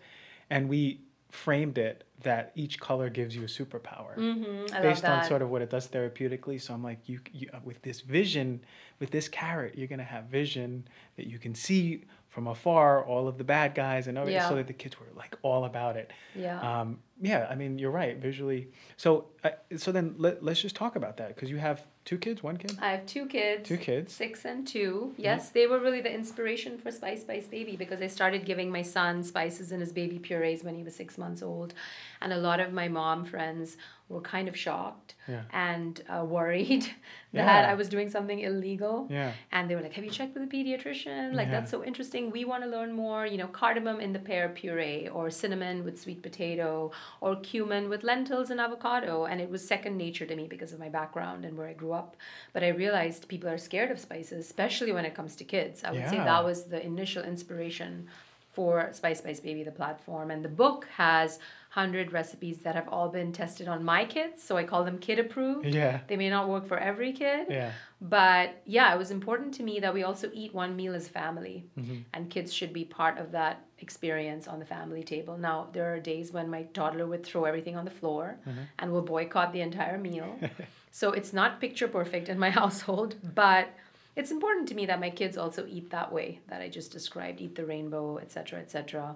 and 0.51 0.69
we 0.69 1.01
framed 1.33 1.79
it 1.79 2.05
that 2.23 2.53
each 2.55 2.79
color 2.79 3.09
gives 3.09 3.35
you 3.35 3.43
a 3.43 3.47
superpower 3.47 4.17
Mhm, 4.17 4.71
love 4.71 4.83
based 4.83 5.05
on 5.07 5.25
sort 5.25 5.41
of 5.41 5.49
what 5.49 5.63
it 5.63 5.71
does 5.71 5.89
therapeutically. 5.89 6.61
So 6.61 6.75
I'm 6.75 6.85
like, 6.85 7.09
you, 7.09 7.21
you 7.33 7.49
uh, 7.55 7.59
with 7.65 7.81
this 7.81 8.03
vision, 8.03 8.61
with 9.01 9.11
this 9.11 9.29
carrot, 9.29 9.77
you're 9.77 9.89
gonna 9.89 10.05
have 10.05 10.27
vision 10.27 10.87
that 11.17 11.27
you 11.27 11.39
can 11.39 11.55
see 11.55 12.05
from 12.29 12.47
afar 12.49 13.05
all 13.07 13.27
of 13.27 13.39
the 13.39 13.45
bad 13.45 13.75
guys 13.75 14.09
and 14.09 14.19
everything. 14.19 14.41
Yeah. 14.41 14.49
So 14.49 14.57
that 14.57 14.67
the 14.67 14.75
kids 14.75 15.01
were 15.01 15.07
like 15.17 15.37
all 15.43 15.65
about 15.65 15.97
it. 15.97 16.13
yeah. 16.37 16.61
Um, 16.61 16.99
yeah, 17.21 17.47
I 17.51 17.55
mean, 17.55 17.79
you're 17.79 17.91
right. 17.91 18.17
Visually, 18.19 18.69
so 18.99 19.27
uh, 19.43 19.51
so 19.79 19.91
then 19.91 20.15
let, 20.19 20.45
let's 20.45 20.61
just 20.61 20.77
talk 20.77 20.97
about 20.97 21.17
that 21.17 21.35
because 21.35 21.51
you 21.51 21.57
have 21.57 21.87
two 22.05 22.19
kids, 22.19 22.43
one 22.43 22.57
kid, 22.57 22.77
I 22.81 22.91
have 22.93 23.07
two 23.07 23.27
kids. 23.27 23.69
two 23.69 23.77
kids. 23.77 24.13
Six 24.13 24.45
and 24.45 24.67
two. 24.67 25.11
Mm-hmm. 25.13 25.23
Yes, 25.23 25.51
they 25.51 25.67
were 25.67 25.79
really 25.79 26.01
the 26.01 26.13
inspiration 26.13 26.79
for 26.79 26.91
Spice 26.91 27.23
Spice 27.23 27.47
Baby 27.47 27.77
because 27.77 28.03
I 28.03 28.07
started 28.09 28.45
giving 28.45 28.71
my 28.71 28.83
son 28.83 29.23
spices 29.23 29.73
in 29.73 29.81
his 29.81 29.93
baby 29.93 30.19
purees 30.19 30.65
when 30.65 30.75
he 30.75 30.83
was 30.83 30.95
six 30.95 31.19
months 31.19 31.43
old. 31.43 31.75
And 32.21 32.33
a 32.33 32.39
lot 32.39 32.61
of 32.61 32.73
my 32.73 32.89
mom 32.89 33.25
friends 33.25 33.77
were 34.13 34.21
kind 34.37 34.47
of 34.49 34.57
shocked 34.57 35.15
Yeah. 35.29 35.43
and 35.53 35.95
uh, 36.15 36.25
worried 36.25 36.83
that 37.33 37.63
Yeah. 37.63 37.71
I 37.73 37.75
was 37.81 37.89
doing 37.89 38.09
something 38.17 38.41
illegal. 38.41 38.95
Yeah. 39.11 39.33
And 39.51 39.63
they 39.69 39.75
were 39.77 39.81
like, 39.87 39.95
Have 39.99 40.05
you 40.05 40.11
checked 40.19 40.35
with 40.35 40.43
a 40.49 40.53
pediatrician? 40.57 41.35
Like, 41.39 41.51
that's 41.51 41.71
so 41.71 41.83
interesting. 41.91 42.31
We 42.31 42.45
want 42.45 42.63
to 42.65 42.69
learn 42.77 42.93
more. 42.93 43.23
You 43.33 43.39
know, 43.39 43.47
cardamom 43.63 43.99
in 44.07 44.13
the 44.13 44.19
pear 44.29 44.49
puree, 44.59 45.09
or 45.17 45.31
cinnamon 45.31 45.77
with 45.87 46.01
sweet 46.05 46.21
potato, 46.29 46.91
or 47.21 47.31
cumin 47.51 47.89
with 47.93 48.03
lentils 48.05 48.51
and 48.51 48.61
avocado. 48.61 49.25
And 49.31 49.41
it 49.41 49.49
was 49.55 49.61
second 49.75 49.97
nature 50.07 50.27
to 50.27 50.37
me 50.41 50.47
because 50.55 50.73
of 50.75 50.79
my 50.79 50.89
background 51.01 51.45
and 51.47 51.57
where 51.59 51.69
I 51.69 51.73
grew 51.83 51.93
up. 51.93 52.11
But 52.53 52.63
I 52.63 52.69
realized 52.85 53.29
people 53.29 53.49
are 53.49 53.59
scared 53.59 53.91
of 53.91 53.99
spices, 54.09 54.39
especially 54.47 54.93
when 54.93 55.05
it 55.05 55.15
comes 55.15 55.35
to 55.37 55.45
kids. 55.45 55.77
I 55.85 55.91
would 55.93 56.09
say 56.09 56.17
that 56.19 56.45
was 56.45 56.65
the 56.75 56.81
initial 56.93 57.23
inspiration 57.25 58.09
for 58.53 58.91
Spice 58.93 59.19
Spice 59.19 59.41
Baby, 59.41 59.65
the 59.65 59.73
platform. 59.73 60.31
And 60.31 60.45
the 60.45 60.49
book 60.49 60.87
has 60.97 61.39
100 61.75 62.13
recipes 62.13 62.59
that 62.59 62.75
have 62.75 62.87
all 62.89 63.09
been 63.09 63.33
tested 63.33 63.67
on 63.67 63.83
my 63.83 64.05
kids. 64.05 64.43
So 64.43 64.59
I 64.59 64.65
call 64.65 64.85
them 64.85 64.99
kid 64.99 65.19
approved. 65.19 65.67
Yeah. 65.67 66.01
They 66.07 66.17
may 66.17 66.29
not 66.29 66.49
work 66.49 66.67
for 66.67 66.77
every 66.77 67.13
kid. 67.13 67.47
Yeah. 67.49 67.73
But 68.03 68.61
yeah, 68.67 68.95
it 68.95 68.99
was 68.99 69.11
important 69.11 69.55
to 69.55 69.63
me 69.63 69.81
that 69.81 69.95
we 69.95 70.03
also 70.03 70.29
eat 70.35 70.53
one 70.53 70.77
meal 70.77 70.95
as 70.95 71.09
family. 71.09 71.65
Mm-hmm. 71.79 72.01
And 72.13 72.29
kids 72.29 72.53
should 72.53 72.75
be 72.75 72.85
part 72.85 73.17
of 73.19 73.33
that 73.33 73.65
experience 73.79 74.47
on 74.47 74.59
the 74.59 74.67
family 74.67 75.03
table. 75.03 75.39
Now, 75.39 75.69
there 75.73 75.95
are 75.95 75.99
days 75.99 76.31
when 76.31 76.51
my 76.51 76.65
toddler 76.75 77.07
would 77.07 77.25
throw 77.25 77.45
everything 77.47 77.77
on 77.77 77.87
the 77.87 77.91
floor 77.91 78.37
mm-hmm. 78.47 78.61
and 78.79 78.93
will 78.93 79.03
boycott 79.03 79.55
the 79.55 79.63
entire 79.63 79.97
meal. 79.97 80.39
so 80.91 81.13
it's 81.13 81.33
not 81.33 81.59
picture 81.59 81.89
perfect 81.89 82.29
in 82.29 82.39
my 82.39 82.51
household, 82.61 83.17
but 83.35 83.69
it's 84.17 84.31
important 84.31 84.69
to 84.69 84.75
me 84.75 84.87
that 84.87 85.01
my 85.01 85.11
kids 85.11 85.37
also 85.37 85.67
eat 85.69 85.91
that 85.91 86.13
way 86.13 86.41
that 86.49 86.61
I 86.61 86.69
just 86.69 86.93
described, 86.93 87.41
eat 87.41 87.55
the 87.55 87.65
rainbow, 87.65 88.19
etc., 88.19 88.61
etc. 88.61 89.15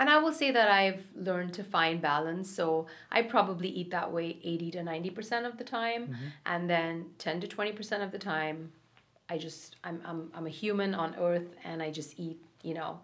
And 0.00 0.08
I 0.08 0.18
will 0.18 0.32
say 0.32 0.50
that 0.52 0.70
I've 0.70 1.02
learned 1.16 1.52
to 1.54 1.64
find 1.64 2.00
balance. 2.00 2.48
So 2.48 2.86
I 3.10 3.22
probably 3.22 3.68
eat 3.68 3.90
that 3.90 4.12
way 4.12 4.38
80 4.44 4.70
to 4.72 4.78
90% 4.78 5.44
of 5.46 5.58
the 5.58 5.64
time. 5.64 6.02
Mm-hmm. 6.04 6.26
And 6.46 6.70
then 6.70 7.06
10 7.18 7.40
to 7.40 7.48
20% 7.48 8.02
of 8.04 8.12
the 8.12 8.18
time, 8.18 8.72
I 9.28 9.38
just, 9.38 9.76
I'm, 9.82 10.00
I'm, 10.04 10.30
I'm 10.34 10.46
a 10.46 10.50
human 10.50 10.94
on 10.94 11.16
earth 11.18 11.48
and 11.64 11.82
I 11.82 11.90
just 11.90 12.18
eat, 12.18 12.38
you 12.62 12.74
know, 12.74 13.00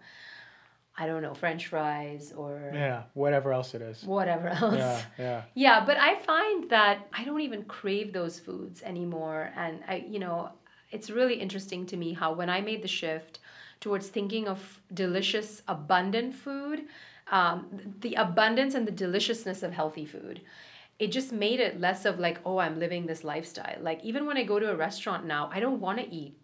I 0.97 1.05
don't 1.05 1.21
know, 1.21 1.33
French 1.33 1.67
fries 1.67 2.31
or 2.35 2.71
Yeah. 2.73 3.03
Whatever 3.13 3.51
else 3.51 3.73
it 3.75 3.81
is. 3.81 4.01
whatever 4.03 4.47
else. 4.47 4.77
Yeah. 4.77 5.01
Yeah. 5.19 5.41
Yeah, 5.53 5.85
but 5.85 5.97
I 5.97 6.15
find 6.19 6.69
that 6.69 7.07
I 7.11 7.25
don't 7.25 7.41
even 7.41 7.63
crave 7.65 8.13
those 8.13 8.39
foods 8.39 8.81
anymore. 8.83 9.51
And 9.57 9.83
I, 9.85 10.05
you 10.07 10.19
know, 10.19 10.51
it's 10.91 11.09
really 11.09 11.35
interesting 11.35 11.85
to 11.87 11.97
me 11.97 12.13
how 12.13 12.33
when 12.33 12.49
I 12.49 12.61
made 12.61 12.81
the 12.81 12.87
shift 12.87 13.39
towards 13.81 14.07
thinking 14.07 14.47
of 14.47 14.79
delicious, 14.93 15.61
abundant 15.67 16.33
food, 16.33 16.83
um, 17.31 17.67
the 18.01 18.15
abundance 18.15 18.73
and 18.75 18.87
the 18.87 18.91
deliciousness 18.91 19.63
of 19.63 19.73
healthy 19.73 20.05
food, 20.05 20.41
it 20.99 21.11
just 21.11 21.31
made 21.33 21.59
it 21.59 21.79
less 21.81 22.05
of 22.05 22.19
like, 22.19 22.39
oh, 22.45 22.57
I'm 22.59 22.79
living 22.79 23.05
this 23.05 23.23
lifestyle. 23.23 23.77
Like 23.81 24.03
even 24.03 24.25
when 24.25 24.37
I 24.37 24.43
go 24.43 24.59
to 24.59 24.71
a 24.71 24.75
restaurant 24.75 25.25
now, 25.25 25.49
I 25.53 25.59
don't 25.59 25.81
want 25.81 25.99
to 25.99 26.07
eat 26.13 26.37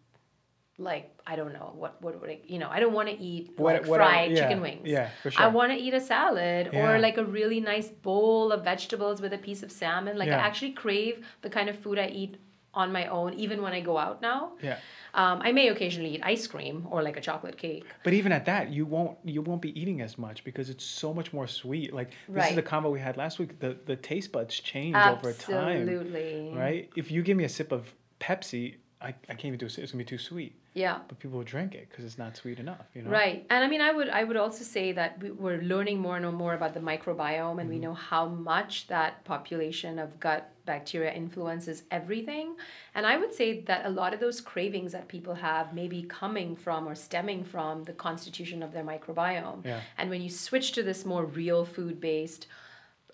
like 0.78 1.16
I 1.28 1.36
don't 1.36 1.54
know 1.54 1.74
what 1.76 2.02
what 2.02 2.20
would 2.20 2.30
I, 2.30 2.40
you 2.48 2.58
know 2.58 2.68
I 2.70 2.80
don't 2.80 2.94
want 2.94 3.08
to 3.10 3.16
eat 3.20 3.52
What- 3.58 3.74
like 3.76 3.86
what 3.88 4.02
I- 4.02 4.06
fried 4.08 4.32
yeah, 4.32 4.38
chicken 4.42 4.62
wings. 4.62 4.82
yeah, 4.86 5.10
for 5.22 5.30
sure. 5.30 5.44
I 5.44 5.48
want 5.48 5.72
to 5.72 5.78
eat 5.78 5.94
a 5.94 6.00
salad 6.02 6.70
Yeah. 6.74 6.90
or 6.94 7.00
like 7.00 7.18
a 7.18 7.24
really 7.26 7.60
nice 7.60 7.90
bowl 7.90 8.52
of 8.52 8.64
vegetables 8.64 9.22
with 9.22 9.32
a 9.34 9.38
piece 9.38 9.62
of 9.64 9.72
salmon. 9.72 10.18
Like 10.18 10.30
I 10.30 10.34
actually 10.50 10.72
crave 10.72 11.24
the 11.44 11.50
kind 11.50 11.70
of 11.70 11.78
food 11.78 12.00
I 12.00 12.08
eat 12.08 12.38
on 12.74 12.92
my 12.92 13.08
own, 13.08 13.34
even 13.34 13.62
when 13.62 13.74
I 13.74 13.82
go 13.82 13.98
out 13.98 14.22
now. 14.22 14.54
Yeah. 14.62 14.78
Um, 15.14 15.42
I 15.44 15.52
may 15.52 15.68
occasionally 15.68 16.16
eat 16.16 16.22
ice 16.24 16.48
cream 16.48 16.88
or 16.90 17.04
like 17.04 17.18
a 17.18 17.22
chocolate 17.22 17.58
cake. 17.58 17.86
But 18.04 18.14
even 18.14 18.32
at 18.32 18.46
that, 18.46 18.72
you 18.72 18.86
won't 18.86 19.18
you 19.26 19.42
won't 19.42 19.62
be 19.62 19.78
eating 19.80 20.02
as 20.02 20.18
much 20.18 20.44
because 20.44 20.70
it's 20.70 20.86
so 20.86 21.14
much 21.14 21.34
more 21.34 21.48
sweet. 21.48 21.94
Like 21.94 22.10
this 22.10 22.18
Right. 22.30 22.50
is 22.52 22.56
the 22.56 22.62
combo 22.62 22.90
we 22.90 23.00
had 23.02 23.18
last 23.18 23.40
week. 23.40 23.60
The 23.60 23.78
the 23.86 23.96
taste 23.98 24.32
buds 24.32 24.58
change 24.60 24.96
over 24.96 25.34
time. 25.34 25.82
Absolutely. 25.82 26.54
Right? 26.56 26.90
If 26.96 27.12
you 27.12 27.24
give 27.24 27.36
me 27.36 27.44
a 27.44 27.50
sip 27.50 27.72
of 27.74 27.94
Pepsi, 28.22 28.76
I, 29.02 29.08
I 29.08 29.34
can't 29.34 29.46
even 29.46 29.58
do 29.58 29.66
it. 29.66 29.78
It's 29.78 29.92
gonna 29.92 30.04
be 30.04 30.08
too 30.08 30.18
sweet. 30.18 30.54
Yeah. 30.74 31.00
But 31.08 31.20
people 31.20 31.38
will 31.38 31.46
drink 31.46 31.76
it 31.76 31.90
because 31.90 32.06
it's 32.06 32.18
not 32.18 32.38
sweet 32.38 32.60
enough. 32.60 32.86
You 32.94 33.02
know. 33.02 33.10
Right. 33.10 33.46
And 33.50 33.64
I 33.64 33.68
mean, 33.68 33.82
I 33.82 33.92
would 33.92 34.10
I 34.10 34.24
would 34.24 34.38
also 34.38 34.64
say 34.64 34.92
that 34.94 35.22
we, 35.22 35.32
we're 35.32 35.62
learning 35.62 36.00
more 36.00 36.16
and 36.18 36.38
more 36.38 36.54
about 36.54 36.74
the 36.74 36.80
microbiome, 36.80 37.60
and 37.60 37.68
we 37.70 37.76
Mm-hmm. 37.76 37.84
know 37.84 37.94
how 37.94 38.28
much 38.28 38.88
that 38.88 39.24
population 39.26 40.00
of 40.00 40.20
gut 40.20 40.52
bacteria 40.66 41.12
influences 41.12 41.84
everything. 41.90 42.56
And 42.96 43.06
I 43.06 43.18
would 43.18 43.34
say 43.34 43.62
that 43.62 43.86
a 43.86 43.90
lot 43.90 44.14
of 44.14 44.20
those 44.20 44.40
cravings 44.40 44.92
that 44.92 45.08
people 45.08 45.34
have 45.34 45.74
may 45.74 45.88
be 45.88 46.04
coming 46.04 46.56
from 46.56 46.88
or 46.88 46.96
stemming 46.96 47.44
from 47.44 47.84
the 47.84 47.94
constitution 47.94 48.62
of 48.62 48.72
their 48.72 48.84
microbiome. 48.84 49.66
Yeah. 49.66 49.82
And 49.98 50.10
when 50.12 50.22
you 50.22 50.30
switch 50.30 50.72
to 50.74 50.84
this 50.84 51.04
more 51.06 51.26
real 51.26 51.66
food 51.66 52.00
based, 52.00 52.46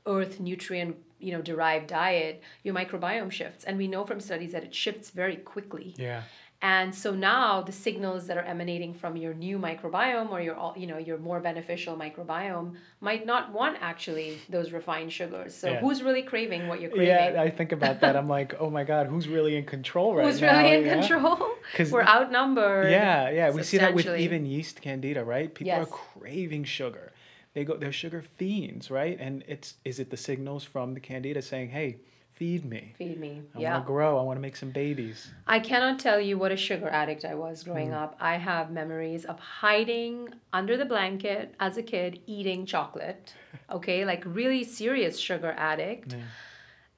earth 0.05 0.39
nutrient 0.39 0.97
you 1.19 1.31
know 1.33 1.41
derived 1.41 1.87
diet, 1.87 2.41
your 2.63 2.73
microbiome 2.75 3.31
shifts, 3.31 3.63
and 3.63 3.77
we 3.77 3.87
know 3.87 4.05
from 4.05 4.19
studies 4.19 4.51
that 4.51 4.63
it 4.63 4.73
shifts 4.73 5.09
very 5.09 5.35
quickly. 5.37 5.93
Yeah. 5.97 6.23
And 6.59 6.95
so 6.95 7.13
now 7.13 7.61
the 7.61 7.71
signals 7.71 8.25
that 8.25 8.35
are 8.35 8.41
emanating 8.43 8.95
from 8.95 9.15
your 9.15 9.35
new 9.35 9.59
microbiome 9.59 10.31
or 10.31 10.41
your 10.41 10.73
you 10.75 10.87
know 10.87 10.97
your 10.97 11.19
more 11.19 11.39
beneficial 11.39 11.95
microbiome 11.95 12.73
might 12.99 13.27
not 13.27 13.51
want 13.53 13.77
actually 13.79 14.39
those 14.49 14.71
refined 14.71 15.13
sugars. 15.13 15.53
So 15.53 15.69
Yeah. 15.69 15.79
who's 15.81 16.01
really 16.01 16.23
craving 16.23 16.67
what 16.67 16.81
you're 16.81 16.89
craving? 16.89 17.35
Yeah, 17.35 17.41
I 17.43 17.51
think 17.51 17.73
about 17.73 17.99
that. 18.01 18.15
I'm 18.15 18.27
like, 18.39 18.55
oh 18.59 18.71
my 18.71 18.83
God, 18.83 19.05
who's 19.05 19.27
really 19.27 19.55
in 19.55 19.65
control 19.65 20.15
right 20.15 20.25
who's 20.25 20.41
now? 20.41 20.57
really 20.63 20.77
in 20.79 20.85
Yeah. 20.85 20.99
control? 20.99 21.37
'Cause- 21.75 21.91
We're 21.91 22.01
outnumbered. 22.01 22.89
Yeah, 22.89 23.29
yeah. 23.29 23.51
We 23.51 23.61
see 23.61 23.77
that 23.77 23.93
with 23.93 24.07
even 24.07 24.47
yeast 24.47 24.81
candida, 24.81 25.23
right? 25.23 25.53
People 25.53 25.73
are 25.73 25.85
craving 25.85 26.63
sugar. 26.63 27.11
They 27.57 27.65
go 27.65 27.75
they're 27.75 27.91
sugar 27.91 28.23
fiends, 28.35 28.91
right? 28.91 29.17
And 29.19 29.43
it's 29.47 29.73
is 29.83 29.99
it 29.99 30.11
the 30.11 30.15
signals 30.15 30.63
from 30.63 30.93
the 30.93 30.99
candida 30.99 31.41
saying, 31.41 31.69
Hey, 31.69 31.97
feed 32.33 32.63
me. 32.63 32.93
Feed 32.99 33.19
me. 33.19 33.41
I 33.55 33.59
yeah. 33.59 33.73
wanna 33.73 33.85
grow, 33.85 34.19
I 34.19 34.21
wanna 34.21 34.41
make 34.41 34.55
some 34.55 34.69
babies. 34.69 35.31
I 35.47 35.59
cannot 35.59 35.97
tell 35.97 36.21
you 36.21 36.37
what 36.37 36.51
a 36.51 36.55
sugar 36.55 36.87
addict 36.87 37.25
I 37.25 37.33
was 37.33 37.63
growing 37.63 37.89
Mm. 37.89 38.03
up. 38.03 38.15
I 38.19 38.35
have 38.37 38.69
memories 38.69 39.25
of 39.25 39.39
hiding 39.39 40.29
under 40.53 40.77
the 40.77 40.85
blanket 40.85 41.55
as 41.59 41.77
a 41.77 41.81
kid 41.81 42.19
eating 42.27 42.67
chocolate. 42.67 43.33
Okay, 43.71 44.05
like 44.05 44.23
really 44.25 44.63
serious 44.63 45.17
sugar 45.17 45.53
addict. 45.57 46.15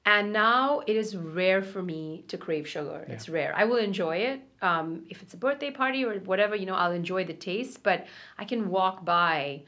And 0.04 0.32
now 0.32 0.80
it 0.86 0.94
is 0.94 1.16
rare 1.16 1.62
for 1.62 1.82
me 1.82 2.24
to 2.28 2.36
crave 2.38 2.68
sugar. 2.68 3.04
It's 3.08 3.28
rare. 3.28 3.52
I 3.56 3.64
will 3.64 3.76
enjoy 3.78 4.16
it. 4.18 4.40
Um, 4.62 5.04
if 5.08 5.22
it's 5.22 5.34
a 5.34 5.36
birthday 5.36 5.70
party 5.70 6.04
or 6.04 6.14
whatever, 6.20 6.54
you 6.54 6.66
know, 6.66 6.74
I'll 6.74 6.92
enjoy 6.92 7.24
the 7.24 7.34
taste, 7.34 7.82
but 7.82 8.06
I 8.38 8.44
can 8.44 8.70
walk 8.70 9.04
by 9.04 9.62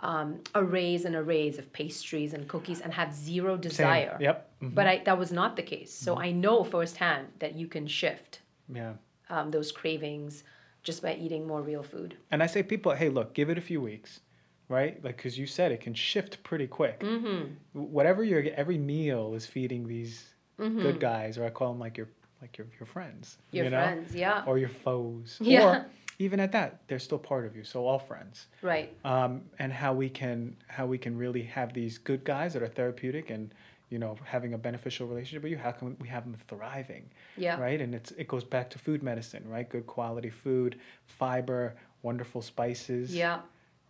um, 0.00 0.40
arrays 0.54 1.04
and 1.04 1.14
arrays 1.16 1.58
of 1.58 1.72
pastries 1.72 2.32
and 2.34 2.46
cookies 2.48 2.80
and 2.80 2.92
have 2.94 3.12
zero 3.12 3.54
Same. 3.54 3.60
desire. 3.60 4.16
Yep. 4.20 4.50
Mhm. 4.62 4.74
But 4.74 4.86
I, 4.86 4.98
that 5.04 5.18
was 5.18 5.32
not 5.32 5.56
the 5.56 5.62
case. 5.62 5.92
So 5.92 6.16
I 6.16 6.30
know 6.30 6.62
firsthand 6.64 7.28
that 7.40 7.54
you 7.56 7.66
can 7.66 7.86
shift 7.86 8.40
Yeah. 8.72 8.94
um, 9.30 9.50
those 9.50 9.72
cravings 9.72 10.44
just 10.84 11.02
by 11.02 11.14
eating 11.14 11.46
more 11.46 11.62
real 11.62 11.82
food. 11.82 12.16
And 12.30 12.42
I 12.42 12.46
say 12.46 12.62
people, 12.62 12.92
hey, 12.92 13.08
look, 13.08 13.34
give 13.34 13.50
it 13.50 13.58
a 13.58 13.60
few 13.60 13.80
weeks, 13.80 14.20
right? 14.68 15.02
Like, 15.04 15.16
because 15.16 15.36
you 15.38 15.46
said 15.46 15.72
it 15.72 15.80
can 15.80 15.94
shift 15.94 16.42
pretty 16.44 16.66
quick. 16.68 17.00
Mm-hmm. 17.00 17.54
Whatever 17.72 18.22
you're, 18.22 18.44
every 18.54 18.78
meal 18.78 19.34
is 19.34 19.46
feeding 19.46 19.86
these 19.88 20.24
good 20.56 20.98
guys, 21.00 21.38
or 21.38 21.44
I 21.44 21.50
call 21.50 21.70
them 21.72 21.80
like 21.80 21.96
your, 21.96 22.08
like 22.40 22.56
your, 22.56 22.68
your 22.78 22.86
friends, 22.86 23.36
Mm-hmm. 23.48 23.56
Your 23.56 23.64
you 23.64 23.70
know? 23.70 23.82
friends, 23.82 24.14
yeah. 24.14 24.44
or 24.46 24.58
your 24.58 24.68
foes, 24.68 25.38
Yeah. 25.40 25.64
or 25.64 25.86
even 26.18 26.40
at 26.40 26.52
that, 26.52 26.80
they're 26.88 26.98
still 26.98 27.18
part 27.18 27.46
of 27.46 27.54
you. 27.56 27.64
So 27.64 27.86
all 27.86 27.98
friends. 27.98 28.46
Right. 28.62 28.92
um, 29.04 29.42
and 29.58 29.72
how 29.72 29.92
we 29.94 30.08
can 30.08 30.56
how 30.66 30.86
we 30.86 30.98
can 30.98 31.16
really 31.16 31.42
have 31.42 31.72
these 31.72 31.98
good 31.98 32.24
guys 32.24 32.52
that 32.54 32.62
are 32.62 32.68
therapeutic 32.68 33.30
and 33.30 33.52
you 33.90 33.98
know 33.98 34.16
having 34.24 34.52
a 34.54 34.58
beneficial 34.58 35.06
relationship 35.06 35.42
with 35.44 35.52
you 35.52 35.58
how 35.58 35.70
can 35.70 35.96
we 36.00 36.08
have 36.08 36.24
them 36.24 36.36
thriving 36.48 37.04
Yeah. 37.38 37.58
right 37.58 37.80
and 37.80 37.94
it's 37.94 38.10
it 38.12 38.28
goes 38.28 38.44
back 38.44 38.68
to 38.70 38.78
food 38.78 39.02
medicine 39.02 39.44
right 39.48 39.66
good 39.68 39.86
quality 39.86 40.28
food 40.28 40.78
fiber 41.06 41.74
wonderful 42.02 42.42
spices 42.42 43.14
Yeah. 43.14 43.40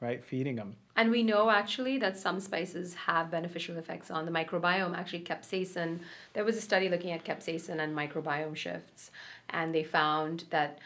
right 0.01 0.23
feeding 0.25 0.55
them 0.57 0.77
And 0.97 1.11
we 1.11 1.23
know 1.25 1.51
actually 1.51 1.99
that 1.99 2.17
some 2.17 2.39
spices 2.41 2.95
have 2.95 3.31
beneficial 3.31 3.77
effects 3.77 4.11
on 4.11 4.25
the 4.27 4.33
microbiome. 4.33 4.97
Actually, 4.97 5.25
capsaicin, 5.25 5.91
there 6.35 6.45
was 6.45 6.57
a 6.57 6.61
study 6.61 6.89
looking 6.89 7.13
at 7.13 7.25
capsaicin 7.25 7.79
and 7.85 7.91
microbiome 7.97 8.57
shifts, 8.57 9.11
and 9.51 9.73
they 9.75 9.85
found 9.85 10.45
that. 10.51 10.79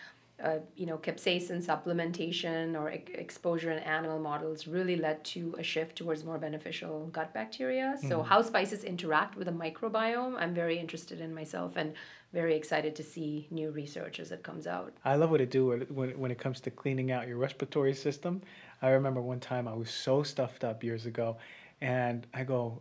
Uh, 0.43 0.59
you 0.75 0.87
know, 0.87 0.99
capsaicin 0.99 1.65
supplementation 1.65 2.75
or 2.75 2.91
ex- 2.91 3.13
exposure 3.15 3.71
in 3.71 3.79
animal 3.79 4.19
models 4.19 4.67
really 4.67 4.97
led 4.97 5.23
to 5.23 5.55
a 5.57 5.63
shift 5.63 5.97
towards 5.97 6.25
more 6.25 6.37
beneficial 6.37 7.07
gut 7.13 7.33
bacteria. 7.33 7.97
So, 8.09 8.23
how 8.23 8.43
spices 8.43 8.83
interact 8.83 9.37
with 9.37 9.47
the 9.47 9.53
microbiome, 9.53 10.35
I'm 10.37 10.53
very 10.53 10.79
interested 10.79 11.21
in 11.21 11.33
myself 11.33 11.77
and 11.77 11.95
very 12.33 12.57
excited 12.57 12.97
to 12.97 13.03
see 13.03 13.47
new 13.51 13.71
research 13.71 14.19
as 14.19 14.33
it 14.33 14.43
comes 14.43 14.67
out. 14.67 14.93
I 15.05 15.15
love 15.15 15.31
what 15.31 15.41
it 15.41 15.51
do 15.51 15.87
when, 15.91 16.19
when 16.19 16.31
it 16.31 16.39
comes 16.39 16.61
to 16.63 16.71
cleaning 16.71 17.13
out 17.13 17.29
your 17.29 17.37
respiratory 17.37 17.95
system. 17.95 18.43
I 18.81 18.91
remember 18.91 19.21
one 19.21 19.39
time 19.39 19.69
I 19.69 19.75
was 19.75 19.91
so 19.91 20.23
stuffed 20.23 20.65
up 20.65 20.83
years 20.83 21.07
ago, 21.07 21.37
and 21.81 22.27
I 22.35 22.43
go, 22.45 22.81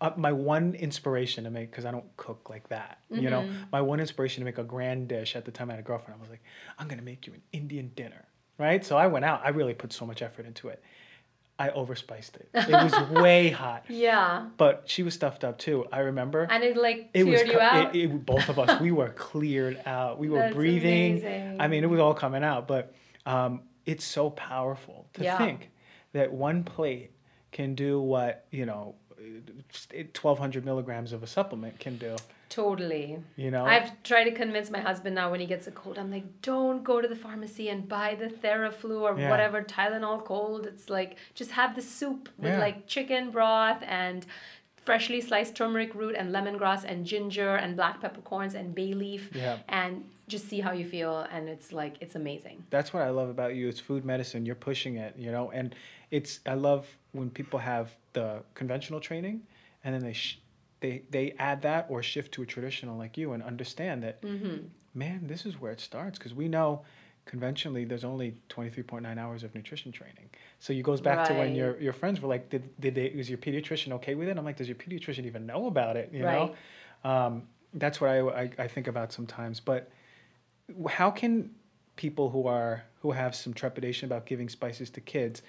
uh, 0.00 0.10
my 0.16 0.32
one 0.32 0.74
inspiration 0.74 1.44
to 1.44 1.50
make 1.50 1.70
because 1.70 1.84
I 1.84 1.90
don't 1.90 2.04
cook 2.16 2.48
like 2.50 2.68
that. 2.68 2.98
You 3.10 3.30
know, 3.30 3.48
my 3.72 3.80
one 3.80 4.00
inspiration 4.00 4.40
to 4.40 4.44
make 4.44 4.58
a 4.58 4.64
grand 4.64 5.08
dish 5.08 5.36
at 5.36 5.44
the 5.44 5.50
time 5.52 5.70
I 5.70 5.74
had 5.74 5.80
a 5.80 5.82
girlfriend. 5.84 6.18
I 6.18 6.20
was 6.20 6.30
like, 6.30 6.42
I'm 6.78 6.88
gonna 6.88 7.02
make 7.02 7.26
you 7.26 7.32
an 7.34 7.42
Indian 7.52 7.92
dinner, 7.94 8.24
right? 8.58 8.84
So 8.84 8.96
I 8.96 9.06
went 9.06 9.24
out. 9.24 9.40
I 9.44 9.50
really 9.50 9.74
put 9.74 9.92
so 9.92 10.04
much 10.06 10.20
effort 10.22 10.46
into 10.46 10.68
it. 10.68 10.82
I 11.60 11.70
overspiced 11.70 12.36
it. 12.36 12.48
It 12.68 12.80
was 12.80 12.98
way 13.20 13.50
hot, 13.50 13.84
Yeah. 13.88 14.46
but 14.56 14.84
she 14.86 15.02
was 15.02 15.14
stuffed 15.14 15.42
up 15.42 15.58
too. 15.58 15.86
I 15.92 16.00
remember 16.00 16.46
And 16.50 16.62
it 16.62 16.76
like 16.76 17.10
it 17.14 17.24
was 17.24 17.42
cleared 17.42 17.52
you 17.52 17.60
out. 17.60 17.96
It, 17.96 18.04
it, 18.04 18.26
both 18.26 18.48
of 18.48 18.58
us 18.60 18.80
we 18.80 18.92
were 18.92 19.08
cleared 19.10 19.80
out 19.86 20.18
we 20.18 20.28
were 20.28 20.42
That's 20.42 20.54
breathing 20.54 21.18
amazing. 21.18 21.56
i 21.60 21.66
mean 21.66 21.82
it 21.82 21.88
was 21.88 21.98
all 21.98 22.14
coming 22.14 22.44
out 22.44 22.68
but 22.68 22.94
um, 23.26 23.62
it's 23.86 24.04
so 24.04 24.30
powerful 24.30 25.08
to 25.14 25.24
Yeah. 25.24 25.36
think 25.38 25.70
that 26.12 26.32
one 26.32 26.62
plate 26.62 27.10
can 27.50 27.74
do 27.74 28.00
what 28.00 28.46
you 28.52 28.64
know 28.66 28.94
1200 29.28 30.64
milligrams 30.64 31.12
of 31.12 31.22
a 31.22 31.26
supplement 31.26 31.78
can 31.78 31.96
do 31.96 32.16
Totally. 32.48 33.18
You 33.36 33.50
know? 33.50 33.66
I've 33.66 34.02
tried 34.02 34.24
to 34.24 34.32
convince 34.32 34.70
my 34.70 34.80
husband 34.80 35.14
now 35.14 35.30
when 35.30 35.38
he 35.38 35.44
gets 35.46 35.66
a 35.66 35.70
cold. 35.70 35.98
I'm 35.98 36.10
like, 36.10 36.40
don't 36.40 36.82
go 36.82 37.00
to 37.00 37.06
the 37.06 37.14
pharmacy 37.14 37.68
and 37.68 37.86
buy 37.86 38.14
the 38.14 38.28
Theraflu 38.28 39.02
or 39.02 39.18
Yeah. 39.18 39.28
whatever 39.28 39.62
Tylenol 39.62 40.24
cold. 40.24 40.66
It's 40.66 40.88
like 40.88 41.18
just 41.34 41.50
have 41.50 41.76
the 41.76 41.82
soup 41.82 42.28
with 42.38 42.52
Yeah. 42.52 42.58
like 42.58 42.86
chicken 42.86 43.30
broth 43.30 43.82
and 43.86 44.24
freshly 44.88 45.20
sliced 45.20 45.54
turmeric 45.54 45.94
root 45.94 46.14
and 46.20 46.26
lemongrass 46.36 46.82
and 46.90 47.04
ginger 47.04 47.52
and 47.62 47.76
black 47.76 48.00
peppercorns 48.00 48.54
and 48.54 48.74
bay 48.74 48.92
leaf 48.94 49.22
Yeah. 49.34 49.58
and 49.68 49.92
just 50.28 50.48
see 50.48 50.60
how 50.66 50.72
you 50.80 50.86
feel 50.94 51.14
and 51.34 51.42
it's 51.54 51.72
like 51.80 51.94
it's 52.04 52.14
amazing. 52.22 52.56
That's 52.70 52.90
what 52.94 53.02
I 53.02 53.10
love 53.10 53.28
about 53.28 53.54
you. 53.58 53.68
It's 53.68 53.80
food 53.90 54.02
medicine. 54.12 54.46
You're 54.46 54.62
pushing 54.70 54.94
it, 54.96 55.12
you 55.24 55.30
know, 55.30 55.50
and 55.58 55.74
it's 56.10 56.40
I 56.46 56.54
love 56.54 56.86
when 57.12 57.28
people 57.30 57.58
have 57.58 57.86
the 58.14 58.28
conventional 58.54 59.00
training, 59.08 59.36
and 59.84 59.90
then 59.94 60.02
they 60.08 60.14
sh- 60.14 60.40
they 60.80 61.02
they 61.10 61.26
add 61.38 61.58
that 61.62 61.82
or 61.90 62.02
shift 62.02 62.32
to 62.32 62.42
a 62.42 62.46
traditional 62.46 62.96
like 62.96 63.14
you 63.20 63.32
and 63.34 63.42
understand 63.42 64.02
that. 64.04 64.22
Mm-hmm. 64.22 64.56
Man, 64.94 65.20
this 65.32 65.44
is 65.48 65.60
where 65.60 65.70
it 65.76 65.80
starts 65.80 66.16
because 66.18 66.34
we 66.42 66.48
know 66.48 66.68
conventionally 67.28 67.84
there's 67.84 68.02
only 68.04 68.34
23.9 68.48 69.18
hours 69.18 69.44
of 69.44 69.54
nutrition 69.54 69.92
training. 69.92 70.28
So 70.58 70.72
you 70.72 70.82
goes 70.82 71.00
back 71.00 71.24
to 71.28 71.34
when 71.34 71.54
your 71.54 71.78
your 71.80 71.92
friends 71.92 72.20
were 72.20 72.28
like, 72.28 72.50
did 72.50 72.64
did 72.80 72.96
they 72.96 73.12
was 73.16 73.28
your 73.30 73.38
pediatrician 73.38 73.92
okay 73.92 74.16
with 74.16 74.28
it? 74.28 74.36
I'm 74.36 74.44
like, 74.44 74.56
does 74.56 74.68
your 74.68 74.76
pediatrician 74.76 75.24
even 75.26 75.46
know 75.46 75.66
about 75.66 75.96
it? 75.96 76.10
You 76.12 76.24
know, 76.24 76.54
um, 77.04 77.42
that's 77.74 78.00
what 78.00 78.10
I, 78.10 78.18
I 78.42 78.50
I 78.58 78.68
think 78.68 78.88
about 78.88 79.12
sometimes, 79.12 79.60
but 79.60 79.90
how 80.88 81.10
can 81.10 81.54
people 81.94 82.30
who 82.30 82.48
are 82.48 82.84
who 83.02 83.12
have 83.12 83.34
some 83.36 83.54
trepidation 83.54 84.06
about 84.06 84.26
giving 84.26 84.48
spices 84.48 84.90
to 84.90 85.00
kids 85.00 85.42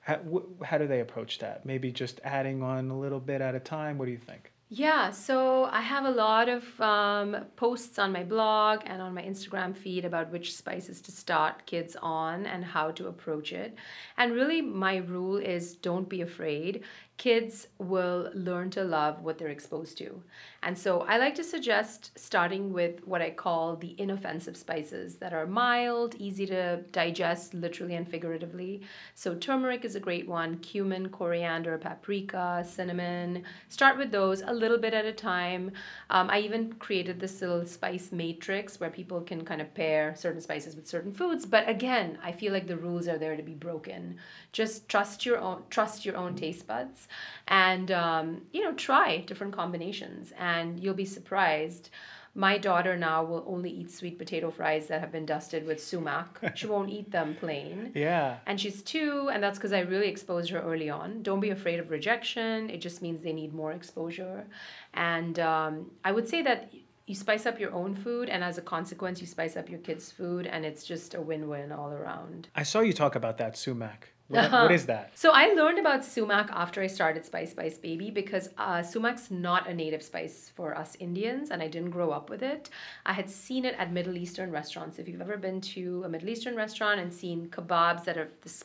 how, 0.00 0.16
wh- 0.18 0.64
how 0.64 0.78
do 0.78 0.86
they 0.86 1.00
approach 1.00 1.40
that? 1.40 1.66
Maybe 1.66 1.90
just 1.90 2.20
adding 2.22 2.62
on 2.62 2.90
a 2.90 2.98
little 2.98 3.18
bit 3.18 3.40
at 3.40 3.54
a 3.56 3.60
time? 3.60 3.98
What 3.98 4.04
do 4.04 4.12
you 4.12 4.18
think 4.18 4.52
Yeah, 4.68 5.12
so 5.12 5.66
I 5.66 5.80
have 5.80 6.04
a 6.06 6.10
lot 6.10 6.48
of 6.48 6.80
um, 6.80 7.36
posts 7.54 8.00
on 8.00 8.10
my 8.10 8.24
blog 8.24 8.80
and 8.84 9.00
on 9.00 9.14
my 9.14 9.22
Instagram 9.22 9.76
feed 9.76 10.04
about 10.04 10.32
which 10.32 10.56
spices 10.56 11.00
to 11.02 11.12
start 11.12 11.66
kids 11.66 11.96
on 12.02 12.46
and 12.46 12.64
how 12.64 12.90
to 12.92 13.06
approach 13.06 13.52
it. 13.52 13.76
And 14.16 14.32
really, 14.32 14.60
my 14.60 14.96
rule 14.96 15.36
is 15.36 15.76
don't 15.76 16.08
be 16.08 16.20
afraid. 16.20 16.82
Kids 17.16 17.68
will 17.78 18.30
learn 18.34 18.70
to 18.70 18.84
love 18.84 19.22
what 19.22 19.38
they're 19.38 19.48
exposed 19.48 19.96
to. 19.98 20.22
And 20.62 20.76
so 20.76 21.00
I 21.02 21.16
like 21.16 21.34
to 21.36 21.44
suggest 21.44 22.10
starting 22.18 22.72
with 22.72 23.06
what 23.06 23.22
I 23.22 23.30
call 23.30 23.76
the 23.76 23.94
inoffensive 23.98 24.56
spices 24.56 25.16
that 25.16 25.32
are 25.32 25.46
mild, 25.46 26.14
easy 26.16 26.44
to 26.46 26.82
digest, 26.92 27.54
literally 27.54 27.94
and 27.94 28.06
figuratively. 28.06 28.82
So 29.14 29.34
turmeric 29.34 29.84
is 29.84 29.96
a 29.96 30.00
great 30.00 30.28
one, 30.28 30.58
cumin, 30.58 31.08
coriander, 31.08 31.78
paprika, 31.78 32.64
cinnamon. 32.68 33.44
Start 33.68 33.96
with 33.96 34.10
those 34.10 34.42
a 34.42 34.52
little 34.52 34.78
bit 34.78 34.92
at 34.92 35.04
a 35.04 35.12
time. 35.12 35.70
Um, 36.10 36.28
I 36.28 36.40
even 36.40 36.74
created 36.74 37.20
this 37.20 37.40
little 37.40 37.64
spice 37.66 38.12
matrix 38.12 38.78
where 38.80 38.90
people 38.90 39.20
can 39.20 39.44
kind 39.44 39.60
of 39.60 39.72
pair 39.72 40.14
certain 40.16 40.40
spices 40.40 40.76
with 40.76 40.86
certain 40.86 41.12
foods. 41.12 41.46
But 41.46 41.68
again, 41.68 42.18
I 42.22 42.32
feel 42.32 42.52
like 42.52 42.66
the 42.66 42.76
rules 42.76 43.08
are 43.08 43.18
there 43.18 43.36
to 43.36 43.42
be 43.42 43.54
broken. 43.54 44.16
Just 44.52 44.88
trust 44.88 45.24
your 45.24 45.38
own 45.38 45.62
trust 45.70 46.04
your 46.04 46.16
own 46.16 46.34
taste 46.34 46.66
buds, 46.66 47.05
and 47.48 47.90
um, 47.90 48.42
you 48.52 48.62
know 48.64 48.72
try 48.72 49.18
different 49.18 49.54
combinations, 49.54 50.32
and 50.38 50.80
you'll 50.80 50.94
be 50.94 51.04
surprised. 51.04 51.90
My 52.38 52.58
daughter 52.58 52.98
now 52.98 53.24
will 53.24 53.44
only 53.46 53.70
eat 53.70 53.90
sweet 53.90 54.18
potato 54.18 54.50
fries 54.50 54.88
that 54.88 55.00
have 55.00 55.10
been 55.10 55.24
dusted 55.24 55.66
with 55.66 55.82
sumac. 55.82 56.38
she 56.54 56.66
won't 56.66 56.90
eat 56.90 57.10
them 57.10 57.34
plain. 57.40 57.92
yeah 57.94 58.40
And 58.46 58.60
she's 58.60 58.82
two, 58.82 59.30
and 59.32 59.42
that's 59.42 59.58
because 59.58 59.72
I 59.72 59.80
really 59.80 60.08
exposed 60.08 60.50
her 60.50 60.60
early 60.60 60.90
on. 60.90 61.22
Don't 61.22 61.40
be 61.40 61.48
afraid 61.48 61.80
of 61.80 61.90
rejection. 61.90 62.68
It 62.68 62.82
just 62.82 63.00
means 63.00 63.22
they 63.22 63.32
need 63.32 63.54
more 63.54 63.72
exposure. 63.72 64.44
And 64.92 65.38
um, 65.38 65.90
I 66.04 66.12
would 66.12 66.28
say 66.28 66.42
that 66.42 66.70
you 67.06 67.14
spice 67.14 67.46
up 67.46 67.58
your 67.58 67.72
own 67.72 67.94
food, 67.94 68.28
and 68.28 68.44
as 68.44 68.58
a 68.58 68.62
consequence, 68.62 69.18
you 69.20 69.26
spice 69.26 69.56
up 69.56 69.70
your 69.70 69.78
kids' 69.78 70.10
food, 70.10 70.46
and 70.46 70.66
it's 70.66 70.84
just 70.84 71.14
a 71.14 71.20
win 71.22 71.48
win 71.48 71.72
all 71.72 71.90
around. 71.92 72.48
i 72.54 72.62
saw 72.62 72.80
you 72.80 72.92
talk 72.92 73.14
about 73.14 73.38
that 73.38 73.56
sumac 73.56 74.10
what, 74.28 74.50
what 74.50 74.72
is 74.72 74.86
that 74.86 75.16
So 75.16 75.30
I 75.32 75.52
learned 75.52 75.78
about 75.78 76.04
sumac 76.04 76.48
after 76.52 76.82
I 76.82 76.86
started 76.86 77.24
Spice 77.24 77.52
Spice 77.52 77.78
Baby 77.78 78.10
because 78.10 78.50
uh, 78.58 78.82
sumac's 78.82 79.30
not 79.30 79.68
a 79.68 79.74
native 79.74 80.02
spice 80.02 80.50
for 80.54 80.76
us 80.76 80.96
Indians, 80.98 81.50
and 81.50 81.62
I 81.62 81.68
didn't 81.68 81.90
grow 81.90 82.10
up 82.10 82.28
with 82.30 82.42
it. 82.42 82.70
I 83.04 83.12
had 83.12 83.30
seen 83.30 83.64
it 83.64 83.74
at 83.78 83.92
Middle 83.92 84.16
Eastern 84.16 84.50
restaurants. 84.50 84.98
If 84.98 85.08
you've 85.08 85.20
ever 85.20 85.36
been 85.36 85.60
to 85.72 86.02
a 86.04 86.08
Middle 86.08 86.28
Eastern 86.28 86.56
restaurant 86.56 87.00
and 87.00 87.12
seen 87.12 87.48
kebabs 87.48 88.04
that 88.04 88.16
are 88.16 88.30
this 88.42 88.64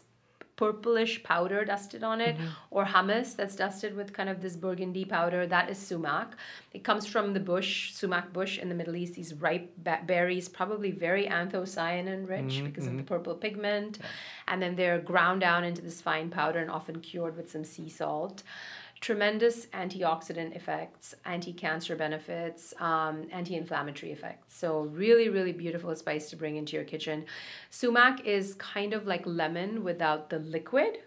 purplish 0.61 1.23
powder 1.23 1.65
dusted 1.65 2.03
on 2.03 2.21
it, 2.21 2.35
mm-hmm. 2.38 2.75
or 2.75 2.85
hummus 2.85 3.35
that's 3.35 3.55
dusted 3.55 3.95
with 3.95 4.13
kind 4.13 4.29
of 4.29 4.38
this 4.43 4.55
burgundy 4.55 5.05
powder, 5.15 5.47
that 5.47 5.71
is 5.71 5.79
sumac. 5.88 6.29
It 6.71 6.83
comes 6.83 7.07
from 7.07 7.33
the 7.33 7.39
bush, 7.39 7.93
sumac 7.93 8.31
bush 8.31 8.59
in 8.59 8.69
the 8.69 8.75
Middle 8.75 8.95
East. 8.95 9.15
These 9.15 9.33
ripe 9.33 9.73
ba- 9.77 10.03
berries, 10.05 10.47
probably 10.47 10.91
very 10.91 11.25
anthocyanin 11.25 12.29
rich 12.29 12.53
mm-hmm, 12.53 12.65
because 12.67 12.85
of 12.85 12.93
the 12.93 12.99
mm-hmm. 12.99 13.07
purple 13.07 13.33
pigment, 13.33 13.93
and 14.49 14.61
then 14.61 14.75
they're 14.75 14.99
ground 14.99 15.41
down 15.41 15.63
into 15.63 15.81
this 15.81 15.99
fine 15.99 16.29
powder 16.29 16.59
and 16.59 16.69
often 16.69 16.99
cured 16.99 17.35
with 17.35 17.49
some 17.49 17.63
sea 17.63 17.89
salt. 17.89 18.43
Tremendous 19.02 19.65
antioxidant 19.73 20.56
effects, 20.56 21.15
anti-cancer 21.26 21.95
benefits, 21.95 22.73
um, 22.80 23.28
anti-inflammatory 23.32 24.11
effects. 24.11 24.56
So 24.56 24.82
really, 24.82 25.28
really 25.28 25.53
beautiful 25.53 25.95
spice 25.95 26.30
to 26.30 26.36
bring 26.36 26.56
into 26.56 26.76
your 26.76 26.86
kitchen. 26.86 27.26
Sumac 27.72 28.26
is 28.26 28.53
kind 28.56 28.94
of 28.94 29.07
like 29.07 29.23
lemon 29.26 29.84
without 29.84 30.30
the 30.30 30.38
liquid. 30.38 30.99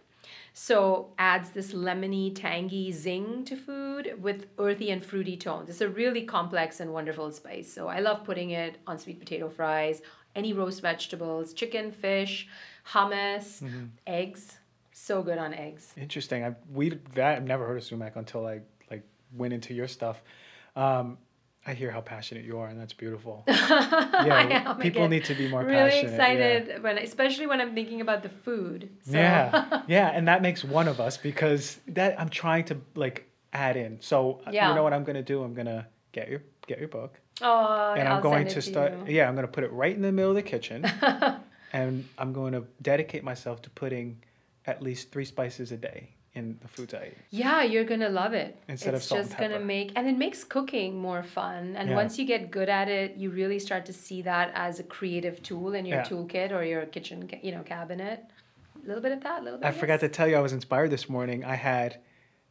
So 0.55 1.13
adds 1.19 1.51
this 1.51 1.73
lemony, 1.73 2.35
tangy 2.35 2.91
zing 2.91 3.45
to 3.45 3.57
food 3.57 4.15
with 4.21 4.47
earthy 4.59 4.91
and 4.91 5.05
fruity 5.05 5.37
tones. 5.37 5.69
It's 5.69 5.81
a 5.81 5.89
really 5.89 6.23
complex 6.23 6.81
and 6.81 6.93
wonderful 6.93 7.31
spice. 7.31 7.73
So 7.73 7.87
I 7.87 8.01
love 8.01 8.25
putting 8.25 8.51
it 8.51 8.79
on 8.89 8.99
sweet 8.99 9.21
potato 9.21 9.49
fries, 9.49 10.03
any 10.35 10.53
roast 10.53 10.83
vegetables, 10.83 11.53
chicken, 11.55 11.93
fish, 11.93 12.49
hummus, 12.89 13.63
eggs. 14.07 14.59
So 15.05 15.23
good 15.23 15.37
on 15.37 15.53
eggs. 15.53 15.93
interesting 15.99 16.45
i 16.45 16.55
we 16.73 16.99
that 17.15 17.37
i've 17.37 17.45
never 17.45 17.67
heard 17.67 17.77
of 17.77 17.85
sumac 17.85 18.17
until 18.17 18.47
i 18.47 18.61
like 18.91 19.03
went 19.37 19.53
into 19.53 19.75
your 19.75 19.89
stuff 19.89 20.23
um, 20.77 21.19
I 21.67 21.73
hear 21.73 21.91
how 21.91 22.03
passionate 22.03 22.45
you 22.45 22.59
are, 22.59 22.69
and 22.69 22.79
that's 22.79 22.93
beautiful. 22.93 23.45
Yeah, 23.49 24.67
am 24.69 24.79
people 24.79 25.09
need 25.09 25.25
to 25.25 25.35
be 25.35 25.49
more 25.49 25.63
really 25.65 25.91
passionate. 25.91 26.13
yeah. 26.13 26.47
excited 26.57 26.83
when, 26.83 26.99
especially 26.99 27.47
when 27.47 27.61
I'm 27.61 27.75
thinking 27.75 28.01
about 28.01 28.23
the 28.23 28.29
food. 28.29 28.91
So. 29.03 29.19
Yeah, 29.19 29.83
yeah, 29.87 30.09
and 30.09 30.29
that 30.29 30.41
makes 30.41 30.65
one 30.65 30.89
of 30.89 31.01
us 31.01 31.17
because 31.17 31.79
that 31.89 32.19
I'm 32.21 32.29
trying 32.29 32.65
to 32.67 32.77
like 32.95 33.29
add 33.53 33.77
in. 33.77 34.01
So 34.01 34.41
uh, 34.47 34.51
Yeah. 34.51 34.69
you 34.69 34.75
know 34.75 34.83
what 34.83 34.93
I'm 34.93 35.05
gonna 35.05 35.23
do? 35.23 35.43
I'm 35.43 35.55
gonna 35.55 35.87
get 36.13 36.29
your 36.29 36.43
get 36.67 36.79
your 36.79 36.89
book, 36.89 37.21
Oh, 37.43 37.95
and 37.97 38.09
I'll 38.09 38.17
I'm 38.17 38.23
going 38.23 38.47
to 38.49 38.59
it 38.59 38.63
start. 38.63 38.93
Yeah, 39.09 39.29
I'm 39.29 39.35
gonna 39.35 39.49
put 39.49 39.65
it 39.65 39.73
right 39.73 39.95
in 39.95 40.03
the 40.03 40.13
middle 40.13 40.31
of 40.31 40.37
the 40.37 40.43
kitchen, 40.43 40.85
and 41.73 42.09
I'm 42.19 42.33
going 42.33 42.53
to 42.53 42.65
dedicate 42.83 43.25
myself 43.25 43.63
to 43.63 43.71
putting 43.71 44.23
at 44.67 44.83
least 44.83 45.11
three 45.13 45.25
spices 45.25 45.73
a 45.73 45.77
day 45.77 46.11
in 46.35 46.59
the 46.63 46.69
foods 46.69 46.93
I 46.95 47.07
eat. 47.13 47.17
Yeah, 47.31 47.63
you're 47.63 47.85
gonna 47.85 48.09
love 48.09 48.33
it. 48.33 48.59
Instead 48.69 48.95
of 48.95 48.99
it's 48.99 49.07
salt 49.07 49.21
and 49.21 49.29
just 49.29 49.41
gonna 49.41 49.61
make 49.61 49.93
and 49.95 50.09
it 50.09 50.19
makes 50.19 50.43
cooking 50.43 50.99
more 50.99 51.23
fun. 51.23 51.77
And 51.77 51.91
Yeah. 51.91 51.95
once 51.95 52.19
you 52.19 52.25
get 52.25 52.51
good 52.51 52.69
at 52.69 52.89
it, 52.89 53.17
you 53.17 53.31
really 53.31 53.59
start 53.61 53.87
to 53.87 53.93
see 53.93 54.23
that 54.23 54.51
as 54.55 54.81
a 54.81 54.83
creative 54.83 55.43
tool 55.43 55.75
in 55.75 55.87
your 55.87 55.99
Yeah. 55.99 56.05
toolkit 56.05 56.51
or 56.51 56.65
your 56.65 56.87
kitchen, 56.87 57.31
you 57.43 57.53
know, 57.53 57.63
cabinet. 57.63 58.25
A 58.83 58.87
little 58.87 59.03
bit 59.03 59.13
of 59.13 59.23
that, 59.23 59.41
a 59.41 59.45
little 59.45 59.59
bit. 59.61 59.67
I 59.67 59.71
of 59.71 59.77
forgot 59.77 60.01
to 60.01 60.09
tell 60.09 60.27
you 60.29 60.37
I 60.37 60.41
was 60.41 60.53
inspired 60.53 60.91
this 60.91 61.09
morning. 61.09 61.45
I 61.45 61.55
had, 61.55 62.01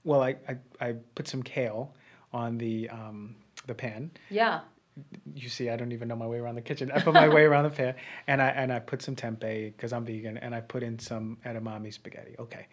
well, 0.05 0.21
I 0.23 0.37
I, 0.47 0.57
I 0.79 0.93
put 1.15 1.27
some 1.27 1.43
kale 1.43 1.93
on 2.31 2.57
the 2.57 2.89
um, 2.89 3.35
the 3.67 3.73
pan. 3.75 4.11
Yeah. 4.29 4.61
You 5.33 5.49
see, 5.49 5.69
I 5.69 5.75
don't 5.75 5.91
even 5.91 6.07
know 6.07 6.15
my 6.15 6.27
way 6.27 6.37
around 6.37 6.55
the 6.55 6.61
kitchen. 6.61 6.91
I 6.91 6.99
put 7.01 7.13
my 7.13 7.27
way 7.29 7.43
around 7.43 7.63
the 7.63 7.69
pan, 7.71 7.95
and 8.27 8.41
I 8.41 8.47
and 8.49 8.71
I 8.71 8.79
put 8.79 9.01
some 9.01 9.15
tempeh 9.15 9.75
because 9.75 9.91
I'm 9.93 10.05
vegan, 10.05 10.37
and 10.37 10.53
I 10.53 10.61
put 10.61 10.83
in 10.83 10.99
some 10.99 11.37
edamame 11.45 11.91
spaghetti. 11.93 12.35
Okay, 12.39 12.67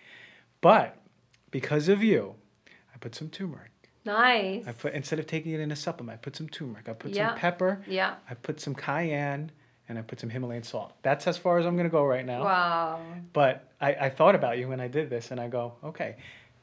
but 0.60 0.96
because 1.50 1.88
of 1.88 2.02
you, 2.02 2.34
I 2.94 2.98
put 2.98 3.14
some 3.14 3.28
turmeric. 3.28 3.70
Nice. 4.04 4.64
I 4.66 4.72
put 4.72 4.94
instead 4.94 5.18
of 5.18 5.26
taking 5.26 5.52
it 5.52 5.60
in 5.60 5.70
a 5.70 5.76
supplement, 5.76 6.18
I 6.18 6.20
put 6.20 6.36
some 6.36 6.48
turmeric. 6.48 6.88
I 6.88 6.92
put 6.94 7.12
Yeah. 7.12 7.30
some 7.30 7.38
pepper. 7.38 7.82
yeah. 7.86 8.14
I 8.28 8.34
put 8.34 8.60
some 8.60 8.74
cayenne, 8.74 9.50
and 9.88 9.98
I 9.98 10.02
put 10.02 10.20
some 10.20 10.30
Himalayan 10.30 10.62
salt. 10.62 10.92
That's 11.02 11.26
as 11.26 11.36
far 11.36 11.58
as 11.58 11.66
I'm 11.66 11.76
gonna 11.76 11.88
go 11.88 12.04
right 12.04 12.24
now. 12.24 12.44
Wow. 12.44 13.00
But 13.32 13.72
I, 13.80 13.94
I 13.94 14.10
thought 14.10 14.34
about 14.34 14.58
you 14.58 14.68
when 14.68 14.80
I 14.80 14.88
did 14.88 15.10
this, 15.10 15.30
and 15.30 15.40
I 15.40 15.48
go, 15.48 15.74
okay, 15.84 16.16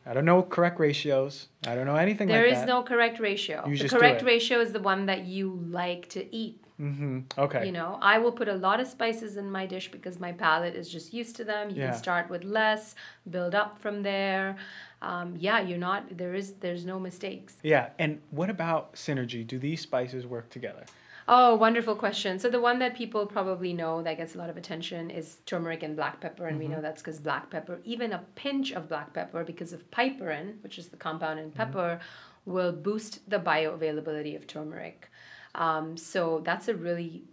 I 0.08 0.14
don't 0.14 0.26
know 0.26 0.42
correct 0.42 0.80
ratios. 0.80 1.48
I 1.68 1.76
don't 1.76 1.86
know 1.86 1.96
anything 1.98 2.28
There 2.28 2.44
like 2.46 2.54
is 2.54 2.60
that. 2.60 2.68
no 2.68 2.82
correct 2.84 3.20
ratio. 3.20 3.64
You 3.66 3.74
the 3.76 3.84
just 3.84 3.94
do 3.94 4.00
correct 4.00 4.22
ratio 4.24 4.60
is 4.62 4.72
the 4.72 4.80
one 4.80 5.06
that 5.08 5.26
you 5.26 5.60
like 5.70 6.08
to 6.10 6.34
eat. 6.36 6.64
Mm-hmm. 6.80 7.22
Okay. 7.38 7.66
You 7.66 7.72
know, 7.72 7.98
I 8.02 8.20
will 8.20 8.32
put 8.32 8.48
a 8.48 8.54
lot 8.54 8.80
of 8.80 8.88
spices 8.88 9.36
in 9.36 9.50
my 9.52 9.66
dish 9.66 9.90
because 9.92 10.20
my 10.20 10.32
palate 10.32 10.76
is 10.76 10.88
just 10.90 11.12
used 11.14 11.36
to 11.38 11.44
them. 11.44 11.72
You 11.72 11.78
Yeah. 11.78 11.90
can 11.92 11.98
start 11.98 12.30
with 12.30 12.44
less, 12.44 12.96
build 13.30 13.56
up 13.56 13.80
from 13.80 14.04
there. 14.04 14.56
Um, 15.02 15.36
yeah, 15.38 15.60
you're 15.60 15.80
not. 15.80 16.18
There 16.18 16.34
is. 16.36 16.54
There's 16.54 16.86
no 16.86 17.00
mistakes. 17.00 17.58
Yeah, 17.64 17.90
and 18.00 18.22
what 18.32 18.50
about 18.50 18.94
synergy? 18.94 19.46
Do 19.46 19.58
these 19.60 19.82
spices 19.82 20.26
work 20.26 20.50
together? 20.50 20.86
Oh, 21.30 21.56
wonderful 21.56 21.96
question. 21.96 22.40
So 22.40 22.50
the 22.50 22.62
one 22.62 22.80
that 22.80 22.96
people 22.96 23.26
probably 23.26 23.74
know 23.74 24.02
that 24.02 24.16
gets 24.16 24.36
a 24.36 24.38
lot 24.38 24.50
of 24.50 24.56
attention 24.56 25.10
is 25.10 25.42
turmeric 25.46 25.84
and 25.84 25.94
black 25.96 26.22
pepper, 26.22 26.48
and 26.48 26.58
we 26.58 26.70
know 26.70 26.82
that's 26.82 27.02
because 27.02 27.20
black 27.20 27.50
pepper, 27.50 27.82
even 27.84 28.14
a 28.14 28.24
pinch 28.36 28.72
of 28.72 28.88
black 28.88 29.14
pepper, 29.14 29.44
because 29.44 29.74
of 29.74 29.90
piperine, 29.92 30.62
which 30.64 30.80
is 30.80 30.88
the 30.88 30.96
compound 30.96 31.40
in 31.40 31.52
pepper, 31.52 32.00
will 32.46 32.72
boost 32.72 33.30
the 33.30 33.40
bioavailability 33.40 34.38
of 34.38 34.48
turmeric. 34.48 35.10
Um, 35.56 35.98
so 35.98 36.42
that's 36.46 36.70
a 36.70 36.76
really 36.76 37.24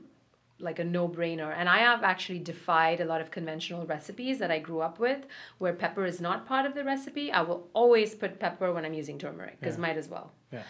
like 0.60 0.78
a 0.78 0.84
no-brainer 0.84 1.52
and 1.56 1.68
i 1.68 1.78
have 1.78 2.04
actually 2.04 2.38
defied 2.38 3.00
a 3.00 3.04
lot 3.04 3.20
of 3.20 3.28
conventional 3.32 3.84
recipes 3.86 4.38
that 4.38 4.52
i 4.52 4.58
grew 4.58 4.80
up 4.80 5.00
with 5.00 5.26
where 5.58 5.72
pepper 5.72 6.06
is 6.06 6.20
not 6.20 6.46
part 6.46 6.64
of 6.64 6.74
the 6.74 6.84
recipe 6.84 7.32
i 7.32 7.42
will 7.42 7.68
always 7.74 8.14
put 8.14 8.38
pepper 8.38 8.72
when 8.72 8.84
i'm 8.84 8.94
using 8.94 9.18
turmeric 9.18 9.58
because 9.58 9.74
Yeah. 9.74 9.80
might 9.80 9.96
as 9.96 10.08
well 10.08 10.32
Yeah. 10.52 10.62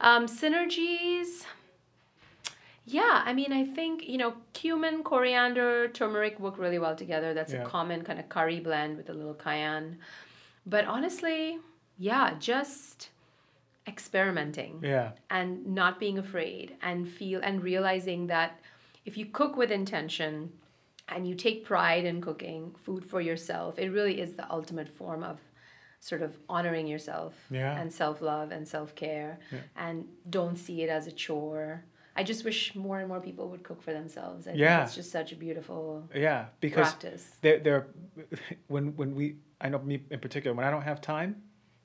um, 0.00 0.26
synergies 0.26 1.44
yeah 2.84 3.22
i 3.24 3.32
mean 3.32 3.52
i 3.52 3.64
think 3.64 4.08
you 4.08 4.18
know 4.18 4.34
cumin 4.54 5.02
coriander 5.04 5.88
turmeric 5.88 6.38
work 6.40 6.58
really 6.58 6.78
well 6.78 6.96
together 6.96 7.32
that's 7.34 7.52
Yeah. 7.52 7.62
a 7.62 7.66
common 7.66 8.02
kind 8.02 8.18
of 8.18 8.28
curry 8.28 8.60
blend 8.60 8.96
with 8.96 9.08
a 9.08 9.12
little 9.12 9.34
cayenne 9.34 9.98
but 10.66 10.84
honestly 10.86 11.58
yeah 11.98 12.34
just 12.38 13.10
experimenting 13.86 14.80
Yeah. 14.82 15.12
and 15.30 15.66
not 15.66 15.98
being 15.98 16.18
afraid 16.18 16.76
and 16.82 17.08
feel 17.08 17.40
and 17.42 17.62
realizing 17.62 18.28
that 18.28 18.60
if 19.04 19.16
you 19.16 19.26
cook 19.26 19.56
with 19.56 19.70
intention 19.70 20.52
and 21.08 21.26
you 21.28 21.34
take 21.34 21.64
pride 21.64 22.04
in 22.04 22.20
cooking 22.20 22.74
food 22.84 23.04
for 23.04 23.20
yourself 23.20 23.78
it 23.78 23.90
really 23.90 24.20
is 24.20 24.34
the 24.34 24.50
ultimate 24.50 24.88
form 24.88 25.22
of 25.24 25.38
sort 26.00 26.22
of 26.22 26.36
honoring 26.48 26.86
yourself 26.86 27.34
Yeah. 27.50 27.78
and 27.80 27.92
self-love 27.92 28.50
and 28.50 28.66
self-care 28.66 29.38
and 29.76 30.06
don't 30.30 30.56
see 30.56 30.82
it 30.82 30.88
as 30.90 31.06
a 31.06 31.12
chore 31.12 31.84
i 32.16 32.22
just 32.22 32.44
wish 32.44 32.74
more 32.74 32.98
and 33.00 33.08
more 33.08 33.20
people 33.20 33.48
would 33.48 33.62
cook 33.62 33.80
for 33.82 33.92
themselves 33.92 34.46
i 34.46 34.52
Yeah. 34.52 34.78
think 34.78 34.86
it's 34.88 34.94
just 34.96 35.10
such 35.12 35.32
a 35.32 35.36
beautiful 35.36 36.08
Yeah. 36.14 36.46
Because 36.60 36.88
practice 36.88 37.24
there, 37.40 37.58
there, 37.60 37.86
when 38.68 38.94
when 38.96 39.14
we, 39.14 39.36
I 39.60 39.68
know 39.68 39.78
me 39.78 40.02
in 40.10 40.20
particular, 40.20 40.54
when 40.56 40.66
I 40.66 40.70
don't 40.70 40.82
have 40.92 41.00
time, 41.00 41.30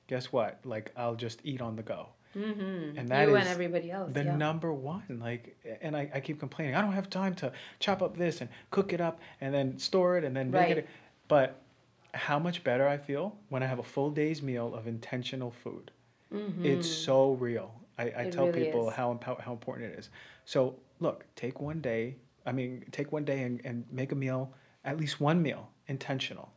guess 0.06 0.32
what? 0.32 0.60
Like 0.64 0.86
I'll 0.96 1.14
just 1.26 1.40
eat 1.44 1.60
on 1.60 1.76
the 1.76 1.82
go, 1.82 2.08
mm-hmm. 2.36 2.98
and 2.98 3.08
that 3.08 3.28
you 3.28 3.36
is 3.36 3.40
and 3.42 3.48
everybody 3.48 3.90
else 3.90 4.12
the 4.12 4.24
yeah. 4.24 4.36
number 4.36 4.72
one. 4.72 5.18
Like, 5.20 5.56
and 5.80 5.96
I, 5.96 6.10
I 6.16 6.20
keep 6.20 6.38
complaining, 6.40 6.74
I 6.74 6.80
don't 6.80 6.92
have 7.00 7.08
time 7.08 7.34
to 7.36 7.52
chop 7.80 8.02
up 8.02 8.16
this 8.16 8.40
and 8.40 8.48
cook 8.70 8.92
it 8.92 9.00
up 9.00 9.20
and 9.40 9.54
then 9.54 9.78
store 9.78 10.18
it 10.18 10.24
and 10.24 10.34
then 10.36 10.50
make 10.50 10.62
Right. 10.68 10.78
it. 10.78 10.88
But 11.28 11.60
how 12.14 12.38
much 12.38 12.64
better 12.64 12.86
I 12.88 12.96
feel 12.96 13.36
when 13.50 13.62
I 13.62 13.66
have 13.66 13.78
a 13.78 13.82
full 13.94 14.10
day's 14.10 14.42
meal 14.42 14.74
of 14.74 14.86
intentional 14.86 15.50
food. 15.50 15.90
It's 16.62 16.88
so 16.90 17.32
real. 17.32 17.70
I, 17.98 18.02
I. 18.02 18.06
It 18.22 18.32
tell 18.32 18.46
really 18.46 18.64
people 18.64 18.88
is. 18.88 18.94
how 18.94 19.14
impo- 19.14 19.40
how 19.40 19.52
important 19.52 19.92
it 19.92 19.98
is. 19.98 20.10
So 20.44 20.76
look, 21.00 21.24
take 21.36 21.60
one 21.60 21.80
day. 21.80 22.16
I 22.46 22.52
mean, 22.52 22.84
take 22.92 23.12
one 23.12 23.24
day 23.24 23.42
and, 23.42 23.60
and 23.64 23.84
make 23.92 24.12
a 24.12 24.14
meal, 24.14 24.54
at 24.84 24.98
least 24.98 25.20
one 25.20 25.42
meal, 25.42 25.68
intentional. 25.86 26.50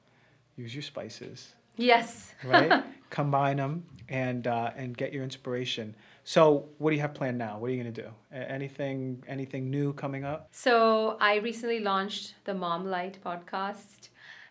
Use 0.55 0.73
your 0.73 0.83
spices, 0.83 1.55
yes 1.75 2.31
right? 2.43 2.83
Combine 3.09 3.57
them 3.57 3.85
and 4.09 4.47
uh, 4.47 4.71
and 4.75 4.95
get 4.95 5.13
your 5.13 5.23
inspiration. 5.23 5.95
So, 6.23 6.69
what 6.77 6.91
do 6.91 6.95
you 6.95 7.01
have 7.01 7.13
planned 7.13 7.37
now? 7.37 7.57
What 7.59 7.69
are 7.69 7.73
you 7.73 7.77
gonna 7.77 7.91
do? 7.91 8.09
Anything 8.31 9.23
anything 9.27 9.69
new 9.69 9.93
coming 9.93 10.23
up? 10.23 10.47
So 10.51 11.17
I 11.19 11.35
recently 11.37 11.79
launched 11.79 12.35
the 12.45 12.53
Mom 12.53 12.85
Light 12.85 13.17
podcast, 13.23 14.09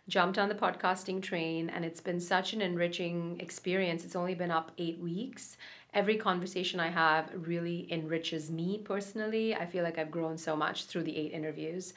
jumped 0.09 0.39
on 0.39 0.49
the 0.49 0.55
podcasting 0.55 1.23
train, 1.23 1.71
and 1.71 1.85
it's 1.85 2.01
been 2.01 2.21
such 2.21 2.53
an 2.53 2.61
enriching 2.61 3.39
experience. 3.41 4.05
It's 4.05 4.17
only 4.17 4.35
been 4.35 4.51
up 4.51 4.73
eight 4.79 4.99
weeks. 4.99 5.57
Every 5.93 6.17
conversation 6.17 6.79
I 6.79 6.89
have 6.89 7.31
really 7.35 7.89
enriches 7.91 8.51
me 8.51 8.79
personally. 8.79 9.55
I 9.55 9.67
feel 9.67 9.83
like 9.83 9.99
I've 9.99 10.11
grown 10.11 10.39
so 10.39 10.55
much 10.55 10.85
through 10.85 11.03
the 11.03 11.17
eight 11.17 11.33
interviews. 11.33 11.95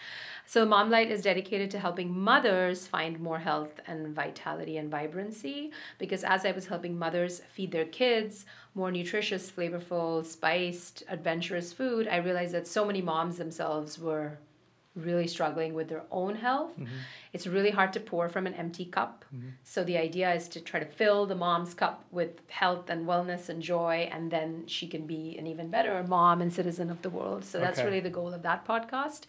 So 0.47 0.65
Mom 0.65 0.89
Light 0.89 1.11
is 1.11 1.21
dedicated 1.21 1.69
to 1.71 1.79
helping 1.79 2.17
mothers 2.17 2.87
find 2.87 3.19
more 3.19 3.39
health 3.39 3.79
and 3.85 4.15
vitality 4.15 4.77
and 4.77 4.89
vibrancy 4.89 5.71
because 5.99 6.23
as 6.23 6.45
I 6.45 6.51
was 6.51 6.65
helping 6.65 6.97
mothers 6.97 7.41
feed 7.53 7.71
their 7.71 7.85
kids 7.85 8.45
more 8.75 8.91
nutritious, 8.91 9.51
flavorful, 9.51 10.25
spiced, 10.25 11.03
adventurous 11.07 11.71
food, 11.71 12.07
I 12.07 12.17
realized 12.17 12.53
that 12.53 12.67
so 12.67 12.85
many 12.85 13.01
moms 13.01 13.37
themselves 13.37 13.99
were 13.99 14.39
really 14.95 15.27
struggling 15.27 15.73
with 15.73 15.87
their 15.89 16.03
own 16.11 16.35
health. 16.35 16.71
It's 17.33 17.47
really 17.47 17.71
hard 17.71 17.93
to 17.93 17.99
pour 17.99 18.29
from 18.29 18.45
an 18.45 18.53
empty 18.53 18.85
cup. 18.85 19.25
So 19.63 19.83
the 19.83 19.97
idea 19.97 20.33
is 20.33 20.47
to 20.49 20.59
try 20.61 20.79
to 20.79 20.85
fill 20.85 21.25
the 21.25 21.35
mom's 21.35 21.73
cup 21.73 22.05
with 22.11 22.31
health 22.49 22.89
and 22.89 23.07
wellness 23.07 23.49
and 23.49 23.61
joy, 23.61 24.09
and 24.11 24.29
then 24.29 24.65
she 24.67 24.87
can 24.87 25.07
be 25.07 25.35
an 25.39 25.47
even 25.47 25.69
better 25.69 26.03
mom 26.03 26.41
and 26.41 26.51
citizen 26.53 26.89
of 26.91 27.01
the 27.01 27.09
world. 27.09 27.43
So 27.45 27.59
that's 27.59 27.79
Okay. 27.79 27.87
really 27.87 28.01
the 28.01 28.09
goal 28.09 28.33
of 28.33 28.41
that 28.43 28.67
podcast. 28.67 29.21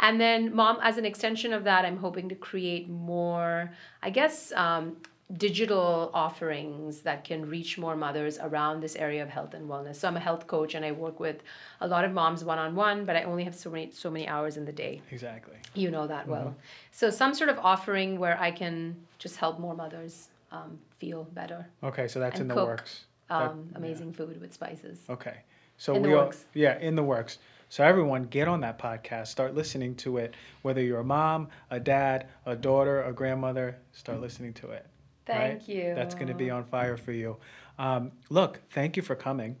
And 0.00 0.20
then, 0.20 0.54
mom, 0.54 0.78
as 0.82 0.96
an 0.98 1.04
extension 1.04 1.52
of 1.52 1.64
that, 1.64 1.84
I'm 1.84 1.98
hoping 1.98 2.28
to 2.30 2.34
create 2.34 2.88
more, 2.88 3.72
I 4.02 4.10
guess, 4.10 4.52
um, 4.52 4.96
digital 5.36 6.10
offerings 6.12 7.00
that 7.00 7.24
can 7.24 7.48
reach 7.48 7.78
more 7.78 7.96
mothers 7.96 8.38
around 8.38 8.80
this 8.80 8.96
area 8.96 9.22
of 9.22 9.28
health 9.28 9.54
and 9.54 9.68
wellness. 9.68 9.96
So 9.96 10.08
I'm 10.08 10.16
a 10.16 10.20
health 10.20 10.46
coach 10.46 10.74
and 10.74 10.84
I 10.84 10.92
work 10.92 11.20
with 11.20 11.42
a 11.80 11.88
lot 11.88 12.04
of 12.04 12.12
moms 12.12 12.44
one 12.44 12.58
on 12.58 12.74
one, 12.74 13.04
but 13.04 13.16
I 13.16 13.22
only 13.22 13.44
have 13.44 13.54
so 13.54 13.70
many 13.70 13.90
so 13.92 14.10
many 14.10 14.28
hours 14.28 14.56
in 14.56 14.64
the 14.64 14.72
day. 14.72 15.00
Exactly. 15.10 15.56
You 15.74 15.90
know 15.90 16.06
that 16.06 16.28
well. 16.28 16.48
Mm-hmm. 16.48 16.58
So 16.90 17.10
some 17.10 17.34
sort 17.34 17.50
of 17.50 17.58
offering 17.58 18.18
where 18.18 18.38
I 18.38 18.50
can 18.50 18.96
just 19.18 19.36
help 19.36 19.58
more 19.58 19.74
mothers 19.74 20.28
um, 20.50 20.78
feel 20.98 21.24
better. 21.32 21.66
Okay, 21.82 22.08
so 22.08 22.20
that's 22.20 22.38
in 22.38 22.48
the 22.48 22.54
cook, 22.54 22.68
works. 22.68 23.04
That- 23.28 23.50
Um, 23.50 23.70
amazing 23.74 24.12
food 24.12 24.38
with 24.40 24.52
spices. 24.52 24.98
Okay. 25.08 25.38
So 25.78 25.94
In 25.94 26.02
the 26.02 26.08
we 26.08 26.14
all, 26.14 26.32
yeah, 26.52 26.78
in 26.78 26.94
the 26.96 27.02
works. 27.02 27.38
So 27.70 27.82
everyone 27.82 28.24
get 28.24 28.48
on 28.48 28.60
that 28.60 28.78
podcast, 28.78 29.28
start 29.28 29.54
listening 29.54 29.94
to 29.96 30.18
it, 30.18 30.34
whether 30.60 30.82
you're 30.82 31.00
a 31.00 31.04
mom, 31.04 31.48
a 31.70 31.80
dad, 31.80 32.26
a 32.44 32.54
daughter, 32.54 33.02
a 33.02 33.14
grandmother, 33.14 33.78
start 33.92 34.20
listening 34.20 34.52
to 34.54 34.72
it. 34.72 34.86
Thank 35.26 35.68
you. 35.68 35.94
That's 35.94 36.14
going 36.14 36.28
to 36.28 36.34
be 36.34 36.50
on 36.50 36.64
fire 36.64 36.96
for 36.96 37.12
you. 37.12 37.36
Um, 37.78 38.12
look, 38.30 38.60
thank 38.70 38.96
you 38.96 39.02
for 39.02 39.14
coming. 39.14 39.56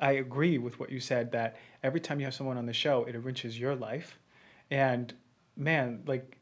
I 0.00 0.12
agree 0.12 0.58
with 0.58 0.78
what 0.78 0.90
you 0.90 1.00
said 1.00 1.32
that 1.32 1.56
every 1.82 2.00
time 2.00 2.20
you 2.20 2.26
have 2.26 2.34
someone 2.34 2.58
on 2.58 2.66
the 2.66 2.72
show, 2.72 3.04
it 3.04 3.14
enriches 3.14 3.58
your 3.58 3.74
life. 3.74 4.18
And 4.70 5.12
man, 5.56 6.02
like 6.06 6.36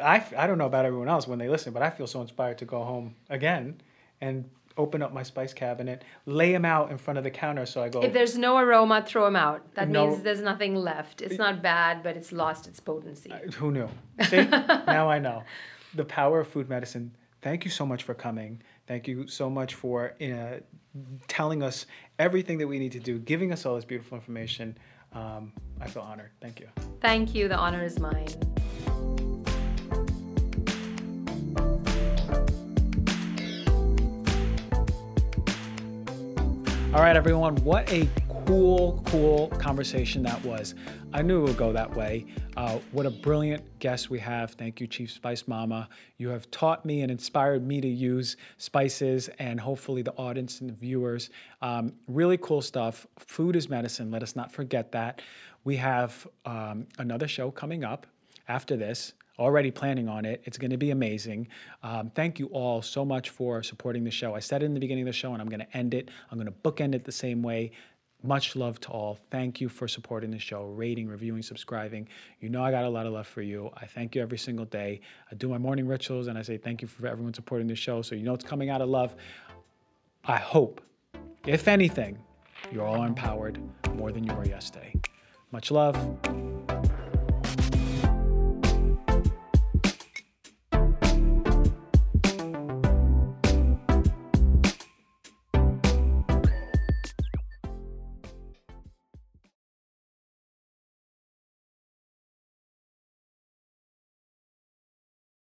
I, 0.00 0.24
I 0.36 0.46
don't 0.46 0.58
know 0.58 0.66
about 0.66 0.84
everyone 0.84 1.08
else 1.08 1.26
when 1.26 1.38
they 1.38 1.48
listen, 1.48 1.72
but 1.72 1.82
I 1.82 1.90
feel 1.90 2.06
so 2.06 2.20
inspired 2.20 2.58
to 2.58 2.64
go 2.64 2.84
home 2.84 3.14
again 3.28 3.80
and 4.20 4.48
open 4.78 5.02
up 5.02 5.12
my 5.12 5.22
spice 5.22 5.52
cabinet, 5.52 6.02
lay 6.24 6.52
them 6.52 6.64
out 6.64 6.90
in 6.90 6.96
front 6.96 7.18
of 7.18 7.24
the 7.24 7.30
counter. 7.30 7.66
So 7.66 7.82
I 7.82 7.88
go, 7.88 8.00
If 8.02 8.12
there's 8.12 8.38
no 8.38 8.56
aroma, 8.56 9.04
throw 9.06 9.24
them 9.24 9.36
out. 9.36 9.74
That 9.74 9.88
No. 9.88 10.06
means 10.08 10.22
there's 10.22 10.40
nothing 10.40 10.74
left. 10.74 11.20
It's 11.20 11.38
not 11.38 11.60
bad, 11.60 12.02
but 12.02 12.16
it's 12.16 12.32
lost 12.32 12.66
its 12.66 12.80
potency. 12.80 13.32
Who 13.56 13.70
knew? 13.70 13.88
See, 14.28 14.44
now 14.46 15.10
I 15.10 15.18
know. 15.18 15.42
The 15.94 16.04
power 16.04 16.40
of 16.40 16.48
food 16.48 16.68
medicine. 16.70 17.14
Thank 17.42 17.64
you 17.64 17.72
so 17.72 17.84
much 17.84 18.04
for 18.04 18.14
coming. 18.14 18.62
Thank 18.86 19.08
you 19.08 19.26
so 19.26 19.50
much 19.50 19.74
for 19.74 20.14
uh, 20.22 20.60
telling 21.26 21.60
us 21.62 21.86
everything 22.20 22.58
that 22.58 22.68
we 22.68 22.78
need 22.78 22.92
to 22.92 23.00
do, 23.00 23.18
giving 23.18 23.52
us 23.52 23.66
all 23.66 23.74
this 23.74 23.84
beautiful 23.84 24.16
information. 24.16 24.78
Um, 25.12 25.52
I 25.80 25.88
feel 25.88 26.02
honored. 26.02 26.30
Thank 26.40 26.60
you. 26.60 26.68
Thank 27.00 27.34
you. 27.34 27.48
The 27.48 27.56
honor 27.56 27.82
is 27.82 27.98
mine. 27.98 28.28
All 36.94 37.00
right, 37.00 37.16
everyone. 37.16 37.56
What 37.56 37.90
a 37.90 38.08
cool, 38.46 39.02
cool 39.06 39.48
conversation 39.48 40.22
that 40.22 40.44
was. 40.44 40.74
I 41.12 41.22
knew 41.22 41.40
it 41.40 41.48
would 41.48 41.56
go 41.56 41.72
that 41.72 41.94
way. 41.94 42.26
Uh, 42.56 42.78
what 42.90 43.06
a 43.06 43.10
brilliant 43.10 43.78
guest 43.78 44.10
we 44.10 44.18
have. 44.18 44.52
Thank 44.52 44.80
you, 44.80 44.86
Chief 44.86 45.10
Spice 45.10 45.46
Mama. 45.46 45.88
You 46.18 46.28
have 46.30 46.50
taught 46.50 46.84
me 46.84 47.02
and 47.02 47.10
inspired 47.10 47.66
me 47.66 47.80
to 47.80 47.88
use 47.88 48.36
spices 48.58 49.28
and 49.38 49.60
hopefully 49.60 50.02
the 50.02 50.14
audience 50.14 50.60
and 50.60 50.70
the 50.70 50.74
viewers. 50.74 51.30
Um, 51.60 51.92
really 52.08 52.36
cool 52.38 52.62
stuff. 52.62 53.06
Food 53.18 53.56
is 53.56 53.68
medicine. 53.68 54.10
Let 54.10 54.22
us 54.22 54.34
not 54.34 54.50
forget 54.50 54.92
that. 54.92 55.22
We 55.64 55.76
have 55.76 56.26
um, 56.44 56.86
another 56.98 57.28
show 57.28 57.50
coming 57.50 57.84
up 57.84 58.06
after 58.48 58.76
this 58.76 59.12
already 59.38 59.70
planning 59.70 60.08
on 60.08 60.24
it. 60.24 60.42
It's 60.44 60.58
going 60.58 60.70
to 60.70 60.76
be 60.76 60.90
amazing. 60.90 61.48
Um, 61.82 62.10
thank 62.10 62.38
you 62.38 62.46
all 62.46 62.82
so 62.82 63.04
much 63.04 63.30
for 63.30 63.62
supporting 63.62 64.04
the 64.04 64.10
show. 64.10 64.34
I 64.34 64.40
said 64.40 64.62
it 64.62 64.66
in 64.66 64.74
the 64.74 64.80
beginning 64.80 65.02
of 65.02 65.06
the 65.06 65.12
show, 65.12 65.32
and 65.32 65.40
I'm 65.40 65.48
going 65.48 65.60
to 65.60 65.76
end 65.76 65.94
it. 65.94 66.10
I'm 66.30 66.38
going 66.38 66.46
to 66.46 66.52
bookend 66.52 66.94
it 66.94 67.04
the 67.04 67.12
same 67.12 67.42
way. 67.42 67.72
Much 68.22 68.54
love 68.54 68.78
to 68.80 68.88
all. 68.88 69.18
Thank 69.30 69.60
you 69.60 69.68
for 69.68 69.88
supporting 69.88 70.30
the 70.30 70.38
show, 70.38 70.66
rating, 70.66 71.08
reviewing, 71.08 71.42
subscribing. 71.42 72.08
You 72.40 72.48
know 72.48 72.62
I 72.62 72.70
got 72.70 72.84
a 72.84 72.88
lot 72.88 73.06
of 73.06 73.12
love 73.12 73.26
for 73.26 73.42
you. 73.42 73.70
I 73.76 73.86
thank 73.86 74.14
you 74.14 74.22
every 74.22 74.38
single 74.38 74.64
day. 74.64 75.00
I 75.30 75.34
do 75.34 75.48
my 75.48 75.58
morning 75.58 75.88
rituals 75.88 76.28
and 76.28 76.38
I 76.38 76.42
say 76.42 76.56
thank 76.56 76.82
you 76.82 76.88
for 76.88 77.06
everyone 77.06 77.34
supporting 77.34 77.66
the 77.66 77.74
show. 77.74 78.00
So 78.00 78.14
you 78.14 78.22
know 78.22 78.34
it's 78.34 78.44
coming 78.44 78.70
out 78.70 78.80
of 78.80 78.88
love. 78.88 79.16
I 80.24 80.36
hope, 80.36 80.80
if 81.46 81.66
anything, 81.66 82.16
you're 82.70 82.86
all 82.86 83.02
empowered 83.02 83.58
more 83.94 84.12
than 84.12 84.22
you 84.22 84.32
were 84.34 84.46
yesterday. 84.46 84.94
Much 85.50 85.72
love. 85.72 85.96